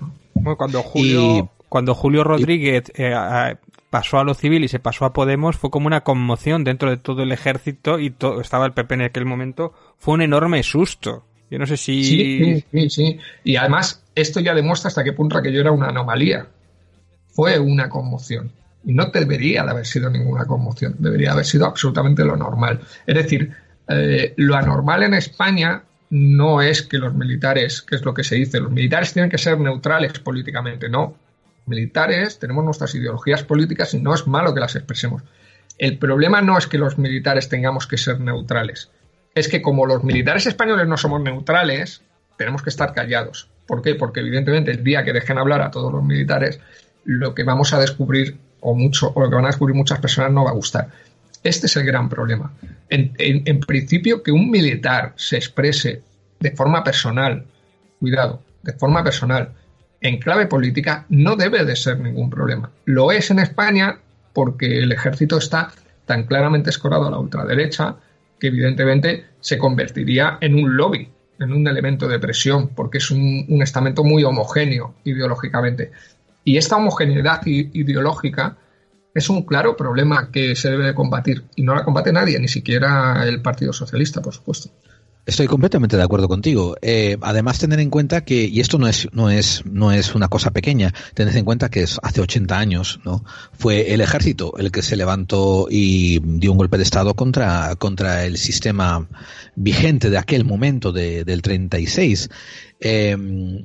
cuando 0.56 0.82
Julio, 0.82 1.50
cuando 1.68 1.94
Julio 1.94 2.24
Rodríguez 2.24 2.90
eh, 2.96 3.14
pasó 3.90 4.18
a 4.18 4.24
lo 4.24 4.34
civil 4.34 4.64
y 4.64 4.68
se 4.68 4.80
pasó 4.80 5.04
a 5.04 5.12
Podemos, 5.12 5.56
fue 5.56 5.70
como 5.70 5.86
una 5.86 6.02
conmoción 6.02 6.64
dentro 6.64 6.90
de 6.90 6.96
todo 6.96 7.22
el 7.22 7.32
ejército 7.32 7.98
y 7.98 8.10
todo, 8.10 8.40
estaba 8.40 8.66
el 8.66 8.72
PP 8.72 8.94
en 8.94 9.02
aquel 9.02 9.26
momento. 9.26 9.72
Fue 9.98 10.14
un 10.14 10.22
enorme 10.22 10.62
susto. 10.62 11.24
Yo 11.50 11.58
no 11.58 11.66
sé 11.66 11.76
si. 11.76 12.04
Sí, 12.04 12.64
sí, 12.70 12.90
sí. 12.90 13.18
Y 13.42 13.56
además, 13.56 14.04
esto 14.14 14.40
ya 14.40 14.54
demuestra 14.54 14.88
hasta 14.88 15.04
qué 15.04 15.12
punto 15.12 15.38
aquello 15.38 15.60
era 15.60 15.72
una 15.72 15.88
anomalía. 15.88 16.46
Fue 17.28 17.58
una 17.58 17.88
conmoción. 17.88 18.52
Y 18.84 18.94
no 18.94 19.06
debería 19.06 19.62
de 19.64 19.70
haber 19.70 19.86
sido 19.86 20.10
ninguna 20.10 20.46
conmoción. 20.46 20.96
Debería 20.98 21.32
haber 21.32 21.44
sido 21.44 21.66
absolutamente 21.66 22.24
lo 22.24 22.36
normal. 22.36 22.80
Es 23.06 23.14
decir, 23.14 23.52
eh, 23.88 24.34
lo 24.36 24.56
anormal 24.56 25.02
en 25.02 25.14
España 25.14 25.82
no 26.10 26.60
es 26.62 26.82
que 26.82 26.98
los 26.98 27.14
militares, 27.14 27.82
que 27.82 27.96
es 27.96 28.04
lo 28.04 28.14
que 28.14 28.24
se 28.24 28.36
dice, 28.36 28.60
los 28.60 28.72
militares 28.72 29.12
tienen 29.12 29.30
que 29.30 29.38
ser 29.38 29.58
neutrales 29.60 30.18
políticamente. 30.18 30.88
No. 30.88 31.16
Militares 31.66 32.38
tenemos 32.38 32.64
nuestras 32.64 32.94
ideologías 32.94 33.44
políticas 33.44 33.94
y 33.94 34.00
no 34.00 34.14
es 34.14 34.26
malo 34.26 34.54
que 34.54 34.60
las 34.60 34.74
expresemos. 34.74 35.22
El 35.78 35.98
problema 35.98 36.40
no 36.40 36.58
es 36.58 36.66
que 36.66 36.78
los 36.78 36.98
militares 36.98 37.48
tengamos 37.48 37.86
que 37.86 37.98
ser 37.98 38.20
neutrales 38.20 38.90
es 39.34 39.48
que 39.48 39.62
como 39.62 39.86
los 39.86 40.04
militares 40.04 40.46
españoles 40.46 40.86
no 40.86 40.96
somos 40.96 41.20
neutrales, 41.20 42.02
tenemos 42.36 42.62
que 42.62 42.70
estar 42.70 42.92
callados. 42.94 43.48
¿Por 43.70 43.82
qué? 43.82 43.94
Porque 43.94 44.18
evidentemente 44.18 44.72
el 44.72 44.82
día 44.82 45.04
que 45.04 45.12
dejen 45.12 45.38
hablar 45.38 45.62
a 45.62 45.70
todos 45.70 45.92
los 45.92 46.02
militares, 46.02 46.58
lo 47.04 47.36
que 47.36 47.44
vamos 47.44 47.72
a 47.72 47.78
descubrir, 47.78 48.36
o 48.58 48.74
mucho, 48.74 49.12
o 49.14 49.20
lo 49.20 49.30
que 49.30 49.36
van 49.36 49.44
a 49.44 49.50
descubrir 49.50 49.76
muchas 49.76 50.00
personas, 50.00 50.32
no 50.32 50.42
va 50.42 50.50
a 50.50 50.54
gustar. 50.54 50.88
Este 51.44 51.66
es 51.66 51.76
el 51.76 51.84
gran 51.86 52.08
problema. 52.08 52.52
En, 52.88 53.60
principio, 53.60 54.24
que 54.24 54.32
un 54.32 54.50
militar 54.50 55.12
se 55.14 55.36
exprese 55.36 56.02
de 56.40 56.50
forma 56.50 56.82
personal, 56.82 57.44
cuidado, 58.00 58.42
de 58.60 58.72
forma 58.72 59.04
personal, 59.04 59.50
en 60.00 60.18
clave 60.18 60.46
política, 60.46 61.06
no 61.08 61.36
debe 61.36 61.64
de 61.64 61.76
ser 61.76 62.00
ningún 62.00 62.28
problema. 62.28 62.72
Lo 62.86 63.12
es 63.12 63.30
en 63.30 63.38
España 63.38 64.00
porque 64.32 64.78
el 64.78 64.90
ejército 64.90 65.38
está 65.38 65.70
tan 66.06 66.24
claramente 66.24 66.70
escorado 66.70 67.06
a 67.06 67.10
la 67.12 67.20
ultraderecha, 67.20 67.94
que 68.40 68.48
evidentemente 68.48 69.26
se 69.38 69.58
convertiría 69.58 70.38
en 70.40 70.56
un 70.56 70.76
lobby, 70.76 71.08
en 71.40 71.52
un 71.52 71.66
elemento 71.66 72.06
de 72.06 72.18
presión, 72.18 72.68
porque 72.68 72.98
es 72.98 73.10
un, 73.10 73.60
estamento 73.62 74.04
muy 74.04 74.22
homogéneo 74.24 74.94
ideológicamente. 75.04 75.90
Y 76.44 76.58
esta 76.58 76.76
homogeneidad 76.76 77.40
ideológica 77.44 78.56
es 79.14 79.28
un 79.28 79.42
claro 79.42 79.76
problema 79.76 80.30
que 80.30 80.54
se 80.54 80.70
debe 80.70 80.94
combatir 80.94 81.44
y 81.56 81.62
no 81.62 81.74
la 81.74 81.84
combate 81.84 82.12
nadie, 82.12 82.38
ni 82.38 82.48
siquiera 82.48 83.24
el 83.26 83.42
Partido 83.42 83.72
Socialista, 83.72 84.20
por 84.20 84.34
supuesto. 84.34 84.70
Estoy 85.30 85.46
completamente 85.46 85.96
de 85.96 86.02
acuerdo 86.02 86.26
contigo. 86.26 86.74
Eh, 86.82 87.16
además, 87.20 87.60
tener 87.60 87.78
en 87.78 87.88
cuenta 87.88 88.24
que, 88.24 88.46
y 88.46 88.58
esto 88.58 88.78
no 88.78 88.88
es, 88.88 89.06
no 89.12 89.30
es, 89.30 89.64
no 89.64 89.92
es 89.92 90.16
una 90.16 90.26
cosa 90.26 90.50
pequeña, 90.50 90.92
tened 91.14 91.36
en 91.36 91.44
cuenta 91.44 91.68
que 91.68 91.84
hace 91.84 92.20
80 92.20 92.58
años, 92.58 92.98
¿no? 93.04 93.24
Fue 93.52 93.94
el 93.94 94.00
ejército 94.00 94.54
el 94.58 94.72
que 94.72 94.82
se 94.82 94.96
levantó 94.96 95.68
y 95.70 96.18
dio 96.18 96.50
un 96.50 96.58
golpe 96.58 96.78
de 96.78 96.82
Estado 96.82 97.14
contra, 97.14 97.76
contra 97.76 98.24
el 98.24 98.38
sistema 98.38 99.08
vigente 99.54 100.10
de 100.10 100.18
aquel 100.18 100.44
momento 100.44 100.90
de, 100.90 101.22
del 101.22 101.42
36. 101.42 102.28
Eh, 102.80 103.16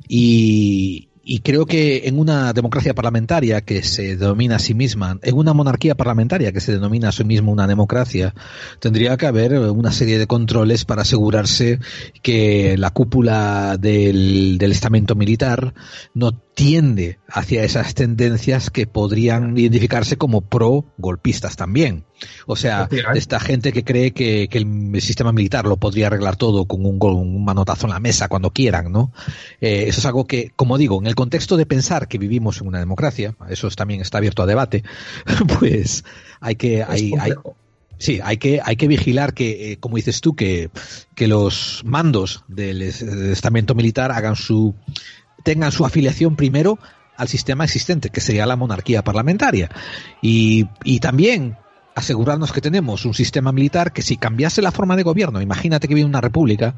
y, 0.08 1.10
y 1.28 1.40
creo 1.40 1.66
que 1.66 2.08
en 2.08 2.20
una 2.20 2.54
democracia 2.54 2.94
parlamentaria 2.94 3.62
que 3.62 3.82
se 3.82 4.16
denomina 4.16 4.58
a 4.58 4.60
sí 4.60 4.76
misma, 4.76 5.18
en 5.24 5.36
una 5.36 5.54
monarquía 5.54 5.96
parlamentaria 5.96 6.52
que 6.52 6.62
se 6.62 6.74
denomina 6.74 7.10
a 7.10 7.12
sí 7.12 7.24
misma 7.24 7.52
una 7.52 7.66
democracia, 7.66 8.36
tendría 8.80 9.18
que 9.18 9.26
haber 9.26 9.58
una 9.58 9.92
serie 9.92 10.20
de 10.20 10.28
controles 10.28 10.86
para 10.86 11.02
asegurarse 11.02 11.80
que 12.22 12.78
la 12.78 12.92
cúpula 12.92 13.78
del, 13.80 14.60
del 14.60 14.72
estamento 14.72 15.16
militar 15.16 15.74
no 16.14 16.45
tiende 16.56 17.20
hacia 17.28 17.64
esas 17.64 17.94
tendencias 17.94 18.70
que 18.70 18.88
podrían 18.88 19.58
identificarse 19.58 20.18
como 20.18 20.40
pro-golpistas 20.40 21.58
también. 21.58 22.06
O 22.48 22.56
sea, 22.56 22.88
esta 23.14 23.42
gente 23.42 23.74
que 23.74 23.84
cree 23.84 24.12
que, 24.12 24.48
el 24.50 25.02
sistema 25.02 25.34
militar 25.34 25.66
lo 25.66 25.76
podría 25.76 26.08
arreglar 26.08 26.38
todo 26.38 26.66
con 26.66 26.86
un, 26.86 26.98
un 27.02 27.44
manotazo 27.44 27.88
en 27.88 27.94
la 27.94 28.00
mesa 28.00 28.30
cuando 28.30 28.52
quieran, 28.52 28.90
¿no? 28.90 29.12
Eh, 29.60 29.86
eso 29.88 30.00
es 30.00 30.06
algo 30.06 30.26
que, 30.26 30.54
como 30.56 30.78
digo, 30.78 30.98
en 31.00 31.08
el 31.08 31.16
contexto 31.16 31.58
de 31.58 31.66
pensar 31.66 32.08
que 32.08 32.18
vivimos 32.18 32.62
en 32.62 32.68
una 32.68 32.80
democracia, 32.80 33.36
eso 33.50 33.70
también 33.72 34.00
está 34.00 34.20
abierto 34.20 34.42
a 34.42 34.46
debate, 34.46 34.84
pues 35.60 36.06
hay 36.40 36.56
que... 36.56 36.84
Hay, 36.84 37.14
hay, 37.20 37.34
Sí, 37.98 38.20
hay 38.22 38.36
que, 38.36 38.60
hay 38.62 38.76
que 38.76 38.90
vigilar 38.90 39.34
que, 39.34 39.72
eh, 39.72 39.78
como 39.78 39.96
dices 39.96 40.20
tú, 40.20 40.36
que, 40.36 40.70
que 41.16 41.30
los 41.30 41.82
mandos 41.86 42.44
del 42.50 42.82
estamento 42.82 43.74
militar 43.74 44.12
hagan 44.12 44.36
su, 44.36 44.76
tengan 45.46 45.72
su 45.72 45.86
afiliación 45.86 46.36
primero 46.36 46.80
al 47.16 47.30
sistema 47.30 47.64
existente, 47.64 48.10
que 48.10 48.20
sería 48.20 48.46
la 48.46 48.58
monarquía 48.58 49.04
parlamentaria. 49.04 49.70
Y, 50.22 50.68
y 50.84 51.00
también 51.00 51.56
asegurarnos 51.94 52.52
que 52.52 52.60
tenemos 52.60 53.06
un 53.06 53.14
sistema 53.14 53.54
militar 53.54 53.94
que 53.94 54.02
si 54.02 54.18
cambiase 54.18 54.62
la 54.62 54.74
forma 54.74 54.98
de 54.98 55.04
gobierno, 55.04 55.42
imagínate 55.42 55.88
que 55.88 55.94
viene 55.94 56.10
una 56.10 56.20
república, 56.20 56.76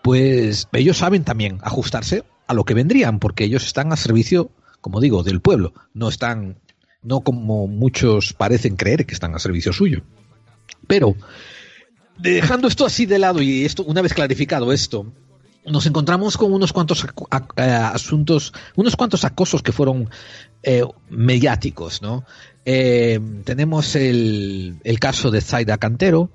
pues 0.00 0.68
ellos 0.72 0.96
saben 0.96 1.24
también 1.24 1.58
ajustarse 1.62 2.24
a 2.46 2.54
lo 2.54 2.64
que 2.64 2.72
vendrían, 2.72 3.18
porque 3.18 3.44
ellos 3.44 3.66
están 3.66 3.92
a 3.92 3.96
servicio, 3.96 4.50
como 4.80 5.00
digo, 5.00 5.22
del 5.22 5.40
pueblo, 5.40 5.74
no 5.92 6.08
están, 6.08 6.56
no 7.02 7.20
como 7.20 7.66
muchos 7.66 8.32
parecen 8.32 8.76
creer 8.76 9.04
que 9.04 9.14
están 9.14 9.34
a 9.34 9.38
servicio 9.38 9.72
suyo. 9.72 10.02
Pero, 10.86 11.14
dejando 12.18 12.68
esto 12.68 12.86
así 12.86 13.04
de 13.04 13.18
lado 13.18 13.42
y 13.42 13.64
esto, 13.64 13.82
una 13.82 14.02
vez 14.02 14.14
clarificado 14.14 14.72
esto, 14.72 15.12
nos 15.66 15.86
encontramos 15.86 16.36
con 16.36 16.52
unos 16.52 16.72
cuantos 16.72 17.04
eh, 17.56 17.62
asuntos, 17.62 18.52
unos 18.76 18.96
cuantos 18.96 19.24
acosos 19.24 19.62
que 19.62 19.72
fueron 19.72 20.10
eh, 20.62 20.84
mediáticos, 21.08 22.02
¿no? 22.02 22.24
Eh, 22.64 23.20
tenemos 23.44 23.96
el, 23.96 24.78
caso 25.00 25.30
de 25.30 25.40
Zaida 25.40 25.78
Cantero, 25.78 26.30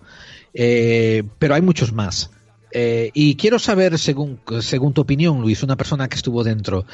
pero 0.54 1.56
hay 1.56 1.62
muchos 1.62 1.94
más. 1.94 2.32
y 2.72 3.36
quiero 3.36 3.60
saber, 3.60 3.98
según, 3.98 4.40
según 4.62 4.94
tu 4.94 5.02
opinión, 5.02 5.42
Luis, 5.42 5.64
una 5.64 5.76
persona 5.76 6.08
que 6.08 6.16
estuvo 6.16 6.44
dentro, 6.44 6.86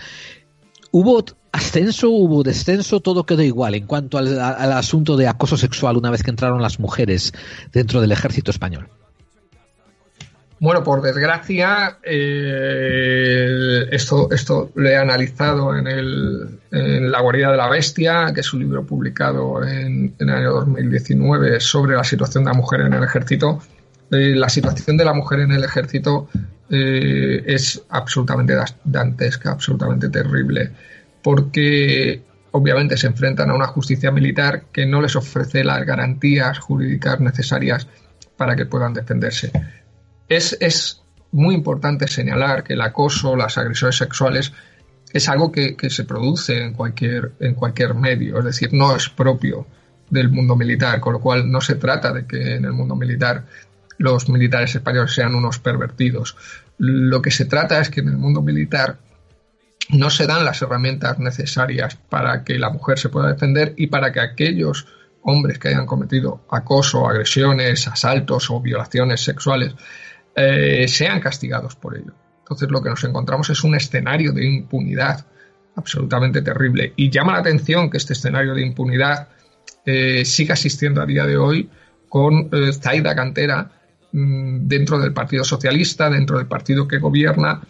¿hubo 0.92 1.24
ascenso, 1.52 2.10
hubo 2.10 2.44
descenso? 2.44 3.02
Todo 3.02 3.26
quedó 3.26 3.44
igual 3.44 3.76
en 3.76 3.88
cuanto 3.88 4.18
al 4.18 4.72
asunto 4.72 5.18
de 5.18 5.28
acoso 5.28 5.58
sexual 5.58 5.98
una 5.98 6.12
vez 6.12 6.24
que 6.24 6.32
entraron 6.32 6.62
las 6.62 6.80
mujeres 6.80 7.34
dentro 7.74 8.00
del 8.00 8.12
ejército 8.12 8.52
español. 8.52 8.90
Bueno, 10.58 10.84
por 10.84 11.02
desgracia, 11.02 11.98
eh, 12.02 13.88
esto, 13.92 14.30
esto 14.32 14.72
lo 14.76 14.88
he 14.88 14.96
analizado 14.96 15.76
en, 15.76 15.86
el, 15.88 16.60
en, 16.72 17.12
La 17.12 17.20
guarida 17.20 17.52
de 17.52 17.58
la 17.58 17.68
bestia, 17.68 18.32
que 18.34 18.40
es 18.40 18.54
un 18.54 18.62
libro 18.62 18.86
publicado 18.86 19.62
en, 19.64 20.16
en 20.18 20.30
el 20.30 20.36
año 20.36 20.54
2019 20.54 21.60
sobre 21.60 21.98
la 21.98 22.06
situación 22.06 22.46
de 22.46 22.52
la 22.52 22.58
mujer 22.58 22.82
en 22.82 22.94
el 22.94 23.04
ejército. 23.04 23.60
Eh, 24.12 24.34
la 24.36 24.48
situación 24.50 24.98
de 24.98 25.06
la 25.06 25.14
mujer 25.14 25.42
en 25.42 25.52
el 25.52 25.64
ejército 25.64 26.30
eh, 26.70 27.44
es 27.46 27.84
absolutamente 27.90 28.56
dantesca, 28.84 29.52
absolutamente 29.52 30.10
terrible, 30.10 30.72
porque 31.22 32.22
obviamente 32.52 32.96
se 32.98 33.08
enfrentan 33.08 33.50
a 33.50 33.56
una 33.56 33.68
justicia 33.68 34.10
militar 34.12 34.66
que 34.72 34.86
no 34.86 35.02
les 35.02 35.16
ofrece 35.16 35.64
las 35.66 35.86
garantías 35.86 36.60
jurídicas 36.60 37.20
necesarias 37.20 37.88
para 38.38 38.56
que 38.56 38.66
puedan 38.66 38.94
defenderse 38.94 39.52
es, 40.30 41.02
muy 41.32 41.54
importante 41.54 42.08
señalar 42.08 42.64
que 42.64 42.74
el 42.74 42.82
acoso, 42.82 43.36
las 43.36 43.58
agresiones 43.58 43.98
sexuales, 43.98 44.54
es 45.12 45.28
algo 45.28 45.52
que, 45.52 45.76
se 45.90 46.06
produce 46.06 46.64
en 46.64 46.74
cualquier, 46.74 47.34
en 47.40 47.56
cualquier 47.56 47.94
medio, 47.94 48.40
es 48.40 48.46
decir, 48.46 48.70
no 48.72 48.96
es 48.96 49.10
propio 49.10 49.68
del 50.10 50.30
mundo 50.30 50.56
militar, 50.56 51.00
con 51.00 51.14
lo 51.14 51.20
cual 51.20 51.50
no 51.52 51.62
se 51.62 51.76
trata 51.76 52.14
de 52.14 52.26
que 52.26 52.56
en 52.56 52.66
el 52.66 52.72
mundo 52.72 52.96
militar 52.96 53.46
los 53.98 54.30
militares 54.30 54.76
españoles 54.76 55.14
sean 55.14 55.36
unos 55.36 55.60
pervertidos. 55.60 56.36
Lo 56.78 57.22
que 57.22 57.32
se 57.32 57.46
trata 57.46 57.80
es 57.80 57.90
que 57.90 58.02
en 58.02 58.10
el 58.10 58.18
mundo 58.18 58.42
militar 58.42 58.98
no 59.90 60.10
se 60.10 60.28
dan 60.28 60.46
las 60.46 60.62
herramientas 60.62 61.20
necesarias 61.20 61.96
para 61.96 62.44
que 62.44 62.58
la 62.60 62.70
mujer 62.70 62.98
se 62.98 63.10
pueda 63.10 63.32
defender 63.32 63.74
y 63.78 63.88
para 63.88 64.12
que 64.12 64.20
aquellos 64.20 64.88
hombres 65.22 65.60
que 65.60 65.70
hayan 65.70 65.86
cometido 65.86 66.46
acoso, 66.50 67.08
agresiones, 67.08 67.88
asaltos 67.88 68.50
o 68.50 68.62
violaciones 68.62 69.22
sexuales 69.22 69.76
eh, 70.36 70.86
sean 70.90 71.22
castigados 71.22 71.76
por 71.76 71.96
ello. 71.96 72.14
Entonces 72.40 72.70
lo 72.70 72.82
que 72.82 72.90
nos 72.90 73.04
encontramos 73.06 73.50
es 73.50 73.64
un 73.64 73.74
escenario 73.74 74.34
de 74.34 74.46
impunidad 74.46 75.26
absolutamente 75.76 76.42
terrible. 76.42 76.94
Y 76.98 77.10
llama 77.10 77.34
la 77.34 77.40
atención 77.40 77.90
que 77.90 77.98
este 77.98 78.14
escenario 78.14 78.54
de 78.54 78.62
impunidad 78.62 79.30
eh, 79.86 80.26
siga 80.26 80.54
existiendo 80.54 81.02
a 81.02 81.06
día 81.06 81.26
de 81.26 81.38
hoy 81.38 81.70
con 82.10 82.50
eh, 82.52 82.74
Zaida 82.74 83.16
Cantera 83.16 83.72
mm, 84.12 84.68
dentro 84.68 85.00
del 85.00 85.14
Partido 85.14 85.46
Socialista, 85.46 86.10
dentro 86.10 86.38
del 86.38 86.48
partido 86.48 86.88
que 86.88 87.00
gobierna, 87.00 87.62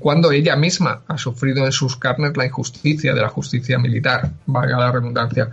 cuando 0.00 0.32
ella 0.32 0.56
misma 0.56 1.02
ha 1.06 1.18
sufrido 1.18 1.64
en 1.64 1.72
sus 1.72 1.96
carnes 1.96 2.36
la 2.36 2.46
injusticia 2.46 3.14
de 3.14 3.20
la 3.20 3.28
justicia 3.28 3.78
militar, 3.78 4.32
valga 4.46 4.78
la 4.78 4.92
redundancia. 4.92 5.50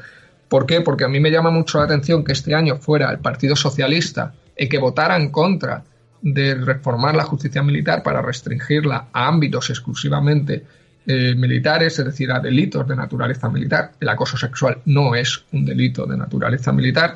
¿Por 0.48 0.66
qué? 0.66 0.82
Porque 0.82 1.06
a 1.06 1.10
mí 1.10 1.20
me 1.20 1.32
llama 1.32 1.52
mucho 1.52 1.78
la 1.78 1.86
atención 1.86 2.24
que 2.24 2.34
este 2.34 2.54
año 2.54 2.78
fuera 2.78 3.12
el 3.12 3.20
Partido 3.20 3.56
Socialista 3.56 4.34
que 4.56 4.78
votara 4.78 5.18
en 5.18 5.32
contra 5.32 5.84
de 6.22 6.56
reformar 6.56 7.16
la 7.16 7.24
justicia 7.24 7.62
militar 7.62 8.02
para 8.02 8.22
restringirla 8.22 9.08
a 9.14 9.28
ámbitos 9.28 9.70
exclusivamente 9.70 10.64
eh, 11.06 11.36
militares, 11.36 12.00
es 12.00 12.06
decir, 12.06 12.32
a 12.32 12.40
delitos 12.40 12.88
de 12.88 12.96
naturaleza 12.96 13.48
militar. 13.48 13.92
El 14.00 14.10
acoso 14.10 14.38
sexual 14.38 14.80
no 14.86 15.14
es 15.14 15.44
un 15.52 15.64
delito 15.64 16.08
de 16.08 16.18
naturaleza 16.18 16.72
militar 16.72 17.16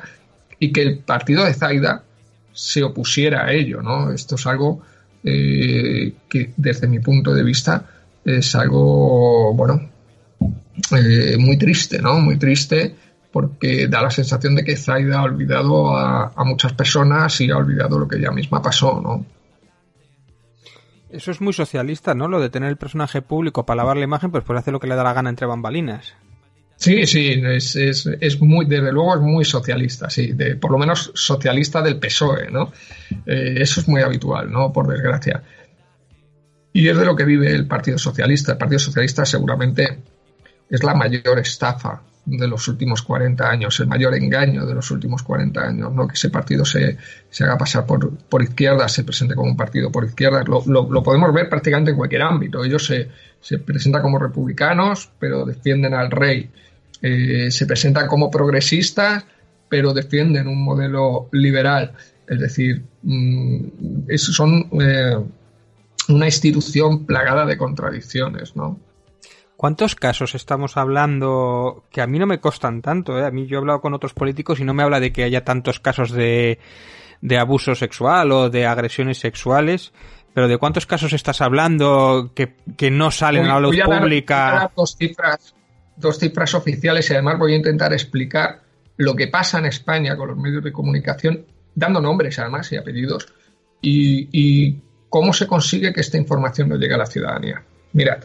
y 0.60 0.70
que 0.72 0.82
el 0.82 0.98
partido 0.98 1.44
de 1.44 1.54
Zaida 1.54 2.04
se 2.52 2.84
opusiera 2.84 3.46
a 3.46 3.52
ello, 3.52 3.82
¿no? 3.82 4.12
Esto 4.12 4.36
es 4.36 4.46
algo 4.46 4.82
eh, 5.24 6.12
que 6.28 6.52
desde 6.56 6.86
mi 6.86 7.00
punto 7.00 7.34
de 7.34 7.42
vista 7.42 7.84
es 8.24 8.54
algo, 8.54 9.54
bueno, 9.54 9.90
eh, 10.96 11.36
muy 11.38 11.58
triste, 11.58 12.00
¿no? 12.00 12.20
Muy 12.20 12.38
triste 12.38 12.94
porque 13.32 13.86
da 13.88 14.02
la 14.02 14.10
sensación 14.10 14.56
de 14.56 14.64
que 14.64 14.76
Zaida 14.76 15.20
ha 15.20 15.22
olvidado 15.22 15.96
a, 15.96 16.32
muchas 16.44 16.72
personas 16.72 17.40
y 17.40 17.50
ha 17.50 17.56
olvidado 17.56 17.98
lo 17.98 18.08
que 18.08 18.16
ella 18.16 18.30
misma 18.30 18.60
pasó, 18.60 19.00
¿no? 19.00 19.24
Eso 21.10 21.30
es 21.30 21.40
muy 21.40 21.52
socialista, 21.52 22.14
¿no? 22.14 22.28
Lo 22.28 22.40
de 22.40 22.50
tener 22.50 22.68
el 22.68 22.76
personaje 22.76 23.20
público 23.22 23.66
para 23.66 23.78
lavar 23.78 23.96
la 23.96 24.04
imagen, 24.04 24.30
pues 24.30 24.44
puede 24.44 24.60
hacer 24.60 24.72
lo 24.72 24.80
que 24.80 24.86
le 24.86 24.94
da 24.94 25.02
la 25.02 25.12
gana 25.12 25.30
entre 25.30 25.46
bambalinas. 25.46 26.14
Sí, 26.76 27.06
sí, 27.06 27.42
es, 27.44 27.76
es, 27.76 28.06
es, 28.06 28.40
muy, 28.40 28.64
desde 28.64 28.92
luego 28.92 29.16
es 29.16 29.20
muy 29.20 29.44
socialista, 29.44 30.08
sí, 30.08 30.32
de, 30.32 30.56
por 30.56 30.70
lo 30.70 30.78
menos 30.78 31.12
socialista 31.14 31.82
del 31.82 31.98
PSOE, 31.98 32.50
¿no? 32.50 32.72
Eh, 33.26 33.56
eso 33.58 33.80
es 33.80 33.88
muy 33.88 34.02
habitual, 34.02 34.50
¿no? 34.50 34.72
Por 34.72 34.88
desgracia. 34.88 35.42
Y 36.72 36.88
es 36.88 36.96
de 36.96 37.04
lo 37.04 37.16
que 37.16 37.24
vive 37.24 37.52
el 37.52 37.66
Partido 37.66 37.98
Socialista. 37.98 38.52
El 38.52 38.58
Partido 38.58 38.78
Socialista 38.78 39.24
seguramente 39.26 39.98
es 40.70 40.82
la 40.82 40.94
mayor 40.94 41.38
estafa 41.40 42.00
de 42.24 42.46
los 42.46 42.68
últimos 42.68 43.02
40 43.02 43.48
años, 43.48 43.80
el 43.80 43.86
mayor 43.86 44.14
engaño 44.14 44.66
de 44.66 44.74
los 44.74 44.90
últimos 44.90 45.22
40 45.22 45.60
años, 45.60 45.92
¿no? 45.92 46.06
que 46.06 46.14
ese 46.14 46.30
partido 46.30 46.64
se, 46.64 46.96
se 47.30 47.44
haga 47.44 47.56
pasar 47.56 47.86
por, 47.86 48.16
por, 48.16 48.42
izquierda, 48.42 48.88
se 48.88 49.04
presente 49.04 49.34
como 49.34 49.50
un 49.50 49.56
partido 49.56 49.90
por 49.90 50.04
izquierda, 50.04 50.44
lo, 50.44 50.62
lo, 50.66 51.02
podemos 51.02 51.32
ver 51.32 51.48
prácticamente 51.48 51.92
en 51.92 51.96
cualquier 51.96 52.22
ámbito. 52.22 52.64
Ellos 52.64 52.84
se, 52.84 53.08
se 53.40 53.58
presentan 53.58 54.02
como 54.02 54.18
republicanos, 54.18 55.10
pero 55.18 55.44
defienden 55.44 55.94
al 55.94 56.10
rey, 56.10 56.50
eh, 57.02 57.50
se 57.50 57.66
presentan 57.66 58.06
como 58.06 58.30
progresistas, 58.30 59.24
pero 59.68 59.94
defienden 59.94 60.46
un 60.46 60.62
modelo 60.62 61.28
liberal. 61.32 61.92
Es 62.28 62.38
decir, 62.38 62.84
mmm, 63.02 63.60
son 64.16 64.68
eh, 64.80 65.16
una 66.08 66.26
institución 66.26 67.06
plagada 67.06 67.46
de 67.46 67.56
contradicciones, 67.56 68.54
¿no? 68.56 68.78
¿Cuántos 69.60 69.94
casos 69.94 70.34
estamos 70.34 70.78
hablando 70.78 71.84
que 71.90 72.00
a 72.00 72.06
mí 72.06 72.18
no 72.18 72.26
me 72.26 72.40
costan 72.40 72.80
tanto? 72.80 73.18
Eh? 73.18 73.26
A 73.26 73.30
mí 73.30 73.46
yo 73.46 73.56
he 73.56 73.60
hablado 73.60 73.82
con 73.82 73.92
otros 73.92 74.14
políticos 74.14 74.58
y 74.58 74.64
no 74.64 74.72
me 74.72 74.82
habla 74.82 75.00
de 75.00 75.12
que 75.12 75.22
haya 75.22 75.44
tantos 75.44 75.80
casos 75.80 76.12
de, 76.12 76.58
de 77.20 77.36
abuso 77.36 77.74
sexual 77.74 78.32
o 78.32 78.48
de 78.48 78.64
agresiones 78.64 79.18
sexuales, 79.18 79.92
pero 80.32 80.48
¿de 80.48 80.56
cuántos 80.56 80.86
casos 80.86 81.12
estás 81.12 81.42
hablando 81.42 82.32
que, 82.34 82.54
que 82.78 82.90
no 82.90 83.10
salen 83.10 83.48
a 83.48 83.56
la 83.56 83.60
luz 83.60 83.76
pública? 83.84 84.72
dos, 84.74 84.96
cifras, 84.96 85.54
dos 85.94 86.18
cifras 86.18 86.54
oficiales 86.54 87.10
y 87.10 87.12
además 87.12 87.38
voy 87.38 87.52
a 87.52 87.56
intentar 87.56 87.92
explicar 87.92 88.62
lo 88.96 89.14
que 89.14 89.28
pasa 89.28 89.58
en 89.58 89.66
España 89.66 90.16
con 90.16 90.28
los 90.28 90.38
medios 90.38 90.64
de 90.64 90.72
comunicación, 90.72 91.44
dando 91.74 92.00
nombres 92.00 92.38
además 92.38 92.72
y 92.72 92.78
apellidos, 92.78 93.28
y, 93.82 94.26
y 94.32 94.80
cómo 95.10 95.34
se 95.34 95.46
consigue 95.46 95.92
que 95.92 96.00
esta 96.00 96.16
información 96.16 96.70
no 96.70 96.76
llegue 96.76 96.94
a 96.94 96.96
la 96.96 97.04
ciudadanía. 97.04 97.62
Mirad, 97.92 98.24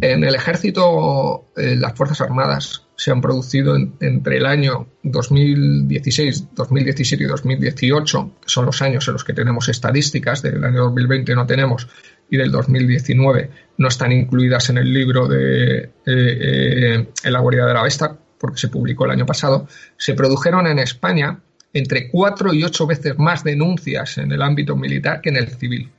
en 0.00 0.24
el 0.24 0.34
ejército, 0.34 1.46
eh, 1.56 1.76
las 1.76 1.94
Fuerzas 1.94 2.20
Armadas 2.20 2.86
se 2.96 3.10
han 3.10 3.20
producido 3.20 3.76
entre 4.00 4.38
el 4.38 4.46
año 4.46 4.88
2016, 5.02 6.54
2017 6.54 7.24
y 7.24 7.26
2018, 7.26 8.30
que 8.42 8.48
son 8.48 8.66
los 8.66 8.82
años 8.82 9.06
en 9.08 9.14
los 9.14 9.24
que 9.24 9.32
tenemos 9.32 9.68
estadísticas, 9.68 10.42
del 10.42 10.62
año 10.64 10.84
2020 10.84 11.34
no 11.34 11.46
tenemos, 11.46 11.88
y 12.28 12.36
del 12.36 12.50
2019 12.50 13.50
no 13.78 13.88
están 13.88 14.12
incluidas 14.12 14.70
en 14.70 14.78
el 14.78 14.92
libro 14.92 15.26
de 15.26 15.78
eh, 15.78 15.90
eh, 16.06 17.08
En 17.24 17.32
la 17.32 17.40
guarida 17.40 17.66
de 17.66 17.74
la 17.74 17.82
Vesta, 17.82 18.16
porque 18.38 18.58
se 18.58 18.68
publicó 18.68 19.06
el 19.06 19.12
año 19.12 19.26
pasado, 19.26 19.66
se 19.96 20.14
produjeron 20.14 20.66
en 20.66 20.78
España 20.78 21.40
entre 21.72 22.10
cuatro 22.10 22.52
y 22.52 22.64
ocho 22.64 22.86
veces 22.86 23.18
más 23.18 23.44
denuncias 23.44 24.18
en 24.18 24.32
el 24.32 24.42
ámbito 24.42 24.76
militar 24.76 25.20
que 25.20 25.30
en 25.30 25.36
el 25.36 25.48
civil. 25.48 25.90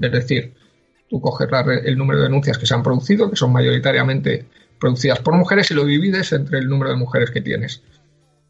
Es 0.00 0.12
decir, 0.12 0.54
Tú 1.08 1.20
coges 1.20 1.48
el 1.84 1.96
número 1.96 2.18
de 2.20 2.26
denuncias 2.26 2.58
que 2.58 2.66
se 2.66 2.74
han 2.74 2.82
producido, 2.82 3.30
que 3.30 3.36
son 3.36 3.52
mayoritariamente 3.52 4.46
producidas 4.78 5.20
por 5.20 5.34
mujeres, 5.34 5.70
y 5.70 5.74
lo 5.74 5.84
divides 5.84 6.32
entre 6.32 6.58
el 6.58 6.68
número 6.68 6.90
de 6.90 6.96
mujeres 6.96 7.30
que 7.30 7.40
tienes. 7.40 7.82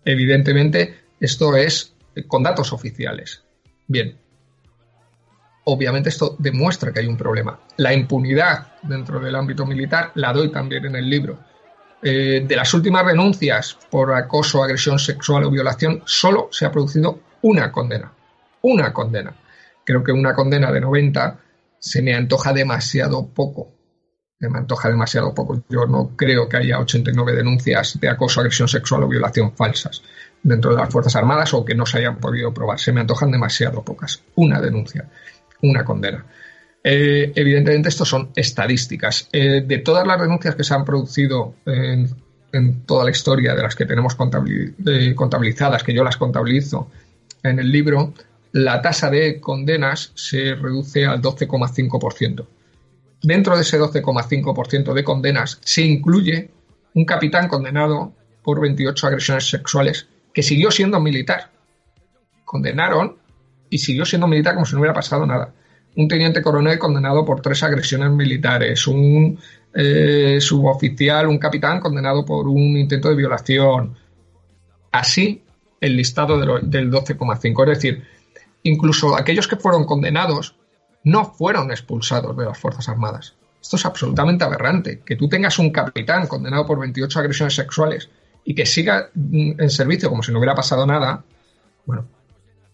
Evidentemente, 0.05 0.95
esto 1.21 1.57
es 1.57 1.95
con 2.27 2.43
datos 2.43 2.73
oficiales. 2.73 3.45
Bien. 3.87 4.17
Obviamente 5.65 6.09
esto 6.09 6.35
demuestra 6.39 6.93
que 6.93 7.01
hay 7.01 7.07
un 7.07 7.17
problema. 7.17 7.61
La 7.77 7.93
impunidad 7.93 8.69
dentro 8.83 9.21
del 9.21 9.37
ámbito 9.37 9.67
militar 9.67 10.13
la 10.15 10.33
doy 10.33 10.51
también 10.51 10.87
en 10.87 10.97
el 10.97 11.09
libro. 11.09 11.39
Eh, 12.03 12.45
de 12.47 12.57
las 12.57 12.73
últimas 12.75 13.07
denuncias 13.07 13.77
por 13.91 14.15
acoso, 14.15 14.63
agresión 14.63 14.99
sexual 14.99 15.45
o 15.45 15.51
violación, 15.51 16.03
solo 16.07 16.49
se 16.51 16.65
ha 16.65 16.73
producido 16.73 17.21
una 17.43 17.71
condena. 17.71 18.13
Una 18.63 18.93
condena. 18.93 19.35
Creo 19.85 20.03
que 20.03 20.13
una 20.13 20.35
condena 20.35 20.73
de 20.73 20.81
90 20.81 21.39
se 21.81 22.03
me 22.03 22.15
antoja 22.15 22.53
demasiado 22.53 23.29
poco. 23.29 23.75
Se 24.39 24.49
me 24.49 24.59
antoja 24.59 24.89
demasiado 24.89 25.35
poco. 25.35 25.65
Yo 25.69 25.87
no 25.87 26.17
creo 26.17 26.49
que 26.49 26.59
haya 26.59 26.79
89 26.79 27.35
denuncias 27.35 27.99
de 28.01 28.09
acoso, 28.09 28.41
agresión 28.41 28.69
sexual 28.69 29.03
o 29.03 29.09
violación 29.09 29.53
falsas 29.57 30.03
dentro 30.43 30.71
de 30.71 30.77
las 30.77 30.91
Fuerzas 30.91 31.17
Armadas 31.17 31.53
o 31.55 31.65
que 31.65 31.75
no 31.75 31.87
se 31.87 31.99
hayan 31.99 32.19
podido 32.19 32.55
probar. 32.55 32.79
Se 32.79 32.93
me 32.93 33.01
antojan 33.01 33.31
demasiado 33.31 33.83
pocas. 33.83 34.23
Una 34.37 34.61
denuncia. 34.61 35.09
una 35.61 35.85
condena. 35.85 36.25
Eh, 36.85 37.33
evidentemente, 37.35 37.89
esto 37.89 38.05
son 38.05 38.31
estadísticas. 38.35 39.29
Eh, 39.33 39.63
de 39.67 39.79
todas 39.79 40.07
las 40.07 40.21
denuncias 40.21 40.55
que 40.55 40.65
se 40.65 40.75
han 40.75 40.85
producido 40.85 41.55
en, 41.67 42.85
toda 42.87 43.05
la 43.05 43.11
historia, 43.11 43.55
de 43.55 43.63
las 43.63 43.75
que 43.75 43.85
tenemos 43.85 44.15
contabilizadas, 44.15 45.83
que 45.83 45.93
yo 45.93 46.05
las 46.05 46.17
contabilizo 46.17 46.91
en 47.43 47.59
el 47.59 47.71
libro, 47.71 48.15
la 48.53 48.81
tasa 48.81 49.11
de 49.11 49.41
condenas 49.41 50.13
se 50.15 50.55
reduce 50.55 51.07
al 51.07 51.21
12,5%. 51.21 52.47
Dentro 53.23 53.57
de 53.57 53.63
ese 53.63 53.79
12,5% 53.79 54.93
de 54.93 55.05
condenas 55.05 55.59
se 55.63 55.83
incluye 55.83 56.51
un 56.95 57.05
capitán 57.05 57.49
condenado 57.49 58.13
por 58.43 58.61
28 58.61 59.07
agresiones 59.07 59.49
sexuales 59.49 60.09
que 60.33 60.43
siguió 60.43 60.71
siendo 60.71 61.01
militar. 61.01 61.51
Condenaron 62.45 63.17
y 63.71 63.79
siguió 63.79 64.05
siendo 64.05 64.27
militar 64.27 64.55
como 64.55 64.67
si 64.67 64.75
no 64.75 64.81
hubiera 64.81 64.95
pasado 64.95 65.27
nada. 65.27 65.53
Un 65.97 66.09
teniente 66.09 66.43
coronel 66.43 66.79
condenado 66.79 67.25
por 67.25 67.43
tres 67.43 67.63
agresiones 67.63 68.11
militares, 68.11 68.87
un 68.87 69.39
eh, 69.75 70.39
suboficial, 70.41 71.27
un 71.27 71.39
capitán 71.39 71.81
condenado 71.81 72.25
por 72.25 72.47
un 72.47 72.77
intento 72.77 73.09
de 73.09 73.17
violación. 73.17 73.97
Así 74.93 75.43
el 75.81 75.97
listado 75.97 76.39
del 76.39 76.91
12,5. 76.91 77.63
Es 77.63 77.79
decir, 77.79 78.05
incluso 78.69 79.17
aquellos 79.17 79.49
que 79.49 79.57
fueron 79.57 79.85
condenados 79.85 80.57
no 81.05 81.25
fueron 81.25 81.71
expulsados 81.71 82.37
de 82.37 82.45
las 82.45 82.59
Fuerzas 82.59 82.89
Armadas. 82.89 83.35
Esto 83.61 83.77
es 83.77 83.87
absolutamente 83.87 84.45
aberrante. 84.45 85.01
Que 85.01 85.17
tú 85.17 85.29
tengas 85.29 85.59
un 85.59 85.71
capitán 85.71 86.27
condenado 86.27 86.67
por 86.67 86.79
28 86.79 87.19
agresiones 87.19 87.55
sexuales 87.55 88.09
y 88.45 88.55
que 88.55 88.67
siga 88.67 89.11
mm, 89.15 89.61
en 89.61 89.71
servicio 89.71 90.09
como 90.09 90.23
si 90.23 90.33
no 90.33 90.39
hubiera 90.39 90.55
pasado 90.55 90.87
nada, 90.87 91.25
bueno, 91.85 92.07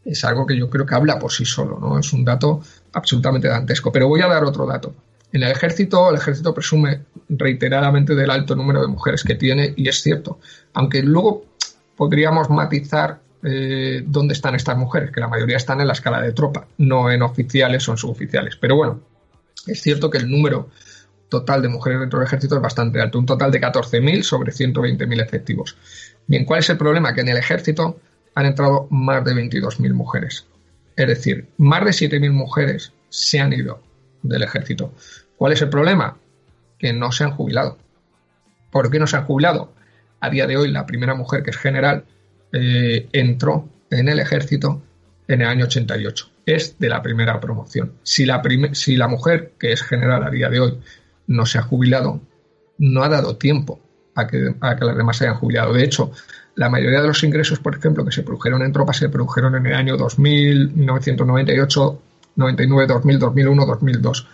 es 0.04 0.24
algo 0.24 0.46
que 0.46 0.56
yo 0.56 0.68
creo 0.68 0.86
que 0.86 0.94
habla 0.94 1.18
por 1.18 1.32
sí 1.32 1.44
solo, 1.44 1.78
¿no? 1.80 1.98
Es 1.98 2.12
un 2.12 2.24
dato 2.24 2.60
absolutamente 2.92 3.48
dantesco. 3.48 3.90
Pero 3.90 4.08
voy 4.08 4.20
a 4.20 4.28
dar 4.28 4.44
otro 4.44 4.66
dato. 4.66 4.94
En 5.32 5.42
el 5.42 5.50
ejército, 5.50 6.10
el 6.10 6.16
ejército 6.16 6.54
presume 6.54 7.06
reiteradamente 7.28 8.14
del 8.14 8.30
alto 8.30 8.54
número 8.54 8.80
de 8.82 8.86
mujeres 8.86 9.24
que 9.24 9.34
tiene, 9.34 9.74
y 9.76 9.88
es 9.88 10.00
cierto. 10.00 10.38
Aunque 10.74 11.02
luego 11.02 11.46
podríamos 11.96 12.50
matizar 12.50 13.20
eh, 13.44 14.02
dónde 14.06 14.32
están 14.32 14.54
estas 14.54 14.76
mujeres, 14.76 15.10
que 15.10 15.20
la 15.20 15.28
mayoría 15.28 15.58
están 15.58 15.80
en 15.80 15.86
la 15.86 15.92
escala 15.92 16.20
de 16.20 16.32
tropa, 16.32 16.66
no 16.78 17.10
en 17.10 17.22
oficiales 17.22 17.86
o 17.88 17.92
en 17.92 17.98
suboficiales. 17.98 18.56
Pero 18.56 18.76
bueno, 18.76 19.00
es 19.66 19.82
cierto 19.82 20.08
que 20.08 20.18
el 20.18 20.30
número 20.30 20.70
total 21.28 21.62
de 21.62 21.68
mujeres 21.68 22.00
dentro 22.00 22.18
del 22.18 22.26
ejército 22.26 22.56
es 22.56 22.62
bastante 22.62 23.00
alto, 23.00 23.18
un 23.18 23.26
total 23.26 23.50
de 23.50 23.60
14.000 23.60 24.22
sobre 24.22 24.52
120.000 24.52 25.22
efectivos. 25.22 25.76
Bien, 26.26 26.44
¿cuál 26.44 26.60
es 26.60 26.70
el 26.70 26.78
problema? 26.78 27.14
Que 27.14 27.20
en 27.20 27.28
el 27.28 27.36
ejército 27.36 28.00
han 28.34 28.46
entrado 28.46 28.86
más 28.90 29.24
de 29.24 29.34
22.000 29.34 29.92
mujeres. 29.92 30.46
Es 30.96 31.06
decir, 31.06 31.48
más 31.58 31.84
de 31.84 31.90
7.000 31.90 32.32
mujeres 32.32 32.92
se 33.10 33.40
han 33.40 33.52
ido 33.52 33.82
del 34.22 34.42
ejército. 34.42 34.92
¿Cuál 35.36 35.52
es 35.52 35.60
el 35.60 35.68
problema? 35.68 36.16
Que 36.78 36.92
no 36.92 37.12
se 37.12 37.24
han 37.24 37.32
jubilado. 37.32 37.78
¿Por 38.70 38.90
qué 38.90 38.98
no 38.98 39.06
se 39.06 39.16
han 39.16 39.24
jubilado? 39.24 39.72
A 40.20 40.30
día 40.30 40.46
de 40.46 40.56
hoy, 40.56 40.70
la 40.70 40.86
primera 40.86 41.14
mujer 41.14 41.42
que 41.42 41.50
es 41.50 41.56
general 41.56 42.04
eh, 42.56 43.08
entró 43.12 43.68
en 43.90 44.08
el 44.08 44.20
ejército 44.20 44.80
en 45.26 45.40
el 45.40 45.48
año 45.48 45.64
88. 45.64 46.30
Es 46.46 46.78
de 46.78 46.88
la 46.88 47.02
primera 47.02 47.40
promoción. 47.40 47.94
Si 48.04 48.24
la, 48.24 48.42
si 48.72 48.96
la 48.96 49.08
mujer, 49.08 49.54
que 49.58 49.72
es 49.72 49.82
general 49.82 50.22
a 50.22 50.30
día 50.30 50.48
de 50.48 50.60
hoy, 50.60 50.78
no 51.26 51.46
se 51.46 51.58
ha 51.58 51.62
jubilado, 51.62 52.20
no 52.78 53.02
ha 53.02 53.08
dado 53.08 53.36
tiempo 53.36 53.80
a 54.14 54.28
que, 54.28 54.54
a 54.60 54.76
que 54.76 54.84
las 54.84 54.96
demás 54.96 55.16
se 55.16 55.24
hayan 55.24 55.36
jubilado. 55.36 55.72
De 55.72 55.82
hecho, 55.82 56.12
la 56.54 56.70
mayoría 56.70 57.00
de 57.00 57.08
los 57.08 57.24
ingresos, 57.24 57.58
por 57.58 57.74
ejemplo, 57.74 58.04
que 58.04 58.12
se 58.12 58.22
produjeron 58.22 58.62
en 58.62 58.72
tropas, 58.72 58.98
se 58.98 59.08
produjeron 59.08 59.56
en 59.56 59.66
el 59.66 59.74
año 59.74 59.96
2000, 59.96 60.74
1998, 60.74 62.02
99, 62.36 62.86
2000, 62.86 63.18
2001, 63.18 63.66
2002. 63.66 64.28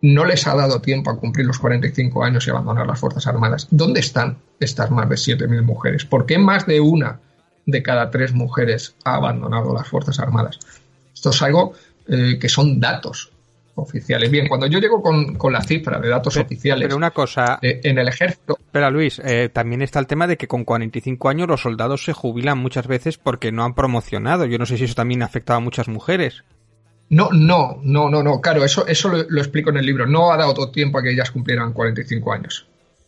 No 0.00 0.24
les 0.24 0.46
ha 0.46 0.54
dado 0.54 0.80
tiempo 0.80 1.10
a 1.10 1.18
cumplir 1.18 1.46
los 1.46 1.58
45 1.58 2.22
años 2.22 2.46
y 2.46 2.50
abandonar 2.50 2.86
las 2.86 3.00
Fuerzas 3.00 3.26
Armadas. 3.26 3.66
¿Dónde 3.70 4.00
están 4.00 4.38
estas 4.60 4.90
más 4.90 5.08
de 5.08 5.16
7.000 5.16 5.62
mujeres? 5.62 6.04
¿Por 6.04 6.26
qué 6.26 6.38
más 6.38 6.66
de 6.66 6.80
una 6.80 7.20
de 7.66 7.82
cada 7.82 8.10
tres 8.10 8.32
mujeres 8.32 8.94
ha 9.04 9.16
abandonado 9.16 9.74
las 9.74 9.88
Fuerzas 9.88 10.18
Armadas? 10.20 10.58
Esto 11.12 11.30
es 11.30 11.42
algo 11.42 11.72
eh, 12.06 12.38
que 12.40 12.48
son 12.48 12.78
datos 12.78 13.32
oficiales. 13.78 14.30
Bien, 14.30 14.48
cuando 14.48 14.66
yo 14.66 14.78
llego 14.78 15.02
con, 15.02 15.52
la 15.52 15.62
cifra 15.62 15.98
de 15.98 16.08
datos 16.08 16.36
oficiales. 16.36 16.86
Pero 16.86 16.96
una 16.96 17.10
cosa. 17.10 17.58
en 17.62 17.98
el 17.98 18.08
ejército. 18.08 18.58
Pero 18.70 18.90
Luis, 18.90 19.20
eh, 19.24 19.48
también 19.52 19.82
está 19.82 19.98
el 19.98 20.06
tema 20.06 20.26
de 20.26 20.36
que 20.36 20.48
con 20.48 20.64
45 20.64 21.28
años 21.28 21.48
los 21.48 21.62
soldados 21.62 22.04
se 22.04 22.12
jubilan 22.12 22.58
muchas 22.58 22.86
veces 22.86 23.18
porque 23.18 23.52
no 23.52 23.64
han 23.64 23.74
promocionado. 23.74 24.44
Yo 24.46 24.58
no 24.58 24.66
sé 24.66 24.76
si 24.76 24.84
eso 24.84 24.94
también 24.94 25.22
afecta 25.22 25.54
a 25.54 25.60
muchas 25.60 25.88
mujeres. 25.88 26.44
No, 27.10 27.30
no, 27.32 27.80
no, 27.82 28.10
no, 28.10 28.22
no. 28.22 28.40
Claro, 28.40 28.64
eso, 28.64 28.86
eso 28.86 29.08
lo, 29.08 29.40
explico 29.40 29.70
en 29.70 29.78
el 29.78 29.86
libro. 29.86 30.06
No 30.06 30.32
ha 30.32 30.36
dado 30.36 30.54
todo 30.54 30.70
tiempo 30.70 30.98
a 30.98 31.02
que 31.02 31.10
ellas 31.10 31.30
cumplieran 31.30 31.72
45 31.72 32.32
años. 32.32 32.66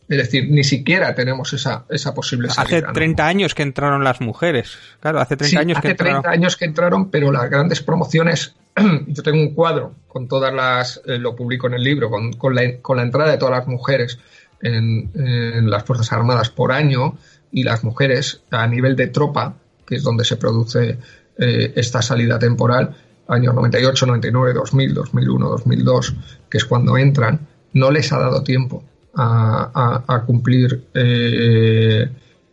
Es 0.08 0.16
decir, 0.16 0.50
ni 0.50 0.64
siquiera 0.64 1.14
tenemos 1.14 1.52
esa, 1.52 1.84
esa 1.88 2.14
posible 2.14 2.48
Hace 2.56 2.82
30 2.82 3.26
años 3.26 3.54
que 3.54 3.62
entraron 3.62 4.02
las 4.02 4.20
mujeres. 4.20 4.76
Claro, 5.00 5.20
hace 5.20 5.36
30 5.36 5.60
años 5.60 5.80
que 5.80 5.90
entraron. 5.90 6.16
Hace 6.16 6.22
30 6.22 6.30
años 6.30 6.56
que 6.56 6.64
entraron, 6.64 7.10
pero 7.10 7.30
las 7.30 7.48
grandes 7.48 7.82
promociones. 7.82 8.56
yo 9.06 9.22
tengo 9.22 9.38
un 9.40 9.54
cuadro 9.54 9.94
con 10.08 10.26
todas 10.26 10.52
las. 10.52 11.00
Eh, 11.06 11.18
lo 11.18 11.36
publico 11.36 11.66
en 11.66 11.74
el 11.74 11.84
libro, 11.84 12.10
con, 12.10 12.32
con, 12.32 12.54
la, 12.54 12.78
con, 12.80 12.96
la, 12.96 13.04
entrada 13.04 13.30
de 13.30 13.38
todas 13.38 13.58
las 13.58 13.68
mujeres 13.68 14.18
en, 14.62 15.10
en 15.14 15.70
las 15.70 15.84
Fuerzas 15.84 16.12
Armadas 16.12 16.50
por 16.50 16.72
año 16.72 17.16
y 17.52 17.62
las 17.62 17.84
mujeres 17.84 18.42
a 18.50 18.66
nivel 18.66 18.96
de 18.96 19.08
tropa, 19.08 19.54
que 19.86 19.96
es 19.96 20.02
donde 20.02 20.24
se 20.24 20.36
produce 20.36 20.98
eh, 21.38 21.72
esta 21.76 22.02
salida 22.02 22.38
temporal 22.38 22.96
años 23.30 23.54
98, 23.54 24.06
99, 24.06 24.52
2000, 24.54 24.94
2001, 24.94 25.48
2002, 25.48 26.14
que 26.48 26.58
es 26.58 26.64
cuando 26.64 26.98
entran, 26.98 27.46
no 27.72 27.90
les 27.90 28.12
ha 28.12 28.18
dado 28.18 28.42
tiempo 28.42 28.84
a, 29.14 30.22
cumplir, 30.26 30.88
eh, 30.94 32.08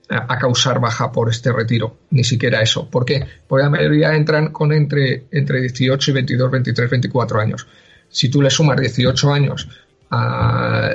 a, 0.10 0.38
causar 0.38 0.80
baja 0.80 1.12
por 1.12 1.30
este 1.30 1.52
retiro, 1.52 1.98
ni 2.12 2.24
siquiera 2.24 2.62
eso. 2.62 2.90
¿Por 2.90 3.06
qué? 3.06 3.26
Porque 3.48 3.64
la 3.64 3.70
mayoría 3.70 4.16
entran 4.16 4.52
con 4.52 4.72
entre, 4.72 5.26
entre 5.32 5.62
18 5.62 6.12
y 6.12 6.14
22, 6.14 6.52
23, 6.52 6.90
24 6.90 7.40
años. 7.40 7.68
Si 8.10 8.30
tú 8.30 8.42
le 8.42 8.50
sumas 8.50 8.80
18 8.80 9.34
años, 9.34 9.68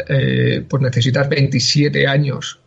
eh, 0.08 0.64
pues 0.68 0.82
necesitas 0.82 1.28
27 1.28 2.06
años 2.06 2.58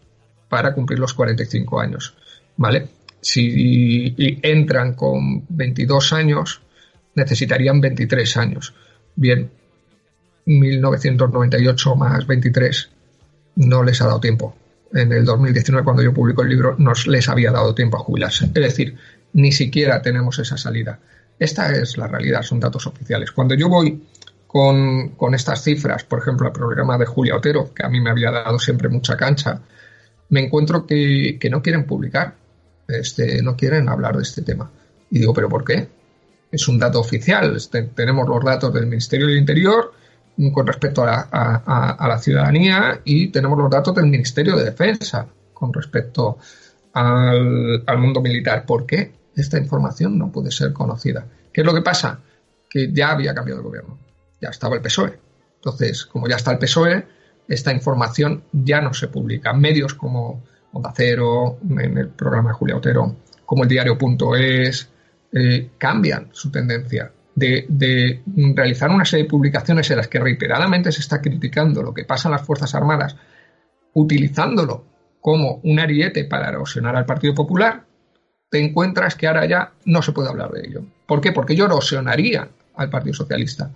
para 0.49 0.73
cumplir 0.73 0.99
los 0.99 1.13
45 1.13 1.79
años, 1.79 2.13
¿vale? 2.57 2.87
Si 3.19 4.13
entran 4.43 4.93
con 4.93 5.43
22 5.49 6.13
años, 6.13 6.61
necesitarían 7.15 7.81
23 7.81 8.37
años. 8.37 8.73
Bien, 9.15 9.49
1998 10.45 11.95
más 11.95 12.27
23 12.27 12.89
no 13.55 13.83
les 13.83 14.01
ha 14.01 14.07
dado 14.07 14.19
tiempo. 14.19 14.55
En 14.93 15.11
el 15.11 15.25
2019, 15.25 15.83
cuando 15.83 16.03
yo 16.03 16.13
publico 16.13 16.43
el 16.43 16.49
libro, 16.49 16.75
no 16.77 16.93
les 17.07 17.27
había 17.27 17.51
dado 17.51 17.73
tiempo 17.73 17.97
a 17.97 18.01
jubilarse. 18.01 18.45
Es 18.45 18.53
decir, 18.53 18.97
ni 19.33 19.51
siquiera 19.51 20.01
tenemos 20.01 20.39
esa 20.39 20.57
salida. 20.57 20.99
Esta 21.37 21.73
es 21.73 21.97
la 21.97 22.07
realidad, 22.07 22.43
son 22.43 22.59
datos 22.59 22.87
oficiales. 22.87 23.31
Cuando 23.31 23.55
yo 23.55 23.67
voy 23.67 24.01
con, 24.47 25.33
estas 25.33 25.63
cifras, 25.63 26.05
por 26.05 26.19
ejemplo, 26.19 26.47
al 26.47 26.53
programa 26.53 26.97
de 26.97 27.05
Julia 27.05 27.35
Otero, 27.35 27.73
que 27.73 27.85
a 27.85 27.89
mí 27.89 27.99
me 27.99 28.09
había 28.09 28.31
dado 28.31 28.57
siempre 28.57 28.87
mucha 28.87 29.17
cancha, 29.17 29.59
me 30.29 30.41
encuentro 30.45 30.85
que, 30.85 31.37
que 31.39 31.49
no 31.49 31.61
quieren 31.61 31.85
publicar, 31.85 32.35
este, 32.87 33.41
no 33.41 33.57
quieren 33.57 33.89
hablar 33.89 34.15
de 34.15 34.23
este 34.23 34.43
tema. 34.43 34.71
Y 35.09 35.19
digo, 35.19 35.33
¿pero 35.33 35.49
por 35.49 35.65
qué? 35.65 35.89
Es 36.55 36.67
un 36.67 36.79
dato 36.79 36.99
oficial. 36.99 37.55
Este, 37.55 37.83
tenemos 37.83 38.27
los 38.27 38.43
datos 38.43 38.73
del 38.73 38.87
Ministerio 38.87 39.27
del 39.27 39.37
Interior 39.37 39.93
con 40.53 40.67
respecto 40.67 41.03
a 41.03 42.07
la, 42.07 42.17
ciudadanía 42.17 43.01
y 43.05 43.27
tenemos 43.27 43.57
los 43.57 43.69
datos 43.69 43.95
del 43.95 44.07
Ministerio 44.07 44.55
de 44.55 44.65
Defensa 44.65 45.27
con 45.53 45.73
respecto 45.73 46.37
al, 46.93 47.97
mundo 47.97 48.21
militar. 48.21 48.65
¿Por 48.65 48.85
qué 48.85 49.13
esta 49.35 49.57
información 49.57 50.17
no 50.17 50.31
puede 50.31 50.51
ser 50.51 50.73
conocida? 50.73 51.25
¿Qué 51.53 51.61
es 51.61 51.67
lo 51.67 51.73
que 51.73 51.81
pasa? 51.81 52.19
Que 52.69 52.91
ya 52.91 53.11
había 53.11 53.33
cambiado 53.33 53.61
el 53.61 53.67
gobierno, 53.67 53.97
ya 54.41 54.49
estaba 54.49 54.75
el 54.75 54.81
PSOE. 54.81 55.17
Entonces, 55.55 56.05
como 56.05 56.27
ya 56.27 56.35
está 56.35 56.51
el 56.51 56.57
PSOE, 56.57 57.05
esta 57.47 57.71
información 57.71 58.43
ya 58.51 58.81
no 58.81 58.93
se 58.93 59.07
publica. 59.07 59.53
Medios 59.53 59.93
como 59.93 60.43
Onda 60.73 60.93
Cero, 60.95 61.59
en 61.69 61.97
el 61.97 62.09
programa 62.09 62.49
de 62.49 62.55
Julia 62.55 62.77
Otero, 62.77 63.15
como 63.45 63.63
el 63.63 63.69
diario.es, 63.69 64.89
eh, 65.37 65.71
cambian 65.77 66.29
su 66.31 66.49
tendencia 66.49 67.11
de, 67.35 68.21
realizar 68.55 68.89
una 68.89 69.03
serie 69.03 69.25
de 69.25 69.29
publicaciones 69.29 69.91
en 69.91 69.97
las 69.97 70.07
que 70.07 70.19
reiteradamente 70.19 70.93
se 70.93 71.01
está 71.01 71.21
criticando 71.21 71.83
lo 71.83 71.93
que 71.93 72.05
pasa 72.05 72.29
en 72.29 72.33
las 72.33 72.45
Fuerzas 72.45 72.73
Armadas, 72.73 73.17
utilizándolo 73.93 74.85
como 75.19 75.59
un 75.63 75.79
ariete 75.79 76.23
para 76.23 76.47
erosionar 76.47 76.95
al 76.95 77.05
Partido 77.05 77.35
Popular, 77.35 77.83
te 78.49 78.63
encuentras 78.63 79.15
que 79.15 79.27
ahora 79.27 79.45
ya 79.45 79.73
no 79.83 80.01
se 80.01 80.13
puede 80.13 80.29
hablar 80.29 80.51
de 80.51 80.67
ello. 80.67 80.85
¿Por 81.05 81.19
qué? 81.19 81.33
Porque 81.33 81.55
yo 81.55 81.65
erosionaría 81.65 82.47
al 82.75 82.89
Partido 82.89 83.13
Socialista. 83.13 83.71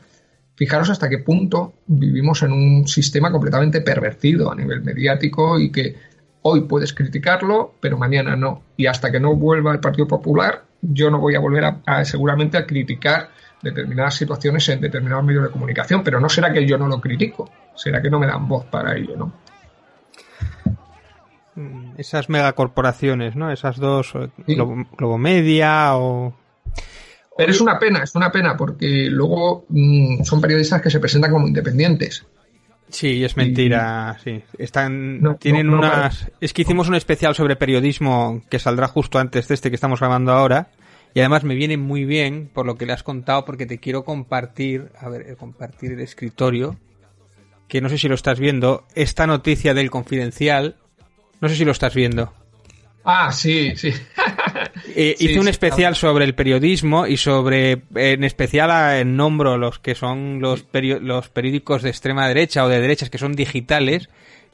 Fijaros 0.55 0.89
hasta 0.89 1.09
qué 1.09 1.17
punto 1.17 1.73
vivimos 1.87 2.41
en 2.43 2.53
un 2.53 2.87
sistema 2.87 3.31
completamente 3.31 3.81
pervertido 3.81 4.49
a 4.49 4.55
nivel 4.55 4.81
mediático 4.81 5.59
y 5.59 5.71
que 5.71 5.95
hoy 6.43 6.61
puedes 6.61 6.93
criticarlo, 6.93 7.75
pero 7.81 7.97
mañana 7.97 8.37
no. 8.37 8.63
Y 8.77 8.85
hasta 8.85 9.11
que 9.11 9.19
no 9.19 9.35
vuelva 9.35 9.73
el 9.73 9.79
Partido 9.79 10.07
Popular, 10.07 10.68
yo 10.81 11.09
no 11.09 11.19
voy 11.19 11.35
a 11.35 11.39
volver 11.39 11.65
a, 11.85 12.05
seguramente 12.05 12.57
a 12.57 12.65
criticar 12.65 13.29
determinadas 13.61 14.15
situaciones 14.15 14.67
en 14.69 14.81
determinados 14.81 15.23
medios 15.23 15.43
de 15.43 15.49
comunicación, 15.49 16.03
pero 16.03 16.19
no 16.19 16.29
será 16.29 16.53
que 16.53 16.65
yo 16.65 16.77
no 16.77 16.87
lo 16.87 17.01
critico, 17.01 17.49
será 17.75 18.01
que 18.01 18.09
no 18.09 18.19
me 18.19 18.27
dan 18.27 18.47
voz 18.47 18.65
para 18.65 18.95
ello, 18.95 19.15
¿no? 19.17 19.33
Mm, 21.55 21.93
esas 21.97 22.29
megacorporaciones, 22.29 23.35
¿no? 23.35 23.51
Esas 23.51 23.77
dos, 23.77 24.13
eh, 24.15 24.29
Globo, 24.47 25.17
Media 25.17 25.97
o... 25.97 26.33
Pero 27.37 27.51
es 27.51 27.61
una 27.61 27.79
pena, 27.79 28.03
es 28.03 28.15
una 28.15 28.31
pena, 28.31 28.55
porque 28.55 29.07
luego 29.09 29.65
mm, 29.69 30.23
son 30.23 30.41
periodistas 30.41 30.81
que 30.81 30.89
se 30.89 30.99
presentan 30.99 31.31
como 31.31 31.47
independientes. 31.47 32.25
Sí, 32.89 33.23
es 33.23 33.37
mentira, 33.37 34.17
sí. 34.23 34.41
Están, 34.57 35.37
tienen 35.39 35.69
unas... 35.69 36.31
Es 36.41 36.53
que 36.53 36.63
hicimos 36.63 36.87
un 36.87 36.95
especial 36.95 37.35
sobre 37.35 37.55
periodismo 37.55 38.41
que 38.49 38.59
saldrá 38.59 38.87
justo 38.87 39.19
antes 39.19 39.47
de 39.47 39.55
este 39.55 39.69
que 39.69 39.75
estamos 39.75 39.99
grabando 39.99 40.31
ahora. 40.31 40.69
Y 41.13 41.19
además 41.19 41.43
me 41.43 41.55
viene 41.55 41.77
muy 41.77 42.05
bien 42.05 42.49
por 42.53 42.65
lo 42.65 42.75
que 42.75 42.85
le 42.85 42.93
has 42.93 43.03
contado, 43.03 43.45
porque 43.45 43.65
te 43.65 43.79
quiero 43.79 44.03
compartir, 44.03 44.91
a 44.99 45.09
ver, 45.09 45.35
compartir 45.37 45.91
el 45.91 46.01
escritorio, 46.01 46.77
que 47.67 47.81
no 47.81 47.89
sé 47.89 47.97
si 47.97 48.07
lo 48.07 48.15
estás 48.15 48.39
viendo, 48.39 48.85
esta 48.95 49.25
noticia 49.25 49.73
del 49.73 49.89
confidencial, 49.89 50.75
no 51.41 51.49
sé 51.49 51.55
si 51.55 51.65
lo 51.65 51.71
estás 51.71 51.95
viendo. 51.95 52.33
Ah, 53.03 53.31
sí, 53.31 53.75
sí. 53.75 53.91
Eh, 54.95 55.15
hice 55.19 55.39
un 55.39 55.47
especial 55.47 55.95
sobre 55.95 56.25
el 56.25 56.35
periodismo 56.35 57.07
y 57.07 57.17
sobre, 57.17 57.83
en 57.95 58.23
especial, 58.23 58.97
en 58.97 59.15
nombro 59.15 59.57
los 59.57 59.79
que 59.79 59.95
son 59.95 60.39
los, 60.41 60.65
los 60.73 61.29
periódicos 61.29 61.81
de 61.81 61.89
extrema 61.89 62.27
derecha 62.27 62.63
o 62.63 62.69
de 62.69 62.79
derechas 62.79 63.09
que 63.09 63.17
son 63.17 63.33
digitales, 63.33 64.09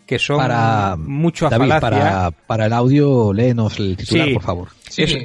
que 0.06 0.20
son 0.20 0.38
para, 0.38 0.96
mucho 0.98 1.48
a 1.48 1.50
Para, 1.50 2.32
para 2.32 2.66
el 2.68 2.74
audio, 2.74 3.34
léenos 3.34 3.80
el 3.80 3.98
titular, 3.98 4.34
por 4.34 4.44
favor. 4.44 4.68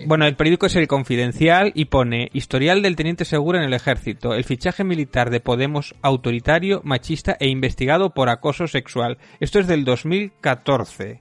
bueno, 0.06 0.26
el 0.26 0.36
periódico 0.36 0.66
es 0.66 0.76
El 0.76 0.88
Confidencial 0.88 1.72
y 1.74 1.86
pone 1.86 2.30
Historial 2.32 2.82
del 2.82 2.96
Teniente 2.96 3.24
Segura 3.24 3.58
en 3.58 3.64
el 3.64 3.74
Ejército. 3.74 4.34
El 4.34 4.44
fichaje 4.44 4.84
militar 4.84 5.30
de 5.30 5.40
Podemos 5.40 5.94
autoritario, 6.02 6.80
machista 6.84 7.36
e 7.38 7.48
investigado 7.48 8.10
por 8.10 8.28
acoso 8.28 8.66
sexual. 8.66 9.18
Esto 9.38 9.58
es 9.58 9.66
del 9.66 9.84
2014. 9.84 11.20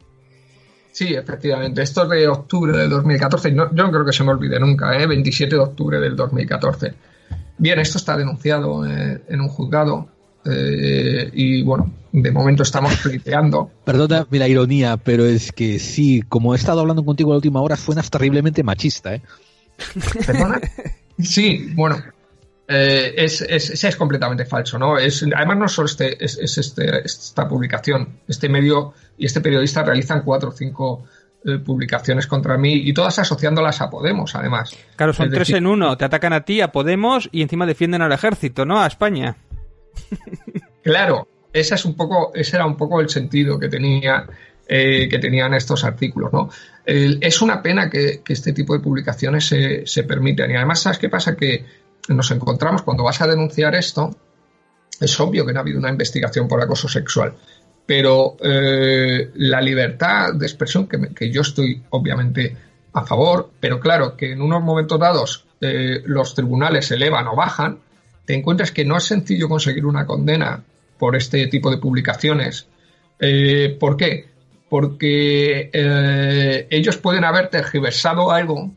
Sí, 0.91 1.14
efectivamente. 1.14 1.82
Esto 1.82 2.03
es 2.03 2.10
de 2.10 2.28
octubre 2.28 2.78
del 2.78 2.90
2014. 2.90 3.53
yo 3.53 3.68
no 3.68 3.91
creo 3.91 4.06
que 4.06 4.14
se 4.14 4.24
me 4.24 4.32
olvide 4.32 4.60
nunca, 4.60 4.98
¿eh? 4.98 5.07
27 5.07 5.56
de 5.56 5.61
octubre 5.61 5.99
del 5.99 6.16
2014. 6.16 6.94
Bien, 7.57 7.80
esto 7.80 7.98
está 7.98 8.18
denunciado 8.18 8.86
eh, 8.86 9.22
en 9.28 9.41
un 9.41 9.49
juzgado 9.49 10.07
eh, 10.45 11.30
y 11.34 11.61
bueno, 11.64 11.91
de 12.11 12.32
momento 12.32 12.64
estamos 12.64 12.95
pleiteando. 13.03 13.70
Perdona 13.84 14.26
la 14.30 14.48
ironía, 14.48 14.98
pero 14.98 15.26
es 15.26 15.52
que 15.52 15.80
sí, 15.80 16.22
como 16.28 16.53
he 16.53 16.57
estado 16.57 16.80
hablando 16.80 17.03
contigo 17.03 17.32
la 17.32 17.38
última 17.38 17.61
hora, 17.61 17.76
suenas 17.76 18.10
terriblemente 18.10 18.64
machista, 18.64 19.16
¿eh? 19.16 19.22
¿Perdona? 20.26 20.60
Sí, 21.22 21.72
bueno, 21.76 21.98
eh, 22.71 23.15
es, 23.17 23.41
es, 23.41 23.83
es, 23.83 23.95
completamente 23.95 24.45
falso, 24.45 24.77
¿no? 24.77 24.95
Es, 24.95 25.25
además, 25.35 25.57
no 25.57 25.67
solo 25.67 25.87
este, 25.87 26.23
es, 26.23 26.37
este, 26.37 27.03
esta 27.03 27.47
publicación, 27.47 28.19
este 28.27 28.47
medio 28.47 28.93
y 29.17 29.25
este 29.25 29.41
periodista 29.41 29.81
realizan 29.81 30.21
cuatro 30.21 30.49
o 30.49 30.51
cinco 30.51 31.05
eh, 31.43 31.57
publicaciones 31.57 32.27
contra 32.27 32.59
mí 32.59 32.75
y 32.75 32.93
todas 32.93 33.17
asociándolas 33.17 33.81
a 33.81 33.89
Podemos, 33.89 34.35
además. 34.35 34.77
Claro, 34.95 35.13
son 35.13 35.31
tres 35.31 35.49
en 35.49 35.65
uno. 35.65 35.97
Te 35.97 36.05
atacan 36.05 36.31
a 36.31 36.45
ti, 36.45 36.61
a 36.61 36.71
Podemos 36.71 37.27
y 37.31 37.41
encima 37.41 37.65
defienden 37.65 38.03
al 38.03 38.11
ejército, 38.11 38.65
¿no? 38.65 38.79
A 38.79 38.85
España. 38.87 39.35
Claro, 40.81 41.27
ese 41.51 41.75
es 41.75 41.83
un 41.83 41.93
poco, 41.93 42.31
ese 42.33 42.55
era 42.55 42.65
un 42.65 42.77
poco 42.77 43.01
el 43.01 43.09
sentido 43.09 43.59
que 43.59 43.67
tenía 43.67 44.25
eh, 44.65 45.09
que 45.09 45.19
tenían 45.19 45.53
estos 45.53 45.83
artículos, 45.83 46.31
¿no? 46.31 46.49
es 46.85 47.41
una 47.41 47.61
pena 47.61 47.89
que, 47.89 48.21
este 48.27 48.53
tipo 48.53 48.73
de 48.73 48.79
publicaciones 48.79 49.45
se, 49.45 49.85
se 49.85 50.03
permitan. 50.05 50.49
Y 50.49 50.55
además, 50.55 50.81
¿sabes 50.81 50.97
qué 50.97 51.09
pasa? 51.09 51.35
Que 51.35 51.65
nos 52.07 52.31
encontramos 52.31 52.81
cuando 52.81 53.03
vas 53.03 53.21
a 53.21 53.27
denunciar 53.27 53.76
esto, 53.76 54.15
es 54.99 55.19
obvio 55.19 55.45
que 55.45 55.53
no 55.53 55.59
ha 55.59 55.61
habido 55.61 55.80
una 55.80 55.89
investigación 55.89 56.47
por 56.47 56.61
acoso 56.61 56.88
sexual, 56.88 57.35
pero 57.85 58.38
eh, 58.41 59.31
la 59.35 59.61
libertad 59.61 60.34
de 60.34 60.45
expresión, 60.45 60.88
que, 60.88 61.31
yo 61.31 61.41
estoy 61.41 61.81
obviamente 61.91 62.55
a 62.93 63.05
favor, 63.05 63.51
pero 63.59 63.80
claro 63.80 64.15
que 64.17 64.34
en 64.34 64.41
unos 64.41 64.61
momentos 64.61 64.99
dados 64.99 65.45
eh, 65.61 66.01
los 66.05 66.35
tribunales 66.35 66.91
elevan 66.91 67.27
o 67.27 67.35
bajan, 67.35 67.80
te 68.26 68.35
encuentras 68.35 68.71
que 68.71 68.85
no 68.85 68.97
es 68.97 69.05
sencillo 69.05 69.49
conseguir 69.49 69.85
una 69.85 70.05
condena 70.05 70.63
por 70.97 71.15
este 71.15 71.47
tipo 71.47 71.71
de 71.71 71.77
publicaciones. 71.77 72.67
Eh, 73.19 73.76
¿Por 73.80 73.97
qué? 73.97 74.27
Porque 74.69 75.71
ellos 76.69 76.97
pueden 76.97 77.23
haber 77.23 77.49
tergiversado 77.49 78.30
algo 78.31 78.71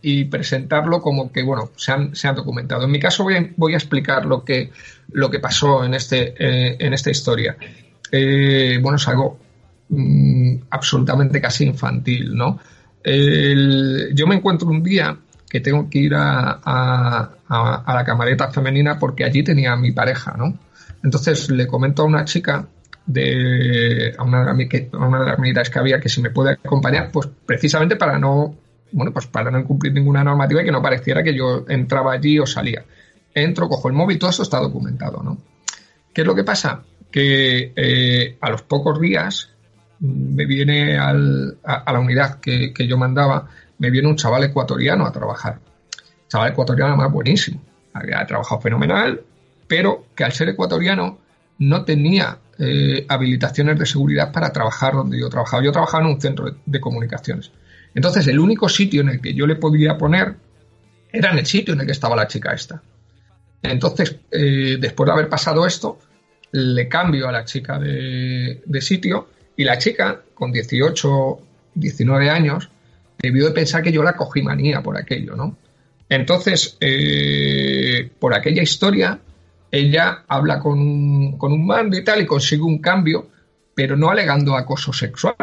y 0.00 0.24
presentarlo 0.26 1.00
como 1.00 1.32
que, 1.32 1.42
bueno, 1.42 1.70
se 1.76 1.92
han, 1.92 2.14
se 2.14 2.28
han 2.28 2.36
documentado. 2.36 2.84
En 2.84 2.90
mi 2.90 3.00
caso 3.00 3.24
voy 3.24 3.34
a, 3.34 3.50
voy 3.56 3.74
a 3.74 3.76
explicar 3.76 4.24
lo 4.24 4.44
que, 4.44 4.70
lo 5.12 5.30
que 5.30 5.40
pasó 5.40 5.84
en, 5.84 5.94
este, 5.94 6.34
eh, 6.38 6.76
en 6.78 6.92
esta 6.92 7.10
historia. 7.10 7.56
Eh, 8.10 8.78
bueno, 8.80 8.96
es 8.96 9.08
algo 9.08 9.38
mm, 9.88 10.56
absolutamente 10.70 11.40
casi 11.40 11.64
infantil, 11.64 12.34
¿no? 12.34 12.58
yo 13.04 14.26
me 14.26 14.34
encuentro 14.34 14.68
un 14.68 14.82
día 14.82 15.16
que 15.48 15.60
tengo 15.60 15.88
que 15.88 15.98
ir 15.98 16.14
a, 16.14 16.60
a, 17.48 17.94
la 17.94 18.04
camareta 18.04 18.50
femenina 18.50 18.98
porque 18.98 19.24
allí 19.24 19.42
tenía 19.42 19.72
a 19.72 19.76
mi 19.76 19.92
pareja, 19.92 20.34
¿no? 20.36 20.58
Entonces 21.02 21.48
le 21.48 21.66
comento 21.66 22.02
a 22.02 22.04
una 22.04 22.24
chica 22.26 22.66
de 23.06 24.14
a 24.18 24.22
una, 24.22 24.50
a 24.50 25.06
una 25.06 25.24
de 25.24 25.52
las 25.54 25.70
que 25.70 25.78
había 25.78 26.00
que 26.00 26.10
si 26.10 26.20
me 26.20 26.30
puede 26.30 26.52
acompañar, 26.52 27.10
pues 27.10 27.28
precisamente 27.46 27.96
para 27.96 28.18
no 28.18 28.54
bueno, 28.92 29.12
pues 29.12 29.26
para 29.26 29.50
no 29.50 29.58
incumplir 29.58 29.92
ninguna 29.92 30.24
normativa 30.24 30.62
y 30.62 30.64
que 30.64 30.72
no 30.72 30.82
pareciera 30.82 31.22
que 31.22 31.34
yo 31.34 31.64
entraba 31.68 32.12
allí 32.12 32.38
o 32.38 32.46
salía. 32.46 32.84
Entro, 33.34 33.68
cojo 33.68 33.88
el 33.88 33.94
móvil, 33.94 34.18
todo 34.18 34.30
eso 34.30 34.42
está 34.42 34.58
documentado, 34.58 35.22
¿no? 35.22 35.38
¿Qué 36.12 36.22
es 36.22 36.26
lo 36.26 36.34
que 36.34 36.44
pasa? 36.44 36.82
Que 37.10 37.72
eh, 37.76 38.36
a 38.40 38.50
los 38.50 38.62
pocos 38.62 39.00
días 39.00 39.50
me 40.00 40.46
viene 40.46 40.98
a, 40.98 41.12
la 41.12 42.00
unidad 42.00 42.40
que, 42.40 42.72
yo 42.86 42.96
mandaba, 42.96 43.48
me 43.78 43.90
viene 43.90 44.08
un 44.08 44.16
chaval 44.16 44.44
ecuatoriano 44.44 45.06
a 45.06 45.12
trabajar. 45.12 45.58
Chaval 46.28 46.52
ecuatoriano 46.52 46.96
más 46.96 47.12
buenísimo. 47.12 47.60
Había 47.92 48.24
trabajado 48.26 48.60
fenomenal, 48.60 49.20
pero 49.66 50.06
que 50.14 50.24
al 50.24 50.32
ser 50.32 50.48
ecuatoriano 50.50 51.18
no 51.58 51.84
tenía 51.84 52.38
eh, 52.58 53.04
habilitaciones 53.08 53.78
de 53.78 53.86
seguridad 53.86 54.32
para 54.32 54.52
trabajar 54.52 54.94
donde 54.94 55.18
yo 55.18 55.28
trabajaba. 55.28 55.62
Yo 55.62 55.72
trabajaba 55.72 56.04
en 56.04 56.10
un 56.10 56.20
centro 56.20 56.56
de 56.64 56.80
comunicaciones. 56.80 57.50
Entonces, 57.94 58.26
el 58.26 58.38
único 58.38 58.68
sitio 58.68 59.00
en 59.00 59.08
el 59.08 59.20
que 59.20 59.34
yo 59.34 59.46
le 59.46 59.56
podía 59.56 59.96
poner 59.96 60.36
era 61.10 61.32
en 61.32 61.38
el 61.38 61.46
sitio 61.46 61.74
en 61.74 61.80
el 61.80 61.86
que 61.86 61.92
estaba 61.92 62.16
la 62.16 62.28
chica 62.28 62.52
esta. 62.52 62.82
Entonces, 63.62 64.16
eh, 64.30 64.76
después 64.78 65.06
de 65.06 65.12
haber 65.12 65.28
pasado 65.28 65.66
esto, 65.66 65.98
le 66.52 66.88
cambio 66.88 67.28
a 67.28 67.32
la 67.32 67.44
chica 67.44 67.78
de, 67.78 68.80
sitio 68.80 69.28
y 69.56 69.64
la 69.64 69.78
chica, 69.78 70.22
con 70.34 70.52
18, 70.52 71.38
19 71.74 72.30
años, 72.30 72.70
debió 73.18 73.46
de 73.46 73.52
pensar 73.52 73.82
que 73.82 73.92
yo 73.92 74.02
la 74.02 74.14
cogí 74.14 74.42
manía 74.42 74.82
por 74.82 74.96
aquello, 74.96 75.34
¿no? 75.34 75.56
Entonces, 76.08 76.76
eh, 76.80 78.10
por 78.18 78.34
aquella 78.34 78.62
historia, 78.62 79.18
ella 79.70 80.24
habla 80.28 80.58
con 80.60 81.36
con 81.36 81.52
un 81.52 81.66
mando 81.66 81.98
y 81.98 82.04
tal 82.04 82.22
y 82.22 82.26
consigue 82.26 82.62
un 82.62 82.78
cambio, 82.78 83.28
pero 83.74 83.96
no 83.96 84.08
alegando 84.08 84.56
acoso 84.56 84.92
sexual, 84.92 85.36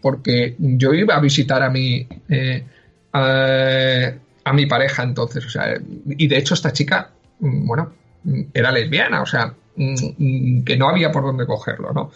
porque 0.00 0.54
yo 0.58 0.92
iba 0.92 1.14
a 1.14 1.20
visitar 1.20 1.62
a 1.62 1.70
mi, 1.70 2.06
eh, 2.28 2.64
a, 3.12 4.52
mi 4.52 4.66
pareja 4.66 5.02
entonces, 5.02 5.44
o 5.44 5.50
sea, 5.50 5.74
y 6.06 6.26
de 6.26 6.38
hecho 6.38 6.54
esta 6.54 6.72
chica, 6.72 7.10
mm, 7.40 7.66
bueno, 7.66 7.92
mm, 8.24 8.42
era 8.54 8.70
lesbiana, 8.72 9.22
o 9.22 9.26
sea, 9.26 9.54
mm, 9.76 10.62
que 10.62 10.76
no 10.76 10.88
había 10.88 11.10
por 11.10 11.24
dónde 11.24 11.46
cogerlo, 11.46 11.92
¿no? 11.92 12.10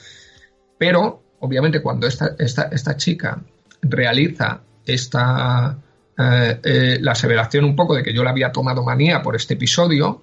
Pero, 0.78 1.22
obviamente, 1.40 1.82
cuando 1.82 2.06
esta, 2.06 2.34
esta, 2.38 2.64
esta 2.72 2.96
chica 2.96 3.40
realiza 3.82 4.60
esta, 4.86 5.76
eh, 6.18 6.60
eh, 6.62 6.98
la 7.00 7.12
aseveración 7.12 7.64
un 7.64 7.76
poco 7.76 7.94
de 7.94 8.02
que 8.02 8.12
yo 8.12 8.24
la 8.24 8.30
había 8.30 8.52
tomado 8.52 8.82
manía 8.84 9.22
por 9.22 9.36
este 9.36 9.54
episodio, 9.54 10.22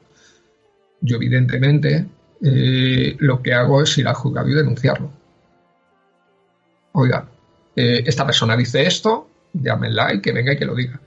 yo 1.02 1.15
evidentemente 1.18 2.06
lo 2.41 3.41
que 3.41 3.53
hago 3.53 3.81
es 3.81 3.98
ir 3.98 4.07
al 4.07 4.15
juzgado 4.15 4.48
y 4.49 4.53
denunciarlo. 4.53 5.11
Oiga, 6.94 7.26
eh, 7.81 8.03
esta 8.06 8.26
persona 8.26 8.57
dice 8.57 8.85
esto, 8.85 9.30
llámenla 9.53 10.14
y 10.14 10.19
que 10.19 10.34
venga 10.34 10.51
y 10.51 10.57
que 10.57 10.65
lo 10.65 10.76
diga. 10.76 10.99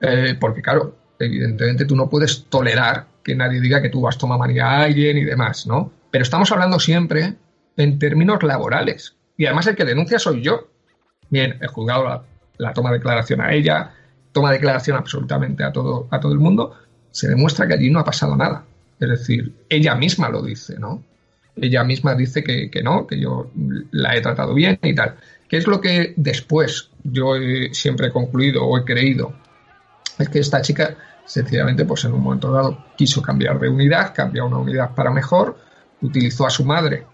Eh, 0.00 0.34
porque 0.40 0.62
claro, 0.62 0.96
evidentemente 1.18 1.84
tú 1.84 1.94
no 1.94 2.08
puedes 2.08 2.46
tolerar 2.46 3.04
que 3.22 3.36
nadie 3.36 3.60
diga 3.60 3.82
que 3.82 3.90
tú 3.90 4.00
vas 4.00 4.16
a 4.16 4.18
tomar 4.18 4.38
manía 4.38 4.68
a 4.68 4.84
alguien 4.84 5.18
y 5.18 5.24
demás, 5.24 5.66
¿no? 5.66 5.92
Pero 6.10 6.22
estamos 6.22 6.50
hablando 6.50 6.80
siempre 6.80 7.34
en 7.76 7.98
términos 7.98 8.42
laborales. 8.42 9.16
Y 9.36 9.44
además 9.44 9.66
el 9.66 9.76
que 9.76 9.84
denuncia 9.84 10.18
soy 10.18 10.40
yo. 10.40 10.70
Bien, 11.28 11.58
el 11.60 11.68
juzgado 11.68 12.24
la, 12.56 12.72
toma 12.72 12.90
declaración 12.90 13.42
a 13.42 13.52
ella, 13.52 13.92
toma 14.32 14.50
declaración 14.50 14.96
absolutamente 14.96 15.62
a 15.62 15.72
todo, 15.72 16.08
a 16.10 16.20
todo 16.20 16.32
el 16.32 16.38
mundo, 16.38 16.74
se 17.10 17.28
demuestra 17.28 17.68
que 17.68 17.74
allí 17.74 17.90
no 17.90 18.00
ha 18.00 18.04
pasado 18.06 18.34
nada. 18.34 18.64
Es 18.98 19.10
decir, 19.10 19.52
ella 19.68 19.94
misma 19.94 20.30
lo 20.30 20.40
dice, 20.40 20.78
¿no? 20.78 21.02
Ella 21.54 21.84
misma 21.84 22.14
dice 22.14 22.42
que, 22.42 22.70
que 22.70 22.82
no, 22.82 23.06
que 23.06 23.20
yo 23.20 23.50
la 23.90 24.16
he 24.16 24.22
tratado 24.22 24.54
bien 24.54 24.78
y 24.82 24.94
tal. 24.94 25.16
¿Qué 25.52 25.58
es 25.58 25.66
lo 25.66 25.82
que 25.82 26.14
después 26.16 26.88
yo 27.04 27.34
siempre 27.72 28.06
he 28.06 28.10
concluido 28.10 28.64
o 28.64 28.78
he 28.78 28.86
creído? 28.86 29.34
Es 30.18 30.30
que 30.30 30.38
esta 30.38 30.62
chica 30.62 30.96
sencillamente 31.26 31.84
pues 31.84 32.06
en 32.06 32.14
un 32.14 32.22
momento 32.22 32.50
dado 32.50 32.82
quiso 32.96 33.20
cambiar 33.20 33.60
de 33.60 33.68
unidad, 33.68 34.14
cambió 34.14 34.46
una 34.46 34.56
unidad 34.56 34.94
para 34.94 35.10
mejor, 35.10 35.58
utilizó 36.00 36.46
a 36.46 36.50
su 36.50 36.64
madre, 36.64 37.04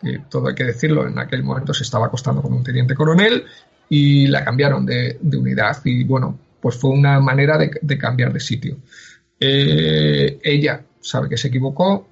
que 0.00 0.20
todo 0.30 0.46
hay 0.46 0.54
que 0.54 0.62
decirlo, 0.62 1.08
en 1.08 1.18
aquel 1.18 1.42
momento 1.42 1.74
se 1.74 1.82
estaba 1.82 2.06
acostando 2.06 2.40
con 2.40 2.52
un 2.52 2.62
teniente 2.62 2.94
coronel, 2.94 3.46
y 3.88 4.28
la 4.28 4.44
cambiaron 4.44 4.86
de, 4.86 5.18
unidad 5.20 5.78
y 5.84 6.04
bueno, 6.04 6.38
pues 6.60 6.76
fue 6.76 6.90
una 6.90 7.18
manera 7.18 7.58
de, 7.58 7.98
cambiar 7.98 8.32
de 8.32 8.38
sitio. 8.38 8.76
Eh, 9.40 10.38
ella 10.40 10.84
sabe 11.00 11.28
que 11.28 11.36
se 11.36 11.48
equivocó, 11.48 12.06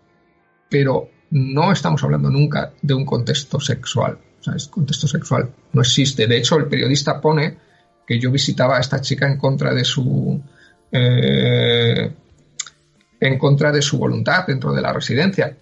pero 0.68 1.10
no 1.30 1.70
estamos 1.70 2.02
hablando 2.02 2.28
nunca 2.28 2.72
de 2.82 2.94
un 2.94 3.06
contexto 3.06 3.60
sexual. 3.60 4.18
Es 4.55 4.68
contexto 4.68 5.09
sexual 5.09 5.51
no 5.73 5.81
existe. 5.81 6.27
De 6.27 6.36
hecho, 6.36 6.56
el 6.56 6.66
periodista 6.66 7.20
pone 7.20 7.59
que 8.06 8.18
yo 8.20 8.31
visitaba 8.31 8.77
a 8.77 8.81
esta 8.81 9.01
chica 9.01 9.27
en 9.27 9.36
contra 9.39 9.74
de 9.74 9.85
su 9.85 10.40
eh, 10.93 12.12
en 13.18 13.39
contra 13.39 13.73
de 13.73 13.82
su 13.82 13.98
voluntad 13.98 14.47
dentro 14.47 14.73
de 14.73 14.82
la 14.82 14.93
residencia, 14.93 15.56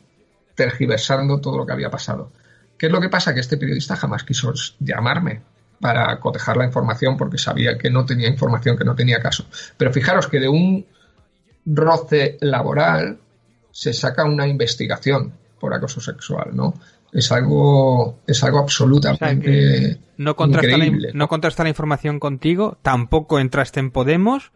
tergiversando 0.55 1.41
todo 1.41 1.59
lo 1.59 1.67
que 1.67 1.73
había 1.73 1.91
pasado. 1.91 2.33
¿Qué 2.77 2.87
es 2.87 2.93
lo 2.93 3.01
que 3.01 3.09
pasa? 3.09 3.33
Que 3.33 3.41
este 3.41 3.57
periodista 3.57 3.97
jamás 3.97 4.25
quiso 4.25 4.53
llamarme 4.81 5.43
para 5.81 6.19
cotejar 6.19 6.57
la 6.57 6.65
información 6.65 7.17
porque 7.17 7.39
sabía 7.39 7.79
que 7.79 7.91
no 7.91 8.05
tenía 8.05 8.29
información, 8.29 8.77
que 8.77 8.85
no 8.85 8.95
tenía 8.95 9.21
caso. 9.21 9.47
Pero 9.77 9.93
fijaros 9.93 10.27
que 10.27 10.41
de 10.41 10.49
un 10.49 10.87
roce 11.67 12.37
laboral 12.41 13.19
se 13.71 13.93
saca 13.93 14.25
una 14.25 14.47
investigación 14.47 15.33
por 15.59 15.75
acoso 15.75 16.01
sexual, 16.01 16.51
¿no? 16.53 16.75
Es 17.15 17.31
algo, 17.31 18.19
es 18.27 18.43
algo 18.43 18.59
absolutamente 18.59 19.99
no 20.17 20.37
contrasta 20.37 20.71
increíble. 20.71 21.09
La, 21.13 21.19
no 21.19 21.29
contrasta 21.29 21.63
la 21.63 21.69
información 21.69 22.19
contigo, 22.21 22.79
tampoco 22.83 23.39
entraste 23.39 23.81
en 23.81 23.91
Podemos 23.91 24.53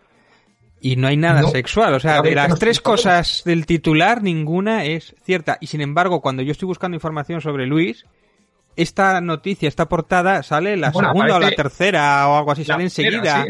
y 0.81 0.97
no 0.97 1.09
hay 1.09 1.17
nada 1.17 1.45
sexual. 1.45 1.95
O 1.95 2.01
sea, 2.01 2.21
de 2.21 2.35
las 2.35 2.59
tres 2.59 2.81
cosas 2.81 3.43
del 3.45 3.65
titular, 3.65 4.23
ninguna 4.23 4.85
es 4.85 5.15
cierta. 5.25 5.59
Y 5.61 5.69
sin 5.69 5.81
embargo, 5.81 6.21
cuando 6.21 6.43
yo 6.43 6.53
estoy 6.53 6.67
buscando 6.67 6.97
información 6.97 7.41
sobre 7.41 7.67
Luis, 7.67 8.07
esta 8.77 9.21
noticia, 9.21 9.69
esta 9.69 9.89
portada, 9.89 10.43
sale 10.43 10.77
la 10.77 10.93
segunda 10.93 11.37
o 11.37 11.41
la 11.41 11.51
tercera 11.51 12.29
o 12.29 12.39
algo 12.39 12.53
así, 12.53 12.65
sale 12.65 12.85
enseguida. 12.85 13.47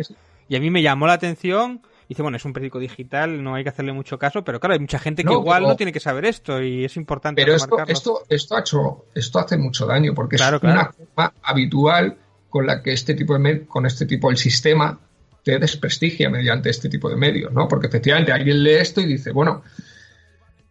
Y 0.48 0.56
a 0.56 0.60
mí 0.60 0.70
me 0.70 0.82
llamó 0.82 1.06
la 1.06 1.14
atención. 1.14 1.82
Dice, 2.08 2.22
bueno, 2.22 2.38
es 2.38 2.44
un 2.44 2.54
periódico 2.54 2.78
digital, 2.78 3.42
no 3.42 3.54
hay 3.54 3.62
que 3.62 3.68
hacerle 3.68 3.92
mucho 3.92 4.18
caso, 4.18 4.42
pero 4.42 4.58
claro, 4.60 4.72
hay 4.72 4.80
mucha 4.80 4.98
gente 4.98 5.24
que 5.24 5.32
igual 5.32 5.64
no 5.64 5.76
tiene 5.76 5.92
que 5.92 6.00
saber 6.00 6.24
esto 6.24 6.62
y 6.62 6.84
es 6.84 6.96
importante. 6.96 7.42
Pero 7.42 7.54
esto, 7.54 7.76
esto, 7.86 8.22
esto, 8.28 8.56
ha 8.56 8.60
hecho, 8.60 9.04
esto 9.14 9.38
hace 9.38 9.58
mucho 9.58 9.84
daño 9.84 10.14
porque 10.14 10.36
es 10.36 10.42
una 10.62 10.90
forma 10.90 11.34
habitual 11.42 12.16
con 12.48 12.66
la 12.66 12.82
que 12.82 12.92
este 12.92 13.14
tipo 13.14 13.38
de 13.38 13.66
con 13.66 13.84
este 13.84 14.06
tipo 14.06 14.28
del 14.28 14.38
sistema 14.38 14.98
te 15.42 15.58
desprestigia 15.58 16.30
mediante 16.30 16.70
este 16.70 16.88
tipo 16.88 17.08
de 17.08 17.16
medios, 17.16 17.52
¿no? 17.52 17.68
Porque 17.68 17.86
efectivamente 17.86 18.32
alguien 18.32 18.62
lee 18.62 18.74
esto 18.74 19.00
y 19.00 19.06
dice, 19.06 19.32
bueno, 19.32 19.62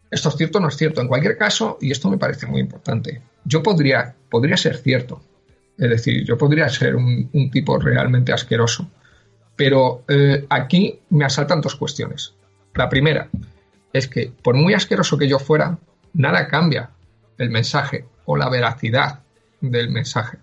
esto 0.10 0.30
es 0.30 0.36
cierto 0.36 0.58
o 0.58 0.62
no 0.62 0.68
es 0.68 0.78
cierto. 0.78 1.02
En 1.02 1.08
cualquier 1.08 1.38
caso, 1.38 1.78
y 1.82 1.92
esto 1.92 2.10
me 2.10 2.18
parece 2.18 2.46
muy 2.46 2.62
importante, 2.62 3.22
yo 3.44 3.64
podría, 3.64 4.16
podría 4.30 4.58
ser 4.58 4.78
cierto. 4.78 5.22
Es 5.78 5.90
decir, 5.90 6.26
yo 6.26 6.38
podría 6.38 6.68
ser 6.70 6.96
un, 6.96 7.30
tipo 7.52 7.78
realmente 7.78 8.34
asqueroso. 8.34 8.90
Pero 9.58 10.06
eh, 10.08 10.46
aquí 10.50 11.00
me 11.10 11.26
asaltan 11.26 11.60
dos 11.60 11.76
cuestiones. 11.76 12.34
La 12.74 12.88
primera 12.88 13.28
es 13.92 14.08
que 14.08 14.32
por 14.42 14.56
muy 14.56 14.74
asqueroso 14.74 15.18
que 15.18 15.28
yo 15.28 15.40
fuera, 15.40 15.78
nada 16.14 16.48
cambia 16.48 16.92
el 17.38 17.50
mensaje 17.50 18.06
o 18.26 18.38
la 18.38 18.50
veracidad 18.50 19.24
del 19.60 19.90
mensaje. 19.90 20.38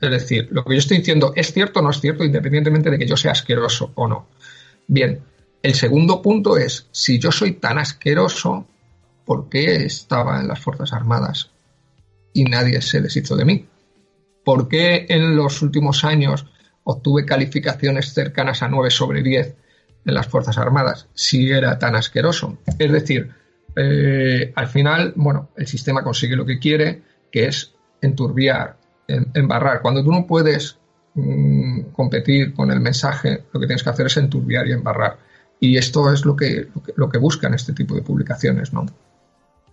Es 0.00 0.10
decir, 0.10 0.48
lo 0.50 0.64
que 0.64 0.74
yo 0.74 0.78
estoy 0.78 0.98
diciendo 0.98 1.32
es 1.36 1.52
cierto 1.52 1.80
o 1.80 1.82
no 1.82 1.90
es 1.90 2.00
cierto, 2.00 2.24
independientemente 2.24 2.90
de 2.90 2.98
que 2.98 3.06
yo 3.06 3.16
sea 3.16 3.32
asqueroso 3.32 3.92
o 3.96 4.08
no. 4.08 4.28
Bien, 4.86 5.20
el 5.62 5.74
segundo 5.74 6.22
punto 6.22 6.56
es, 6.56 6.86
si 6.90 7.18
yo 7.18 7.30
soy 7.30 7.52
tan 7.52 7.78
asqueroso, 7.78 8.66
¿por 9.26 9.48
qué 9.48 9.84
estaba 9.84 10.40
en 10.40 10.48
las 10.48 10.60
Fuerzas 10.60 10.92
Armadas 10.92 11.50
y 12.32 12.44
nadie 12.44 12.80
se 12.80 13.00
deshizo 13.00 13.36
de 13.36 13.44
mí? 13.44 13.66
¿Por 14.44 14.68
qué 14.68 15.06
en 15.08 15.36
los 15.36 15.60
últimos 15.60 16.04
años 16.04 16.46
obtuve 16.84 17.24
calificaciones 17.24 18.12
cercanas 18.12 18.62
a 18.62 18.68
9 18.68 18.90
sobre 18.90 19.22
10 19.22 19.56
en 20.06 20.14
las 20.14 20.26
Fuerzas 20.26 20.58
Armadas 20.58 21.08
si 21.14 21.50
era 21.50 21.78
tan 21.78 21.96
asqueroso? 21.96 22.58
Es 22.78 22.92
decir, 22.92 23.30
eh, 23.76 24.52
al 24.54 24.66
final, 24.68 25.12
bueno, 25.16 25.50
el 25.56 25.66
sistema 25.66 26.02
consigue 26.02 26.36
lo 26.36 26.46
que 26.46 26.58
quiere, 26.58 27.02
que 27.30 27.46
es 27.46 27.74
enturbiar, 28.00 28.76
embarrar. 29.06 29.82
Cuando 29.82 30.02
tú 30.02 30.12
no 30.12 30.26
puedes 30.26 30.78
mm, 31.14 31.92
competir 31.92 32.54
con 32.54 32.70
el 32.70 32.80
mensaje, 32.80 33.44
lo 33.52 33.60
que 33.60 33.66
tienes 33.66 33.82
que 33.82 33.90
hacer 33.90 34.06
es 34.06 34.16
enturbiar 34.16 34.66
y 34.66 34.72
embarrar. 34.72 35.18
Y 35.60 35.76
esto 35.76 36.12
es 36.12 36.24
lo 36.24 36.34
que, 36.36 36.68
lo 36.74 36.82
que, 36.82 36.92
lo 36.96 37.08
que 37.08 37.18
buscan 37.18 37.54
este 37.54 37.72
tipo 37.72 37.94
de 37.94 38.02
publicaciones, 38.02 38.72
¿no? 38.72 38.86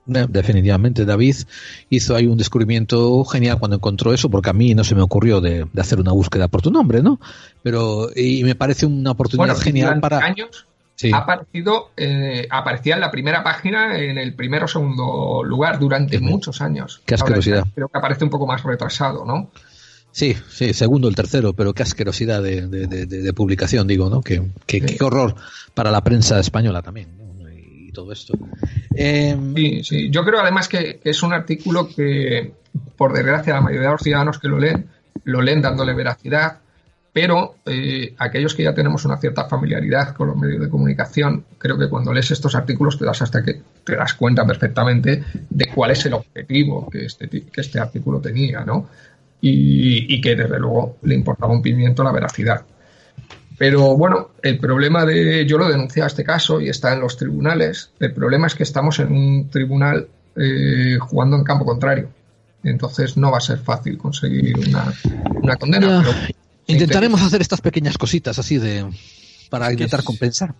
Definitivamente, 0.08 1.06
David 1.06 1.36
hizo 1.90 2.16
ahí 2.16 2.28
un 2.28 2.38
descubrimiento 2.38 3.24
genial 3.26 3.60
cuando 3.60 3.76
encontró 3.76 4.14
eso, 4.14 4.30
porque 4.30 4.50
a 4.50 4.54
mí 4.54 4.74
no 4.74 4.84
se 4.84 4.96
me 4.96 5.02
ocurrió 5.02 5.42
de, 5.42 5.68
hacer 5.78 6.00
una 6.00 6.14
búsqueda 6.14 6.48
por 6.48 6.62
tu 6.62 6.72
nombre, 6.72 7.04
¿no? 7.04 7.20
Pero 7.62 8.10
y 8.16 8.44
me 8.44 8.56
parece 8.56 8.86
una 8.86 9.12
oportunidad 9.12 9.58
genial 9.58 10.00
para. 10.00 10.20
años 10.20 10.66
ha 11.14 11.18
aparecido, 11.18 11.92
eh, 11.96 12.48
aparecía 12.50 12.96
en 12.96 13.02
la 13.02 13.12
primera 13.12 13.44
página 13.44 14.00
en 14.00 14.18
el 14.18 14.34
primero 14.34 14.66
o 14.66 14.68
segundo 14.68 15.44
lugar 15.44 15.78
durante 15.78 16.20
muchos 16.20 16.62
años. 16.62 17.02
Qué 17.06 17.16
asquerosidad. 17.16 17.66
Creo 17.76 17.88
que 17.88 17.98
aparece 17.98 18.24
un 18.24 18.30
poco 18.30 18.48
más 18.48 18.64
retrasado, 18.64 19.24
¿no? 19.26 19.52
Sí, 20.12 20.36
sí, 20.50 20.74
segundo, 20.74 21.08
el 21.08 21.16
tercero, 21.16 21.54
pero 21.54 21.74
qué 21.74 21.84
asquerosidad 21.84 22.42
de, 22.42 23.34
publicación, 23.36 23.86
digo, 23.86 24.10
¿no? 24.10 24.22
Qué, 24.22 24.42
qué 24.66 24.98
horror 25.02 25.36
para 25.76 25.92
la 25.92 26.02
prensa 26.02 26.40
española 26.40 26.82
también 26.82 27.27
todo 27.98 28.12
esto. 28.12 28.38
Em, 28.94 29.56
sí, 29.56 29.84
sí. 29.84 30.10
Yo 30.12 30.24
creo 30.24 30.40
además 30.40 30.68
que, 30.68 31.00
es 31.04 31.24
un 31.24 31.34
artículo 31.34 31.90
que, 31.90 32.54
por 32.96 33.12
desgracia, 33.12 33.56
la 33.56 33.62
mayoría 33.62 33.88
de 33.88 33.94
los 33.94 34.04
ciudadanos 34.04 34.38
que 34.38 34.48
lo 34.48 34.60
leen, 34.60 34.86
lo 35.24 35.42
leen 35.42 35.64
dándole 35.64 35.96
veracidad, 35.96 36.60
pero 37.12 37.56
eh, 37.66 38.14
aquellos 38.20 38.54
que 38.54 38.62
ya 38.62 38.76
tenemos 38.76 39.04
una 39.06 39.18
cierta 39.18 39.46
familiaridad 39.46 40.14
con 40.14 40.28
los 40.28 40.38
medios 40.38 40.62
de 40.62 40.70
comunicación, 40.70 41.44
creo 41.58 41.76
que 41.76 41.90
cuando 41.90 42.14
lees 42.14 42.30
estos 42.30 42.54
artículos 42.54 43.00
te 43.00 43.06
das 43.06 43.20
hasta 43.24 43.44
que 43.44 43.62
te 43.84 43.96
das 43.96 44.14
cuenta 44.14 44.46
perfectamente 44.46 45.24
de 45.50 45.66
cuál 45.74 45.90
es 45.90 46.06
el 46.06 46.14
objetivo 46.14 46.88
que 46.92 47.06
este, 47.06 47.28
que 47.28 47.62
este 47.62 47.80
artículo 47.80 48.20
tenía, 48.22 48.64
¿no? 48.64 48.90
Y, 49.42 50.14
y 50.14 50.22
que 50.22 50.36
desde 50.36 50.60
luego 50.60 50.98
le 51.02 51.16
importaba 51.16 51.52
un 51.52 51.64
pimiento 51.64 52.04
la 52.04 52.12
veracidad. 52.12 52.64
Pero 53.58 53.98
bueno, 53.98 54.30
el 54.44 54.60
problema 54.60 55.06
de, 55.06 55.46
yo 55.48 55.58
lo 55.58 55.68
denuncié 55.68 56.04
a 56.04 56.08
este 56.08 56.24
caso 56.24 56.62
y 56.62 56.70
está 56.70 56.94
en 56.94 57.00
los 57.00 57.18
tribunales, 57.18 57.92
el 58.00 58.14
problema 58.14 58.48
es 58.48 58.56
que 58.56 58.64
estamos 58.64 59.00
en 59.00 59.12
un 59.12 59.50
tribunal 59.50 60.08
eh, 60.36 60.98
jugando 61.00 61.38
en 61.38 61.44
campo 61.44 61.66
contrario. 61.66 62.10
Entonces 62.64 63.18
no 63.18 63.32
va 63.32 63.38
a 63.38 63.42
ser 63.42 63.60
fácil 63.60 63.98
conseguir 63.98 64.56
una, 64.60 65.56
condena. 65.58 66.04
intentaremos 66.68 67.22
hacer 67.22 67.42
estas 67.42 67.62
pequeñas 67.62 67.98
cositas 67.98 68.38
así 68.38 68.58
de 68.58 68.86
para 69.50 69.72
intentar 69.72 70.04
compensar. 70.04 70.54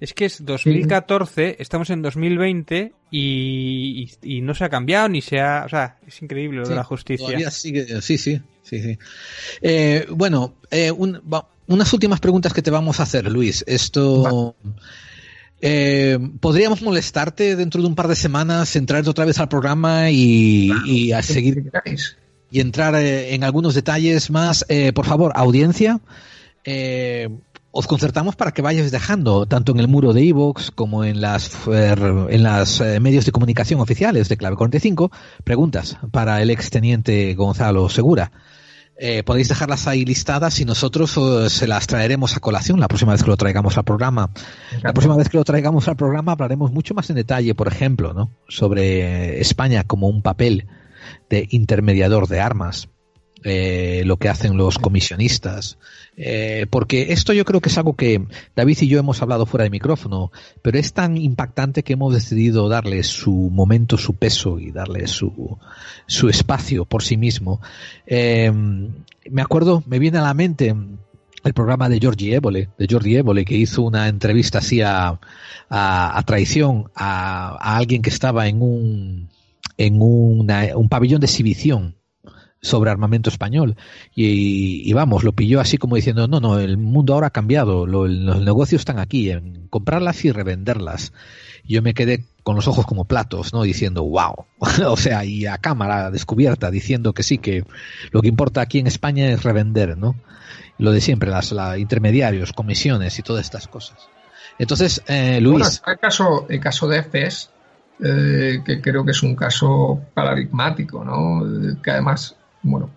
Es 0.00 0.14
que 0.14 0.24
es 0.24 0.44
2014, 0.44 1.56
estamos 1.58 1.90
en 1.90 2.00
2020 2.00 2.92
y, 3.10 4.10
y, 4.22 4.40
no 4.40 4.54
se 4.54 4.64
ha 4.64 4.70
cambiado 4.70 5.08
ni 5.10 5.20
se 5.20 5.40
ha... 5.40 5.64
O 5.66 5.68
sea, 5.68 5.98
es 6.06 6.22
increíble 6.22 6.60
lo 6.60 6.68
de 6.68 6.74
la 6.74 6.84
justicia. 6.84 7.50
Sigue, 7.50 8.00
sí, 8.00 8.16
sí, 8.16 8.40
sí, 8.62 8.82
sí. 8.82 8.98
Eh, 9.60 10.06
bueno, 10.10 10.54
eh, 10.70 10.90
un, 10.90 11.20
unas 11.66 11.92
últimas 11.92 12.18
preguntas 12.18 12.52
que 12.52 12.62
te 12.62 12.70
vamos 12.70 12.98
a 12.98 13.04
hacer, 13.04 13.30
Luis. 13.30 13.62
Esto. 13.66 14.56
Eh, 15.60 16.18
¿Podríamos 16.40 16.80
molestarte 16.82 17.54
dentro 17.54 17.82
de 17.82 17.88
un 17.88 17.94
par 17.94 18.08
de 18.08 18.16
semanas, 18.16 18.74
entrar 18.76 19.06
otra 19.08 19.24
vez 19.24 19.38
al 19.38 19.48
programa 19.48 20.10
y, 20.10 21.12
a 21.12 21.22
seguir 21.22 21.70
y 22.50 22.60
entrar 22.60 22.94
eh, 22.96 23.34
en 23.34 23.44
algunos 23.44 23.74
detalles 23.74 24.30
más? 24.30 24.64
Eh, 24.68 24.92
por 24.92 25.06
favor, 25.06 25.32
audiencia, 25.34 26.00
os 27.72 27.86
concertamos 27.86 28.36
para 28.36 28.52
que 28.52 28.62
vayáis 28.62 28.90
dejando, 28.90 29.46
tanto 29.46 29.72
en 29.72 29.80
el 29.80 29.88
muro 29.88 30.12
de 30.12 30.28
Evox 30.28 30.70
como 30.70 31.04
en 31.04 31.20
las, 31.20 31.52
en 31.66 32.42
las 32.42 32.80
medios 33.00 33.26
de 33.26 33.32
comunicación 33.32 33.80
oficiales 33.80 34.28
de 34.28 34.36
Clave 34.36 34.56
45, 34.56 35.10
preguntas 35.44 35.96
para 36.10 36.42
el 36.42 36.50
exteniente 36.50 37.34
Gonzalo 37.34 37.88
Segura. 37.88 38.32
Eh, 39.02 39.22
podéis 39.22 39.48
dejarlas 39.48 39.86
ahí 39.86 40.04
listadas 40.04 40.60
y 40.60 40.66
nosotros 40.66 41.16
eh, 41.16 41.48
se 41.48 41.66
las 41.66 41.86
traeremos 41.86 42.36
a 42.36 42.40
colación 42.40 42.80
la 42.80 42.86
próxima 42.86 43.12
vez 43.12 43.22
que 43.22 43.30
lo 43.30 43.36
traigamos 43.38 43.78
al 43.78 43.84
programa. 43.84 44.30
La 44.82 44.92
próxima 44.92 45.16
vez 45.16 45.30
que 45.30 45.38
lo 45.38 45.44
traigamos 45.44 45.88
al 45.88 45.96
programa 45.96 46.32
hablaremos 46.32 46.70
mucho 46.70 46.92
más 46.92 47.08
en 47.08 47.16
detalle, 47.16 47.54
por 47.54 47.66
ejemplo, 47.66 48.12
¿no? 48.12 48.30
sobre 48.46 49.40
España 49.40 49.84
como 49.84 50.08
un 50.08 50.20
papel 50.20 50.66
de 51.30 51.48
intermediador 51.50 52.28
de 52.28 52.40
armas, 52.40 52.90
eh, 53.42 54.02
lo 54.04 54.18
que 54.18 54.28
hacen 54.28 54.56
los 54.56 54.78
comisionistas, 54.78 55.78
eh, 56.16 56.66
porque 56.68 57.12
esto 57.12 57.32
yo 57.32 57.44
creo 57.46 57.60
que 57.60 57.70
es 57.70 57.78
algo 57.78 57.94
que 57.94 58.26
David 58.54 58.78
y 58.82 58.88
yo 58.88 58.98
hemos 58.98 59.22
hablado 59.22 59.46
fuera 59.46 59.64
de 59.64 59.70
micrófono, 59.70 60.30
pero 60.60 60.78
es 60.78 60.92
tan 60.92 61.16
impactante 61.16 61.82
que 61.82 61.94
hemos 61.94 62.12
decidido 62.12 62.68
darle 62.68 63.02
su 63.02 63.32
momento, 63.32 63.96
su 63.96 64.14
peso 64.14 64.58
y 64.58 64.72
darle 64.72 65.06
su, 65.06 65.58
su 66.06 66.28
espacio 66.28 66.84
por 66.84 67.02
sí 67.02 67.16
mismo. 67.16 67.62
Eh, 68.06 68.52
me 69.30 69.42
acuerdo, 69.42 69.82
me 69.86 69.98
viene 69.98 70.18
a 70.18 70.22
la 70.22 70.34
mente 70.34 70.74
el 71.42 71.54
programa 71.54 71.88
de 71.88 71.98
Giorgi 71.98 72.34
Évole, 72.34 72.68
de 72.76 72.86
Giorgi 72.86 73.16
Évole, 73.16 73.46
que 73.46 73.56
hizo 73.56 73.82
una 73.82 74.08
entrevista 74.08 74.58
así 74.58 74.82
a, 74.82 75.18
a, 75.70 76.22
traición 76.26 76.90
a, 76.94 77.56
a, 77.58 77.76
alguien 77.78 78.02
que 78.02 78.10
estaba 78.10 78.48
en 78.48 78.60
un, 78.60 79.28
en 79.78 79.96
una, 80.02 80.76
un 80.76 80.90
pabellón 80.90 81.20
de 81.20 81.26
exhibición 81.26 81.99
sobre 82.62 82.90
armamento 82.90 83.30
español. 83.30 83.76
Y, 84.14 84.88
y, 84.88 84.92
vamos, 84.92 85.24
lo 85.24 85.32
pilló 85.32 85.60
así 85.60 85.78
como 85.78 85.96
diciendo, 85.96 86.28
no, 86.28 86.40
no, 86.40 86.58
el 86.58 86.76
mundo 86.76 87.14
ahora 87.14 87.28
ha 87.28 87.30
cambiado, 87.30 87.86
lo, 87.86 88.06
los 88.06 88.42
negocios 88.42 88.80
están 88.82 88.98
aquí, 88.98 89.30
en 89.30 89.66
comprarlas 89.68 90.24
y 90.24 90.32
revenderlas. 90.32 91.12
Y 91.64 91.74
yo 91.74 91.82
me 91.82 91.94
quedé 91.94 92.24
con 92.42 92.56
los 92.56 92.68
ojos 92.68 92.86
como 92.86 93.04
platos, 93.04 93.52
¿no? 93.52 93.62
Diciendo, 93.62 94.04
wow. 94.04 94.46
o 94.86 94.96
sea, 94.96 95.24
y 95.24 95.46
a 95.46 95.58
cámara 95.58 96.10
descubierta, 96.10 96.70
diciendo 96.70 97.12
que 97.12 97.22
sí, 97.22 97.38
que 97.38 97.64
lo 98.10 98.20
que 98.20 98.28
importa 98.28 98.60
aquí 98.60 98.78
en 98.78 98.86
España 98.86 99.28
es 99.28 99.42
revender, 99.42 99.96
¿no? 99.96 100.16
Lo 100.78 100.92
de 100.92 101.00
siempre, 101.00 101.30
las 101.30 101.52
la, 101.52 101.78
intermediarios, 101.78 102.52
comisiones 102.52 103.18
y 103.18 103.22
todas 103.22 103.44
estas 103.44 103.68
cosas. 103.68 104.08
Entonces, 104.58 105.02
eh, 105.06 105.40
Luis. 105.40 105.80
Bueno, 105.84 105.92
el 105.94 105.98
caso, 105.98 106.46
el 106.48 106.60
caso 106.60 106.88
de 106.88 107.02
FES, 107.02 107.50
eh, 108.02 108.62
que 108.64 108.80
creo 108.80 109.04
que 109.04 109.10
es 109.10 109.22
un 109.22 109.34
caso 109.34 110.00
paradigmático, 110.14 111.04
¿no? 111.04 111.80
Que 111.82 111.90
además 111.90 112.36
bueno, 112.62 112.90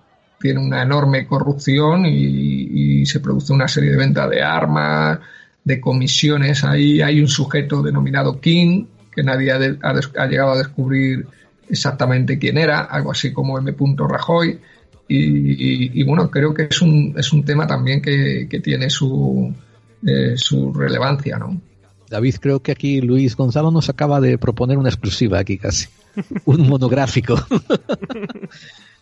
tiene 0.43 0.59
una 0.59 0.81
enorme 0.83 1.25
corrupción 1.25 2.05
y, 2.05 3.05
se 3.05 3.19
produce 3.19 3.53
una 3.53 3.67
serie 3.67 3.91
de 3.91 3.97
ventas 3.97 4.29
de 4.29 4.41
armas, 4.41 5.19
de 5.63 5.79
comisiones. 5.79 6.63
Ahí 6.63 7.01
hay 7.01 7.21
un 7.21 7.27
sujeto 7.27 7.81
denominado 7.81 8.39
King, 8.39 8.85
que 9.13 9.23
nadie 9.23 9.51
ha, 9.51 10.27
llegado 10.27 10.51
a 10.51 10.57
descubrir 10.57 11.27
exactamente 11.69 12.39
quién 12.39 12.57
era, 12.57 12.79
algo 12.81 13.11
así 13.11 13.31
como 13.31 13.57
M. 13.57 13.73
Rajoy. 13.97 14.59
Y, 15.07 16.03
bueno, 16.03 16.31
creo 16.31 16.53
que 16.53 16.67
es 16.71 16.81
un, 16.81 17.13
es 17.17 17.31
un 17.31 17.45
tema 17.45 17.67
también 17.67 18.01
que, 18.01 18.61
tiene 18.63 18.89
su, 18.89 19.53
eh, 20.05 20.33
su 20.35 20.73
relevancia, 20.73 21.37
¿no? 21.37 21.61
David, 22.09 22.35
creo 22.39 22.61
que 22.61 22.71
aquí 22.71 23.01
Luis 23.01 23.35
Gonzalo 23.35 23.71
nos 23.71 23.89
acaba 23.89 24.19
de 24.21 24.37
proponer 24.37 24.77
una 24.77 24.89
exclusiva 24.89 25.39
aquí 25.39 25.57
casi, 25.57 25.87
un 26.45 26.67
monográfico. 26.67 27.35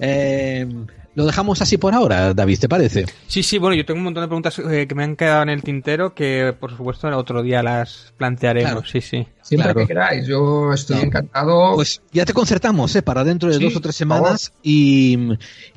Eh, 0.00 0.66
lo 1.14 1.26
dejamos 1.26 1.60
así 1.60 1.76
por 1.76 1.92
ahora, 1.92 2.32
David, 2.32 2.58
¿te 2.58 2.68
parece? 2.70 3.04
Sí, 3.26 3.42
sí, 3.42 3.58
bueno, 3.58 3.76
yo 3.76 3.84
tengo 3.84 3.98
un 3.98 4.04
montón 4.04 4.22
de 4.22 4.28
preguntas 4.28 4.58
eh, 4.58 4.86
que 4.88 4.94
me 4.94 5.04
han 5.04 5.14
quedado 5.14 5.42
en 5.42 5.50
el 5.50 5.62
tintero 5.62 6.14
que, 6.14 6.54
por 6.58 6.74
supuesto, 6.74 7.06
otro 7.16 7.42
día 7.42 7.62
las 7.62 8.14
plantearemos. 8.16 8.88
Sí, 8.88 9.02
sí. 9.02 9.26
Siempre 9.42 9.74
que 9.74 9.86
queráis, 9.86 10.26
yo 10.26 10.72
estoy 10.72 11.00
encantado. 11.00 11.74
Pues 11.74 12.00
ya 12.12 12.24
te 12.24 12.32
concertamos, 12.32 12.96
¿eh? 12.96 13.02
Para 13.02 13.24
dentro 13.24 13.50
de 13.50 13.58
dos 13.58 13.76
o 13.76 13.80
tres 13.80 13.94
semanas. 13.94 14.54
Y, 14.62 15.18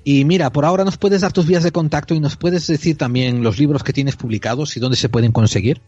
y 0.05 0.23
mira, 0.23 0.51
por 0.51 0.63
ahora 0.63 0.85
nos 0.85 0.97
puedes 0.97 1.19
dar 1.19 1.33
tus 1.33 1.47
vías 1.47 1.63
de 1.63 1.71
contacto 1.71 2.13
y 2.13 2.21
nos 2.21 2.37
puedes 2.37 2.65
decir 2.67 2.97
también 2.97 3.43
los 3.43 3.59
libros 3.59 3.83
que 3.83 3.91
tienes 3.91 4.15
publicados 4.15 4.77
y 4.77 4.79
dónde 4.79 4.95
se 4.95 5.09
pueden 5.09 5.33
conseguir. 5.33 5.81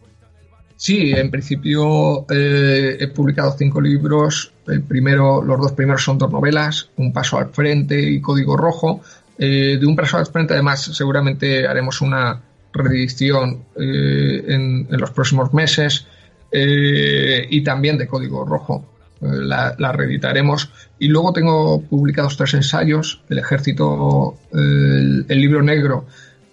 Sí, 0.78 1.10
en 1.10 1.28
principio 1.28 2.24
eh, 2.30 2.98
he 3.00 3.08
publicado 3.08 3.52
cinco 3.58 3.80
libros. 3.80 4.52
El 4.68 4.82
primero, 4.82 5.42
los 5.42 5.60
dos 5.60 5.72
primeros 5.72 6.04
son 6.04 6.18
dos 6.18 6.30
novelas, 6.30 6.90
Un 6.96 7.12
paso 7.12 7.36
al 7.36 7.48
frente 7.48 8.00
y 8.00 8.20
Código 8.20 8.56
Rojo. 8.56 9.00
Eh, 9.36 9.76
de 9.80 9.84
Un 9.84 9.96
paso 9.96 10.18
al 10.18 10.26
frente, 10.26 10.54
además, 10.54 10.82
seguramente 10.82 11.66
haremos 11.66 12.00
una 12.00 12.40
reedición 12.72 13.64
eh, 13.74 14.44
en, 14.46 14.86
los 14.90 15.10
próximos 15.10 15.52
meses 15.52 16.06
y 16.52 17.60
también 17.62 17.98
de 17.98 18.06
Código 18.06 18.44
Rojo. 18.44 18.84
La, 19.20 19.74
la, 19.78 19.90
reeditaremos. 19.90 20.70
Y 21.00 21.08
luego 21.08 21.32
tengo 21.32 21.82
publicados 21.82 22.36
tres 22.36 22.54
ensayos, 22.54 23.20
El 23.28 23.38
Ejército, 23.38 24.38
el 24.52 25.26
libro 25.28 25.60
negro 25.60 26.06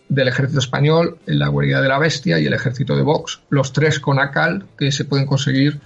del 0.09 0.27
ejército 0.27 0.59
español, 0.59 1.17
la 1.25 1.47
guarida 1.47 1.81
de 1.81 1.87
la 1.87 1.99
bestia 1.99 2.39
y 2.39 2.45
el 2.45 2.53
ejército 2.53 2.95
de 2.95 3.01
Vox, 3.01 3.41
los 3.49 3.73
tres 3.73 3.99
con 3.99 4.19
ACAL 4.19 4.65
que 4.77 4.91
se 4.91 5.05
pueden 5.05 5.25
conseguir 5.25 5.79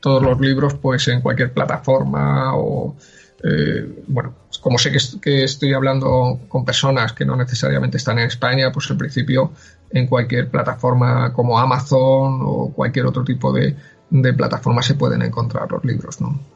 todos 0.00 0.22
los 0.22 0.40
libros 0.40 0.74
pues 0.74 1.08
en 1.08 1.20
cualquier 1.20 1.52
plataforma 1.52 2.56
o 2.56 2.96
eh, 3.42 4.02
bueno, 4.06 4.34
como 4.60 4.78
sé 4.78 4.90
que, 5.20 5.44
estoy 5.44 5.72
hablando 5.74 6.40
con 6.48 6.64
personas 6.64 7.12
que 7.12 7.24
no 7.24 7.36
necesariamente 7.36 7.98
están 7.98 8.18
en 8.18 8.26
España, 8.26 8.72
pues 8.72 8.90
en 8.90 8.98
principio 8.98 9.52
en 9.90 10.06
cualquier 10.06 10.48
plataforma 10.48 11.32
como 11.32 11.58
Amazon 11.58 12.40
o 12.42 12.72
cualquier 12.74 13.06
otro 13.06 13.24
tipo 13.24 13.52
de, 13.52 13.76
de 14.10 14.32
plataforma 14.32 14.82
se 14.82 14.94
pueden 14.94 15.22
encontrar 15.22 15.70
los 15.70 15.84
libros, 15.84 16.20
¿no? 16.20 16.55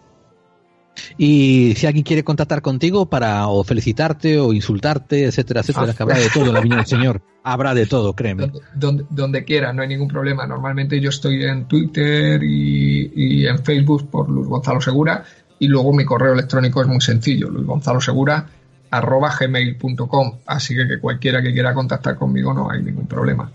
Y 1.18 1.74
si 1.77 1.86
alguien 1.86 2.05
quiere 2.05 2.24
contactar 2.24 2.62
contigo 2.62 3.06
para 3.06 3.48
o 3.48 3.64
felicitarte 3.64 4.39
o 4.39 4.52
insultarte, 4.52 5.24
etcétera, 5.24 5.60
etcétera, 5.60 5.94
que 5.94 6.02
habrá 6.02 6.18
de 6.18 6.28
todo 6.28 6.47
en 6.47 6.55
la 6.55 6.60
viña 6.60 6.77
del 6.77 6.86
Señor. 6.86 7.22
Habrá 7.43 7.74
de 7.74 7.86
todo, 7.86 8.14
créeme. 8.14 8.52
Donde, 8.74 9.05
donde, 9.09 9.44
quiera, 9.44 9.72
no 9.72 9.82
hay 9.82 9.89
ningún 9.89 10.09
problema. 10.09 10.47
Normalmente 10.47 11.01
yo 11.01 11.09
estoy 11.09 11.43
en 11.44 11.66
Twitter 11.66 12.43
y, 12.43 13.47
en 13.47 13.64
Facebook 13.64 14.10
por 14.10 14.28
Luis 14.28 14.47
Gonzalo 14.47 14.81
Segura 14.81 15.24
y 15.59 15.68
luego 15.68 15.93
mi 15.93 16.05
correo 16.05 16.35
electrónico 16.35 16.82
es 16.82 16.89
muy 16.89 17.01
sencillo, 17.01 17.48
Luis 17.48 17.66
Gonzalo 17.66 18.01
Segura 18.01 18.47
arroba 18.90 19.35
gmail.com. 19.39 20.39
Así 20.47 20.74
que, 20.74 20.86
que 20.86 20.98
cualquiera 20.98 21.43
que 21.43 21.52
quiera 21.52 21.72
contactar 21.74 22.16
conmigo 22.16 22.52
no 22.52 22.70
hay 22.70 22.82
ningún 22.82 23.06
problema. 23.06 23.51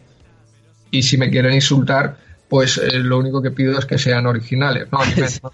Y 0.91 1.03
si 1.03 1.17
me 1.17 1.29
quieren 1.29 1.53
insultar, 1.53 2.17
pues 2.47 2.77
eh, 2.77 2.99
lo 2.99 3.19
único 3.19 3.41
que 3.41 3.51
pido 3.51 3.77
es 3.77 3.85
que 3.85 3.97
sean 3.97 4.25
originales. 4.25 4.87
¿no? 4.91 4.99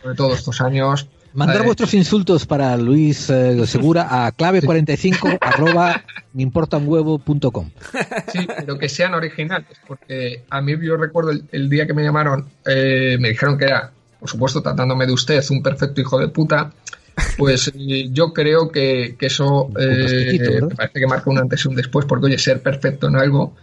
de 0.10 0.16
todos 0.16 0.38
estos 0.38 0.62
años 0.62 1.08
Mandar 1.34 1.64
vuestros 1.64 1.94
insultos 1.94 2.46
para 2.46 2.76
Luis 2.78 3.30
eh, 3.30 3.66
Segura 3.66 4.26
a 4.26 4.36
clave45 4.36 5.38
arroba. 5.42 6.04
Sí, 8.32 8.48
pero 8.58 8.78
que 8.78 8.90
sean 8.90 9.14
originales, 9.14 9.78
porque 9.88 10.44
a 10.50 10.62
mí 10.62 10.74
yo 10.82 10.98
recuerdo 10.98 11.32
el, 11.52 11.70
día 11.70 11.88
que 11.88 11.94
me 11.94 12.04
llamaron, 12.04 12.48
eh, 12.66 13.18
me 13.20 13.30
dijeron 13.30 13.58
que 13.58 13.66
era, 13.66 13.92
por 14.20 14.30
supuesto, 14.30 14.62
tratándome 14.62 15.06
de 15.06 15.14
usted, 15.14 15.44
un 15.50 15.64
perfecto 15.64 16.02
hijo 16.02 16.20
de 16.20 16.28
puta, 16.28 16.72
pues 17.38 17.72
yo 18.12 18.34
creo 18.34 18.70
que, 18.70 19.16
eso 19.20 19.70
eh, 19.80 20.62
me 20.62 20.76
parece 20.76 21.00
que 21.00 21.08
marca 21.08 21.30
un 21.30 21.40
antes 21.40 21.66
y 21.66 21.68
un 21.68 21.76
después, 21.76 22.06
porque 22.06 22.28
oye, 22.28 22.38
ser 22.38 22.62
perfecto 22.62 23.08
en 23.08 23.16
algo 23.16 23.56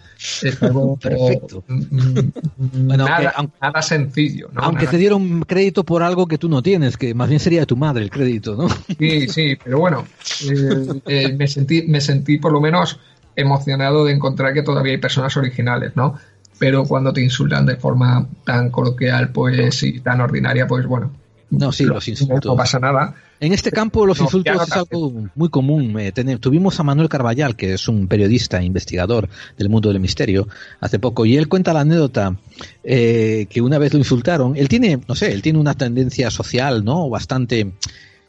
es 0.43 0.63
algo 0.63 0.97
Perfecto. 0.97 1.65
Mm, 1.69 2.19
mm, 2.57 2.87
nada, 2.89 3.83
sencillo. 3.83 4.51
Aunque 4.57 4.87
te 4.87 4.97
dieron 4.97 5.43
crédito 5.43 5.85
por 5.85 6.03
algo 6.03 6.27
que 6.27 6.39
tú 6.39 6.49
no 6.49 6.63
tienes, 6.63 6.97
que 6.97 7.15
más 7.15 7.29
bien 7.29 7.41
sería 7.41 7.61
de 7.61 7.67
tu 7.67 7.77
madre 7.77 8.03
el 8.03 8.11
crédito, 8.11 8.57
¿no? 8.57 8.69
Sí, 8.99 9.29
sí, 9.29 9.57
pero 9.63 9.79
bueno, 9.79 10.07
eh, 10.51 11.01
eh, 11.07 11.33
me, 11.33 11.47
sentí, 11.47 11.83
me 11.83 12.01
sentí 12.01 12.39
por 12.39 12.53
lo 12.53 12.61
menos 12.61 12.99
emocionado 13.37 14.05
de 14.05 14.13
encontrar 14.13 14.53
que 14.53 14.63
todavía 14.63 14.93
hay 14.93 14.99
personas 14.99 15.37
originales, 15.37 15.95
¿no? 15.95 16.19
Pero 16.59 16.85
cuando 16.85 17.13
te 17.13 17.23
insultan 17.23 17.67
de 17.67 17.77
forma 17.77 18.27
tan 18.45 18.71
coloquial 18.71 19.31
pues 19.31 19.85
y 19.85 20.01
tan 20.01 20.21
ordinaria, 20.21 20.67
pues 20.67 20.87
bueno. 20.87 21.13
No, 21.51 21.73
sí, 21.73 21.85
los 21.85 22.07
insultos. 22.09 22.45
No 22.45 22.57
pasa 22.57 22.79
nada. 22.79 23.15
En 23.41 23.53
este 23.53 23.71
campo 23.71 24.05
los 24.05 24.21
insultos 24.21 24.67
es 24.67 24.73
algo 24.73 25.13
muy 25.35 25.49
común. 25.49 25.99
Eh, 25.99 26.13
tuvimos 26.41 26.79
a 26.81 26.83
Manuel 26.83 27.09
Carballal, 27.09 27.57
que 27.57 27.75
es 27.75 27.89
un 27.89 28.09
periodista, 28.09 28.63
investigador 28.63 29.29
del 29.57 29.69
mundo 29.69 29.91
del 29.91 30.01
misterio, 30.01 30.49
hace 30.81 30.99
poco, 30.99 31.25
y 31.25 31.37
él 31.37 31.49
cuenta 31.49 31.73
la 31.73 31.81
anécdota 31.81 32.37
eh, 32.83 33.47
que 33.49 33.61
una 33.61 33.79
vez 33.79 33.93
lo 33.93 33.99
insultaron. 33.99 34.57
Él 34.57 34.69
tiene, 34.69 35.01
no 35.07 35.15
sé, 35.15 35.33
él 35.33 35.41
tiene 35.41 35.59
una 35.59 35.75
tendencia 35.75 36.31
social, 36.31 36.85
¿no? 36.85 37.09
Bastante 37.09 37.73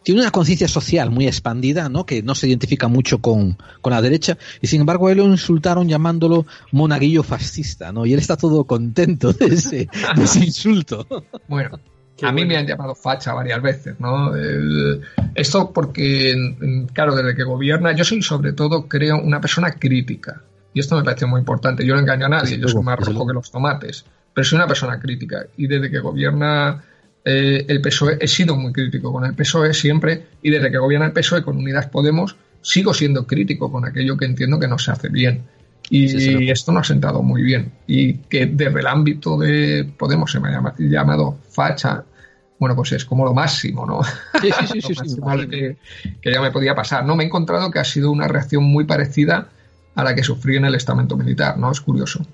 tiene 0.04 0.22
una 0.22 0.32
conciencia 0.32 0.68
social 0.68 1.12
muy 1.12 1.28
expandida, 1.28 1.90
¿no? 1.90 2.06
Que 2.06 2.24
no 2.24 2.36
se 2.36 2.48
identifica 2.48 2.88
mucho 2.88 3.20
con, 3.20 3.58
con, 3.82 3.92
la 3.92 4.02
derecha, 4.02 4.38
y 4.62 4.68
sin 4.68 4.82
embargo 4.82 5.08
a 5.08 5.12
él 5.12 5.18
lo 5.18 5.26
insultaron 5.26 5.90
llamándolo 5.90 6.46
monaguillo 6.72 7.24
fascista, 7.24 7.92
¿no? 7.92 8.06
Y 8.06 8.14
él 8.14 8.20
está 8.20 8.38
todo 8.38 8.64
contento 8.64 9.34
de 9.34 9.48
ese, 9.48 9.90
de 10.16 10.24
ese 10.24 10.40
insulto. 10.46 11.06
Bueno, 11.48 11.80
a 12.24 12.32
mí 12.32 12.46
me 12.46 12.58
han 12.58 12.68
llamado 12.68 12.96
facha 12.96 13.34
varias 13.34 13.62
veces, 13.62 14.00
¿no? 14.00 14.32
esto 15.36 15.72
porque, 15.72 16.36
claro, 16.94 17.16
desde 17.16 17.36
que 17.36 17.44
gobierna, 17.44 17.94
yo 17.94 18.04
soy 18.04 18.22
sobre 18.22 18.54
todo, 18.54 18.88
creo, 18.88 19.22
una 19.22 19.40
persona 19.42 19.72
crítica. 19.72 20.42
Y 20.74 20.80
esto 20.80 20.96
me 20.96 21.04
parece 21.04 21.26
muy 21.26 21.40
importante. 21.40 21.86
Yo 21.86 21.96
no 21.96 22.02
engaño 22.02 22.28
a 22.28 22.30
nadie, 22.30 22.60
yo 22.60 22.68
soy 22.68 22.84
más 22.84 23.00
rojo 23.00 23.28
que 23.28 23.34
los 23.34 23.52
tomates. 23.52 24.06
Pero 24.34 24.46
soy 24.46 24.58
una 24.58 24.68
persona 24.68 25.00
crítica. 25.00 25.46
Y 25.58 25.68
desde 25.68 25.90
que 25.90 26.00
gobierna 26.00 26.84
eh, 27.26 27.66
el 27.68 27.82
PSOE, 27.82 28.18
he 28.20 28.28
sido 28.28 28.56
muy 28.56 28.72
crítico 28.72 29.12
con 29.12 29.26
el 29.26 29.34
PSOE 29.34 29.74
siempre. 29.74 30.28
Y 30.42 30.52
desde 30.52 30.72
que 30.72 30.78
gobierna 30.78 31.08
el 31.08 31.14
PSOE 31.14 31.44
con 31.44 31.58
Unidas 31.58 31.88
Podemos, 31.88 32.36
sigo 32.62 32.94
siendo 32.94 33.26
crítico 33.26 33.72
con 33.72 33.86
aquello 33.86 34.16
que 34.16 34.26
entiendo 34.26 34.60
que 34.60 34.68
no 34.68 34.78
se 34.78 34.92
hace 34.92 35.10
bien. 35.10 35.44
Y 35.90 36.52
esto 36.52 36.72
no 36.72 36.80
ha 36.80 36.84
sentado 36.84 37.24
muy 37.24 37.42
bien. 37.42 37.72
Y 37.88 38.14
que 38.14 38.46
desde 38.46 38.80
el 38.80 38.88
ámbito 38.88 39.38
de 39.38 39.90
Podemos 39.98 40.32
se 40.32 40.40
me 40.40 40.50
ha 40.50 40.76
llamado 40.78 41.40
facha, 41.50 42.04
bueno, 42.60 42.76
pues 42.76 42.92
es 42.92 43.06
como 43.06 43.26
lo 43.26 43.34
máximo, 43.34 43.86
¿no? 43.86 44.04
Sí, 44.42 44.50
sí, 44.68 44.82
sí, 44.82 44.94
sí, 45.06 45.78
que, 46.22 46.32
ya 46.32 46.42
me 46.42 46.52
podía 46.52 46.76
pasar. 46.76 47.06
No, 47.06 47.16
me 47.16 47.24
he 47.24 47.28
encontrado 47.28 47.72
que 47.72 47.80
ha 47.80 47.86
sido 47.86 48.12
una 48.12 48.28
reacción 48.28 48.64
muy 48.64 48.84
parecida 48.84 49.48
a 49.96 50.04
la 50.04 50.14
que 50.14 50.24
sufrí 50.24 50.58
en 50.58 50.66
el 50.66 50.76
estamento 50.76 51.16
militar, 51.16 51.58
¿no? 51.58 51.72
Es 51.72 51.80
curioso. 51.80 52.26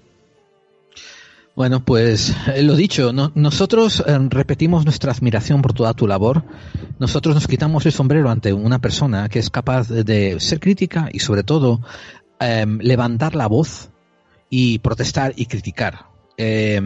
Bueno, 1.56 1.86
pues 1.86 2.36
eh, 2.54 2.64
lo 2.64 2.76
dicho, 2.76 3.14
nosotros 3.14 4.04
eh, 4.06 4.18
repetimos 4.30 4.84
nuestra 4.84 5.14
admiración 5.14 5.62
por 5.62 5.74
toda 5.74 5.94
tu 5.94 6.06
labor. 6.06 6.44
Nosotros 7.00 7.36
nos 7.36 7.48
quitamos 7.48 7.86
el 7.86 7.94
sombrero 7.94 8.30
ante 8.30 8.52
una 8.52 8.80
persona 8.80 9.30
que 9.30 9.40
es 9.40 9.50
capaz 9.50 9.88
de, 9.88 10.40
ser 10.40 10.60
crítica 10.60 11.08
y 11.14 11.20
sobre 11.20 11.44
todo 11.44 11.82
em, 12.40 12.80
levantar 12.80 13.36
la 13.36 13.48
voz 13.48 13.90
y 14.50 14.80
protestar 14.80 15.34
y 15.38 15.46
criticar. 15.46 16.15
Eh, 16.38 16.82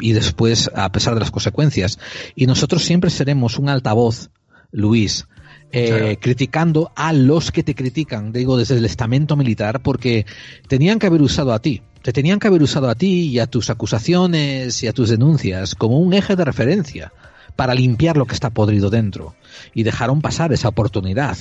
y 0.00 0.12
después, 0.12 0.70
a 0.74 0.90
pesar 0.90 1.14
de 1.14 1.20
las 1.20 1.30
consecuencias. 1.30 1.98
Y 2.34 2.46
nosotros 2.46 2.84
siempre 2.84 3.10
seremos 3.10 3.58
un 3.58 3.68
altavoz, 3.68 4.30
Luis, 4.72 5.26
eh, 5.72 6.16
criticando 6.20 6.90
a 6.96 7.12
los 7.12 7.52
que 7.52 7.62
te 7.62 7.74
critican, 7.74 8.32
digo, 8.32 8.56
desde 8.56 8.76
el 8.76 8.84
estamento 8.84 9.36
militar, 9.36 9.80
porque 9.82 10.26
tenían 10.66 10.98
que 10.98 11.06
haber 11.06 11.22
usado 11.22 11.52
a 11.52 11.60
ti, 11.60 11.82
te 12.02 12.12
tenían 12.12 12.38
que 12.38 12.48
haber 12.48 12.62
usado 12.62 12.88
a 12.88 12.94
ti 12.94 13.28
y 13.28 13.38
a 13.38 13.46
tus 13.46 13.70
acusaciones 13.70 14.82
y 14.82 14.88
a 14.88 14.92
tus 14.92 15.10
denuncias 15.10 15.74
como 15.74 15.98
un 15.98 16.12
eje 16.12 16.34
de 16.34 16.44
referencia 16.44 17.12
para 17.56 17.74
limpiar 17.74 18.16
lo 18.16 18.26
que 18.26 18.34
está 18.34 18.50
podrido 18.50 18.90
dentro. 18.90 19.34
Y 19.74 19.82
dejaron 19.82 20.22
pasar 20.22 20.52
esa 20.52 20.68
oportunidad. 20.68 21.36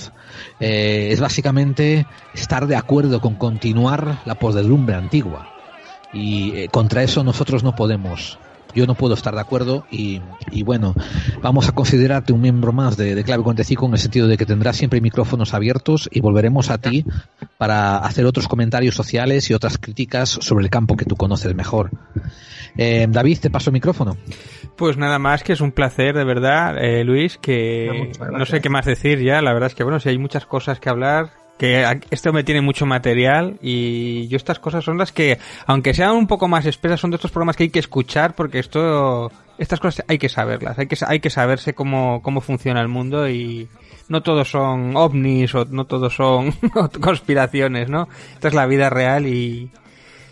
Eh, 0.59 1.09
es 1.11 1.19
básicamente 1.19 2.05
estar 2.33 2.67
de 2.67 2.75
acuerdo 2.75 3.21
con 3.21 3.35
continuar 3.35 4.19
la 4.25 4.35
podredumbre 4.35 4.95
antigua. 4.95 5.58
Y 6.13 6.55
eh, 6.55 6.69
contra 6.69 7.03
eso 7.03 7.23
nosotros 7.23 7.63
no 7.63 7.75
podemos 7.75 8.39
yo 8.75 8.85
no 8.85 8.95
puedo 8.95 9.13
estar 9.13 9.33
de 9.33 9.41
acuerdo 9.41 9.85
y, 9.89 10.21
y 10.51 10.63
bueno, 10.63 10.93
vamos 11.41 11.67
a 11.67 11.71
considerarte 11.71 12.33
un 12.33 12.41
miembro 12.41 12.71
más 12.71 12.97
de, 12.97 13.15
de 13.15 13.23
Clave 13.23 13.43
45 13.43 13.85
en 13.87 13.93
el 13.93 13.99
sentido 13.99 14.27
de 14.27 14.37
que 14.37 14.45
tendrás 14.45 14.77
siempre 14.77 15.01
micrófonos 15.01 15.53
abiertos 15.53 16.09
y 16.11 16.21
volveremos 16.21 16.69
a 16.69 16.77
ti 16.77 17.05
para 17.57 17.97
hacer 17.97 18.25
otros 18.25 18.47
comentarios 18.47 18.95
sociales 18.95 19.49
y 19.49 19.53
otras 19.53 19.77
críticas 19.77 20.29
sobre 20.29 20.63
el 20.63 20.69
campo 20.69 20.95
que 20.95 21.05
tú 21.05 21.15
conoces 21.15 21.55
mejor. 21.55 21.89
Eh, 22.77 23.07
David, 23.09 23.39
te 23.39 23.49
paso 23.49 23.69
el 23.69 23.73
micrófono. 23.73 24.17
Pues 24.77 24.97
nada 24.97 25.19
más 25.19 25.43
que 25.43 25.53
es 25.53 25.61
un 25.61 25.71
placer, 25.71 26.15
de 26.15 26.23
verdad, 26.23 26.77
eh, 26.77 27.03
Luis, 27.03 27.37
que 27.37 28.11
no 28.31 28.45
sé 28.45 28.61
qué 28.61 28.69
más 28.69 28.85
decir 28.85 29.19
ya. 29.19 29.41
La 29.41 29.51
verdad 29.51 29.67
es 29.67 29.75
que, 29.75 29.83
bueno, 29.83 29.99
si 29.99 30.09
hay 30.09 30.17
muchas 30.17 30.45
cosas 30.45 30.79
que 30.79 30.89
hablar, 30.89 31.31
que 31.59 31.99
esto 32.09 32.31
me 32.31 32.45
tiene 32.45 32.61
mucho 32.61 32.85
material 32.85 33.59
y 33.61 34.29
yo 34.29 34.37
estas 34.37 34.59
cosas 34.59 34.85
son 34.85 34.97
las 34.97 35.11
que, 35.11 35.39
aunque 35.65 35.93
sean 35.93 36.15
un 36.15 36.25
poco 36.25 36.47
más 36.47 36.65
espesas, 36.65 37.01
son 37.01 37.11
de 37.11 37.15
estos 37.15 37.31
programas 37.31 37.57
que 37.57 37.63
hay 37.63 37.69
que 37.69 37.79
escuchar 37.79 38.33
porque 38.33 38.59
esto, 38.59 39.29
estas 39.57 39.81
cosas 39.81 40.05
hay 40.07 40.17
que 40.17 40.29
saberlas, 40.29 40.79
hay 40.79 40.87
que, 40.87 40.97
hay 41.05 41.19
que 41.19 41.29
saberse 41.29 41.73
cómo, 41.73 42.21
cómo 42.23 42.39
funciona 42.39 42.79
el 42.79 42.87
mundo 42.87 43.29
y 43.29 43.67
no 44.07 44.23
todos 44.23 44.49
son 44.49 44.95
ovnis 44.95 45.53
o 45.53 45.65
no 45.65 45.83
todos 45.83 46.15
son 46.15 46.53
conspiraciones, 47.01 47.89
¿no? 47.89 48.07
Esta 48.35 48.47
es 48.47 48.53
la 48.53 48.65
vida 48.65 48.89
real 48.89 49.27
y, 49.27 49.69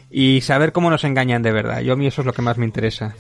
y 0.10 0.40
saber 0.40 0.72
cómo 0.72 0.90
nos 0.90 1.04
engañan 1.04 1.44
de 1.44 1.52
verdad. 1.52 1.82
Yo 1.82 1.92
a 1.92 1.98
mí 1.98 2.08
eso 2.08 2.22
es 2.22 2.26
lo 2.26 2.32
que 2.32 2.42
más 2.42 2.58
me 2.58 2.66
interesa. 2.66 3.16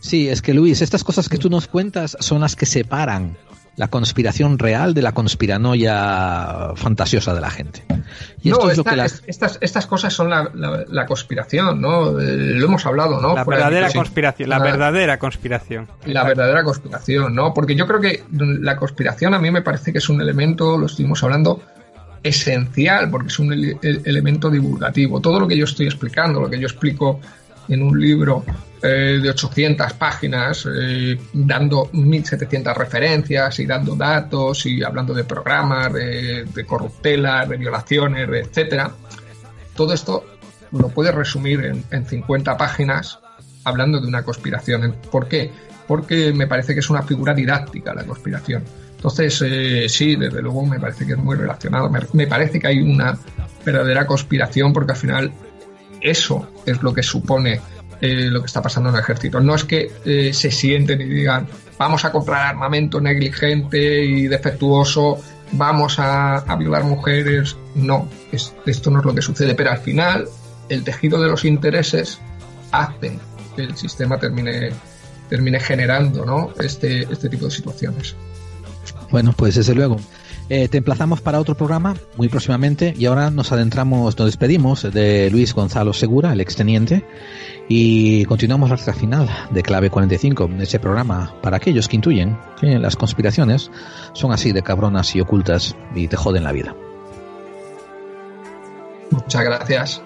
Sí, 0.00 0.28
es 0.28 0.42
que 0.42 0.52
Luis, 0.52 0.82
estas 0.82 1.02
cosas 1.02 1.30
que 1.30 1.38
tú 1.38 1.48
nos 1.48 1.66
cuentas 1.66 2.14
son 2.20 2.42
las 2.42 2.56
que 2.56 2.66
separan 2.66 3.38
la 3.76 3.88
conspiración 3.88 4.58
real 4.58 4.92
de 4.92 5.02
la 5.02 5.12
conspiranoia 5.12 6.72
fantasiosa 6.74 7.34
de 7.34 7.40
la 7.40 7.50
gente. 7.50 7.82
Y 8.42 8.50
esto 8.50 8.70
es 8.70 8.76
lo 8.76 8.84
que 8.84 8.96
las... 8.96 9.22
estas, 9.26 9.58
estas 9.60 9.86
cosas 9.86 10.12
son 10.12 10.28
la, 10.28 10.50
la, 10.54 11.06
conspiración, 11.06 11.80
¿no? 11.80 12.20
Eh, 12.20 12.54
lo 12.54 12.66
hemos 12.66 12.84
hablado, 12.84 13.20
¿no? 13.20 13.34
La 13.34 13.44
verdadera 13.44 13.90
conspiración, 13.90 14.50
la, 14.50 14.58
verdadera 14.58 15.18
conspiración. 15.18 15.88
La 16.04 16.24
verdadera 16.24 16.62
conspiración, 16.64 17.34
¿no? 17.34 17.54
Porque 17.54 17.74
yo 17.74 17.86
creo 17.86 18.00
que 18.00 18.24
la 18.30 18.76
conspiración 18.76 19.34
a 19.34 19.38
mí 19.38 19.50
me 19.50 19.62
parece 19.62 19.92
que 19.92 19.98
es 19.98 20.08
un 20.08 20.20
elemento, 20.20 20.76
lo 20.76 20.86
estuvimos 20.86 21.22
hablando, 21.22 21.62
esencial, 22.22 23.10
porque 23.10 23.28
es 23.28 23.38
un 23.38 23.52
elemento 23.82 24.50
divulgativo. 24.50 25.20
Todo 25.20 25.40
lo 25.40 25.48
que 25.48 25.56
yo 25.56 25.64
estoy 25.64 25.86
explicando, 25.86 26.40
lo 26.40 26.50
que 26.50 26.58
yo 26.58 26.66
explico 26.66 27.20
en 27.68 27.82
un 27.82 28.00
libro 28.00 28.44
eh, 28.82 29.20
de 29.22 29.30
800 29.30 29.92
páginas, 29.94 30.66
eh, 30.66 31.18
dando 31.32 31.88
1700 31.92 32.76
referencias 32.76 33.58
y 33.60 33.66
dando 33.66 33.94
datos 33.94 34.66
y 34.66 34.82
hablando 34.82 35.14
de 35.14 35.24
programas, 35.24 35.92
de, 35.92 36.44
de 36.44 37.46
de 37.48 37.56
violaciones, 37.56 38.28
de 38.28 38.40
etcétera. 38.40 38.90
Todo 39.74 39.94
esto 39.94 40.24
lo 40.72 40.88
puedes 40.88 41.14
resumir 41.14 41.64
en, 41.64 41.84
en 41.90 42.06
50 42.06 42.56
páginas 42.56 43.18
hablando 43.64 44.00
de 44.00 44.08
una 44.08 44.22
conspiración. 44.22 44.96
¿Por 45.10 45.28
qué? 45.28 45.50
Porque 45.86 46.32
me 46.32 46.46
parece 46.46 46.74
que 46.74 46.80
es 46.80 46.90
una 46.90 47.02
figura 47.02 47.34
didáctica 47.34 47.94
la 47.94 48.04
conspiración. 48.04 48.64
Entonces, 49.02 49.42
eh, 49.44 49.88
sí, 49.88 50.14
desde 50.14 50.40
luego 50.40 50.64
me 50.64 50.78
parece 50.78 51.04
que 51.04 51.14
es 51.14 51.18
muy 51.18 51.36
relacionado. 51.36 51.90
Me, 52.12 52.26
parece 52.28 52.60
que 52.60 52.68
hay 52.68 52.78
una 52.78 53.18
verdadera 53.64 54.06
conspiración 54.06 54.72
porque 54.72 54.92
al 54.92 54.98
final 54.98 55.32
eso 56.02 56.48
es 56.66 56.82
lo 56.82 56.92
que 56.92 57.02
supone 57.02 57.60
eh, 58.00 58.28
lo 58.28 58.40
que 58.40 58.46
está 58.46 58.60
pasando 58.60 58.88
en 58.88 58.96
el 58.96 59.00
ejército. 59.00 59.40
No 59.40 59.54
es 59.54 59.64
que 59.64 59.92
eh, 60.04 60.32
se 60.32 60.50
sienten 60.50 61.00
y 61.00 61.04
digan, 61.04 61.46
vamos 61.78 62.04
a 62.04 62.10
comprar 62.10 62.48
armamento 62.48 63.00
negligente 63.00 64.04
y 64.04 64.26
defectuoso, 64.26 65.20
vamos 65.52 65.98
a, 65.98 66.44
violar 66.58 66.82
mujeres. 66.82 67.56
No, 67.76 68.08
es, 68.32 68.54
esto 68.66 68.90
no 68.90 68.98
es 68.98 69.04
lo 69.04 69.14
que 69.14 69.22
sucede. 69.22 69.54
Pero 69.54 69.70
al 69.70 69.78
final, 69.78 70.26
el 70.68 70.82
tejido 70.82 71.22
de 71.22 71.28
los 71.28 71.44
intereses 71.44 72.18
hace 72.72 73.18
que 73.54 73.62
el 73.62 73.76
sistema 73.76 74.18
termine, 74.18 74.70
termine 75.28 75.60
generando 75.60 76.26
¿no? 76.26 76.50
este, 76.60 77.02
este 77.02 77.28
tipo 77.28 77.44
de 77.44 77.52
situaciones. 77.52 78.16
Bueno, 79.12 79.32
pues 79.36 79.54
desde 79.54 79.76
luego. 79.76 80.00
Eh, 80.54 80.68
te 80.68 80.76
emplazamos 80.76 81.22
para 81.22 81.40
otro 81.40 81.54
programa 81.54 81.96
muy 82.18 82.28
próximamente 82.28 82.92
y 82.94 83.06
ahora 83.06 83.30
nos 83.30 83.52
adentramos, 83.52 84.18
nos 84.18 84.26
despedimos 84.26 84.82
de 84.82 85.30
Luis 85.30 85.54
Gonzalo 85.54 85.94
Segura, 85.94 86.30
el 86.30 86.42
exteniente, 86.42 87.06
y 87.70 88.26
continuamos 88.26 88.70
hasta 88.70 88.92
final 88.92 89.30
de 89.48 89.62
Clave 89.62 89.88
45, 89.88 90.50
ese 90.60 90.78
programa 90.78 91.34
para 91.40 91.56
aquellos 91.56 91.88
que 91.88 91.96
intuyen 91.96 92.36
que 92.60 92.78
las 92.78 92.96
conspiraciones 92.96 93.70
son 94.12 94.30
así 94.30 94.52
de 94.52 94.60
cabronas 94.60 95.16
y 95.16 95.22
ocultas 95.22 95.74
y 95.94 96.06
te 96.06 96.18
joden 96.18 96.44
la 96.44 96.52
vida. 96.52 96.76
Muchas 99.10 99.44
gracias. 99.44 100.02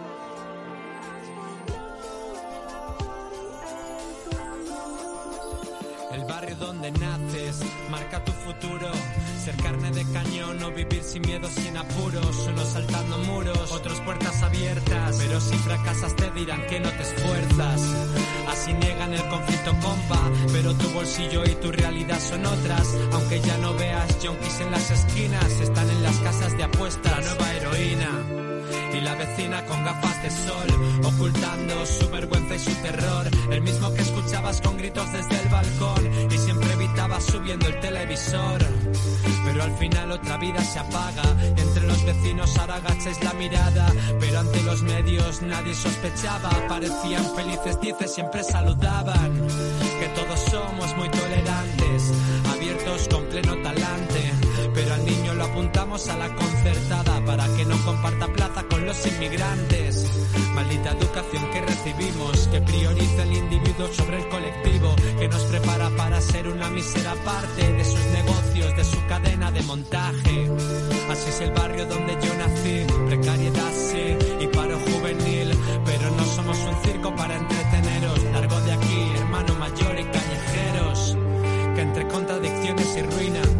Tu 20.74 20.90
bolsillo 20.90 21.44
y 21.44 21.54
tu 21.56 21.70
realidad 21.70 22.18
son 22.20 22.44
otras. 22.44 22.86
Aunque 23.12 23.40
ya 23.40 23.56
no 23.58 23.74
veas 23.74 24.16
junkies 24.22 24.60
en 24.60 24.70
las 24.72 24.90
esquinas, 24.90 25.60
están 25.60 25.88
en 25.90 26.02
las 26.02 26.16
casas 26.18 26.56
de 26.56 26.64
apuestas. 26.64 27.12
La 27.12 27.20
nueva 27.20 27.54
heroína 27.54 28.46
y 28.92 29.00
la 29.00 29.14
vecina 29.14 29.64
con 29.66 29.84
gafas 29.84 30.22
de 30.22 30.30
sol, 30.30 31.04
ocultando 31.04 31.86
su 31.86 32.08
vergüenza 32.10 32.54
y 32.54 32.58
su 32.58 32.74
terror, 32.82 33.28
el 33.50 33.60
mismo 33.62 33.92
que 33.94 34.02
escuchabas 34.02 34.60
con 34.60 34.76
gritos 34.76 35.12
desde 35.12 35.40
el 35.40 35.48
balcón 35.48 36.32
y 36.32 36.38
siempre 36.38 36.72
evitabas 36.72 37.24
subiendo 37.24 37.66
el 37.66 37.80
televisor. 37.80 38.58
Pero 39.44 39.62
al 39.62 39.76
final 39.78 40.12
otra 40.12 40.36
vida 40.38 40.62
se 40.64 40.78
apaga, 40.78 41.22
entre 41.56 41.86
los 41.86 42.04
vecinos 42.04 42.56
ahora 42.58 42.76
agacháis 42.76 43.22
la 43.22 43.32
mirada, 43.34 43.92
pero 44.18 44.40
ante 44.40 44.62
los 44.62 44.82
medios 44.82 45.42
nadie 45.42 45.74
sospechaba, 45.74 46.50
parecían 46.68 47.24
felices, 47.34 47.80
dice, 47.80 48.08
siempre 48.08 48.42
saludaban, 48.42 49.46
muy 50.96 51.08
tolerantes, 51.10 52.12
abiertos 52.52 53.08
con 53.08 53.24
pleno 53.26 53.56
talante, 53.62 54.32
pero 54.74 54.94
al 54.94 55.04
niño 55.04 55.34
lo 55.34 55.44
apuntamos 55.44 56.08
a 56.08 56.16
la 56.16 56.34
concertada 56.34 57.24
para 57.24 57.46
que 57.56 57.64
no 57.64 57.76
comparta 57.84 58.26
plaza 58.28 58.62
con 58.68 58.84
los 58.86 59.06
inmigrantes. 59.06 60.06
Maldita 60.54 60.90
educación 60.92 61.50
que 61.52 61.60
recibimos, 61.60 62.48
que 62.48 62.60
prioriza 62.62 63.22
el 63.22 63.32
individuo 63.36 63.88
sobre 63.92 64.18
el 64.18 64.28
colectivo, 64.28 64.94
que 65.18 65.28
nos 65.28 65.42
prepara 65.44 65.90
para 65.90 66.20
ser 66.20 66.48
una 66.48 66.70
mísera 66.70 67.14
parte 67.24 67.72
de 67.72 67.84
sus 67.84 68.04
negocios, 68.06 68.76
de 68.76 68.84
su 68.84 69.06
cadena 69.06 69.50
de 69.50 69.62
montaje. 69.62 70.50
Así 71.10 71.28
es 71.28 71.40
el 71.42 71.52
barrio 71.52 71.86
donde 71.86 72.12
yo 72.14 72.34
nací, 72.34 72.86
precariedad 73.06 73.72
sí, 73.72 74.16
y 74.40 74.46
paro 74.48 74.78
juvenil, 74.78 75.50
pero 75.84 76.10
no 76.10 76.24
somos 76.24 76.58
un 76.58 76.82
circo 76.82 77.14
para 77.14 77.36
entreteneros. 77.36 77.65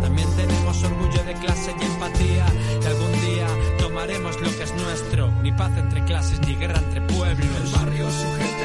También 0.01 0.29
tenemos 0.37 0.83
orgullo 0.83 1.23
de 1.25 1.35
clase 1.35 1.75
y 1.79 1.85
empatía, 1.85 2.47
y 2.83 2.87
algún 2.87 3.13
día 3.21 3.47
tomaremos 3.79 4.41
lo 4.41 4.49
que 4.57 4.63
es 4.63 4.75
nuestro, 4.75 5.31
ni 5.43 5.53
paz 5.53 5.73
entre 5.77 6.03
clases 6.05 6.41
ni 6.47 6.55
guerra 6.55 6.79
entre 6.79 7.03
pueblos. 7.03 7.73
Barrio 7.73 8.11
sujete 8.11 8.56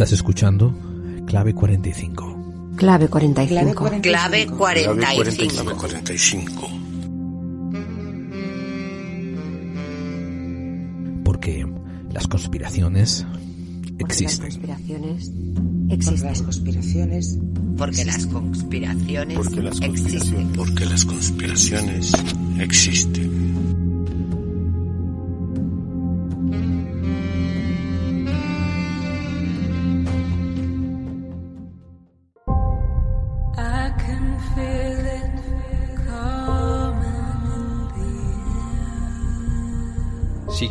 Estás 0.00 0.12
escuchando 0.12 0.74
Clave 1.26 1.52
45. 1.52 2.72
Clave 2.74 3.08
45. 3.08 3.74
Clave 4.00 4.46
45. 4.46 5.36
Clave 5.60 5.76
45. 5.76 6.68
Porque 11.22 11.66
las 12.14 12.26
conspiraciones 12.28 13.26
existen. 13.98 14.46
Las 14.46 14.54
conspiraciones 14.56 15.30
existen. 15.90 16.28
Las 16.30 16.42
conspiraciones. 16.44 17.38
Porque 17.76 18.04
las 18.06 18.24
conspiraciones 18.26 19.36
Porque 19.36 19.84
existen. 19.84 20.52
porque 20.56 20.84
las 20.86 21.04
conspiraciones 21.04 22.12
existen. 22.58 23.59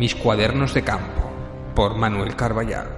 Mis 0.00 0.14
cuadernos 0.14 0.72
de 0.72 0.80
campo, 0.80 1.30
por 1.74 1.94
Manuel 1.94 2.34
Carballal. 2.34 2.88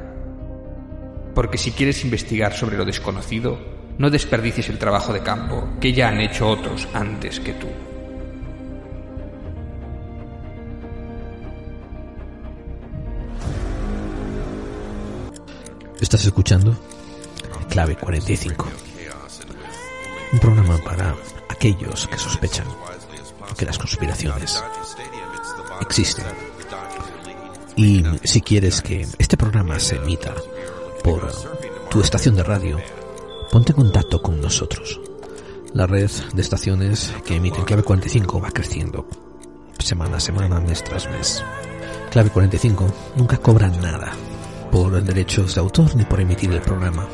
Porque 1.34 1.58
si 1.58 1.72
quieres 1.72 2.04
investigar 2.04 2.52
sobre 2.52 2.76
lo 2.76 2.84
desconocido, 2.84 3.58
no 3.98 4.08
desperdicies 4.08 4.68
el 4.68 4.78
trabajo 4.78 5.12
de 5.12 5.20
campo 5.20 5.68
que 5.80 5.92
ya 5.92 6.10
han 6.10 6.20
hecho 6.20 6.48
otros 6.48 6.86
antes 6.94 7.40
que 7.40 7.54
tú. 7.54 7.66
Estás 16.00 16.24
escuchando 16.24 16.76
Clave 17.68 17.96
45. 17.96 18.64
Un 20.34 20.38
programa 20.38 20.78
para 20.78 21.16
aquellos 21.48 22.06
que 22.06 22.16
sospechan 22.16 22.68
que 23.58 23.66
las 23.66 23.76
conspiraciones 23.76 24.62
existen. 25.80 26.51
Y 27.76 28.04
si 28.24 28.40
quieres 28.42 28.82
que 28.82 29.06
este 29.18 29.36
programa 29.36 29.80
se 29.80 29.96
emita 29.96 30.34
por 31.02 31.32
tu 31.90 32.00
estación 32.00 32.34
de 32.34 32.42
radio, 32.42 32.78
ponte 33.50 33.72
en 33.72 33.76
contacto 33.76 34.20
con 34.20 34.40
nosotros. 34.40 35.00
La 35.72 35.86
red 35.86 36.10
de 36.34 36.42
estaciones 36.42 37.12
que 37.24 37.36
emiten 37.36 37.64
Clave 37.64 37.82
45 37.82 38.40
va 38.40 38.50
creciendo 38.50 39.06
semana 39.78 40.18
a 40.18 40.20
semana, 40.20 40.60
mes 40.60 40.84
tras 40.84 41.08
mes. 41.10 41.42
Clave 42.10 42.30
45 42.30 42.86
nunca 43.16 43.38
cobra 43.38 43.68
nada 43.68 44.12
por 44.70 45.02
derechos 45.02 45.54
de 45.54 45.60
autor 45.60 45.96
ni 45.96 46.04
por 46.04 46.20
emitir 46.20 46.52
el 46.52 46.60
programa. 46.60 47.06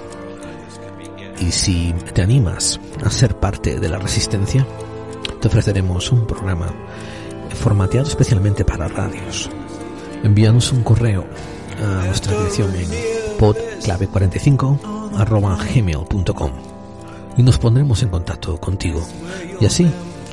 Y 1.40 1.52
si 1.52 1.94
te 2.14 2.22
animas 2.22 2.80
a 3.04 3.10
ser 3.10 3.36
parte 3.38 3.78
de 3.78 3.88
la 3.88 3.98
resistencia, 3.98 4.66
te 5.40 5.46
ofreceremos 5.46 6.10
un 6.10 6.26
programa 6.26 6.66
formateado 7.54 8.08
especialmente 8.08 8.64
para 8.64 8.88
radios. 8.88 9.48
Envíanos 10.22 10.72
un 10.72 10.82
correo 10.82 11.24
a 11.82 12.06
nuestra 12.06 12.32
dirección 12.32 12.74
en 12.74 12.88
podclave45 13.38 14.98
gmail.com 15.74 16.50
y 17.36 17.42
nos 17.42 17.58
pondremos 17.58 18.02
en 18.02 18.08
contacto 18.08 18.58
contigo. 18.58 19.00
Y 19.60 19.66
así, 19.66 19.88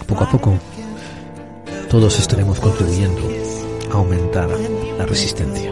poco 0.07 0.23
a 0.23 0.29
poco, 0.29 0.57
todos 1.89 2.19
estaremos 2.19 2.59
contribuyendo 2.59 3.21
a 3.91 3.93
aumentar 3.93 4.49
la 4.97 5.05
resistencia. 5.05 5.71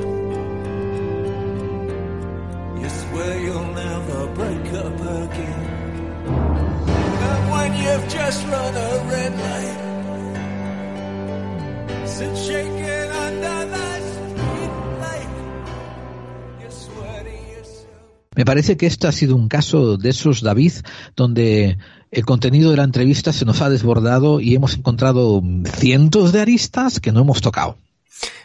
Me 18.36 18.46
parece 18.46 18.78
que 18.78 18.86
este 18.88 19.08
ha 19.08 19.12
sido 19.12 19.36
un 19.36 19.48
caso 19.48 19.98
de 19.98 20.10
esos, 20.10 20.42
David, 20.42 20.74
donde 21.16 21.78
el 22.12 22.26
contenido 22.26 22.72
de 22.72 22.78
la 22.78 22.84
entrevista 22.84 23.32
se 23.34 23.46
nos 23.46 23.62
ha 23.62 23.70
desbordado 23.70 24.40
y 24.40 24.56
hemos 24.56 24.76
encontrado 24.78 25.42
cientos 25.66 26.32
de 26.32 26.42
aristas 26.42 27.00
que 27.00 27.12
no 27.12 27.22
hemos 27.22 27.42
tocado. 27.42 27.78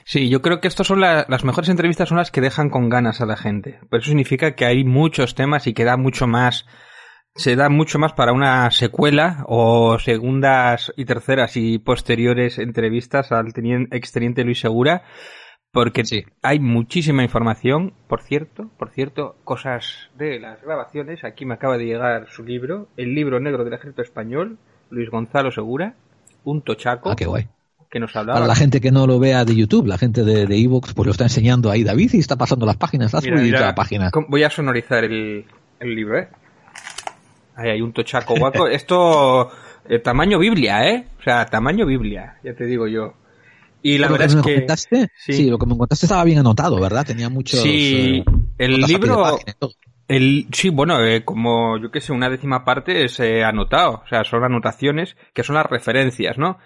Sí, 0.05 0.29
yo 0.31 0.41
creo 0.41 0.61
que 0.61 0.69
estas 0.69 0.87
son 0.87 1.01
la- 1.01 1.27
las 1.29 1.45
mejores 1.45 1.69
entrevistas, 1.69 2.09
son 2.09 2.17
las 2.19 2.31
que 2.31 2.41
dejan 2.41 2.71
con 2.71 2.89
ganas 2.89 3.21
a 3.21 3.27
la 3.27 3.37
gente. 3.37 3.79
Pero 3.91 4.01
eso 4.01 4.09
significa 4.09 4.55
que 4.55 4.65
hay 4.65 4.85
muchos 4.85 5.35
temas 5.35 5.67
y 5.67 5.75
que 5.75 5.85
da 5.85 5.97
mucho 5.99 6.27
más, 6.27 6.65
se 7.37 7.55
da 7.57 7.69
mucho 7.69 7.99
más 7.99 8.15
para 8.15 8.33
una 8.33 8.71
secuela 8.71 9.45
o 9.47 9.99
segundas 9.99 10.93
y 10.97 11.05
terceras 11.05 11.57
y 11.57 11.79
posteriores 11.79 12.59
entrevistas 12.59 13.31
al 13.33 13.53
tenien- 13.53 13.89
exteniente 13.95 14.45
Luis 14.45 14.61
Segura. 14.61 15.03
Porque 15.71 16.03
hay 16.43 16.61
muchísima 16.61 17.23
información, 17.23 17.93
por 18.09 18.23
cierto, 18.23 18.71
por 18.79 18.91
cierto, 18.91 19.37
cosas 19.45 20.09
de 20.17 20.41
las 20.41 20.63
grabaciones. 20.63 21.25
Aquí 21.25 21.45
me 21.45 21.55
acaba 21.55 21.77
de 21.77 21.85
llegar 21.85 22.27
su 22.31 22.43
libro, 22.43 22.89
el 22.97 23.15
libro 23.15 23.39
negro 23.39 23.65
del 23.65 23.75
ejército 23.75 24.01
español, 24.03 24.57
Luis 24.91 25.11
Gonzalo 25.11 25.51
Segura, 25.53 25.95
un 26.45 26.63
tochaco. 26.63 27.11
Ah, 27.11 27.17
qué 27.17 27.27
guay. 27.27 27.49
Que 27.91 28.01
nos 28.01 28.15
hablaba. 28.17 28.39
Para 28.39 28.47
la 28.47 28.55
gente 28.55 28.81
que 28.81 28.91
no 28.91 29.07
lo 29.07 29.19
vea 29.19 29.45
de 29.45 29.55
YouTube, 29.55 29.87
la 29.87 29.99
gente 29.99 30.25
de 30.25 30.43
Evox, 30.45 30.95
pues 30.95 31.07
lo 31.07 31.13
está 31.13 31.25
enseñando 31.25 31.71
ahí 31.71 31.85
David 31.85 32.11
y 32.15 32.19
está 32.19 32.37
pasando 32.37 32.65
las 32.67 32.77
páginas, 32.77 33.15
has 33.15 33.25
Mira, 33.25 33.37
mira, 33.41 33.61
la 33.61 33.75
página. 33.75 34.11
¿cómo- 34.11 34.27
Voy 34.29 34.43
a 34.45 34.51
sonorizar 34.51 35.05
el, 35.05 35.45
el 35.81 35.95
libro, 35.95 36.19
¿eh? 36.19 36.29
Ahí 37.57 37.71
hay 37.71 37.81
un 37.83 37.93
tochaco 37.93 38.35
guapo. 38.37 38.67
Esto, 38.69 39.51
eh, 39.89 39.99
tamaño 39.99 40.39
Biblia, 40.39 40.89
¿eh? 40.89 41.07
O 41.19 41.23
sea, 41.23 41.45
tamaño 41.47 41.85
Biblia, 41.87 42.37
ya 42.43 42.55
te 42.55 42.65
digo 42.65 42.87
yo. 42.89 43.15
Y 43.83 43.99
la 43.99 44.09
verdad 44.09 44.27
que 44.27 44.33
es 44.33 44.37
que... 44.37 44.43
comentaste, 44.43 45.09
sí. 45.17 45.51
lo 45.51 45.59
que 45.59 45.67
me 45.67 45.77
contaste 45.77 46.07
estaba 46.07 46.25
bien 46.25 46.39
anotado, 46.39 46.81
¿verdad? 46.81 47.07
Tenía 47.07 47.29
muchos. 47.29 47.61
Sí, 47.61 48.23
eh, 48.27 48.33
el 48.59 48.81
libro... 48.81 49.39
El, 50.09 50.47
sí, 50.53 50.71
bueno, 50.71 51.05
eh, 51.05 51.23
como 51.23 51.77
yo 51.79 51.91
que 51.91 52.01
sé, 52.01 52.13
una 52.13 52.31
décima 52.31 52.65
parte 52.65 53.05
es 53.05 53.21
eh, 53.21 53.45
anotado, 53.45 54.03
o 54.05 54.09
sea, 54.09 54.25
son 54.25 54.43
anotaciones 54.43 55.17
que 55.35 55.43
son 55.43 55.57
las 55.57 55.67
referencias, 55.67 56.39
¿no? 56.39 56.59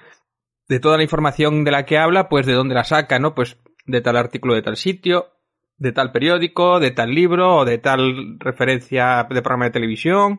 De 0.69 0.79
toda 0.79 0.97
la 0.97 1.03
información 1.03 1.65
de 1.65 1.73
la 1.73 1.85
que 1.85 1.99
habla, 1.99 2.29
pues 2.29 2.47
de 2.47 2.53
dónde 2.53 2.77
la 2.77 2.85
saca, 2.85 3.19
¿no? 3.19 3.35
Pues 3.35 3.59
de 3.85 4.01
tal 4.01 4.17
artículo 4.17 4.55
de 4.55 4.63
tal 4.63 4.77
sitio, 4.77 5.33
de 5.77 5.91
tal 5.91 6.13
periódico, 6.13 6.79
de 6.79 6.93
tal 6.93 7.13
libro 7.13 7.57
o 7.57 7.65
de 7.65 7.79
tal 7.79 8.39
referencia 8.39 9.27
de 9.29 9.43
programa 9.43 9.65
de 9.65 9.73
televisión. 9.73 10.39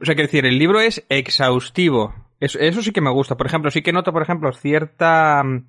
O 0.00 0.04
sea, 0.04 0.14
quiero 0.14 0.28
decir, 0.28 0.46
el 0.46 0.58
libro 0.58 0.80
es 0.80 1.04
exhaustivo. 1.08 2.14
Eso, 2.40 2.58
eso 2.58 2.82
sí 2.82 2.92
que 2.92 3.00
me 3.00 3.10
gusta. 3.10 3.36
Por 3.36 3.46
ejemplo, 3.46 3.70
sí 3.70 3.82
que 3.82 3.92
noto, 3.92 4.12
por 4.12 4.22
ejemplo, 4.22 4.52
cierta... 4.52 5.42
mm, 5.42 5.66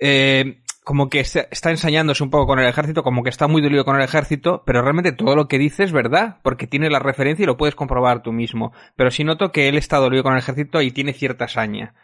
eh, 0.00 0.62
como 0.84 1.08
que 1.08 1.20
está, 1.20 1.70
ensayándose 1.70 2.24
un 2.24 2.30
poco 2.30 2.46
con 2.46 2.58
el 2.58 2.66
ejército, 2.66 3.04
como 3.04 3.22
que 3.22 3.30
está 3.30 3.46
muy 3.46 3.62
dolido 3.62 3.84
con 3.84 3.96
el 3.96 4.02
ejército, 4.02 4.64
pero 4.66 4.82
realmente 4.82 5.12
todo 5.12 5.36
lo 5.36 5.46
que 5.46 5.58
dice 5.58 5.84
es 5.84 5.92
verdad, 5.92 6.38
porque 6.42 6.66
tiene 6.66 6.90
la 6.90 6.98
referencia 6.98 7.44
y 7.44 7.46
lo 7.46 7.56
puedes 7.56 7.76
comprobar 7.76 8.22
tú 8.22 8.32
mismo. 8.32 8.72
Pero 8.96 9.10
sí 9.10 9.22
noto 9.22 9.52
que 9.52 9.68
él 9.68 9.76
está 9.76 9.98
dolido 9.98 10.24
con 10.24 10.32
el 10.32 10.40
ejército 10.40 10.82
y 10.82 10.90
tiene 10.90 11.12
cierta 11.12 11.46
saña. 11.46 11.94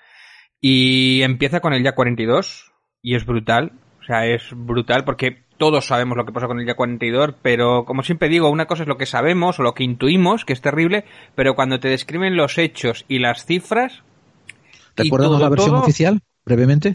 Y 0.60 1.22
empieza 1.22 1.60
con 1.60 1.72
el 1.72 1.82
ya 1.82 1.94
42 1.96 2.72
y 3.02 3.16
es 3.16 3.26
brutal. 3.26 3.72
O 4.00 4.04
sea, 4.04 4.26
es 4.26 4.48
brutal 4.52 5.04
porque 5.04 5.44
todos 5.58 5.86
sabemos 5.86 6.16
lo 6.16 6.24
que 6.24 6.32
pasó 6.32 6.46
con 6.46 6.58
el 6.58 6.64
día 6.64 6.76
42, 6.76 7.34
pero 7.42 7.84
como 7.84 8.02
siempre 8.02 8.28
digo, 8.28 8.48
una 8.48 8.66
cosa 8.66 8.84
es 8.84 8.88
lo 8.88 8.96
que 8.96 9.06
sabemos 9.06 9.58
o 9.58 9.62
lo 9.62 9.74
que 9.74 9.84
intuimos, 9.84 10.44
que 10.44 10.52
es 10.52 10.60
terrible, 10.60 11.04
pero 11.34 11.54
cuando 11.54 11.80
te 11.80 11.88
describen 11.88 12.36
los 12.36 12.58
hechos 12.58 13.04
y 13.08 13.18
las 13.18 13.44
cifras... 13.44 14.02
y 14.96 15.04
¿Recuérdanos 15.04 15.36
todo, 15.36 15.42
la 15.42 15.48
versión 15.50 15.70
todo, 15.72 15.82
oficial, 15.82 16.20
brevemente? 16.44 16.94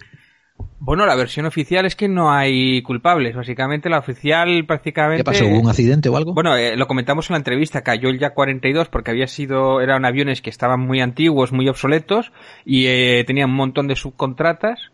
Bueno, 0.79 1.05
la 1.05 1.15
versión 1.15 1.45
oficial 1.45 1.85
es 1.85 1.95
que 1.95 2.09
no 2.09 2.31
hay 2.31 2.81
culpables. 2.81 3.35
Básicamente, 3.35 3.89
la 3.89 3.99
oficial 3.99 4.65
prácticamente. 4.65 5.23
¿Qué 5.23 5.23
pasó? 5.23 5.45
¿Hubo 5.45 5.61
un 5.61 5.69
accidente 5.69 6.09
o 6.09 6.17
algo? 6.17 6.33
Bueno, 6.33 6.55
eh, 6.55 6.75
lo 6.75 6.87
comentamos 6.87 7.29
en 7.29 7.35
la 7.35 7.37
entrevista. 7.37 7.83
Cayó 7.83 8.09
el 8.09 8.19
Ya 8.19 8.31
42 8.31 8.89
porque 8.89 9.11
había 9.11 9.27
sido. 9.27 9.81
Eran 9.81 10.05
aviones 10.05 10.41
que 10.41 10.49
estaban 10.49 10.81
muy 10.81 10.99
antiguos, 10.99 11.53
muy 11.53 11.69
obsoletos 11.69 12.33
y 12.65 12.87
eh, 12.87 13.23
tenían 13.25 13.49
un 13.49 13.55
montón 13.55 13.87
de 13.87 13.95
subcontratas. 13.95 14.91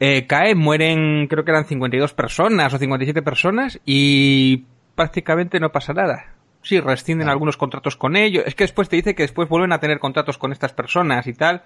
Eh, 0.00 0.26
cae, 0.26 0.54
mueren, 0.54 1.26
creo 1.26 1.44
que 1.44 1.50
eran 1.50 1.64
52 1.64 2.14
personas 2.14 2.72
o 2.72 2.78
57 2.78 3.22
personas 3.22 3.80
y 3.84 4.64
prácticamente 4.94 5.58
no 5.58 5.72
pasa 5.72 5.92
nada. 5.92 6.34
Sí, 6.62 6.80
rescinden 6.80 7.28
algunos 7.28 7.56
contratos 7.56 7.96
con 7.96 8.16
ellos. 8.16 8.44
Es 8.46 8.54
que 8.54 8.64
después 8.64 8.88
te 8.88 8.96
dice 8.96 9.14
que 9.14 9.22
después 9.22 9.48
vuelven 9.48 9.72
a 9.72 9.80
tener 9.80 9.98
contratos 9.98 10.38
con 10.38 10.52
estas 10.52 10.72
personas 10.72 11.26
y 11.26 11.32
tal. 11.32 11.62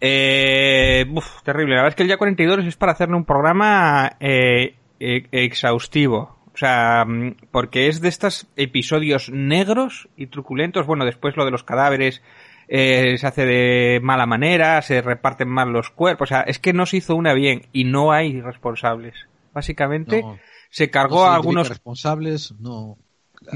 Eh, 0.00 1.06
uf, 1.14 1.42
terrible. 1.42 1.74
La 1.74 1.82
verdad 1.82 1.90
es 1.90 1.94
que 1.94 2.02
el 2.02 2.08
Ya 2.08 2.16
42 2.16 2.64
es 2.64 2.76
para 2.76 2.92
hacerle 2.92 3.16
un 3.16 3.24
programa 3.24 4.16
eh, 4.20 4.76
eh, 5.00 5.26
exhaustivo. 5.32 6.38
O 6.54 6.56
sea, 6.56 7.04
mm, 7.06 7.36
porque 7.50 7.88
es 7.88 8.00
de 8.00 8.08
estos 8.08 8.48
episodios 8.56 9.30
negros 9.30 10.08
y 10.16 10.26
truculentos. 10.26 10.86
Bueno, 10.86 11.04
después 11.04 11.36
lo 11.36 11.44
de 11.44 11.50
los 11.50 11.64
cadáveres 11.64 12.22
eh, 12.68 13.16
se 13.18 13.26
hace 13.26 13.46
de 13.46 14.00
mala 14.02 14.26
manera, 14.26 14.80
se 14.82 15.00
reparten 15.00 15.48
mal 15.48 15.72
los 15.72 15.90
cuerpos. 15.90 16.28
O 16.28 16.34
sea, 16.34 16.42
es 16.42 16.58
que 16.58 16.72
no 16.72 16.86
se 16.86 16.98
hizo 16.98 17.16
una 17.16 17.32
bien 17.32 17.62
y 17.72 17.84
no 17.84 18.12
hay 18.12 18.40
responsables. 18.40 19.14
Básicamente 19.54 20.22
No, 20.22 20.38
se 20.70 20.90
cargó 20.90 21.20
no 21.20 21.24
se 21.24 21.30
a 21.30 21.34
algunos 21.34 21.68
responsables, 21.68 22.52
no. 22.60 22.98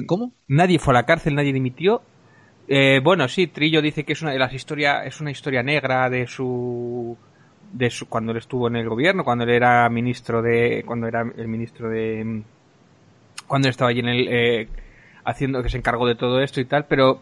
¿Cómo? 0.07 0.33
Nadie 0.49 0.79
fue 0.79 0.95
a 0.95 1.01
la 1.01 1.07
cárcel, 1.07 1.35
nadie 1.35 1.53
dimitió. 1.53 2.03
Eh, 2.69 3.01
bueno, 3.03 3.29
sí, 3.29 3.49
Trillo 3.49 3.83
dice 3.83 4.05
que 4.05 4.15
es 4.15 4.23
una 4.23 4.31
de 4.31 4.39
las 4.39 4.55
historias, 4.55 5.07
es 5.07 5.21
una 5.21 5.31
historia 5.31 5.63
negra 5.63 6.09
de 6.09 6.27
su, 6.27 7.17
de 7.73 7.91
su, 7.91 8.09
cuando 8.09 8.33
él 8.33 8.39
estuvo 8.39 8.69
en 8.69 8.77
el 8.77 8.89
gobierno, 8.89 9.25
cuando 9.25 9.45
él 9.45 9.51
era 9.51 9.89
ministro 9.91 10.41
de, 10.41 10.83
cuando 10.87 11.07
era 11.07 11.23
el 11.37 11.49
ministro 11.49 11.91
de, 11.91 12.43
cuando 13.47 13.69
él 13.69 13.71
estaba 13.71 13.91
allí 13.91 14.01
en 14.01 14.09
el, 14.09 14.29
eh, 14.31 14.69
haciendo, 15.25 15.63
que 15.63 15.69
se 15.69 15.79
encargó 15.79 16.07
de 16.07 16.15
todo 16.15 16.41
esto 16.41 16.61
y 16.61 16.65
tal, 16.65 16.87
pero 16.87 17.21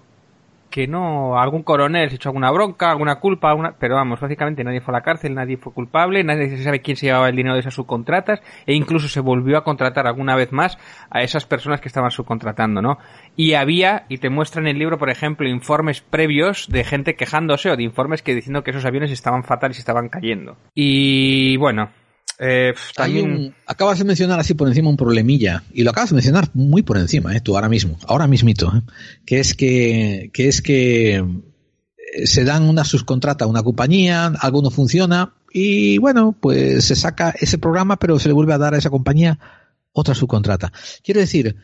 que 0.70 0.86
no, 0.86 1.38
algún 1.38 1.62
coronel 1.62 2.08
se 2.08 2.16
echó 2.16 2.28
alguna 2.30 2.50
bronca, 2.50 2.90
alguna 2.90 3.16
culpa, 3.16 3.50
alguna, 3.50 3.74
pero 3.78 3.96
vamos, 3.96 4.20
básicamente 4.20 4.64
nadie 4.64 4.80
fue 4.80 4.94
a 4.94 4.98
la 4.98 5.02
cárcel, 5.02 5.34
nadie 5.34 5.56
fue 5.56 5.72
culpable, 5.72 6.24
nadie 6.24 6.48
se 6.48 6.62
sabe 6.62 6.80
quién 6.80 6.96
se 6.96 7.06
llevaba 7.06 7.28
el 7.28 7.36
dinero 7.36 7.54
de 7.54 7.60
esas 7.60 7.74
subcontratas, 7.74 8.40
e 8.66 8.74
incluso 8.74 9.08
se 9.08 9.20
volvió 9.20 9.58
a 9.58 9.64
contratar 9.64 10.06
alguna 10.06 10.36
vez 10.36 10.52
más 10.52 10.78
a 11.10 11.22
esas 11.22 11.44
personas 11.44 11.80
que 11.80 11.88
estaban 11.88 12.10
subcontratando, 12.10 12.80
¿no? 12.80 12.98
Y 13.36 13.54
había, 13.54 14.06
y 14.08 14.18
te 14.18 14.30
muestra 14.30 14.62
en 14.62 14.68
el 14.68 14.78
libro, 14.78 14.98
por 14.98 15.10
ejemplo, 15.10 15.48
informes 15.48 16.00
previos 16.00 16.68
de 16.70 16.84
gente 16.84 17.16
quejándose 17.16 17.70
o 17.70 17.76
de 17.76 17.82
informes 17.82 18.22
que 18.22 18.34
diciendo 18.34 18.62
que 18.62 18.70
esos 18.70 18.84
aviones 18.84 19.10
estaban 19.10 19.44
fatales 19.44 19.78
y 19.78 19.80
estaban 19.80 20.08
cayendo. 20.08 20.56
Y 20.74 21.56
bueno, 21.56 21.90
eh, 22.40 22.74
también... 22.96 23.30
un- 23.30 23.54
acabas 23.66 23.98
de 23.98 24.04
mencionar 24.04 24.40
así 24.40 24.54
por 24.54 24.66
encima 24.66 24.88
un 24.88 24.96
problemilla 24.96 25.62
y 25.72 25.82
lo 25.84 25.90
acabas 25.90 26.10
de 26.10 26.14
mencionar 26.16 26.48
muy 26.54 26.82
por 26.82 26.96
encima, 26.98 27.36
¿eh? 27.36 27.40
tú 27.40 27.54
ahora 27.54 27.68
mismo, 27.68 27.98
ahora 28.06 28.26
mismito, 28.26 28.72
¿eh? 28.74 28.80
que 29.26 29.38
es 29.40 29.54
que, 29.54 30.30
que 30.32 30.48
es 30.48 30.62
que 30.62 31.16
eh, 31.16 32.26
se 32.26 32.44
dan 32.44 32.62
una 32.64 32.84
subcontrata 32.84 33.44
a 33.44 33.48
una 33.48 33.62
compañía, 33.62 34.26
algo 34.26 34.62
no 34.62 34.70
funciona 34.70 35.34
y 35.52 35.98
bueno, 35.98 36.36
pues 36.40 36.84
se 36.86 36.96
saca 36.96 37.34
ese 37.38 37.58
programa 37.58 37.98
pero 37.98 38.18
se 38.18 38.28
le 38.28 38.34
vuelve 38.34 38.54
a 38.54 38.58
dar 38.58 38.74
a 38.74 38.78
esa 38.78 38.90
compañía 38.90 39.38
otra 39.92 40.14
subcontrata. 40.14 40.72
Quiero 41.04 41.20
decir, 41.20 41.56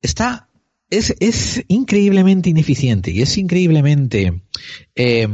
está 0.00 0.48
es, 0.90 1.14
es 1.20 1.64
increíblemente 1.68 2.50
ineficiente 2.50 3.10
y 3.10 3.22
es 3.22 3.36
increíblemente 3.38 4.42
eh, 4.94 5.28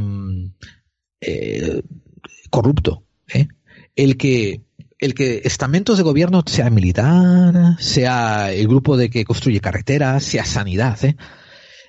corrupto 2.49 3.03
¿eh? 3.33 3.47
el 3.95 4.17
que 4.17 4.61
el 4.99 5.13
que 5.13 5.41
estamentos 5.43 5.97
de 5.97 6.03
gobierno 6.03 6.43
sea 6.45 6.69
militar, 6.69 7.75
sea 7.79 8.51
el 8.51 8.67
grupo 8.67 8.97
de 8.97 9.09
que 9.09 9.25
construye 9.25 9.59
carreteras, 9.59 10.23
sea 10.23 10.45
sanidad, 10.45 11.03
¿eh? 11.05 11.15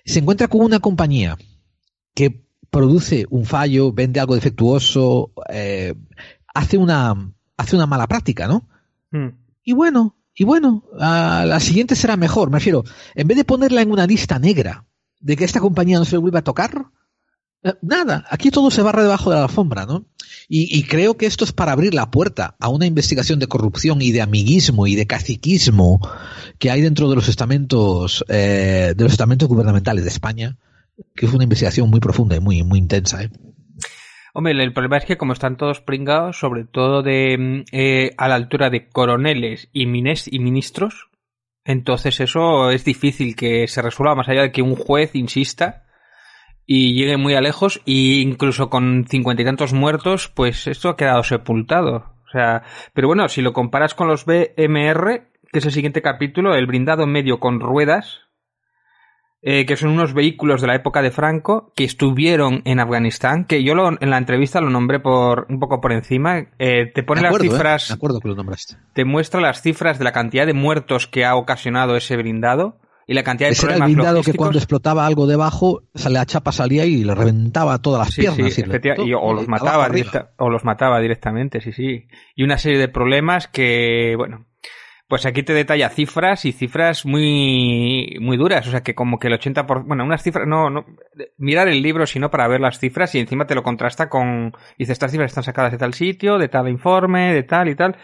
se 0.04 0.18
encuentra 0.18 0.48
con 0.48 0.62
una 0.62 0.80
compañía 0.80 1.36
que 2.14 2.44
produce 2.70 3.26
un 3.30 3.44
fallo, 3.44 3.92
vende 3.92 4.20
algo 4.20 4.34
defectuoso, 4.34 5.32
eh, 5.48 5.94
hace 6.54 6.78
una 6.78 7.32
hace 7.56 7.76
una 7.76 7.86
mala 7.86 8.06
práctica, 8.06 8.46
¿no? 8.46 8.68
Hmm. 9.10 9.28
Y 9.64 9.72
bueno, 9.72 10.16
y 10.34 10.44
bueno, 10.44 10.84
a 10.98 11.44
la 11.46 11.60
siguiente 11.60 11.96
será 11.96 12.16
mejor. 12.16 12.50
Me 12.50 12.58
refiero, 12.58 12.84
en 13.14 13.26
vez 13.26 13.36
de 13.36 13.44
ponerla 13.44 13.82
en 13.82 13.90
una 13.90 14.06
lista 14.06 14.38
negra 14.38 14.86
de 15.20 15.36
que 15.36 15.44
esta 15.44 15.60
compañía 15.60 15.98
no 15.98 16.04
se 16.04 16.12
le 16.12 16.18
vuelva 16.18 16.38
a 16.38 16.44
tocar, 16.44 16.86
eh, 17.62 17.74
nada, 17.82 18.24
aquí 18.30 18.50
todo 18.50 18.70
se 18.70 18.82
barra 18.82 19.02
debajo 19.02 19.30
de 19.30 19.36
la 19.36 19.42
alfombra, 19.44 19.84
¿no? 19.86 20.06
Y, 20.48 20.78
y 20.78 20.84
creo 20.84 21.16
que 21.18 21.26
esto 21.26 21.44
es 21.44 21.52
para 21.52 21.72
abrir 21.72 21.92
la 21.92 22.10
puerta 22.10 22.56
a 22.58 22.68
una 22.70 22.86
investigación 22.86 23.38
de 23.38 23.48
corrupción 23.48 24.00
y 24.00 24.12
de 24.12 24.22
amiguismo 24.22 24.86
y 24.86 24.94
de 24.94 25.06
caciquismo 25.06 26.00
que 26.58 26.70
hay 26.70 26.80
dentro 26.80 27.08
de 27.10 27.16
los 27.16 27.28
estamentos 27.28 28.24
eh, 28.28 28.94
de 28.96 29.04
los 29.04 29.12
estamentos 29.12 29.46
gubernamentales 29.46 30.04
de 30.04 30.10
España, 30.10 30.56
que 31.14 31.26
es 31.26 31.34
una 31.34 31.44
investigación 31.44 31.90
muy 31.90 32.00
profunda 32.00 32.34
y 32.36 32.40
muy 32.40 32.62
muy 32.62 32.78
intensa, 32.78 33.22
¿eh? 33.22 33.30
Hombre, 34.34 34.52
el 34.62 34.72
problema 34.72 34.98
es 34.98 35.04
que 35.04 35.16
como 35.18 35.32
están 35.32 35.56
todos 35.56 35.80
pringados, 35.80 36.38
sobre 36.38 36.64
todo 36.64 37.02
de 37.02 37.36
mm, 37.38 37.64
eh, 37.72 38.14
a 38.16 38.28
la 38.28 38.36
altura 38.36 38.70
de 38.70 38.88
coroneles 38.88 39.68
y, 39.72 39.86
mines- 39.86 40.28
y 40.30 40.38
ministros, 40.38 41.08
entonces 41.64 42.20
eso 42.20 42.70
es 42.70 42.84
difícil 42.84 43.36
que 43.36 43.66
se 43.68 43.82
resuelva 43.82 44.14
más 44.14 44.28
allá 44.28 44.42
de 44.42 44.52
que 44.52 44.62
un 44.62 44.76
juez 44.76 45.14
insista 45.14 45.84
y 46.70 46.92
llegue 46.92 47.16
muy 47.16 47.34
a 47.34 47.40
lejos 47.40 47.80
y 47.86 48.20
incluso 48.20 48.68
con 48.68 49.06
cincuenta 49.08 49.40
y 49.40 49.46
tantos 49.46 49.72
muertos, 49.72 50.28
pues 50.28 50.66
esto 50.66 50.90
ha 50.90 50.96
quedado 50.98 51.22
sepultado. 51.24 52.12
O 52.26 52.30
sea, 52.30 52.62
pero 52.92 53.08
bueno, 53.08 53.26
si 53.30 53.40
lo 53.40 53.54
comparas 53.54 53.94
con 53.94 54.06
los 54.06 54.26
BMR, 54.26 55.30
que 55.50 55.60
es 55.60 55.64
el 55.64 55.72
siguiente 55.72 56.02
capítulo, 56.02 56.54
el 56.54 56.66
blindado 56.66 57.06
medio 57.06 57.40
con 57.40 57.58
ruedas, 57.60 58.20
eh, 59.40 59.64
que 59.66 59.76
son 59.76 59.90
unos 59.90 60.12
vehículos 60.12 60.60
de 60.60 60.66
la 60.66 60.74
época 60.74 61.00
de 61.00 61.10
Franco 61.12 61.72
que 61.76 61.84
estuvieron 61.84 62.60
en 62.66 62.80
Afganistán, 62.80 63.44
que 63.46 63.62
yo 63.62 63.74
lo- 63.74 63.88
en 63.98 64.10
la 64.10 64.18
entrevista 64.18 64.60
lo 64.60 64.68
nombré 64.68 64.98
por 65.00 65.46
un 65.48 65.60
poco 65.60 65.80
por 65.80 65.92
encima. 65.92 66.48
eh, 66.58 66.90
te 66.92 67.02
pone 67.02 67.22
las 67.22 67.34
¿eh? 67.36 67.38
cifras, 67.48 67.88
Me 67.88 67.94
acuerdo 67.94 68.20
que 68.20 68.28
lo 68.28 68.34
nombraste. 68.34 68.76
te 68.94 69.04
muestra 69.06 69.40
las 69.40 69.62
cifras 69.62 69.98
de 69.98 70.04
la 70.04 70.12
cantidad 70.12 70.44
de 70.44 70.54
muertos 70.54 71.06
que 71.06 71.24
ha 71.24 71.34
ocasionado 71.36 71.96
ese 71.96 72.16
blindado 72.16 72.78
y 73.08 73.14
la 73.14 73.24
cantidad 73.24 73.48
de 73.48 73.54
Ese 73.54 73.66
era 73.66 73.74
el 73.74 73.78
problemas 73.80 73.96
blindado 73.96 74.22
que 74.22 74.34
cuando 74.34 74.58
explotaba 74.58 75.04
algo 75.06 75.26
debajo, 75.26 75.82
la 76.08 76.24
chapa 76.26 76.52
salía 76.52 76.84
y 76.84 77.02
le 77.02 77.14
reventaba 77.14 77.78
todas 77.78 78.00
las 78.06 78.14
Sí, 78.14 78.20
piernas. 78.20 78.54
sí, 78.54 78.60
y 78.60 78.64
le- 78.64 78.68
efectiva- 78.76 78.94
y- 79.04 79.12
o 79.14 79.32
los 79.32 79.48
mataba 79.48 79.88
directa- 79.88 80.30
o 80.36 80.50
los 80.50 80.62
mataba 80.64 81.00
directamente, 81.00 81.60
sí, 81.60 81.72
sí. 81.72 82.06
Y 82.36 82.44
una 82.44 82.58
serie 82.58 82.78
de 82.78 82.88
problemas 82.88 83.48
que, 83.48 84.14
bueno, 84.16 84.44
pues 85.08 85.24
aquí 85.24 85.42
te 85.42 85.54
detalla 85.54 85.88
cifras 85.88 86.44
y 86.44 86.52
cifras 86.52 87.06
muy 87.06 88.18
muy 88.20 88.36
duras, 88.36 88.66
o 88.68 88.70
sea 88.70 88.82
que 88.82 88.94
como 88.94 89.18
que 89.18 89.28
el 89.28 89.32
80 89.34 89.62
bueno, 89.62 90.04
unas 90.04 90.22
cifras 90.22 90.46
no 90.46 90.68
no 90.68 90.84
mirar 91.38 91.66
el 91.68 91.80
libro 91.82 92.06
sino 92.06 92.30
para 92.30 92.46
ver 92.46 92.60
las 92.60 92.78
cifras 92.78 93.14
y 93.14 93.18
encima 93.20 93.46
te 93.46 93.54
lo 93.54 93.62
contrasta 93.62 94.10
con 94.10 94.52
dice 94.78 94.92
estas 94.92 95.10
cifras 95.10 95.30
están 95.30 95.44
sacadas 95.44 95.72
de 95.72 95.78
tal 95.78 95.94
sitio, 95.94 96.36
de 96.36 96.48
tal 96.48 96.68
informe, 96.68 97.32
de 97.32 97.42
tal 97.42 97.70
y 97.70 97.74
tal. 97.74 97.96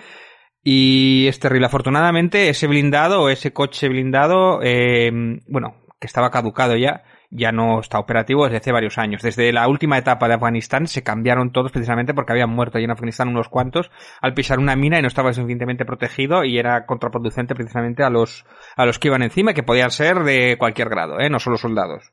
Y 0.65 1.27
es 1.28 1.39
terrible. 1.39 1.66
Afortunadamente, 1.66 2.49
ese 2.49 2.66
blindado 2.66 3.28
ese 3.28 3.53
coche 3.53 3.89
blindado, 3.89 4.61
eh, 4.62 5.12
bueno, 5.47 5.77
que 6.01 6.07
estaba 6.07 6.31
caducado 6.31 6.74
ya, 6.77 7.05
ya 7.31 7.53
no 7.53 7.81
está 7.81 7.99
operativo 7.99 8.45
desde 8.45 8.59
hace 8.59 8.73
varios 8.73 8.97
años. 8.97 9.20
Desde 9.20 9.53
la 9.53 9.69
última 9.69 9.99
etapa 9.99 10.27
de 10.27 10.35
Afganistán 10.35 10.86
se 10.86 11.03
cambiaron 11.03 11.53
todos 11.53 11.73
precisamente 11.73 12.15
porque 12.15 12.32
habían 12.32 12.51
muerto 12.51 12.78
allí 12.78 12.85
en 12.85 12.93
Afganistán 12.93 13.28
unos 13.28 13.49
cuantos 13.49 13.91
al 14.20 14.35
pisar 14.35 14.59
una 14.59 14.77
mina 14.77 14.99
y 14.99 15.03
no 15.03 15.09
estaba 15.09 15.32
suficientemente 15.32 15.85
protegido 15.85 16.45
y 16.45 16.59
era 16.59 16.86
contraproducente 16.86 17.55
precisamente 17.55 18.03
a 18.05 18.11
los, 18.11 18.47
a 18.77 18.86
los 18.86 18.99
que 18.99 19.09
iban 19.09 19.23
encima, 19.23 19.53
que 19.53 19.62
podían 19.62 19.91
ser 19.91 20.20
de 20.20 20.57
cualquier 20.59 20.89
grado, 20.89 21.19
¿eh? 21.20 21.28
no 21.28 21.41
solo 21.41 21.59
soldados. 21.59 22.12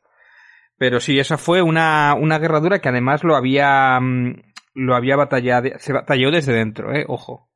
Pero 0.77 0.99
sí, 0.99 1.19
esa 1.19 1.37
fue 1.37 1.61
una, 1.61 2.15
una 2.19 2.39
guerra 2.39 2.59
dura 2.59 2.79
que 2.79 2.89
además 2.89 3.23
lo 3.23 3.35
había, 3.35 3.99
mm, 3.99 4.41
lo 4.73 4.95
había 4.95 5.15
batallado, 5.15 5.69
se 5.77 5.93
batalló 5.93 6.31
desde 6.31 6.53
dentro, 6.53 6.93
¿eh? 6.93 7.05
Ojo. 7.07 7.50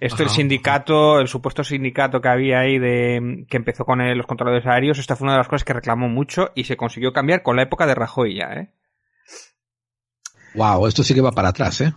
Esto, 0.00 0.22
el 0.22 0.28
Ajá, 0.28 0.36
sindicato, 0.36 1.18
el 1.18 1.26
supuesto 1.26 1.64
sindicato 1.64 2.20
que 2.20 2.28
había 2.28 2.60
ahí 2.60 2.78
de, 2.78 3.44
que 3.48 3.56
empezó 3.56 3.84
con 3.84 3.98
los 4.16 4.26
controladores 4.26 4.66
aéreos, 4.66 4.98
esta 4.98 5.16
fue 5.16 5.24
una 5.24 5.32
de 5.32 5.38
las 5.38 5.48
cosas 5.48 5.64
que 5.64 5.72
reclamó 5.72 6.08
mucho 6.08 6.50
y 6.54 6.64
se 6.64 6.76
consiguió 6.76 7.12
cambiar 7.12 7.42
con 7.42 7.56
la 7.56 7.62
época 7.62 7.86
de 7.86 7.96
Rajoy 7.96 8.36
ya, 8.36 8.52
¿eh? 8.52 8.72
Wow, 10.54 10.86
esto 10.86 11.02
sí 11.02 11.14
que 11.14 11.20
va 11.20 11.32
para 11.32 11.48
atrás, 11.48 11.80
¿eh? 11.80 11.92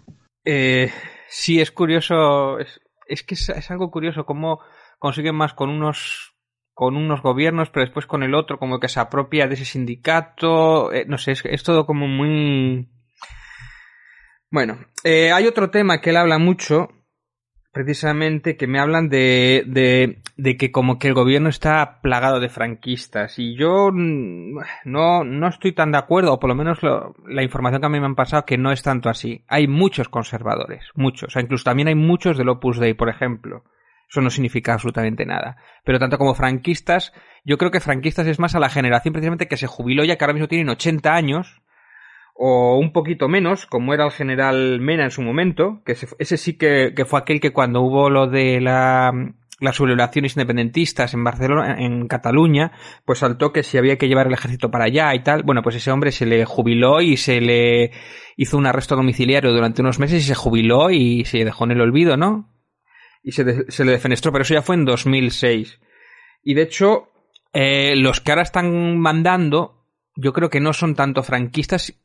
Eh, 0.45 0.91
sí, 1.27 1.61
es 1.61 1.71
curioso, 1.71 2.57
es, 2.57 2.81
es 3.07 3.23
que 3.23 3.35
es, 3.35 3.49
es 3.49 3.69
algo 3.69 3.91
curioso 3.91 4.25
cómo 4.25 4.61
consiguen 4.97 5.35
más 5.35 5.53
con 5.53 5.69
unos 5.69 6.31
con 6.73 6.95
unos 6.95 7.21
gobiernos, 7.21 7.69
pero 7.69 7.85
después 7.85 8.07
con 8.07 8.23
el 8.23 8.33
otro 8.33 8.57
como 8.57 8.79
que 8.79 8.87
se 8.87 8.99
apropia 8.99 9.45
de 9.45 9.53
ese 9.53 9.65
sindicato, 9.65 10.91
eh, 10.91 11.05
no 11.07 11.17
sé, 11.19 11.33
es, 11.33 11.45
es 11.45 11.63
todo 11.63 11.85
como 11.85 12.07
muy... 12.07 12.89
Bueno, 14.49 14.79
eh, 15.03 15.31
hay 15.31 15.45
otro 15.45 15.69
tema 15.69 16.01
que 16.01 16.09
él 16.09 16.17
habla 16.17 16.39
mucho, 16.39 16.89
precisamente 17.73 18.57
que 18.57 18.67
me 18.67 18.79
hablan 18.79 19.09
de, 19.09 19.63
de, 19.67 20.19
de 20.37 20.57
que 20.57 20.71
como 20.71 20.99
que 20.99 21.07
el 21.07 21.13
gobierno 21.13 21.49
está 21.49 22.01
plagado 22.01 22.39
de 22.39 22.49
franquistas 22.49 23.39
y 23.39 23.55
yo 23.55 23.89
mm, 23.93 24.57
no, 24.85 25.23
no 25.23 25.47
estoy 25.47 25.71
tan 25.71 25.91
de 25.91 25.97
acuerdo, 25.97 26.33
o 26.33 26.39
por 26.39 26.49
lo 26.49 26.55
menos 26.55 26.83
lo- 26.83 27.15
la 27.27 27.43
información 27.43 27.81
que 27.81 27.85
a 27.87 27.89
mí 27.89 27.99
me 27.99 28.05
han 28.05 28.15
pasado 28.15 28.45
que 28.45 28.57
no 28.57 28.71
es 28.71 28.83
tanto 28.83 29.09
así. 29.09 29.43
Hay 29.47 29.67
muchos 29.67 30.09
conservadores, 30.09 30.85
muchos, 30.95 31.29
o 31.29 31.31
sea, 31.31 31.41
incluso 31.41 31.63
también 31.63 31.87
hay 31.87 31.95
muchos 31.95 32.37
del 32.37 32.49
Opus 32.49 32.77
Dei, 32.79 32.93
por 32.93 33.09
ejemplo. 33.09 33.63
Eso 34.09 34.19
no 34.19 34.29
significa 34.29 34.73
absolutamente 34.73 35.25
nada. 35.25 35.55
Pero 35.85 35.97
tanto 35.97 36.17
como 36.17 36.35
franquistas, 36.35 37.13
yo 37.45 37.57
creo 37.57 37.71
que 37.71 37.79
franquistas 37.79 38.27
es 38.27 38.39
más 38.39 38.53
a 38.55 38.59
la 38.59 38.67
generación 38.69 39.13
precisamente 39.13 39.47
que 39.47 39.55
se 39.55 39.67
jubiló 39.67 40.03
ya 40.03 40.17
que 40.17 40.25
ahora 40.25 40.33
mismo 40.33 40.49
tienen 40.49 40.67
80 40.67 41.15
años, 41.15 41.61
o 42.35 42.77
un 42.77 42.91
poquito 42.91 43.27
menos, 43.27 43.65
como 43.65 43.93
era 43.93 44.05
el 44.05 44.11
general 44.11 44.79
Mena 44.79 45.05
en 45.05 45.11
su 45.11 45.21
momento, 45.21 45.81
que 45.85 45.95
ese, 46.19 46.37
sí 46.37 46.57
que, 46.57 46.93
que 46.95 47.05
fue 47.05 47.19
aquel 47.19 47.39
que 47.39 47.51
cuando 47.51 47.81
hubo 47.81 48.09
lo 48.09 48.27
de 48.27 48.59
la, 48.61 49.11
las 49.59 49.75
sublevaciones 49.75 50.35
independentistas 50.35 51.13
en 51.13 51.23
Barcelona, 51.23 51.77
en 51.79 52.07
Cataluña, 52.07 52.71
pues 53.05 53.19
saltó 53.19 53.53
que 53.53 53.63
si 53.63 53.77
había 53.77 53.97
que 53.97 54.07
llevar 54.07 54.27
el 54.27 54.33
ejército 54.33 54.71
para 54.71 54.85
allá 54.85 55.13
y 55.13 55.23
tal. 55.23 55.43
Bueno, 55.43 55.61
pues 55.61 55.75
ese 55.75 55.91
hombre 55.91 56.11
se 56.11 56.25
le 56.25 56.45
jubiló 56.45 56.99
y 57.01 57.15
se 57.15 57.39
le 57.41 57.91
hizo 58.37 58.57
un 58.57 58.65
arresto 58.65 58.95
domiciliario 58.95 59.51
durante 59.51 59.81
unos 59.81 59.99
meses 59.99 60.23
y 60.23 60.27
se 60.27 60.35
jubiló 60.35 60.89
y 60.89 61.25
se 61.25 61.45
dejó 61.45 61.65
en 61.65 61.71
el 61.71 61.81
olvido, 61.81 62.17
¿no? 62.17 62.49
Y 63.23 63.33
se, 63.33 63.71
se 63.71 63.85
le 63.85 63.91
defenestró, 63.91 64.31
pero 64.31 64.41
eso 64.41 64.55
ya 64.55 64.63
fue 64.63 64.75
en 64.75 64.85
2006. 64.85 65.79
Y 66.43 66.55
de 66.55 66.63
hecho, 66.63 67.09
eh, 67.53 67.95
los 67.97 68.21
que 68.21 68.31
ahora 68.31 68.41
están 68.41 68.97
mandando, 68.97 69.85
yo 70.15 70.33
creo 70.33 70.49
que 70.49 70.59
no 70.59 70.73
son 70.73 70.95
tanto 70.95 71.21
franquistas, 71.21 72.00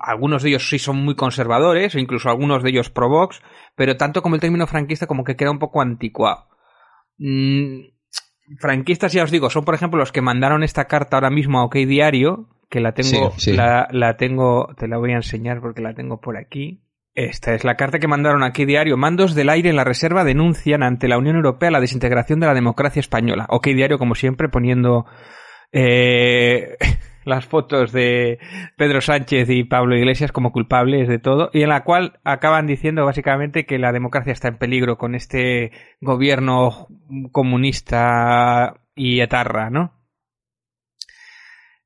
algunos 0.00 0.42
de 0.42 0.50
ellos 0.50 0.68
sí 0.68 0.78
son 0.78 0.96
muy 0.96 1.14
conservadores, 1.14 1.94
o 1.94 1.98
incluso 1.98 2.28
algunos 2.28 2.62
de 2.62 2.70
ellos 2.70 2.90
pro 2.90 3.08
Vox, 3.08 3.42
pero 3.76 3.96
tanto 3.96 4.22
como 4.22 4.34
el 4.34 4.40
término 4.40 4.66
franquista 4.66 5.06
como 5.06 5.24
que 5.24 5.36
queda 5.36 5.50
un 5.50 5.58
poco 5.58 5.80
anticuado. 5.80 6.46
Mm, 7.18 7.88
franquistas, 8.58 9.12
ya 9.12 9.24
os 9.24 9.30
digo, 9.30 9.50
son 9.50 9.64
por 9.64 9.74
ejemplo 9.74 9.98
los 9.98 10.12
que 10.12 10.22
mandaron 10.22 10.62
esta 10.62 10.86
carta 10.86 11.16
ahora 11.16 11.30
mismo 11.30 11.58
a 11.60 11.64
OK 11.64 11.76
Diario, 11.76 12.48
que 12.70 12.80
la 12.80 12.92
tengo, 12.92 13.32
Sí, 13.36 13.50
sí. 13.50 13.56
La, 13.56 13.88
la 13.90 14.16
tengo, 14.16 14.74
te 14.76 14.88
la 14.88 14.98
voy 14.98 15.12
a 15.12 15.16
enseñar 15.16 15.60
porque 15.60 15.82
la 15.82 15.94
tengo 15.94 16.20
por 16.20 16.36
aquí. 16.36 16.82
Esta 17.14 17.52
es 17.52 17.64
la 17.64 17.74
carta 17.74 17.98
que 17.98 18.06
mandaron 18.06 18.44
aquí 18.44 18.64
diario. 18.64 18.96
Mandos 18.96 19.34
del 19.34 19.48
aire 19.48 19.70
en 19.70 19.74
la 19.74 19.82
reserva 19.82 20.22
denuncian 20.22 20.84
ante 20.84 21.08
la 21.08 21.18
Unión 21.18 21.34
Europea 21.34 21.72
la 21.72 21.80
desintegración 21.80 22.38
de 22.38 22.46
la 22.46 22.54
democracia 22.54 23.00
española. 23.00 23.46
Ok 23.48 23.66
diario, 23.68 23.98
como 23.98 24.14
siempre, 24.14 24.48
poniendo 24.48 25.04
eh, 25.72 26.76
las 27.28 27.46
fotos 27.46 27.92
de 27.92 28.38
Pedro 28.76 29.00
Sánchez 29.00 29.48
y 29.50 29.64
Pablo 29.64 29.96
Iglesias 29.96 30.32
como 30.32 30.52
culpables 30.52 31.08
de 31.08 31.18
todo, 31.18 31.50
y 31.52 31.62
en 31.62 31.68
la 31.68 31.84
cual 31.84 32.18
acaban 32.24 32.66
diciendo 32.66 33.04
básicamente 33.04 33.66
que 33.66 33.78
la 33.78 33.92
democracia 33.92 34.32
está 34.32 34.48
en 34.48 34.58
peligro 34.58 34.98
con 34.98 35.14
este 35.14 35.72
gobierno 36.00 36.88
comunista 37.32 38.80
y 38.94 39.20
etarra, 39.20 39.70
¿no? 39.70 39.98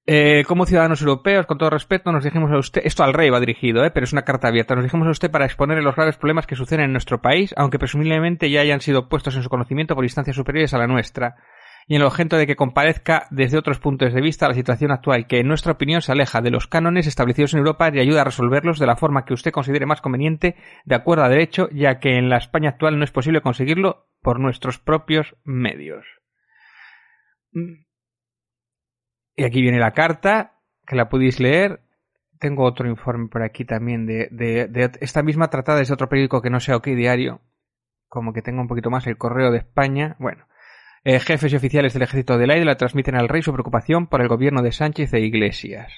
Eh, 0.04 0.42
como 0.48 0.66
ciudadanos 0.66 1.00
europeos, 1.00 1.46
con 1.46 1.58
todo 1.58 1.70
respeto, 1.70 2.10
nos 2.10 2.24
dirigimos 2.24 2.50
a 2.50 2.58
usted, 2.58 2.82
esto 2.84 3.04
al 3.04 3.14
rey 3.14 3.30
va 3.30 3.38
dirigido, 3.38 3.84
¿eh? 3.84 3.92
pero 3.92 4.02
es 4.02 4.12
una 4.12 4.22
carta 4.22 4.48
abierta, 4.48 4.74
nos 4.74 4.82
dirigimos 4.82 5.06
a 5.06 5.12
usted 5.12 5.30
para 5.30 5.44
exponer 5.44 5.80
los 5.80 5.94
graves 5.94 6.16
problemas 6.16 6.44
que 6.44 6.56
suceden 6.56 6.86
en 6.86 6.92
nuestro 6.92 7.22
país, 7.22 7.54
aunque 7.56 7.78
presumiblemente 7.78 8.50
ya 8.50 8.62
hayan 8.62 8.80
sido 8.80 9.08
puestos 9.08 9.36
en 9.36 9.44
su 9.44 9.48
conocimiento 9.48 9.94
por 9.94 10.04
instancias 10.04 10.34
superiores 10.34 10.74
a 10.74 10.78
la 10.78 10.88
nuestra, 10.88 11.36
y 11.86 11.96
en 11.96 12.00
el 12.00 12.06
objeto 12.06 12.36
de 12.36 12.46
que 12.46 12.56
comparezca 12.56 13.26
desde 13.30 13.58
otros 13.58 13.78
puntos 13.78 14.12
de 14.12 14.20
vista 14.20 14.48
la 14.48 14.54
situación 14.54 14.90
actual, 14.90 15.26
que 15.26 15.40
en 15.40 15.48
nuestra 15.48 15.72
opinión 15.72 16.02
se 16.02 16.12
aleja 16.12 16.40
de 16.40 16.50
los 16.50 16.66
cánones 16.66 17.06
establecidos 17.06 17.54
en 17.54 17.58
Europa 17.58 17.90
y 17.92 17.98
ayuda 17.98 18.22
a 18.22 18.24
resolverlos 18.24 18.78
de 18.78 18.86
la 18.86 18.96
forma 18.96 19.24
que 19.24 19.34
usted 19.34 19.52
considere 19.52 19.86
más 19.86 20.00
conveniente, 20.00 20.56
de 20.84 20.94
acuerdo 20.94 21.24
a 21.24 21.28
derecho, 21.28 21.68
ya 21.70 21.98
que 21.98 22.16
en 22.16 22.28
la 22.28 22.38
España 22.38 22.70
actual 22.70 22.98
no 22.98 23.04
es 23.04 23.10
posible 23.10 23.40
conseguirlo 23.40 24.06
por 24.22 24.40
nuestros 24.40 24.78
propios 24.78 25.36
medios. 25.44 26.04
Mm. 27.52 27.84
Y 29.34 29.44
aquí 29.44 29.62
viene 29.62 29.78
la 29.78 29.92
carta, 29.92 30.58
que 30.86 30.96
la 30.96 31.08
podéis 31.08 31.40
leer. 31.40 31.80
Tengo 32.38 32.64
otro 32.64 32.88
informe 32.88 33.28
por 33.28 33.42
aquí 33.42 33.64
también 33.64 34.06
de, 34.06 34.28
de, 34.30 34.90
esta 35.00 35.22
misma 35.22 35.48
tratada 35.48 35.78
desde 35.78 35.94
otro 35.94 36.08
periódico 36.08 36.42
que 36.42 36.50
no 36.50 36.60
sea 36.60 36.76
OK 36.76 36.86
Diario. 36.86 37.40
Como 38.08 38.32
que 38.32 38.42
tengo 38.42 38.60
un 38.60 38.68
poquito 38.68 38.90
más 38.90 39.06
el 39.06 39.16
correo 39.16 39.50
de 39.50 39.58
España. 39.58 40.16
Bueno, 40.18 40.46
eh, 41.04 41.20
jefes 41.20 41.52
y 41.52 41.56
oficiales 41.56 41.92
del 41.92 42.02
Ejército 42.02 42.38
del 42.38 42.50
Aire 42.50 42.64
le 42.64 42.76
transmiten 42.76 43.16
al 43.16 43.28
rey 43.28 43.42
su 43.42 43.52
preocupación 43.52 44.06
por 44.06 44.20
el 44.20 44.28
gobierno 44.28 44.62
de 44.62 44.72
Sánchez 44.72 45.12
e 45.14 45.20
Iglesias. 45.20 45.92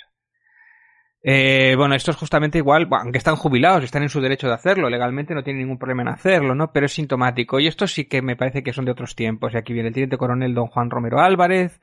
Eh, 1.27 1.75
bueno, 1.79 1.95
esto 1.95 2.11
es 2.11 2.19
justamente 2.19 2.59
igual, 2.59 2.87
aunque 2.91 3.17
están 3.17 3.37
jubilados, 3.37 3.83
están 3.83 4.03
en 4.03 4.11
su 4.11 4.21
derecho 4.21 4.47
de 4.47 4.55
hacerlo, 4.55 4.91
legalmente 4.91 5.35
no 5.35 5.43
tienen 5.43 5.63
ningún 5.63 5.79
problema 5.79 6.03
en 6.03 6.09
hacerlo, 6.09 6.55
¿no? 6.55 6.71
Pero 6.71 6.85
es 6.85 6.93
sintomático. 6.93 7.59
Y 7.61 7.67
esto 7.67 7.87
sí 7.87 8.05
que 8.05 8.21
me 8.21 8.37
parece 8.37 8.63
que 8.63 8.75
son 8.75 8.85
de 8.85 8.93
otros 8.93 9.17
tiempos. 9.17 9.55
Y 9.55 9.57
aquí 9.57 9.73
viene 9.73 9.89
el 9.89 9.95
teniente 9.95 10.19
coronel 10.19 10.53
don 10.53 10.67
Juan 10.67 10.91
Romero 10.91 11.21
Álvarez, 11.21 11.81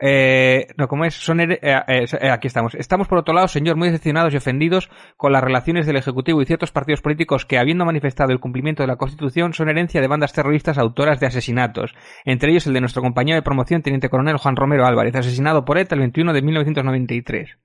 eh, 0.00 0.68
no, 0.78 0.88
¿cómo 0.88 1.04
es? 1.04 1.14
Son 1.14 1.40
eh, 1.40 1.58
eh, 1.60 2.04
eh, 2.20 2.30
aquí 2.30 2.46
estamos. 2.46 2.74
Estamos, 2.74 3.06
por 3.06 3.18
otro 3.18 3.34
lado, 3.34 3.48
señor, 3.48 3.76
muy 3.76 3.88
decepcionados 3.88 4.32
y 4.32 4.38
ofendidos 4.38 4.90
con 5.16 5.32
las 5.32 5.44
relaciones 5.44 5.86
del 5.86 5.96
Ejecutivo 5.96 6.40
y 6.40 6.46
ciertos 6.46 6.72
partidos 6.72 7.02
políticos 7.02 7.44
que, 7.44 7.58
habiendo 7.58 7.84
manifestado 7.84 8.32
el 8.32 8.40
cumplimiento 8.40 8.82
de 8.82 8.86
la 8.86 8.96
Constitución, 8.96 9.52
son 9.52 9.68
herencia 9.68 10.00
de 10.00 10.08
bandas 10.08 10.32
terroristas 10.32 10.78
autoras 10.78 11.20
de 11.20 11.26
asesinatos. 11.26 11.94
Entre 12.24 12.50
ellos 12.50 12.66
el 12.66 12.72
de 12.72 12.80
nuestro 12.80 13.02
compañero 13.02 13.36
de 13.36 13.42
promoción, 13.42 13.82
teniente 13.82 14.08
coronel 14.08 14.38
Juan 14.38 14.56
Romero 14.56 14.86
Álvarez, 14.86 15.14
asesinado 15.14 15.66
por 15.66 15.76
ETA 15.76 15.94
el 15.96 16.00
21 16.00 16.32
de 16.32 16.42
1993 16.42 17.58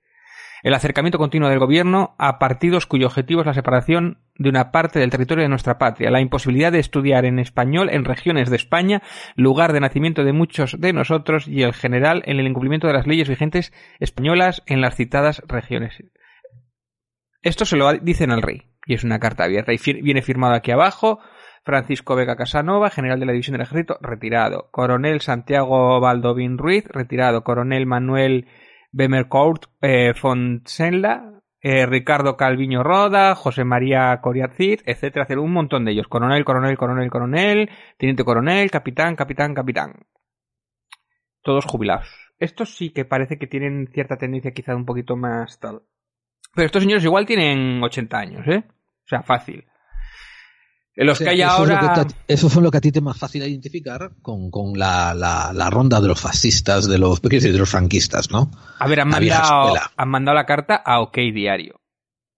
el 0.66 0.74
acercamiento 0.74 1.18
continuo 1.18 1.48
del 1.48 1.60
gobierno 1.60 2.16
a 2.18 2.40
partidos 2.40 2.86
cuyo 2.86 3.06
objetivo 3.06 3.38
es 3.40 3.46
la 3.46 3.54
separación 3.54 4.18
de 4.34 4.48
una 4.48 4.72
parte 4.72 4.98
del 4.98 5.10
territorio 5.10 5.42
de 5.42 5.48
nuestra 5.48 5.78
patria, 5.78 6.10
la 6.10 6.20
imposibilidad 6.20 6.72
de 6.72 6.80
estudiar 6.80 7.24
en 7.24 7.38
español 7.38 7.88
en 7.88 8.04
regiones 8.04 8.50
de 8.50 8.56
España, 8.56 9.00
lugar 9.36 9.72
de 9.72 9.78
nacimiento 9.78 10.24
de 10.24 10.32
muchos 10.32 10.80
de 10.80 10.92
nosotros 10.92 11.46
y 11.46 11.62
el 11.62 11.72
general 11.72 12.24
en 12.26 12.40
el 12.40 12.48
incumplimiento 12.48 12.88
de 12.88 12.94
las 12.94 13.06
leyes 13.06 13.28
vigentes 13.28 13.72
españolas 14.00 14.64
en 14.66 14.80
las 14.80 14.96
citadas 14.96 15.40
regiones. 15.46 16.02
Esto 17.42 17.64
se 17.64 17.76
lo 17.76 17.92
dicen 17.98 18.32
al 18.32 18.42
rey 18.42 18.64
y 18.86 18.94
es 18.94 19.04
una 19.04 19.20
carta 19.20 19.44
abierta 19.44 19.72
y 19.72 19.78
viene 20.02 20.20
firmado 20.20 20.54
aquí 20.54 20.72
abajo 20.72 21.20
Francisco 21.62 22.16
Vega 22.16 22.34
Casanova, 22.34 22.90
general 22.90 23.20
de 23.20 23.26
la 23.26 23.32
División 23.32 23.52
del 23.52 23.66
Ejército, 23.66 23.98
retirado. 24.00 24.68
Coronel 24.72 25.20
Santiago 25.20 26.00
Baldovín 26.00 26.58
Ruiz, 26.58 26.86
retirado. 26.88 27.44
Coronel 27.44 27.86
Manuel 27.86 28.48
Bemercourt 28.92 29.66
eh, 29.80 30.14
Fonsenla, 30.14 31.42
eh, 31.60 31.86
Ricardo 31.86 32.36
Calviño 32.36 32.82
Roda, 32.82 33.34
José 33.34 33.64
María 33.64 34.20
Coriacid, 34.20 34.80
etcétera, 34.86 35.24
etcétera, 35.24 35.40
un 35.40 35.52
montón 35.52 35.84
de 35.84 35.92
ellos. 35.92 36.08
Coronel, 36.08 36.44
coronel, 36.44 36.76
coronel, 36.76 37.10
coronel, 37.10 37.70
teniente 37.98 38.24
coronel, 38.24 38.70
capitán, 38.70 39.16
capitán, 39.16 39.54
capitán. 39.54 40.06
Todos 41.42 41.64
jubilados. 41.64 42.08
Estos 42.38 42.76
sí 42.76 42.90
que 42.90 43.04
parece 43.04 43.38
que 43.38 43.46
tienen 43.46 43.88
cierta 43.92 44.16
tendencia 44.16 44.52
quizá 44.52 44.76
un 44.76 44.84
poquito 44.84 45.16
más 45.16 45.58
tal. 45.58 45.82
Pero 46.54 46.66
estos 46.66 46.82
señores 46.82 47.04
igual 47.04 47.26
tienen 47.26 47.82
80 47.82 48.18
años, 48.18 48.46
¿eh? 48.46 48.64
O 48.68 49.08
sea, 49.08 49.22
fácil. 49.22 49.66
Los 50.96 51.20
O 51.20 51.24
sea, 51.24 51.26
que 51.26 51.30
hay 51.34 51.42
eso 51.42 51.62
es 51.62 51.68
lo 51.68 51.76
ahora... 51.76 52.06
eso 52.26 52.48
fue 52.48 52.62
lo 52.62 52.70
que 52.70 52.78
a 52.78 52.80
ti 52.80 52.90
te 52.90 53.00
es 53.00 53.02
más 53.02 53.18
fácil 53.18 53.42
identificar 53.42 54.12
con, 54.22 54.50
con 54.50 54.78
la, 54.78 55.12
la, 55.12 55.52
la 55.52 55.68
ronda 55.68 56.00
de 56.00 56.08
los 56.08 56.18
fascistas, 56.18 56.88
de 56.88 56.98
los, 56.98 57.20
decir, 57.22 57.52
de 57.52 57.58
los 57.58 57.70
franquistas, 57.70 58.30
¿no? 58.30 58.50
A 58.78 58.88
ver, 58.88 59.00
han 59.00 59.10
La 59.10 59.20
mandado, 59.20 59.74
han 59.94 60.08
mandado 60.08 60.34
la 60.34 60.46
carta 60.46 60.76
a 60.76 61.00
OK 61.00 61.16
Diario. 61.16 61.82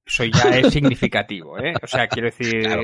Eso 0.05 0.25
ya 0.25 0.51
es 0.51 0.73
significativo, 0.73 1.59
¿eh? 1.59 1.75
O 1.81 1.87
sea, 1.87 2.09
quiero 2.09 2.27
decir... 2.27 2.63
Claro. 2.63 2.83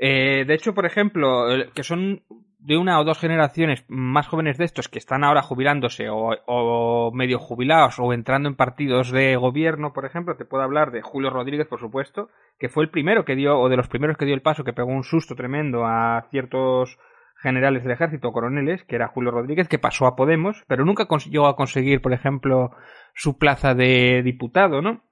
Eh, 0.00 0.44
de 0.46 0.54
hecho, 0.54 0.72
por 0.72 0.86
ejemplo, 0.86 1.46
que 1.74 1.82
son 1.82 2.22
de 2.58 2.76
una 2.76 2.98
o 2.98 3.04
dos 3.04 3.18
generaciones 3.18 3.84
más 3.88 4.26
jóvenes 4.26 4.58
de 4.58 4.64
estos 4.64 4.88
que 4.88 4.98
están 4.98 5.22
ahora 5.22 5.42
jubilándose 5.42 6.08
o, 6.10 7.10
medio 7.12 7.38
jubilados 7.38 7.98
o 7.98 8.12
entrando 8.12 8.48
en 8.48 8.56
partidos 8.56 9.10
de 9.12 9.36
gobierno, 9.36 9.92
por 9.92 10.04
ejemplo, 10.04 10.36
te 10.36 10.44
puedo 10.44 10.64
hablar 10.64 10.90
de 10.90 11.02
Julio 11.02 11.30
Rodríguez, 11.30 11.68
por 11.68 11.80
supuesto, 11.80 12.30
que 12.58 12.68
fue 12.68 12.82
el 12.84 12.90
primero 12.90 13.24
que 13.24 13.36
dio, 13.36 13.58
o 13.58 13.68
de 13.68 13.76
los 13.76 13.88
primeros 13.88 14.16
que 14.16 14.24
dio 14.24 14.34
el 14.34 14.42
paso, 14.42 14.64
que 14.64 14.72
pegó 14.72 14.90
un 14.90 15.04
susto 15.04 15.36
tremendo 15.36 15.84
a 15.86 16.26
ciertos 16.30 16.98
generales 17.36 17.84
del 17.84 17.92
ejército, 17.92 18.32
coroneles, 18.32 18.82
que 18.84 18.96
era 18.96 19.08
Julio 19.08 19.30
Rodríguez, 19.30 19.68
que 19.68 19.78
pasó 19.78 20.06
a 20.06 20.16
Podemos, 20.16 20.64
pero 20.66 20.84
nunca 20.84 21.06
consiguió 21.06 21.46
a 21.46 21.54
conseguir, 21.54 22.02
por 22.02 22.12
ejemplo, 22.12 22.72
su 23.14 23.38
plaza 23.38 23.74
de 23.74 24.22
diputado, 24.24 24.82
¿no? 24.82 25.02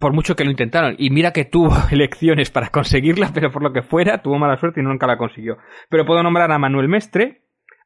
Por 0.00 0.12
mucho 0.12 0.34
que 0.34 0.44
lo 0.44 0.50
intentaron. 0.50 0.94
Y 0.98 1.10
mira 1.10 1.32
que 1.32 1.44
tuvo 1.44 1.72
elecciones 1.90 2.50
para 2.50 2.70
conseguirla, 2.70 3.30
pero 3.34 3.50
por 3.50 3.62
lo 3.62 3.72
que 3.72 3.82
fuera, 3.82 4.22
tuvo 4.22 4.38
mala 4.38 4.56
suerte 4.56 4.80
y 4.80 4.82
nunca 4.84 5.06
la 5.06 5.18
consiguió. 5.18 5.58
Pero 5.90 6.06
puedo 6.06 6.22
nombrar 6.22 6.50
a 6.52 6.58
Manuel 6.58 6.88
Mestre, 6.88 7.42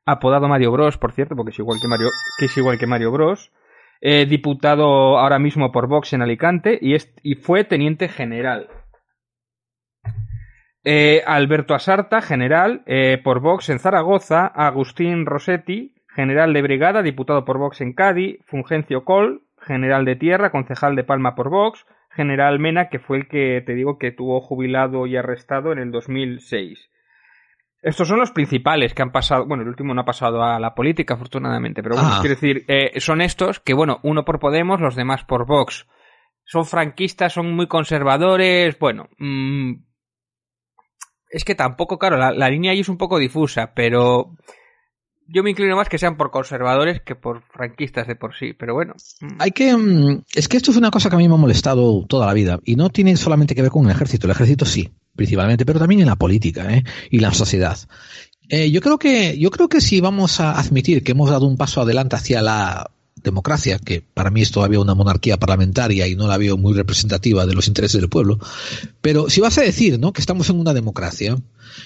apodado 0.07 0.49
Mario 0.49 0.70
Bros, 0.73 0.97
por 0.99 1.12
cierto, 1.12 1.35
porque 1.36 1.51
es 1.51 1.59
igual 1.59 1.78
que 1.81 1.89
Mario, 1.89 2.09
es 2.41 2.57
igual 2.57 2.78
que 2.78 2.86
Mario 2.86 3.10
Bros, 3.12 3.52
eh, 4.01 4.27
diputado 4.27 5.18
ahora 5.18 5.39
mismo 5.41 5.73
por 5.73 5.89
Vox 5.89 6.12
en 6.12 6.23
Alicante 6.23 6.78
y, 6.81 6.94
es- 6.94 7.12
y 7.23 7.35
fue 7.35 7.65
teniente 7.65 8.09
general. 8.09 8.68
Eh, 10.85 11.23
Alberto 11.27 11.75
Asarta, 11.75 12.23
general 12.23 12.83
eh, 12.86 13.20
por 13.23 13.41
Vox 13.41 13.68
en 13.68 13.78
Zaragoza, 13.81 14.47
Agustín 14.47 15.27
Rossetti, 15.27 15.94
general 16.15 16.52
de 16.52 16.62
brigada, 16.62 17.02
diputado 17.02 17.44
por 17.44 17.59
Vox 17.59 17.81
en 17.81 17.93
Cádiz, 17.93 18.39
Fungencio 18.47 19.05
Col, 19.05 19.43
general 19.61 20.05
de 20.05 20.17
tierra, 20.17 20.51
concejal 20.51 20.97
de 20.97 21.05
Palma 21.05 21.35
por 21.35 21.51
Vox, 21.51 21.85
general 22.11 22.59
Mena, 22.59 22.89
que 22.89 22.99
fue 22.99 23.19
el 23.19 23.28
que 23.28 23.62
te 23.65 23.75
digo 23.75 23.99
que 23.99 24.11
tuvo 24.12 24.41
jubilado 24.41 25.07
y 25.07 25.17
arrestado 25.17 25.73
en 25.73 25.78
el 25.78 25.91
2006. 25.91 26.91
Estos 27.81 28.09
son 28.09 28.19
los 28.19 28.33
principales 28.33 28.93
que 28.93 29.03
han 29.03 29.12
pasado. 29.12 29.47
Bueno, 29.47 29.62
el 29.62 29.69
último 29.69 29.95
no 29.95 30.01
ha 30.01 30.05
pasado 30.05 30.43
a 30.43 30.59
la 30.59 30.75
política, 30.75 31.15
afortunadamente, 31.15 31.81
pero 31.83 31.95
bueno, 31.95 32.11
Ah. 32.12 32.19
quiero 32.20 32.35
decir, 32.35 32.65
eh, 32.67 32.99
son 33.01 33.20
estos 33.20 33.61
que, 33.61 33.73
bueno, 33.73 34.01
uno 34.03 34.25
por 34.25 34.41
Podemos, 34.41 34.81
los 34.81 34.97
demás 34.97 35.25
por 35.25 35.47
Vox. 35.47 35.87
Son 36.45 36.65
franquistas, 36.65 37.35
son 37.35 37.55
muy 37.55 37.69
conservadores. 37.69 38.77
Bueno, 38.81 39.09
mm, 39.19 39.75
es 41.31 41.45
que 41.45 41.55
tampoco, 41.55 41.99
claro, 41.99 42.17
la, 42.17 42.33
la 42.33 42.49
línea 42.51 42.73
ahí 42.73 42.81
es 42.81 42.89
un 42.89 42.99
poco 42.99 43.19
difusa, 43.19 43.73
pero 43.75 44.31
yo 45.28 45.42
me 45.42 45.50
inclino 45.50 45.76
más 45.76 45.89
que 45.89 45.98
sean 45.98 46.16
por 46.16 46.31
conservadores 46.31 47.02
que 47.02 47.15
por 47.15 47.42
franquistas 47.42 48.07
de 48.07 48.16
por 48.16 48.34
sí. 48.34 48.55
Pero 48.58 48.74
bueno, 48.74 48.94
mm, 49.20 49.36
Hay 49.39 49.50
que. 49.52 49.76
mm, 49.76 50.23
Es 50.34 50.48
que 50.48 50.57
esto 50.57 50.70
es 50.70 50.76
una 50.76 50.90
cosa 50.90 51.10
que 51.10 51.16
a 51.16 51.18
mí 51.18 51.28
me 51.28 51.34
ha 51.34 51.39
molestado 51.39 52.05
toda 52.07 52.26
la 52.26 52.32
vida. 52.32 52.58
Y 52.65 52.76
no 52.76 52.90
tiene 52.90 53.16
solamente 53.16 53.55
que 53.55 53.62
ver 53.62 53.70
con 53.70 53.84
el 53.84 53.90
ejército. 53.90 54.26
El 54.26 54.32
ejército 54.32 54.65
sí, 54.65 54.89
principalmente, 55.15 55.66
pero 55.66 55.78
también 55.78 56.00
en 56.00 56.07
la 56.07 56.16
política 56.16 56.73
¿eh? 56.73 56.82
y 57.10 57.18
la 57.18 57.32
sociedad. 57.32 57.78
Eh, 58.48 58.70
yo 58.70 58.81
creo 58.81 58.98
que, 58.98 59.39
yo 59.39 59.50
creo 59.50 59.68
que 59.68 59.82
si 59.82 60.00
vamos 60.00 60.40
a 60.40 60.58
admitir 60.58 61.05
que 61.05 61.12
hemos 61.12 61.31
dado 61.31 61.47
un 61.47 61.58
paso 61.58 61.82
adelante 61.82 62.16
hacia 62.16 62.40
la 62.40 62.90
democracia, 63.28 63.78
que 63.78 64.02
para 64.02 64.31
mí 64.31 64.42
es 64.42 64.50
todavía 64.50 64.81
una 64.81 64.94
monarquía 64.94 65.39
parlamentaria 65.39 66.07
y 66.07 66.16
no 66.16 66.26
la 66.26 66.39
veo 66.39 66.57
muy 66.57 66.74
representativa 66.74 67.47
de 67.47 67.55
los 67.55 67.68
intereses 67.68 68.00
del 68.00 68.10
pueblo, 68.10 68.39
pero 69.00 69.31
si 69.31 69.40
vas 69.40 69.58
a 69.58 69.62
decir, 69.62 69.98
¿no? 69.98 70.12
que 70.12 70.20
estamos 70.20 70.50
en 70.50 70.58
una 70.58 70.74
democracia, 70.74 71.39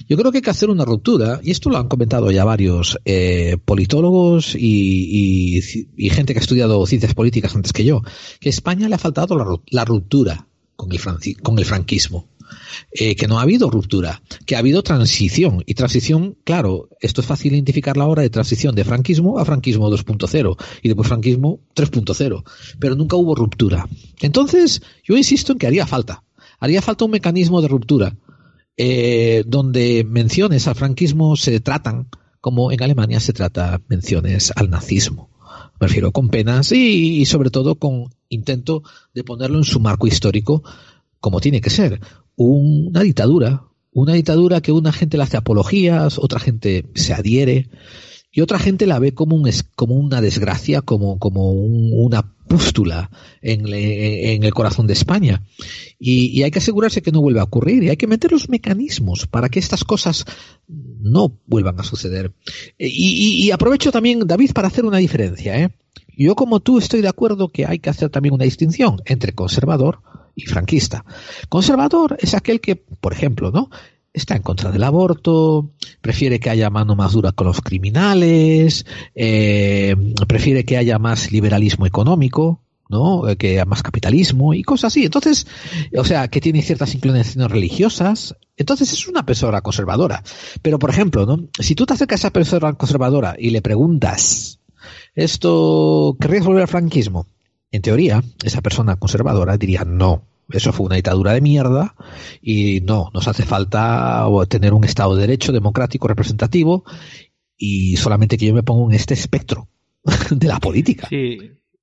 yo 0.09 0.17
creo 0.17 0.33
que 0.33 0.39
hay 0.39 0.43
que 0.43 0.51
hacer 0.51 0.71
una 0.71 0.85
ruptura, 0.85 1.41
y 1.43 1.51
esto 1.51 1.71
lo 1.71 1.79
han 1.79 1.89
comentado 1.89 2.31
ya 2.31 2.45
varios 2.45 2.99
eh, 3.05 3.57
politólogos 3.65 4.55
y, 4.55 5.61
gente 6.11 6.35
que 6.35 6.41
ha 6.41 6.43
estudiado 6.43 6.87
ciencias 6.87 7.15
políticas 7.15 7.55
antes 7.55 7.73
que 7.73 7.85
yo, 7.85 8.03
que 8.41 8.49
a 8.49 8.51
España 8.51 8.89
le 8.89 8.95
ha 8.95 8.99
faltado 8.99 9.37
la, 9.37 9.47
la 9.71 9.85
ruptura 9.85 10.47
con 10.77 10.93
el, 10.93 11.01
con 11.43 11.59
el 11.59 11.65
franquismo. 11.65 12.29
Eh, 12.93 13.17
que 13.17 13.27
no 13.27 13.39
ha 13.39 13.43
habido 13.43 13.71
ruptura, 13.71 14.23
que 14.45 14.55
ha 14.55 14.59
habido 14.59 14.83
transición. 14.83 15.63
Y 15.67 15.75
transición, 15.75 16.37
claro, 16.45 16.89
esto 17.01 17.23
es 17.23 17.27
fácil 17.27 17.55
identificar 17.55 17.97
la 17.97 18.07
hora 18.07 18.23
de 18.23 18.31
transición 18.31 18.75
de 18.75 18.85
franquismo 18.85 19.39
a 19.39 19.45
franquismo 19.45 19.91
2.0 19.91 20.57
y 20.83 20.89
después 20.89 21.09
franquismo 21.09 21.61
3.0, 21.75 22.45
pero 22.79 22.95
nunca 22.95 23.17
hubo 23.17 23.35
ruptura. 23.35 23.89
Entonces, 24.21 24.83
yo 25.05 25.17
insisto 25.17 25.53
en 25.53 25.59
que 25.59 25.67
haría 25.67 25.87
falta. 25.87 26.23
Haría 26.61 26.83
falta 26.83 27.05
un 27.05 27.13
mecanismo 27.13 27.63
de 27.63 27.69
ruptura 27.69 28.17
eh, 28.77 29.43
donde 29.47 30.05
menciones 30.05 30.69
al 30.69 30.75
franquismo 30.75 31.37
se 31.37 31.61
tratan 31.61 32.09
como 32.41 32.73
en 32.73 32.83
Alemania 32.83 33.21
se 33.21 33.33
trata 33.33 33.81
menciones 33.89 34.53
al 34.57 34.69
nazismo. 34.69 35.31
Me 35.81 35.87
refiero 35.87 36.13
con 36.13 36.29
penas 36.29 36.73
y, 36.73 37.21
y 37.21 37.25
sobre 37.25 37.51
todo 37.51 37.77
con 37.77 38.11
intento 38.29 38.83
de 39.15 39.25
ponerlo 39.25 39.59
en 39.59 39.65
su 39.65 39.81
marco 39.81 40.07
histórico 40.07 40.63
como 41.21 41.41
tiene 41.41 41.61
que 41.61 41.71
ser. 41.71 42.01
Una 42.37 43.01
dictadura, 43.03 43.65
una 43.93 44.15
dictadura 44.15 44.61
que 44.61 44.73
una 44.73 44.93
gente 44.93 45.17
le 45.17 45.23
hace 45.25 45.37
apologías, 45.37 46.19
otra 46.19 46.41
gente 46.41 46.87
se 46.95 47.13
adhiere 47.13 47.69
y 48.33 48.41
otra 48.41 48.59
gente 48.59 48.87
la 48.87 48.99
ve 48.99 49.13
como 49.13 49.37
un 49.37 49.51
como 49.77 49.95
una 49.95 50.21
desgracia, 50.23 50.81
como 50.81 51.19
como 51.19 51.53
un- 51.53 51.91
una 51.93 52.35
pústula 52.49 53.11
en, 53.41 53.67
el 54.45 54.55
corazón 54.55 54.87
de 54.87 54.93
España. 54.95 55.43
Y, 55.99 56.43
hay 56.43 56.51
que 56.51 56.59
asegurarse 56.59 57.01
que 57.03 57.13
no 57.13 57.21
vuelva 57.23 57.43
a 57.43 57.45
ocurrir 57.45 57.83
y 57.83 57.89
hay 57.91 57.97
que 57.97 58.07
meter 58.07 58.33
los 58.33 58.49
mecanismos 58.49 59.27
para 59.27 59.49
que 59.49 59.59
estas 59.59 59.85
cosas 59.85 60.25
no 60.69 61.39
vuelvan 61.47 61.79
a 61.81 61.85
suceder. 61.85 62.33
Y, 62.79 62.87
y- 62.89 63.45
y 63.47 63.51
aprovecho 63.51 63.93
también, 63.93 64.21
David, 64.27 64.53
para 64.53 64.69
hacer 64.69 64.85
una 64.85 64.99
diferencia. 64.99 65.59
¿eh? 65.63 65.71
Yo 66.17 66.35
como 66.35 66.61
tú 66.61 66.79
estoy 66.79 67.01
de 67.01 67.09
acuerdo 67.09 67.49
que 67.49 67.67
hay 67.67 67.79
que 67.79 67.91
hacer 67.91 68.11
también 68.11 68.35
una 68.35 68.45
distinción 68.45 69.01
entre 69.05 69.33
conservador 69.33 70.01
y 70.35 70.47
franquista. 70.47 71.05
Conservador 71.49 72.17
es 72.21 72.35
aquel 72.35 72.61
que, 72.61 72.77
por 72.77 73.13
ejemplo, 73.13 73.51
¿no? 73.51 73.71
Está 74.13 74.37
en 74.37 74.43
contra 74.43 74.71
del 74.71 74.83
aborto, 74.83 75.71
prefiere 76.03 76.39
que 76.39 76.51
haya 76.51 76.69
mano 76.69 76.95
más 76.95 77.13
dura 77.13 77.33
con 77.33 77.47
los 77.47 77.63
criminales, 77.63 78.85
eh, 79.15 79.97
prefiere 80.29 80.65
que 80.65 80.77
haya 80.77 80.99
más 80.99 81.33
liberalismo 81.33 81.87
económico, 81.87 82.61
¿no? 82.91 83.27
Eh, 83.27 83.37
Que 83.37 83.53
haya 83.53 83.65
más 83.65 83.83
capitalismo 83.83 84.53
y 84.53 84.63
cosas 84.63 84.93
así. 84.93 85.07
Entonces, 85.07 85.47
o 85.97 86.05
sea, 86.05 86.29
que 86.29 86.43
tiene 86.43 86.61
ciertas 86.61 86.95
inclinaciones 86.95 87.51
religiosas. 87.51 88.37
Entonces 88.57 88.93
es 88.93 89.09
una 89.09 89.25
persona 89.25 89.63
conservadora. 89.63 90.23
Pero, 90.61 90.79
por 90.79 90.91
ejemplo, 90.91 91.25
¿no? 91.25 91.49
Si 91.59 91.75
tú 91.75 91.87
te 91.87 91.95
acercas 91.95 92.21
a 92.21 92.29
esa 92.29 92.33
persona 92.33 92.75
conservadora 92.75 93.35
y 93.39 93.49
le 93.49 93.63
preguntas, 93.63 94.61
¿esto 95.15 96.17
querrías 96.21 96.45
volver 96.45 96.63
al 96.63 96.69
franquismo? 96.69 97.27
En 97.71 97.83
teoría, 97.83 98.23
esa 98.45 98.61
persona 98.61 98.97
conservadora 98.97 99.57
diría 99.57 99.85
no. 99.85 100.23
Eso 100.51 100.73
fue 100.73 100.87
una 100.87 100.97
dictadura 100.97 101.33
de 101.33 101.41
mierda 101.41 101.95
y 102.43 102.81
no, 102.83 103.11
nos 103.15 103.27
hace 103.29 103.45
falta 103.45 104.27
tener 104.49 104.75
un 104.75 104.85
Estado 104.85 105.15
de 105.15 105.23
Derecho 105.23 105.53
democrático 105.53 106.09
representativo 106.09 106.85
y 107.57 107.97
solamente 107.97 108.37
que 108.37 108.47
yo 108.47 108.55
me 108.55 108.63
pongo 108.63 108.89
en 108.91 108.95
este 108.95 109.15
espectro 109.15 109.69
de 110.31 110.47
la 110.47 110.59
política. 110.59 111.07
Sí, 111.09 111.39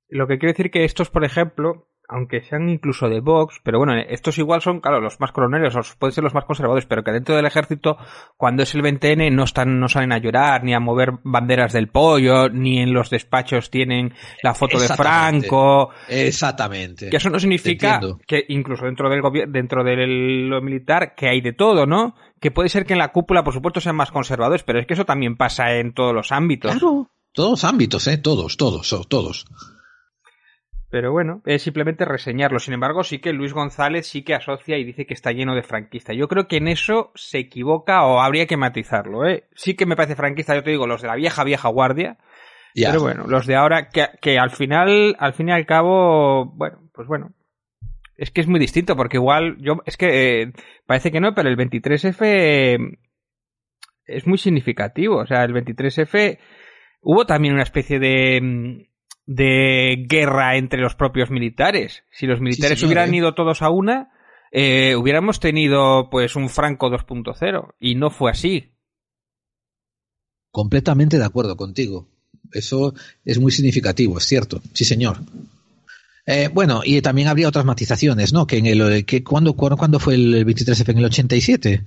lo 0.10 0.28
que 0.28 0.38
quiero 0.38 0.54
decir 0.54 0.72
que 0.72 0.86
estos, 0.86 1.10
por 1.10 1.24
ejemplo, 1.24 1.89
aunque 2.10 2.42
sean 2.42 2.68
incluso 2.70 3.08
de 3.08 3.20
Vox, 3.20 3.62
pero 3.64 3.78
bueno, 3.78 3.94
estos 3.96 4.40
igual 4.40 4.62
son, 4.62 4.82
claro, 4.82 5.00
los 5.00 5.20
más 5.20 5.32
coroneles, 5.32 5.76
o 5.76 5.82
pueden 6.00 6.12
ser 6.12 6.24
los 6.24 6.34
más 6.34 6.44
conservadores, 6.44 6.88
pero 6.88 7.04
que 7.04 7.12
dentro 7.12 7.36
del 7.36 7.46
ejército, 7.46 7.98
cuando 8.36 8.64
es 8.64 8.74
el 8.74 8.82
20N, 8.82 9.32
no 9.32 9.44
están, 9.44 9.80
no 9.80 9.88
salen 9.88 10.12
a 10.12 10.18
llorar, 10.18 10.64
ni 10.64 10.74
a 10.74 10.80
mover 10.80 11.20
banderas 11.24 11.72
del 11.72 11.88
pollo, 11.88 12.50
ni 12.50 12.80
en 12.80 12.94
los 12.94 13.12
despachos 13.12 13.70
tienen 13.70 14.14
la 14.42 14.56
foto 14.56 14.80
de. 14.80 14.88
Franco. 14.88 15.92
Exactamente. 16.10 17.12
Que 17.12 17.18
eso 17.18 17.30
no 17.30 17.40
significa 17.40 18.02
que 18.26 18.44
incluso 18.50 18.86
dentro 18.86 19.08
del 19.08 19.22
gobierno, 19.22 19.54
dentro 19.54 19.84
de 19.84 20.08
lo 20.08 20.62
militar, 20.62 21.14
que 21.16 21.30
hay 21.30 21.42
de 21.42 21.54
todo, 21.54 21.86
¿no? 21.86 22.16
Que 22.42 22.50
puede 22.50 22.70
ser 22.70 22.88
que 22.88 22.94
en 22.94 23.00
la 23.00 23.12
cúpula, 23.12 23.44
por 23.44 23.54
supuesto, 23.54 23.82
sean 23.82 23.96
más 23.96 24.12
conservadores, 24.12 24.64
pero 24.64 24.80
es 24.80 24.88
que 24.88 24.96
eso 24.96 25.06
también 25.06 25.38
pasa 25.38 25.76
en 25.76 25.94
todos 25.94 26.16
los 26.16 26.32
ámbitos. 26.32 26.72
Claro, 26.72 27.08
todos 27.34 27.64
ámbitos, 27.64 28.08
¿eh? 28.08 28.18
Todos, 28.18 28.58
todos, 28.58 29.08
todos. 29.08 29.46
Pero 30.92 31.12
bueno, 31.12 31.42
es 31.46 31.62
simplemente 31.62 32.04
reseñarlo. 32.04 32.58
Sin 32.58 32.74
embargo, 32.74 33.04
sí 33.04 33.20
que 33.20 33.32
Luis 33.32 33.54
González 33.54 34.08
sí 34.08 34.24
que 34.24 34.34
asocia 34.34 34.78
y 34.78 34.84
dice 34.84 35.06
que 35.06 35.14
está 35.14 35.32
lleno 35.32 35.54
de 35.54 35.62
franquistas. 35.62 36.16
Yo 36.16 36.28
creo 36.28 36.48
que 36.48 36.58
en 36.58 36.68
eso 36.68 37.12
se 37.14 37.38
equivoca 37.38 38.06
o 38.06 38.20
habría 38.20 38.48
que 38.48 38.58
matizarlo, 38.58 39.28
¿eh? 39.28 39.48
Sí 39.54 39.76
que 39.76 39.86
me 39.86 39.96
parece 39.96 40.16
franquista, 40.16 40.56
yo 40.56 40.64
te 40.64 40.72
digo, 40.72 40.88
los 40.88 41.02
de 41.02 41.08
la 41.08 41.16
vieja, 41.16 41.44
vieja 41.44 41.70
guardia. 41.70 42.18
Pero 42.74 43.02
bueno, 43.02 43.26
los 43.28 43.46
de 43.46 43.56
ahora, 43.56 43.90
que, 43.90 44.08
que 44.22 44.40
al 44.40 44.50
final, 44.50 45.16
al 45.20 45.34
fin 45.34 45.50
y 45.50 45.52
al 45.52 45.66
cabo, 45.66 46.46
bueno, 46.56 46.90
pues 46.94 47.08
bueno. 47.08 47.34
Es 48.16 48.32
que 48.32 48.42
es 48.42 48.48
muy 48.48 48.60
distinto, 48.60 48.96
porque 48.96 49.18
igual, 49.18 49.58
yo, 49.60 49.78
es 49.86 49.96
que 49.96 50.42
eh, 50.42 50.54
parece 50.86 51.12
que 51.12 51.22
no, 51.22 51.34
pero 51.34 51.50
el 51.50 51.58
23F 51.58 52.18
eh, 52.22 52.78
es 54.06 54.28
muy 54.28 54.38
significativo. 54.38 55.18
O 55.18 55.26
sea, 55.26 55.44
el 55.44 55.54
23F 55.54 56.38
hubo 57.02 57.26
también 57.26 57.54
una 57.54 57.64
especie 57.64 58.00
de, 58.00 58.42
mm, 58.42 58.90
de 59.30 60.08
guerra 60.10 60.58
entre 60.58 60.82
los 60.82 60.96
propios 60.96 61.30
militares. 61.30 62.04
Si 62.10 62.26
los 62.26 62.42
militares 62.42 62.82
hubieran 62.82 63.14
¿eh? 63.14 63.18
ido 63.18 63.36
todos 63.36 63.62
a 63.62 63.70
una, 63.70 64.10
eh, 64.52 64.96
hubiéramos 64.96 65.40
tenido 65.40 66.10
pues 66.10 66.36
un 66.36 66.50
Franco 66.50 66.90
2.0 66.90 67.76
y 67.80 67.94
no 67.94 68.10
fue 68.10 68.32
así. 68.32 68.72
Completamente 70.50 71.20
de 71.20 71.26
acuerdo 71.26 71.56
contigo. 71.56 72.10
Eso 72.52 72.96
es 73.24 73.38
muy 73.38 73.52
significativo, 73.52 74.18
es 74.18 74.26
cierto. 74.26 74.64
Sí, 74.74 74.84
señor. 74.84 75.20
Eh, 76.26 76.50
bueno, 76.52 76.82
y 76.84 77.00
también 77.04 77.28
habría 77.28 77.50
otras 77.50 77.66
matizaciones, 77.66 78.34
¿no? 78.34 78.48
Que 78.48 78.58
en 78.58 78.66
el 78.66 79.06
que 79.06 79.24
cuando 79.24 79.54
cuando 79.54 80.00
fue 80.00 80.16
el 80.16 80.44
23F 80.44 80.90
en 80.90 80.98
el 80.98 81.06
87, 81.06 81.84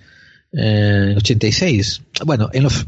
eh, 0.53 1.15
86. 1.17 2.03
Bueno, 2.25 2.51
en 2.53 2.62
los 2.62 2.87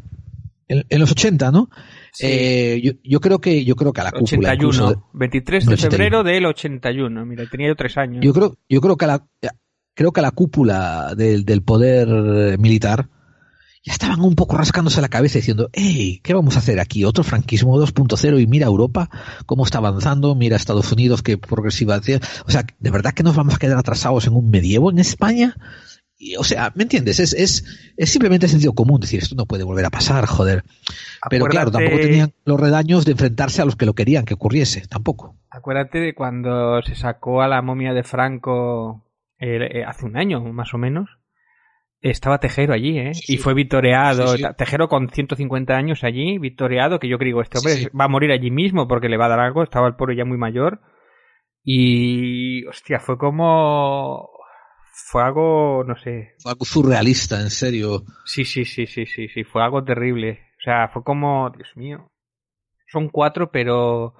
en, 0.68 0.84
en 0.89 1.00
los 1.00 1.10
80, 1.10 1.50
¿no? 1.50 1.68
Sí. 2.15 2.26
Eh, 2.28 2.81
yo, 2.83 2.93
yo 3.02 3.20
creo 3.20 3.41
que 3.41 3.65
yo 3.65 3.75
creo 3.76 3.93
que 3.93 4.01
a 4.01 4.05
la 4.05 4.12
cúpula 4.12 4.51
81. 4.52 4.55
incluso- 4.55 5.09
23 5.15 5.67
de 5.67 5.75
81. 5.75 5.91
febrero 5.91 6.23
del 6.23 6.47
81. 6.47 7.26
Mira, 7.26 7.44
tenía 7.51 7.68
yo 7.68 7.75
tres 7.76 7.97
años. 7.99 8.25
Yo 8.25 8.33
creo, 8.33 8.57
yo 8.68 8.81
creo 8.81 8.97
que 8.97 9.05
a 9.05 9.09
la, 9.09 9.26
creo 9.94 10.12
que 10.12 10.20
a 10.20 10.23
la 10.23 10.31
cúpula 10.31 11.15
del, 11.17 11.44
del 11.44 11.62
poder 11.62 12.09
eh, 12.09 12.57
militar 12.59 13.09
ya 13.86 13.93
estaban 13.93 14.20
un 14.23 14.34
poco 14.34 14.57
rascándose 14.57 15.02
la 15.02 15.09
cabeza 15.10 15.39
diciendo, 15.39 15.68
hey, 15.75 16.20
¿qué 16.23 16.33
vamos 16.33 16.57
a 16.57 16.60
hacer 16.60 16.81
aquí? 16.81 17.05
Otro 17.05 17.23
franquismo 17.23 17.78
2.0 17.78 18.41
y 18.41 18.47
mira 18.47 18.67
Europa 18.67 19.10
cómo 19.44 19.65
está 19.65 19.76
avanzando, 19.78 20.34
mira 20.34 20.57
Estados 20.57 20.91
Unidos 20.93 21.20
qué 21.23 21.36
progresiva. 21.36 22.01
tiene". 22.01 22.23
O 22.47 22.51
sea, 22.51 22.65
¿de 22.78 22.91
verdad 22.91 23.12
que 23.12 23.23
nos 23.25 23.36
vamos 23.36 23.57
a 23.57 23.59
quedar 23.59 23.76
atrasados 23.76 24.26
en 24.26 24.34
un 24.34 24.49
medievo 24.51 24.91
en 24.91 25.01
España? 25.01 25.55
Y, 26.24 26.36
o 26.36 26.42
sea, 26.42 26.72
¿me 26.74 26.84
entiendes? 26.84 27.20
Es, 27.20 27.34
es, 27.34 27.92
es 27.96 28.10
simplemente 28.10 28.48
sentido 28.48 28.72
común 28.72 29.00
decir, 29.00 29.20
esto 29.20 29.34
no 29.34 29.44
puede 29.44 29.62
volver 29.62 29.84
a 29.84 29.90
pasar, 29.90 30.24
joder. 30.26 30.64
Pero 31.28 31.44
claro, 31.46 31.70
tampoco 31.70 31.98
tenían 31.98 32.32
los 32.46 32.58
redaños 32.58 33.04
de 33.04 33.12
enfrentarse 33.12 33.60
a 33.60 33.66
los 33.66 33.76
que 33.76 33.84
lo 33.84 33.92
querían 33.92 34.24
que 34.24 34.34
ocurriese, 34.34 34.86
tampoco. 34.88 35.36
Acuérdate 35.50 35.98
de 35.98 36.14
cuando 36.14 36.80
se 36.82 36.94
sacó 36.94 37.42
a 37.42 37.48
la 37.48 37.60
momia 37.60 37.92
de 37.92 38.04
Franco 38.04 39.04
eh, 39.38 39.84
hace 39.86 40.06
un 40.06 40.16
año, 40.16 40.40
más 40.40 40.72
o 40.72 40.78
menos. 40.78 41.10
Estaba 42.00 42.38
Tejero 42.38 42.74
allí, 42.74 42.98
¿eh? 42.98 43.12
y 43.28 43.38
fue 43.38 43.54
vitoreado. 43.54 44.28
Sí, 44.28 44.38
sí. 44.38 44.44
Tejero 44.56 44.88
con 44.88 45.08
150 45.08 45.74
años 45.74 46.04
allí, 46.04 46.38
vitoreado, 46.38 46.98
que 46.98 47.08
yo 47.08 47.18
creo, 47.18 47.40
este 47.40 47.58
hombre 47.58 47.90
va 47.98 48.04
a 48.04 48.08
morir 48.08 48.30
allí 48.30 48.50
mismo 48.50 48.88
porque 48.88 49.08
le 49.08 49.16
va 49.16 49.26
a 49.26 49.30
dar 49.30 49.40
algo. 49.40 49.62
Estaba 49.62 49.88
el 49.88 49.96
pobre 49.96 50.16
ya 50.16 50.24
muy 50.24 50.36
mayor. 50.36 50.80
Y, 51.62 52.66
hostia, 52.66 53.00
fue 53.00 53.16
como... 53.16 54.28
Fue 54.97 55.23
algo, 55.23 55.82
no 55.84 55.97
sé. 55.97 56.34
Fue 56.39 56.52
algo 56.52 56.64
surrealista, 56.64 57.40
en 57.40 57.50
serio. 57.50 58.05
Sí, 58.24 58.44
sí, 58.44 58.64
sí, 58.64 58.86
sí, 58.86 59.06
sí, 59.06 59.28
sí, 59.28 59.44
fue 59.44 59.62
algo 59.62 59.82
terrible. 59.84 60.40
O 60.58 60.62
sea, 60.64 60.89
fue 60.92 61.02
como, 61.02 61.50
Dios 61.50 61.68
mío. 61.74 62.08
Son 62.90 63.08
cuatro, 63.08 63.50
pero 63.50 64.14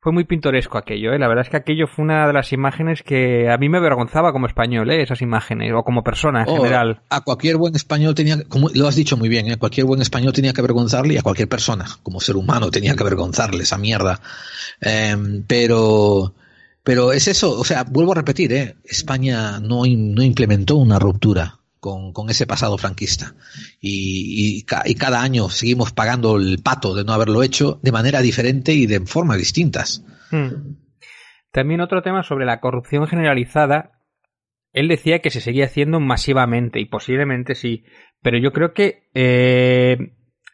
fue 0.00 0.12
muy 0.12 0.24
pintoresco 0.24 0.78
aquello, 0.78 1.12
¿eh? 1.12 1.18
La 1.18 1.28
verdad 1.28 1.44
es 1.44 1.50
que 1.50 1.56
aquello 1.56 1.86
fue 1.86 2.04
una 2.04 2.26
de 2.26 2.32
las 2.32 2.52
imágenes 2.52 3.02
que 3.02 3.50
a 3.50 3.56
mí 3.56 3.68
me 3.68 3.78
avergonzaba 3.78 4.32
como 4.32 4.46
español, 4.46 4.90
¿eh? 4.90 5.02
Esas 5.02 5.22
imágenes, 5.22 5.72
o 5.74 5.82
como 5.82 6.04
persona 6.04 6.42
en 6.42 6.48
Oh, 6.50 6.56
general. 6.56 7.00
A 7.10 7.22
cualquier 7.22 7.56
buen 7.56 7.74
español 7.74 8.14
tenía, 8.14 8.36
como 8.48 8.68
lo 8.74 8.86
has 8.86 8.96
dicho 8.96 9.16
muy 9.16 9.28
bien, 9.28 9.50
¿eh? 9.50 9.56
cualquier 9.56 9.86
buen 9.86 10.02
español 10.02 10.32
tenía 10.32 10.52
que 10.52 10.60
avergonzarle 10.60 11.14
y 11.14 11.18
a 11.18 11.22
cualquier 11.22 11.48
persona, 11.48 11.86
como 12.02 12.20
ser 12.20 12.36
humano, 12.36 12.70
tenía 12.70 12.94
que 12.94 13.02
avergonzarle 13.02 13.62
esa 13.64 13.78
mierda. 13.78 14.20
Em, 14.80 15.42
pero, 15.48 16.34
pero 16.82 17.12
es 17.12 17.28
eso, 17.28 17.58
o 17.58 17.64
sea, 17.64 17.84
vuelvo 17.84 18.12
a 18.12 18.16
repetir, 18.16 18.52
¿eh? 18.52 18.76
España 18.84 19.60
no, 19.60 19.84
im- 19.84 20.14
no 20.14 20.22
implementó 20.22 20.76
una 20.76 20.98
ruptura 20.98 21.58
con, 21.80 22.12
ese 22.28 22.46
pasado 22.46 22.76
franquista. 22.78 23.34
Y, 23.80 24.58
y, 24.58 24.66
y 24.84 24.94
cada 24.94 25.22
año 25.22 25.48
seguimos 25.48 25.92
pagando 25.92 26.36
el 26.36 26.60
pato 26.62 26.94
de 26.94 27.04
no 27.04 27.12
haberlo 27.12 27.42
hecho 27.42 27.78
de 27.82 27.92
manera 27.92 28.20
diferente 28.20 28.72
y 28.72 28.86
de 28.86 29.00
formas 29.00 29.38
distintas. 29.38 30.04
Hmm. 30.30 30.76
También 31.52 31.80
otro 31.80 32.02
tema 32.02 32.22
sobre 32.22 32.46
la 32.46 32.60
corrupción 32.60 33.06
generalizada. 33.06 34.02
Él 34.72 34.88
decía 34.88 35.20
que 35.20 35.30
se 35.30 35.40
seguía 35.40 35.64
haciendo 35.64 36.00
masivamente 36.00 36.78
y 36.80 36.84
posiblemente 36.84 37.54
sí, 37.54 37.84
pero 38.22 38.38
yo 38.38 38.52
creo 38.52 38.74
que 38.74 39.08
eh, 39.14 39.96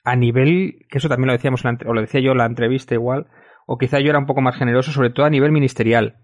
a 0.04 0.16
nivel, 0.16 0.86
que 0.88 0.98
eso 0.98 1.08
también 1.08 1.28
lo 1.28 1.32
decíamos, 1.32 1.62
o 1.64 1.92
lo 1.92 2.00
decía 2.00 2.20
yo 2.20 2.32
en 2.32 2.38
la 2.38 2.46
entrevista 2.46 2.94
igual, 2.94 3.26
o 3.66 3.78
quizá 3.78 4.00
yo 4.00 4.10
era 4.10 4.18
un 4.18 4.26
poco 4.26 4.40
más 4.40 4.56
generoso, 4.56 4.92
sobre 4.92 5.10
todo 5.10 5.26
a 5.26 5.30
nivel 5.30 5.52
ministerial 5.52 6.16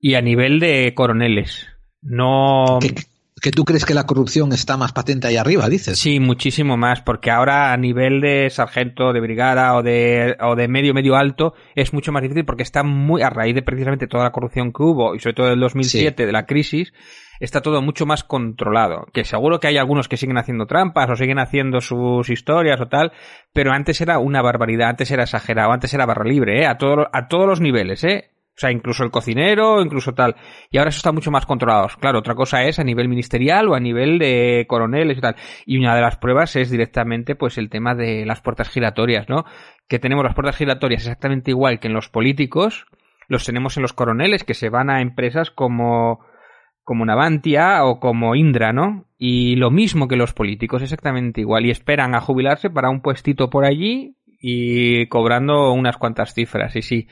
y 0.00 0.14
a 0.14 0.22
nivel 0.22 0.60
de 0.60 0.92
coroneles. 0.94 1.66
No. 2.00 2.78
¿Que, 2.80 2.94
que 3.40 3.50
tú 3.50 3.64
crees 3.64 3.84
que 3.84 3.94
la 3.94 4.06
corrupción 4.06 4.52
está 4.52 4.76
más 4.76 4.92
patente 4.92 5.26
ahí 5.26 5.36
arriba, 5.36 5.68
dices? 5.68 5.98
Sí, 5.98 6.20
muchísimo 6.20 6.76
más, 6.76 7.02
porque 7.02 7.30
ahora 7.30 7.72
a 7.72 7.76
nivel 7.76 8.20
de 8.20 8.50
sargento, 8.50 9.12
de 9.12 9.20
brigada 9.20 9.74
o 9.76 9.82
de, 9.82 10.36
o 10.40 10.56
de 10.56 10.68
medio, 10.68 10.94
medio 10.94 11.16
alto 11.16 11.54
es 11.74 11.92
mucho 11.92 12.12
más 12.12 12.22
difícil 12.22 12.44
porque 12.44 12.62
está 12.62 12.82
muy, 12.82 13.22
a 13.22 13.30
raíz 13.30 13.54
de 13.54 13.62
precisamente 13.62 14.06
toda 14.06 14.24
la 14.24 14.32
corrupción 14.32 14.72
que 14.72 14.82
hubo 14.82 15.14
y 15.14 15.20
sobre 15.20 15.34
todo 15.34 15.46
del 15.46 15.60
2007, 15.60 16.26
de 16.26 16.32
la 16.32 16.46
crisis, 16.46 16.92
está 17.40 17.60
todo 17.60 17.82
mucho 17.82 18.06
más 18.06 18.24
controlado. 18.24 19.06
Que 19.12 19.24
seguro 19.24 19.60
que 19.60 19.68
hay 19.68 19.76
algunos 19.76 20.08
que 20.08 20.16
siguen 20.16 20.38
haciendo 20.38 20.66
trampas 20.66 21.10
o 21.10 21.16
siguen 21.16 21.38
haciendo 21.38 21.80
sus 21.80 22.28
historias 22.30 22.80
o 22.80 22.88
tal, 22.88 23.12
pero 23.52 23.72
antes 23.72 24.00
era 24.00 24.18
una 24.18 24.42
barbaridad, 24.42 24.90
antes 24.90 25.10
era 25.10 25.24
exagerado, 25.24 25.72
antes 25.72 25.92
era 25.94 26.06
barra 26.06 26.24
libre, 26.24 26.62
¿eh? 26.62 26.66
A, 26.66 26.78
todo, 26.78 27.08
a 27.12 27.28
todos 27.28 27.46
los 27.46 27.60
niveles, 27.60 28.04
¿eh? 28.04 28.30
O 28.58 28.60
sea, 28.60 28.72
incluso 28.72 29.04
el 29.04 29.12
cocinero, 29.12 29.80
incluso 29.80 30.14
tal. 30.14 30.34
Y 30.72 30.78
ahora 30.78 30.88
eso 30.88 30.96
está 30.96 31.12
mucho 31.12 31.30
más 31.30 31.46
controlado. 31.46 31.86
Claro, 32.00 32.18
otra 32.18 32.34
cosa 32.34 32.64
es 32.64 32.80
a 32.80 32.84
nivel 32.84 33.08
ministerial 33.08 33.68
o 33.68 33.76
a 33.76 33.80
nivel 33.80 34.18
de 34.18 34.66
coroneles 34.68 35.16
y 35.16 35.20
tal. 35.20 35.36
Y 35.64 35.78
una 35.78 35.94
de 35.94 36.00
las 36.00 36.16
pruebas 36.16 36.56
es 36.56 36.68
directamente, 36.68 37.36
pues, 37.36 37.56
el 37.56 37.70
tema 37.70 37.94
de 37.94 38.26
las 38.26 38.40
puertas 38.40 38.68
giratorias, 38.68 39.28
¿no? 39.28 39.44
Que 39.86 40.00
tenemos 40.00 40.24
las 40.24 40.34
puertas 40.34 40.56
giratorias 40.56 41.02
exactamente 41.02 41.52
igual 41.52 41.78
que 41.78 41.86
en 41.86 41.94
los 41.94 42.08
políticos. 42.08 42.86
Los 43.28 43.44
tenemos 43.44 43.76
en 43.76 43.82
los 43.82 43.92
coroneles 43.92 44.42
que 44.42 44.54
se 44.54 44.70
van 44.70 44.90
a 44.90 45.02
empresas 45.02 45.52
como, 45.52 46.18
como 46.88 47.04
Navantia 47.04 47.84
o 47.84 48.00
como 48.00 48.34
Indra, 48.34 48.72
¿no? 48.72 49.04
Y 49.18 49.56
lo 49.56 49.70
mismo 49.70 50.08
que 50.08 50.16
los 50.16 50.32
políticos, 50.32 50.80
exactamente 50.80 51.42
igual. 51.42 51.66
Y 51.66 51.70
esperan 51.70 52.14
a 52.14 52.22
jubilarse 52.22 52.70
para 52.70 52.88
un 52.88 53.02
puestito 53.02 53.50
por 53.50 53.66
allí 53.66 54.16
y 54.40 55.06
cobrando 55.08 55.74
unas 55.74 55.98
cuantas 55.98 56.32
cifras. 56.32 56.74
Y 56.76 56.80
sí. 56.80 57.06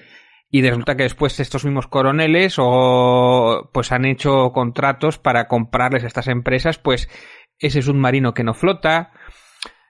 Y 0.50 0.62
resulta 0.62 0.96
que 0.96 1.02
después 1.02 1.38
estos 1.40 1.66
mismos 1.66 1.88
coroneles 1.88 2.54
o 2.58 3.68
pues 3.70 3.92
han 3.92 4.06
hecho 4.06 4.50
contratos 4.52 5.18
para 5.18 5.46
comprarles 5.46 6.04
a 6.04 6.06
estas 6.06 6.28
empresas 6.28 6.78
pues 6.78 7.10
ese 7.58 7.82
submarino 7.82 8.32
que 8.32 8.44
no 8.44 8.54
flota, 8.54 9.10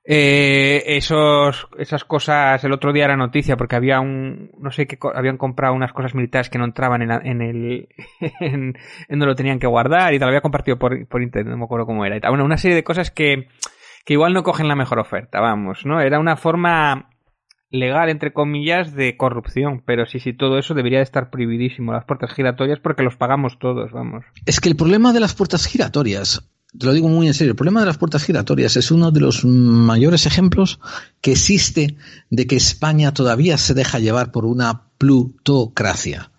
eh, 0.09 0.85
esos, 0.87 1.67
esas 1.79 2.05
cosas, 2.05 2.63
el 2.63 2.73
otro 2.73 2.93
día 2.93 3.07
era 3.07 3.17
noticia 3.17 3.57
porque 3.57 3.75
había 3.75 3.99
un, 3.99 4.53
no 4.57 4.71
sé 4.71 4.87
qué, 4.87 4.97
habían 5.15 5.37
comprado 5.37 5.75
unas 5.75 5.93
cosas 5.93 6.15
militares 6.15 6.49
que 6.49 6.59
no 6.59 6.65
entraban 6.65 7.03
en, 7.03 7.11
en 7.11 7.43
el, 7.43 7.89
en, 8.41 8.75
en 9.09 9.19
donde 9.19 9.27
lo 9.27 9.35
tenían 9.35 9.59
que 9.59 9.67
guardar 9.67 10.15
y 10.15 10.19
tal, 10.19 10.27
lo 10.27 10.31
había 10.31 10.43
compartido 10.43 10.79
por, 10.79 11.09
por 11.09 11.23
internet, 11.23 11.51
no 11.51 11.59
me 11.59 11.65
acuerdo 11.65 11.87
cómo 11.87 12.05
era 12.05 12.17
y 12.17 12.21
tal. 12.21 12.31
Bueno, 12.31 12.45
una 12.45 12.57
serie 12.57 12.77
de 12.77 12.85
cosas 12.85 13.11
que, 13.11 13.49
que 14.05 14.13
igual 14.13 14.33
no 14.33 14.45
cogen 14.45 14.69
la 14.69 14.77
mejor 14.77 15.01
oferta, 15.01 15.41
vamos, 15.41 15.85
¿no? 15.85 16.01
Era 16.01 16.21
una 16.21 16.37
forma 16.37 17.11
legal, 17.71 18.09
entre 18.09 18.33
comillas, 18.33 18.95
de 18.95 19.17
corrupción, 19.17 19.83
pero 19.85 20.07
sí, 20.07 20.21
sí, 20.21 20.33
todo 20.33 20.59
eso 20.59 20.75
debería 20.75 20.99
de 20.99 21.05
estar 21.05 21.31
prohibidísimo, 21.31 21.93
las 21.93 22.05
puertas 22.05 22.33
giratorias, 22.33 22.79
porque 22.79 23.03
los 23.03 23.17
pagamos 23.17 23.59
todos, 23.59 23.91
vamos. 23.91 24.25
Es 24.47 24.61
que 24.61 24.69
el 24.69 24.77
problema 24.77 25.13
de 25.13 25.21
las 25.21 25.35
puertas 25.35 25.67
giratorias, 25.67 26.49
te 26.79 26.87
lo 26.87 26.93
digo 26.93 27.09
muy 27.09 27.27
en 27.27 27.35
serio, 27.35 27.53
el 27.53 27.57
problema 27.57 27.81
de 27.81 27.87
las 27.87 27.99
puertas 27.99 28.25
giratorias 28.25 28.77
es 28.77 28.91
uno 28.91 29.11
de 29.11 29.21
los 29.21 29.45
mayores 29.45 30.27
ejemplos 30.27 30.79
que 31.21 31.33
existe 31.33 31.97
de 32.31 32.47
que 32.47 32.57
España 32.57 33.13
todavía 33.13 33.59
se 33.59 33.75
deja 33.75 33.99
llevar 33.99 34.33
por 34.33 34.45
una 34.45 34.89
plutocracia. 34.99 36.31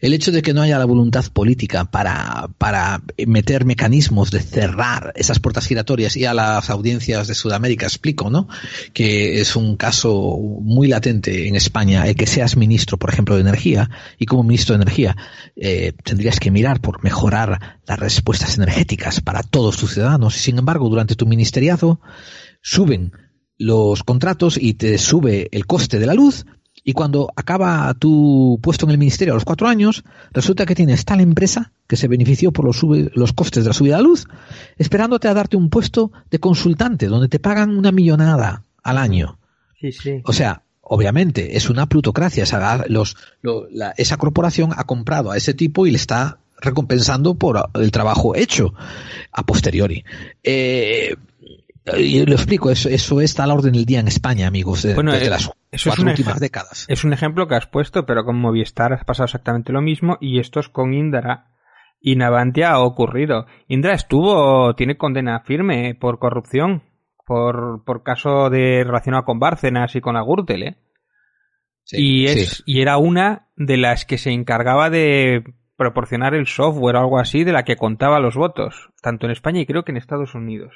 El 0.00 0.14
hecho 0.14 0.32
de 0.32 0.40
que 0.40 0.54
no 0.54 0.62
haya 0.62 0.78
la 0.78 0.86
voluntad 0.86 1.26
política 1.32 1.84
para, 1.84 2.48
para 2.56 3.02
meter 3.26 3.66
mecanismos 3.66 4.30
de 4.30 4.40
cerrar 4.40 5.12
esas 5.16 5.38
puertas 5.38 5.66
giratorias 5.66 6.16
y 6.16 6.24
a 6.24 6.32
las 6.32 6.70
audiencias 6.70 7.28
de 7.28 7.34
Sudamérica 7.34 7.84
explico, 7.84 8.30
¿no? 8.30 8.48
Que 8.94 9.40
es 9.40 9.56
un 9.56 9.76
caso 9.76 10.38
muy 10.62 10.88
latente 10.88 11.46
en 11.46 11.56
España 11.56 12.06
el 12.06 12.16
que 12.16 12.26
seas 12.26 12.56
ministro, 12.56 12.96
por 12.96 13.10
ejemplo, 13.10 13.34
de 13.34 13.42
energía 13.42 13.90
y 14.18 14.24
como 14.24 14.44
ministro 14.44 14.74
de 14.74 14.82
energía 14.82 15.16
eh, 15.56 15.92
tendrías 16.04 16.40
que 16.40 16.50
mirar 16.50 16.80
por 16.80 17.04
mejorar 17.04 17.80
las 17.86 17.98
respuestas 17.98 18.56
energéticas 18.56 19.20
para 19.20 19.42
todos 19.42 19.76
tus 19.76 19.92
ciudadanos 19.92 20.36
y 20.36 20.40
sin 20.40 20.58
embargo 20.58 20.88
durante 20.88 21.16
tu 21.16 21.26
ministeriado 21.26 22.00
suben 22.62 23.12
los 23.58 24.04
contratos 24.04 24.56
y 24.58 24.74
te 24.74 24.96
sube 24.96 25.48
el 25.52 25.66
coste 25.66 25.98
de 25.98 26.06
la 26.06 26.14
luz 26.14 26.46
y 26.84 26.92
cuando 26.92 27.30
acaba 27.36 27.92
tu 27.94 28.58
puesto 28.62 28.86
en 28.86 28.90
el 28.92 28.98
ministerio 28.98 29.34
a 29.34 29.36
los 29.36 29.44
cuatro 29.44 29.68
años, 29.68 30.02
resulta 30.32 30.64
que 30.66 30.74
tienes 30.74 31.04
tal 31.04 31.20
empresa 31.20 31.72
que 31.86 31.96
se 31.96 32.08
benefició 32.08 32.52
por 32.52 32.64
los, 32.64 32.82
sube- 32.82 33.10
los 33.14 33.32
costes 33.32 33.64
de 33.64 33.70
la 33.70 33.74
subida 33.74 33.96
de 33.96 34.02
la 34.02 34.08
luz, 34.08 34.26
esperándote 34.78 35.28
a 35.28 35.34
darte 35.34 35.56
un 35.56 35.68
puesto 35.70 36.10
de 36.30 36.38
consultante, 36.38 37.06
donde 37.06 37.28
te 37.28 37.38
pagan 37.38 37.76
una 37.76 37.92
millonada 37.92 38.64
al 38.82 38.98
año. 38.98 39.38
Sí, 39.80 39.92
sí. 39.92 40.22
O 40.24 40.32
sea, 40.32 40.62
obviamente 40.82 41.56
es 41.56 41.68
una 41.70 41.86
plutocracia. 41.86 42.44
Esa, 42.44 42.84
los, 42.88 43.16
lo- 43.42 43.66
la- 43.70 43.92
esa 43.96 44.16
corporación 44.16 44.70
ha 44.76 44.84
comprado 44.84 45.30
a 45.30 45.36
ese 45.36 45.52
tipo 45.54 45.86
y 45.86 45.90
le 45.90 45.96
está 45.96 46.38
recompensando 46.62 47.34
por 47.34 47.70
el 47.74 47.90
trabajo 47.90 48.34
hecho 48.36 48.74
a 49.32 49.44
posteriori. 49.44 50.04
Eh, 50.42 51.16
y 51.98 52.24
lo 52.26 52.32
explico, 52.34 52.70
eso, 52.70 52.88
eso 52.88 53.20
está 53.20 53.44
a 53.44 53.46
la 53.46 53.54
orden 53.54 53.72
del 53.72 53.84
día 53.86 54.00
en 54.00 54.08
España, 54.08 54.46
amigos, 54.46 54.82
de- 54.82 54.94
Bueno, 54.94 55.12
desde 55.12 55.26
eh, 55.26 55.30
las 55.30 55.42
eso 55.42 55.54
es 55.72 55.84
cuatro 55.84 56.02
un 56.04 56.08
últimas 56.10 56.40
décadas. 56.40 56.84
Es 56.88 57.04
un 57.04 57.12
ejemplo 57.12 57.46
que 57.48 57.54
has 57.54 57.66
puesto, 57.66 58.06
pero 58.06 58.24
con 58.24 58.36
Movistar 58.38 58.92
ha 58.92 58.98
pasado 59.04 59.24
exactamente 59.26 59.72
lo 59.72 59.80
mismo 59.80 60.18
y 60.20 60.38
esto 60.40 60.60
es 60.60 60.68
con 60.68 60.94
Indra. 60.94 61.46
Y 62.02 62.16
Navantia 62.16 62.70
ha 62.70 62.80
ocurrido. 62.80 63.44
Indra 63.68 63.92
estuvo, 63.92 64.74
tiene 64.74 64.96
condena 64.96 65.40
firme 65.40 65.94
por 65.94 66.18
corrupción, 66.18 66.82
por, 67.26 67.84
por 67.84 68.02
caso 68.02 68.48
de 68.48 68.82
relacionado 68.84 69.24
con 69.24 69.38
Bárcenas 69.38 69.94
y 69.94 70.00
con 70.00 70.14
la 70.14 70.22
Gürtel, 70.22 70.62
¿eh? 70.62 70.76
y, 71.92 72.24
es, 72.26 72.48
sí. 72.56 72.62
y 72.66 72.80
era 72.80 72.96
una 72.98 73.48
de 73.56 73.76
las 73.76 74.04
que 74.06 74.16
se 74.18 74.30
encargaba 74.30 74.90
de 74.90 75.44
proporcionar 75.76 76.34
el 76.34 76.46
software 76.46 76.96
o 76.96 77.00
algo 77.00 77.18
así 77.18 77.44
de 77.44 77.52
la 77.52 77.64
que 77.64 77.76
contaba 77.76 78.20
los 78.20 78.34
votos, 78.36 78.90
tanto 79.02 79.26
en 79.26 79.32
España 79.32 79.60
y 79.60 79.66
creo 79.66 79.82
que 79.84 79.92
en 79.92 79.96
Estados 79.98 80.34
Unidos. 80.34 80.74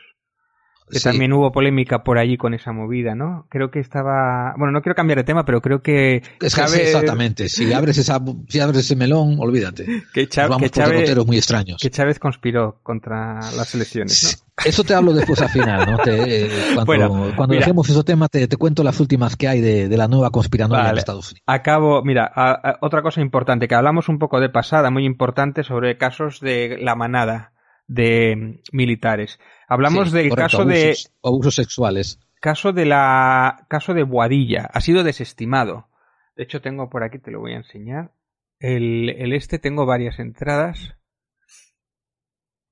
Que 0.90 0.98
Sí. 0.98 1.04
también 1.04 1.32
hubo 1.32 1.50
polémica 1.50 2.04
por 2.04 2.18
allí 2.18 2.36
con 2.36 2.52
esa 2.52 2.70
movida, 2.72 3.14
¿no? 3.14 3.46
Creo 3.48 3.70
que 3.70 3.80
estaba. 3.80 4.54
Bueno, 4.58 4.70
no 4.72 4.82
quiero 4.82 4.94
cambiar 4.94 5.16
de 5.18 5.24
tema, 5.24 5.44
pero 5.46 5.62
creo 5.62 5.80
que. 5.82 6.16
Es 6.16 6.54
que 6.54 6.60
Chávez- 6.60 6.68
sí, 6.68 6.80
exactamente. 6.82 7.48
Si 7.48 7.72
abres, 7.72 7.96
esa, 7.96 8.20
si 8.48 8.60
abres 8.60 8.80
ese 8.80 8.94
melón, 8.94 9.36
olvídate. 9.38 9.86
Que, 10.14 10.24
Nos 10.26 10.36
vamos 10.48 10.62
que 10.62 10.68
por 10.68 10.84
Chávez, 10.84 11.26
muy 11.26 11.36
extraños. 11.38 11.78
que 11.80 11.90
Chávez 11.90 12.18
conspiró 12.18 12.80
contra 12.82 13.36
las 13.56 13.74
elecciones, 13.74 14.44
¿no? 14.46 14.62
Eso 14.64 14.84
te 14.84 14.94
hablo 14.94 15.12
después 15.14 15.40
al 15.40 15.48
final, 15.48 15.90
¿no? 15.90 15.98
Te, 15.98 16.44
eh, 16.46 16.50
cuando 16.74 16.84
Bueno, 16.84 17.32
cuando 17.34 17.54
dejemos 17.56 17.88
ese 17.88 18.04
tema, 18.04 18.28
te, 18.28 18.46
te 18.46 18.56
cuento 18.56 18.84
las 18.84 19.00
últimas 19.00 19.36
que 19.36 19.48
hay 19.48 19.60
de, 19.60 19.88
de 19.88 19.96
la 19.96 20.06
nueva 20.06 20.30
conspiranoia 20.30 20.80
en 20.82 20.86
Vale. 20.86 20.98
Estados 21.00 21.32
Unidos. 21.32 21.42
Acabo, 21.46 22.04
mira, 22.04 22.30
a- 22.32 22.52
a- 22.52 22.78
otra 22.82 23.02
cosa 23.02 23.20
importante, 23.22 23.66
que 23.66 23.74
hablamos 23.74 24.08
un 24.08 24.18
poco 24.18 24.38
de 24.38 24.50
pasada, 24.50 24.90
muy 24.90 25.06
importante, 25.06 25.64
sobre 25.64 25.96
casos 25.96 26.38
de 26.40 26.78
la 26.80 26.94
manada 26.94 27.52
de 27.86 28.36
mm, 28.36 28.76
militares. 28.76 29.38
Hablamos 29.68 30.10
Sí, 30.10 30.12
del 30.12 30.28
correcto, 30.28 30.58
caso 30.58 30.64
de 30.64 30.82
abusos, 30.84 31.12
abusos 31.22 31.54
sexuales. 31.54 32.20
caso 32.40 32.72
de 32.72 32.86
la 32.86 33.66
caso 33.68 33.94
de 33.94 34.02
Boadilla. 34.04 34.68
Ha 34.72 34.80
sido 34.80 35.02
desestimado. 35.04 35.88
De 36.36 36.44
hecho, 36.44 36.60
tengo 36.60 36.90
por 36.90 37.04
aquí, 37.04 37.18
te 37.18 37.30
lo 37.30 37.40
voy 37.40 37.52
a 37.52 37.58
enseñar. 37.58 38.12
El, 38.58 39.10
el 39.10 39.32
este 39.32 39.58
tengo 39.58 39.86
varias 39.86 40.18
entradas. 40.18 40.96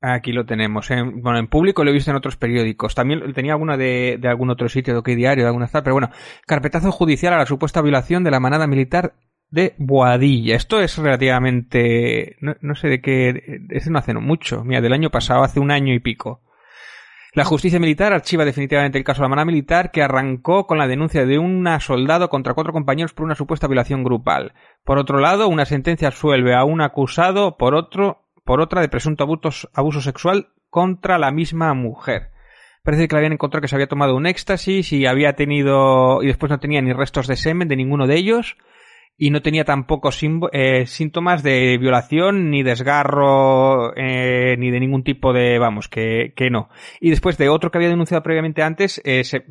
Aquí 0.01 0.33
lo 0.33 0.45
tenemos. 0.47 0.91
En, 0.91 1.23
bueno, 1.23 1.39
en 1.39 1.47
público 1.47 1.85
lo 1.85 1.91
he 1.91 1.95
visto 1.95 2.11
en 2.11 2.17
otros 2.17 2.37
periódicos. 2.37 2.95
También 2.95 3.33
tenía 3.35 3.53
alguna 3.53 3.77
de, 3.77 4.19
de 4.21 4.29
algún 4.29 4.51
otro 4.51 4.69
sitio, 4.69 4.95
de 4.95 4.99
OK 4.99 5.09
Diario, 5.11 5.45
de 5.45 5.49
alguna 5.49 5.69
tal. 5.69 5.85
Pero 5.85 5.95
bueno, 5.95 6.11
carpetazo 6.47 6.91
judicial 6.91 7.33
a 7.35 7.39
la 7.39 7.47
supuesta 7.47 7.81
violación 7.83 8.25
de 8.25 8.33
la 8.33 8.41
manada 8.41 8.67
militar 8.67 9.15
de 9.53 9.75
Boadilla. 9.79 10.57
Esto 10.57 10.81
es 10.81 10.99
relativamente... 10.99 12.37
No, 12.41 12.57
no 12.61 12.75
sé 12.75 12.89
de 12.89 13.01
qué... 13.01 13.61
Es 13.69 13.89
no 13.89 13.99
hace 13.99 14.15
mucho. 14.15 14.65
Mira, 14.65 14.81
del 14.81 14.95
año 14.95 15.11
pasado, 15.11 15.45
hace 15.45 15.61
un 15.61 15.71
año 15.71 15.95
y 15.95 16.01
pico. 16.01 16.41
La 17.35 17.45
justicia 17.45 17.79
militar 17.79 18.13
archiva 18.13 18.45
definitivamente 18.45 18.99
el 18.99 19.05
caso 19.05 19.21
de 19.21 19.25
la 19.25 19.29
manada 19.29 19.47
militar 19.47 19.91
que 19.91 20.03
arrancó 20.03 20.67
con 20.67 20.79
la 20.79 20.89
denuncia 20.89 21.25
de 21.25 21.39
un 21.39 21.67
soldado 21.81 22.29
contra 22.29 22.55
cuatro 22.55 22.73
compañeros 22.73 23.13
por 23.13 23.25
una 23.25 23.35
supuesta 23.35 23.69
violación 23.69 24.05
grupal. 24.05 24.53
Por 24.85 24.99
otro 24.99 25.19
lado, 25.19 25.49
una 25.49 25.65
sentencia 25.65 26.09
absuelve 26.09 26.55
a 26.55 26.65
un 26.65 26.81
acusado 26.81 27.57
por 27.57 27.75
otro, 27.75 28.23
por 28.45 28.61
otra 28.61 28.81
de 28.81 28.89
presunto 28.89 29.25
abuso, 29.25 29.69
abuso 29.73 30.01
sexual 30.01 30.49
contra 30.69 31.19
la 31.19 31.31
misma 31.31 31.73
mujer. 31.75 32.31
Parece 32.83 33.07
que 33.07 33.15
le 33.15 33.19
habían 33.19 33.33
encontrado 33.35 33.63
que 33.63 33.69
se 33.69 33.77
había 33.77 33.87
tomado 33.87 34.17
un 34.17 34.27
éxtasis 34.27 34.93
y 34.93 35.07
había 35.07 35.35
tenido, 35.35 36.23
y 36.23 36.27
después 36.27 36.51
no 36.51 36.59
tenía 36.59 36.83
ni 36.83 36.93
restos 36.93 37.29
de 37.29 37.37
semen 37.37 37.69
de 37.69 37.77
ninguno 37.77 38.07
de 38.07 38.17
ellos 38.17 38.57
y 39.17 39.31
no 39.31 39.43
tenía 39.43 39.65
tampoco 39.65 40.11
eh, 40.53 40.87
síntomas 40.87 41.43
de 41.43 41.79
violación 41.79 42.51
ni 42.51 42.63
desgarro 42.63 43.95
eh, 43.97 44.57
ni 44.59 44.71
de 44.71 44.81
ningún 44.81 45.05
tipo 45.05 45.33
de 45.33 45.59
vamos 45.59 45.89
que, 45.89 46.33
que 46.37 46.51
no. 46.51 46.71
Y 47.01 47.11
después 47.11 47.39
de 47.39 47.49
otro 47.49 47.71
que 47.71 47.79
había 47.79 47.91
denunciado 47.91 48.23
previamente 48.23 48.63
antes 48.63 49.01
eh, 49.05 49.25
se, 49.25 49.47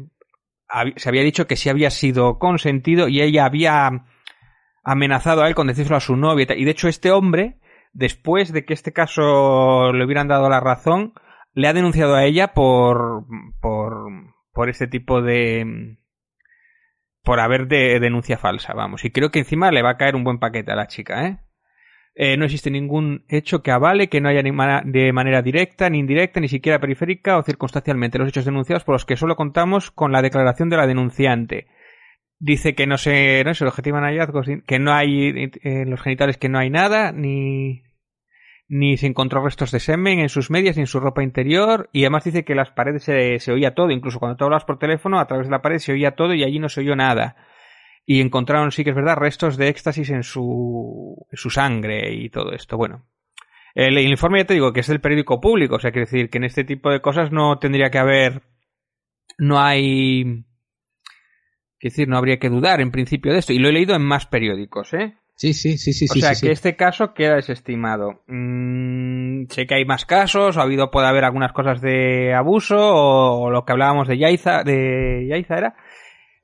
se 0.95 1.09
había 1.09 1.23
dicho 1.23 1.47
que 1.47 1.55
sí 1.55 1.69
había 1.69 1.89
sido 1.89 2.39
consentido 2.39 3.07
y 3.07 3.21
ella 3.21 3.45
había 3.45 4.05
amenazado 4.83 5.43
a 5.43 5.47
él 5.47 5.55
con 5.55 5.67
decírselo 5.67 5.97
a 5.97 6.01
su 6.01 6.15
novia 6.15 6.47
y 6.55 6.65
de 6.65 6.71
hecho 6.71 6.87
este 6.87 7.11
hombre 7.11 7.59
después 7.93 8.51
de 8.51 8.65
que 8.65 8.73
este 8.73 8.93
caso 8.93 9.93
le 9.93 10.03
hubieran 10.03 10.27
dado 10.27 10.49
la 10.49 10.59
razón 10.59 11.13
le 11.53 11.67
ha 11.67 11.73
denunciado 11.73 12.15
a 12.15 12.25
ella 12.25 12.53
por 12.53 13.25
por 13.61 14.07
por 14.53 14.69
este 14.69 14.87
tipo 14.87 15.21
de 15.21 15.97
por 17.23 17.39
haber 17.39 17.67
de 17.67 17.99
denuncia 17.99 18.37
falsa, 18.37 18.73
vamos. 18.73 19.05
Y 19.05 19.11
creo 19.11 19.31
que 19.31 19.39
encima 19.39 19.71
le 19.71 19.81
va 19.81 19.91
a 19.91 19.97
caer 19.97 20.15
un 20.15 20.23
buen 20.23 20.39
paquete 20.39 20.71
a 20.71 20.75
la 20.75 20.87
chica, 20.87 21.27
¿eh? 21.27 21.37
Eh, 22.13 22.35
no 22.35 22.43
existe 22.43 22.69
ningún 22.69 23.23
hecho 23.29 23.63
que 23.63 23.71
avale 23.71 24.09
que 24.09 24.19
no 24.19 24.27
haya 24.27 24.43
ni 24.43 24.51
de 24.91 25.13
manera 25.13 25.41
directa, 25.41 25.89
ni 25.89 25.99
indirecta, 25.99 26.41
ni 26.41 26.49
siquiera 26.49 26.79
periférica 26.79 27.37
o 27.37 27.43
circunstancialmente 27.43 28.17
los 28.17 28.27
hechos 28.27 28.43
denunciados 28.43 28.83
por 28.83 28.93
los 28.93 29.05
que 29.05 29.15
solo 29.15 29.37
contamos 29.37 29.91
con 29.91 30.11
la 30.11 30.21
declaración 30.21 30.69
de 30.69 30.77
la 30.77 30.87
denunciante. 30.87 31.67
Dice 32.37 32.75
que 32.75 32.85
no 32.85 32.97
se, 32.97 33.43
no 33.45 33.53
se 33.53 33.65
objetivan 33.65 34.03
hallazgos, 34.03 34.47
que 34.67 34.79
no 34.79 34.91
hay 34.91 35.29
eh, 35.29 35.51
en 35.63 35.89
los 35.89 36.01
genitales 36.01 36.37
que 36.37 36.49
no 36.49 36.59
hay 36.59 36.69
nada, 36.69 37.13
ni, 37.13 37.83
ni 38.71 38.95
se 38.95 39.05
encontró 39.05 39.43
restos 39.43 39.71
de 39.71 39.81
semen 39.81 40.19
en 40.19 40.29
sus 40.29 40.49
medias 40.49 40.77
ni 40.77 40.83
en 40.83 40.87
su 40.87 41.01
ropa 41.01 41.21
interior 41.21 41.89
y 41.91 42.03
además 42.03 42.23
dice 42.23 42.45
que 42.45 42.55
las 42.55 42.71
paredes 42.71 43.03
se, 43.03 43.37
se 43.39 43.51
oía 43.51 43.75
todo, 43.75 43.91
incluso 43.91 44.17
cuando 44.17 44.37
tú 44.37 44.45
hablas 44.45 44.63
por 44.63 44.79
teléfono 44.79 45.19
a 45.19 45.27
través 45.27 45.47
de 45.47 45.51
la 45.51 45.61
pared 45.61 45.79
se 45.79 45.91
oía 45.91 46.15
todo 46.15 46.33
y 46.33 46.45
allí 46.45 46.57
no 46.57 46.69
se 46.69 46.79
oyó 46.79 46.95
nada. 46.95 47.35
Y 48.05 48.21
encontraron, 48.21 48.71
sí 48.71 48.85
que 48.85 48.91
es 48.91 48.95
verdad, 48.95 49.17
restos 49.17 49.57
de 49.57 49.67
éxtasis 49.67 50.09
en 50.11 50.23
su, 50.23 51.17
en 51.29 51.37
su 51.37 51.49
sangre 51.49 52.13
y 52.13 52.29
todo 52.29 52.53
esto. 52.53 52.77
Bueno, 52.77 53.05
el, 53.75 53.97
el 53.97 54.07
informe 54.07 54.39
ya 54.39 54.45
te 54.45 54.53
digo 54.53 54.71
que 54.71 54.79
es 54.79 54.87
del 54.87 55.01
periódico 55.01 55.41
público, 55.41 55.75
o 55.75 55.79
sea, 55.79 55.91
quiere 55.91 56.05
decir 56.05 56.29
que 56.29 56.37
en 56.37 56.45
este 56.45 56.63
tipo 56.63 56.91
de 56.91 57.01
cosas 57.01 57.29
no 57.33 57.59
tendría 57.59 57.89
que 57.89 57.99
haber, 57.99 58.41
no 59.37 59.59
hay, 59.59 60.23
quiero 61.77 61.91
decir, 61.91 62.07
no 62.07 62.15
habría 62.15 62.39
que 62.39 62.49
dudar 62.49 62.79
en 62.79 62.91
principio 62.91 63.33
de 63.33 63.39
esto. 63.39 63.51
Y 63.51 63.59
lo 63.59 63.67
he 63.67 63.73
leído 63.73 63.95
en 63.95 64.01
más 64.01 64.27
periódicos, 64.27 64.93
¿eh? 64.93 65.17
Sí, 65.41 65.55
sí, 65.55 65.79
sí, 65.79 65.91
sí. 65.91 66.05
o 66.07 66.13
sí, 66.13 66.21
sea 66.21 66.35
sí, 66.35 66.41
que 66.41 66.47
sí. 66.49 66.53
este 66.53 66.75
caso 66.75 67.15
queda 67.15 67.33
desestimado. 67.33 68.21
Mm, 68.27 69.45
sé 69.49 69.65
que 69.65 69.73
hay 69.73 69.85
más 69.85 70.05
casos, 70.05 70.55
ha 70.55 70.61
habido, 70.61 70.91
puede 70.91 71.07
haber 71.07 71.23
algunas 71.23 71.51
cosas 71.51 71.81
de 71.81 72.31
abuso, 72.35 72.77
o, 72.77 73.49
lo 73.49 73.65
que 73.65 73.71
hablábamos 73.71 74.07
de 74.07 74.19
Yaiza, 74.19 74.61
de 74.63 75.25
Yaiza 75.27 75.57
era. 75.57 75.75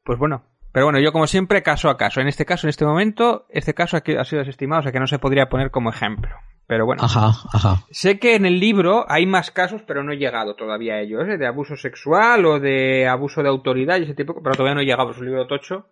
Pues 0.03 0.17
bueno, 0.17 0.45
pero 0.72 0.88
bueno, 0.88 1.00
yo 1.00 1.11
como 1.11 1.27
siempre, 1.27 1.61
caso 1.61 1.92
a 1.92 1.98
caso. 1.98 2.22
En 2.22 2.27
este 2.27 2.43
caso, 2.43 2.66
en 2.66 2.69
este 2.69 2.85
momento, 2.85 3.45
este 3.50 3.76
caso 3.76 3.98
ha 3.98 4.26
sido 4.26 4.40
desestimado, 4.40 4.80
o 4.80 4.84
sea 4.84 4.92
que 4.92 5.00
no 5.00 5.06
se 5.06 5.19
podría 5.19 5.48
poner 5.48 5.69
como 5.69 5.92
ejemplo. 5.92 6.32
Pero 6.66 6.88
bueno. 6.88 7.03
Ajá, 7.03 7.34
ajá. 7.53 7.84
Sé 7.92 8.17
que 8.17 8.34
en 8.34 8.48
el 8.48 8.59
libro 8.59 9.06
hay 9.08 9.27
más 9.27 9.51
casos, 9.51 9.84
pero 9.85 10.03
no 10.03 10.11
he 10.11 10.17
llegado 10.17 10.56
todavía 10.56 10.95
a 10.95 11.01
ellos, 11.01 11.22
¿eh? 11.30 11.38
de 11.38 11.45
abuso 11.45 11.76
sexual 11.76 12.48
o 12.48 12.59
de 12.59 13.08
abuso 13.08 13.43
de 13.43 13.50
autoridad 13.50 14.00
y 14.00 14.06
ese 14.06 14.16
tipo, 14.16 14.34
pero 14.42 14.56
todavía 14.56 14.74
no 14.74 14.82
he 14.82 14.85
llegado, 14.85 15.11
es 15.11 15.19
un 15.19 15.27
libro 15.27 15.45
tocho. 15.45 15.85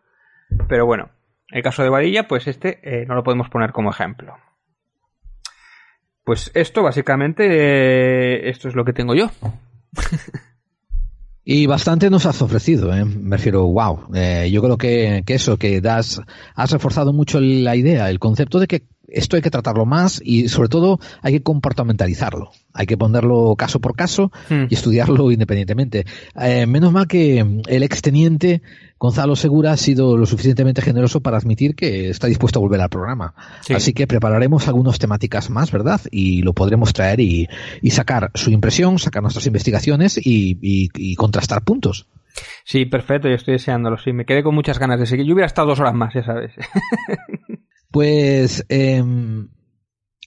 Pero 0.68 0.88
bueno, 0.88 1.12
el 1.50 1.64
caso 1.64 1.84
de 1.84 1.90
Vadilla, 1.90 2.28
pues 2.28 2.48
este 2.48 2.80
eh, 2.84 3.06
no 3.06 3.16
lo 3.16 3.24
podemos 3.24 3.50
poner 3.50 3.72
como 3.72 3.90
ejemplo. 3.90 4.38
Pues 6.24 6.52
esto, 6.56 6.82
básicamente, 6.82 7.46
eh, 7.46 8.50
esto 8.50 8.68
es 8.68 8.76
lo 8.76 8.84
que 8.84 8.94
tengo 8.94 9.14
yo. 9.14 9.30
Y 11.48 11.68
bastante 11.68 12.10
nos 12.10 12.26
has 12.26 12.42
ofrecido, 12.42 12.92
¿eh? 12.92 13.06
me 13.06 13.38
refiero, 13.38 13.68
wow. 13.68 14.08
Eh, 14.16 14.50
yo 14.52 14.64
creo 14.64 14.80
que, 14.80 15.22
que 15.28 15.36
eso, 15.36 15.58
que 15.58 15.80
das, 15.80 16.20
has 16.56 16.72
reforzado 16.72 17.14
mucho 17.14 17.40
la 17.40 17.76
idea, 17.76 18.10
el 18.10 18.18
concepto 18.18 18.58
de 18.58 18.66
que 18.66 18.88
esto 19.08 19.36
hay 19.36 19.44
que 19.44 19.52
tratarlo 19.52 19.86
más 19.86 20.20
y 20.24 20.50
sobre 20.50 20.70
todo 20.70 21.00
hay 21.22 21.34
que 21.34 21.44
comportamentalizarlo. 21.44 22.50
Hay 22.74 22.88
que 22.88 22.98
ponerlo 22.98 23.56
caso 23.56 23.80
por 23.80 23.96
caso 23.96 24.32
Hmm. 24.50 24.66
y 24.70 24.74
estudiarlo 24.74 25.32
independientemente. 25.32 26.06
Eh, 26.36 26.66
menos 26.66 26.92
mal 26.92 27.08
que 27.08 27.46
el 27.68 27.84
exteniente 27.84 28.64
Gonzalo 29.06 29.36
Segura 29.36 29.72
ha 29.72 29.78
sido 29.78 30.18
lo 30.18 30.26
suficientemente 30.26 30.82
generoso 30.82 31.22
para 31.22 31.38
admitir 31.38 31.76
que 31.76 32.10
está 32.10 32.28
dispuesto 32.28 32.60
a 32.60 32.62
volver 32.62 32.82
al 32.82 32.90
programa. 32.90 33.34
Sí. 33.62 33.74
Así 33.74 33.94
que 33.94 34.08
prepararemos 34.08 34.68
algunas 34.68 34.98
temáticas 35.00 35.50
más, 35.50 35.72
¿verdad? 35.72 36.02
Y 36.12 36.42
lo 36.42 36.54
podremos 36.54 36.92
traer 36.94 37.20
y, 37.20 37.48
y 37.82 37.92
sacar 37.92 38.32
su 38.34 38.50
impresión, 38.52 38.98
sacar 39.00 39.22
nuestras 39.22 39.46
investigaciones 39.48 40.18
y, 40.18 40.58
y- 40.62 40.90
y 40.96 41.16
contrastar 41.16 41.64
puntos. 41.64 42.08
Sí, 42.66 42.86
perfecto, 42.86 43.30
yo 43.30 43.36
estoy 43.36 43.54
deseándolo, 43.54 43.98
sí. 43.98 44.12
Me 44.12 44.26
quedé 44.26 44.44
con 44.44 44.54
muchas 44.56 44.80
ganas 44.80 45.00
de 45.00 45.06
seguir. 45.06 45.26
Yo 45.26 45.34
hubiera 45.36 45.46
estado 45.48 45.70
dos 45.70 45.80
horas 45.80 45.94
más, 45.94 46.14
ya 46.14 46.24
sabes. 46.24 46.52
Pues, 47.92 48.66
em, 48.68 49.48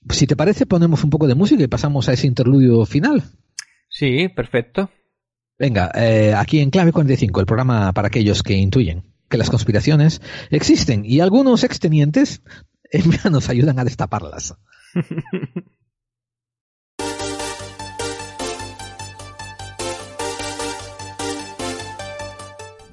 si 0.09 0.27
te 0.27 0.37
parece, 0.37 0.65
ponemos 0.67 1.05
un 1.05 1.11
poco 1.11 1.27
de 1.27 1.35
música 1.35 1.63
y 1.63 1.67
pasamos 1.67 2.09
a 2.09 2.13
ese 2.15 2.27
interludio 2.27 2.85
final. 2.87 3.23
sí, 3.91 4.29
perfecto. 4.29 4.91
Venga, 5.59 5.91
eh, 5.95 6.35
aquí 6.37 6.61
en 6.61 6.71
Clave 6.71 6.93
45, 6.93 7.41
el 7.41 7.47
programa 7.47 7.93
para 7.93 8.07
aquellos 8.07 8.45
que 8.45 8.55
intuyen 8.55 9.03
que 9.29 9.39
las 9.39 9.51
conspiraciones 9.51 10.23
existen 10.51 11.05
y 11.05 11.21
algunos 11.21 11.65
extenientes 11.65 12.43
nos 13.31 13.49
ayudan 13.49 13.79
a 13.81 13.85
destaparlas. 13.85 14.55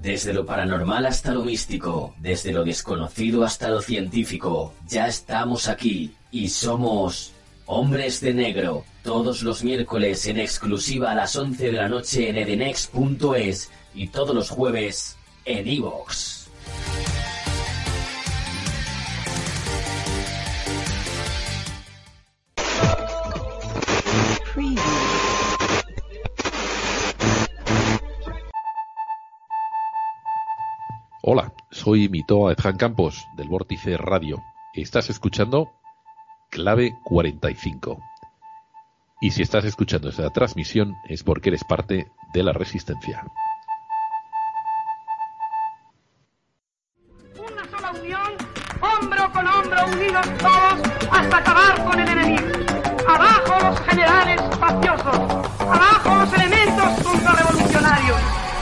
Desde 0.01 0.33
lo 0.33 0.45
paranormal 0.45 1.05
hasta 1.05 1.33
lo 1.33 1.43
místico, 1.43 2.15
desde 2.19 2.51
lo 2.51 2.63
desconocido 2.63 3.43
hasta 3.43 3.69
lo 3.69 3.81
científico, 3.81 4.73
ya 4.87 5.07
estamos 5.07 5.67
aquí 5.67 6.15
y 6.31 6.49
somos 6.49 7.34
Hombres 7.67 8.21
de 8.21 8.31
Negro, 8.31 8.85
todos 9.03 9.41
los 9.41 9.63
miércoles 9.63 10.27
en 10.27 10.39
exclusiva 10.39 11.11
a 11.11 11.15
las 11.15 11.35
11 11.35 11.65
de 11.65 11.71
la 11.71 11.89
noche 11.89 12.29
en 12.29 12.37
edenex.es 12.37 13.71
y 13.95 14.07
todos 14.09 14.35
los 14.35 14.51
jueves 14.51 15.17
en 15.45 15.67
iVoox. 15.67 16.45
Hola, 31.23 31.51
soy 31.71 32.09
Mitoa 32.09 32.53
Edjan 32.53 32.77
Campos 32.77 33.25
del 33.35 33.49
Vórtice 33.49 33.97
Radio. 33.97 34.43
Estás 34.75 35.09
escuchando 35.09 35.71
Clave 36.56 36.98
45. 37.03 38.00
Y 39.19 39.32
si 39.32 39.42
estás 39.42 39.66
escuchando 39.66 40.08
esta 40.08 40.30
transmisión 40.30 40.95
es 41.09 41.22
porque 41.22 41.50
eres 41.50 41.66
parte 41.66 42.08
de 42.34 42.43
la 42.43 42.53
resistencia. 42.53 43.25
Una 47.38 47.69
sola 47.69 47.92
unión, 47.92 48.32
hombro 48.80 49.32
con 49.34 49.45
hombro, 49.45 49.85
unidos 49.88 50.25
todos 50.38 50.80
hasta 51.11 51.38
acabar 51.38 51.84
con 51.84 52.00
el 52.00 52.08
enemigo. 52.08 52.48
Abajo 53.06 53.72
los 53.72 53.80
generales 53.82 54.42
faciosos, 54.58 55.19
abajo 55.59 56.16
los 56.16 56.34
elementos 56.35 57.03
contrarrevolucionarios. 57.03 58.17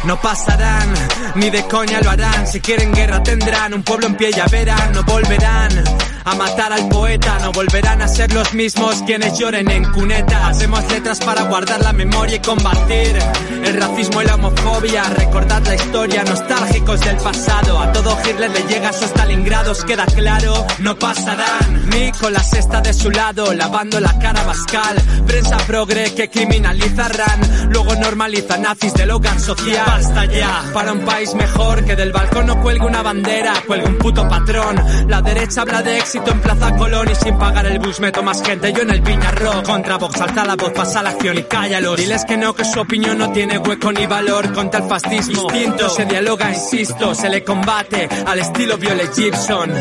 No 0.06 0.20
pasarán, 0.20 0.90
ni 1.36 1.52
de 1.52 1.64
coña 1.68 2.02
lo 2.02 2.10
harán. 2.10 2.48
Si 2.48 2.60
quieren 2.60 2.92
guerra 2.92 3.22
tendrán 3.22 3.76
un 3.76 3.84
pueblo 3.84 4.08
en 4.08 4.18
pie, 4.18 4.32
ya 4.32 4.48
verán, 4.48 4.94
no 4.94 5.04
volverán. 5.04 6.13
A 6.26 6.36
matar 6.36 6.74
al 6.74 6.88
poeta. 6.90 7.40
No 7.40 7.52
volverán 7.52 8.02
a 8.02 8.08
ser 8.08 8.34
los 8.34 8.54
mismos 8.54 9.04
quienes 9.06 9.38
lloren 9.38 9.70
en 9.70 9.84
cuneta. 9.92 10.48
Hacemos 10.48 10.84
letras 10.92 11.20
para 11.20 11.44
guardar 11.44 11.82
la 11.82 11.94
memoria 11.94 12.36
y 12.36 12.40
combatir 12.40 13.18
el 13.64 13.82
racismo 13.82 14.22
y 14.22 14.26
la 14.26 14.36
homofobia. 14.36 15.04
Recordad 15.04 15.62
la 15.66 15.76
historia, 15.76 16.24
nostálgicos 16.24 17.00
del 17.02 17.18
pasado. 17.18 17.80
A 17.80 17.92
todo 17.92 18.18
Hitler 18.26 18.52
le 18.52 18.64
llega 18.64 18.94
su 18.94 19.06
Stalingrado, 19.06 19.72
os 19.72 19.84
queda 19.84 20.06
claro, 20.06 20.66
no 20.80 20.98
pasarán. 20.98 21.90
Ni 21.90 22.12
con 22.12 22.34
la 22.34 22.44
cesta 22.44 22.82
de 22.82 22.94
su 22.94 23.10
lado, 23.10 23.54
lavando 23.54 24.00
la 24.00 24.18
cara 24.20 24.44
bascal. 24.44 24.96
Prensa 25.28 25.58
progre 25.68 26.14
que 26.14 26.30
criminalizarán. 26.30 27.70
Luego 27.72 27.96
normaliza 27.96 28.58
nazis 28.58 28.94
del 28.94 29.12
hogar 29.12 29.40
social. 29.40 29.86
Basta 29.86 30.26
ya, 30.26 30.64
para 30.74 30.94
un 30.94 31.02
país 31.02 31.34
mejor 31.34 31.84
que 31.86 31.96
del 31.96 32.12
balcón 32.12 32.48
no 32.48 32.62
cuelgue 32.62 32.86
una 32.86 33.02
bandera, 33.02 33.54
cuelgue 33.68 33.88
un 33.88 33.98
puto 33.98 34.28
patrón. 34.28 34.76
La 35.08 35.22
derecha 35.22 35.62
habla 35.62 35.82
de 35.82 36.00
éxito 36.14 36.32
en 36.32 36.42
Plaza 36.42 36.76
Colón 36.76 37.10
y 37.10 37.16
sin 37.16 37.38
pagar 37.40 37.66
el 37.66 37.80
bus 37.80 38.00
meto 38.00 38.22
más 38.22 38.44
gente. 38.44 38.72
Yo 38.72 38.84
en 38.84 38.92
el 38.92 39.02
Viñarro, 39.02 39.64
contra 39.64 39.98
Vox 39.98 40.22
alza 40.22 40.46
la 40.46 40.56
voz, 40.56 40.72
pasa 40.72 41.02
la 41.02 41.10
acción 41.10 41.40
y 41.40 41.44
cállalo. 41.44 41.96
Diles 41.96 42.24
que 42.26 42.38
no, 42.38 42.54
que 42.54 42.64
su 42.64 42.80
opinión 42.80 43.18
no 43.18 43.32
tiene 43.32 43.58
hueco 43.58 43.92
ni 43.92 44.06
valor 44.06 44.54
contra 44.54 44.82
el 44.82 44.90
fascismo. 44.90 45.50
Distinto, 45.50 45.90
se 45.90 46.06
dialoga, 46.06 46.52
insisto, 46.52 47.16
se 47.16 47.30
le 47.30 47.44
combate 47.44 48.08
al 48.28 48.38
estilo 48.38 48.78
Violet 48.78 49.12
Gibson. 49.12 49.72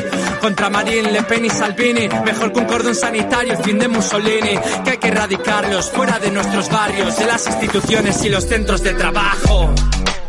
Contra 0.40 0.70
Marine 0.70 1.12
Le 1.12 1.22
Pen 1.22 1.44
y 1.44 1.50
Salvini, 1.50 2.08
mejor 2.24 2.50
que 2.50 2.60
un 2.60 2.64
cordón 2.64 2.94
sanitario, 2.94 3.58
fin 3.58 3.78
de 3.78 3.88
Mussolini. 3.88 4.58
Que 4.84 4.90
hay 4.92 4.98
que 4.98 5.08
erradicarlos 5.08 5.90
fuera 5.90 6.18
de 6.18 6.30
nuestros 6.30 6.70
barrios, 6.70 7.14
de 7.18 7.26
las 7.26 7.46
instituciones 7.46 8.24
y 8.24 8.30
los 8.30 8.44
centros 8.46 8.82
de 8.82 8.94
trabajo. 8.94 9.74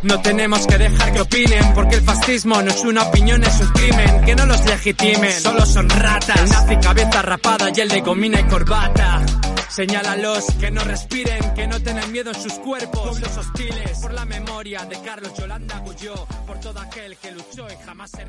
No 0.04 0.22
tenemos 0.22 0.68
que 0.68 0.78
dejar 0.78 1.14
que 1.14 1.22
opinen, 1.22 1.74
porque 1.74 1.96
el 1.96 2.04
fascismo 2.04 2.62
no 2.62 2.70
es 2.70 2.82
una 2.82 3.04
opinión, 3.04 3.42
es 3.44 3.60
un 3.62 3.68
crimen. 3.70 4.26
Que 4.26 4.36
no 4.36 4.46
los 4.46 4.64
legitimen, 4.66 5.32
solo 5.32 5.66
son 5.66 5.90
ratas. 5.90 6.50
Nazi 6.50 6.76
cabeza 6.78 7.22
rapada 7.22 7.70
y 7.74 7.80
el 7.80 7.88
de 7.88 8.02
gomina 8.02 8.40
y 8.42 8.44
corbata. 8.44 9.26
Señálalos 9.70 10.46
que 10.60 10.70
no 10.70 10.84
respiren, 10.84 11.54
que 11.56 11.66
no 11.66 11.82
tengan 11.82 12.12
miedo 12.12 12.32
en 12.32 12.40
sus 12.40 12.54
cuerpos. 12.54 13.20
Los 13.20 13.38
hostiles, 13.38 13.98
por 14.02 14.14
la 14.14 14.26
memoria 14.26 14.86
de 14.86 15.02
Carlos 15.02 15.34
Yolanda 15.36 15.80
Gulló, 15.80 16.28
por 16.46 16.60
todo 16.60 16.80
aquel 16.80 17.18
que 17.18 17.32
luchó 17.32 17.66
y 17.72 17.86
jamás 17.86 18.12
se 18.12 18.22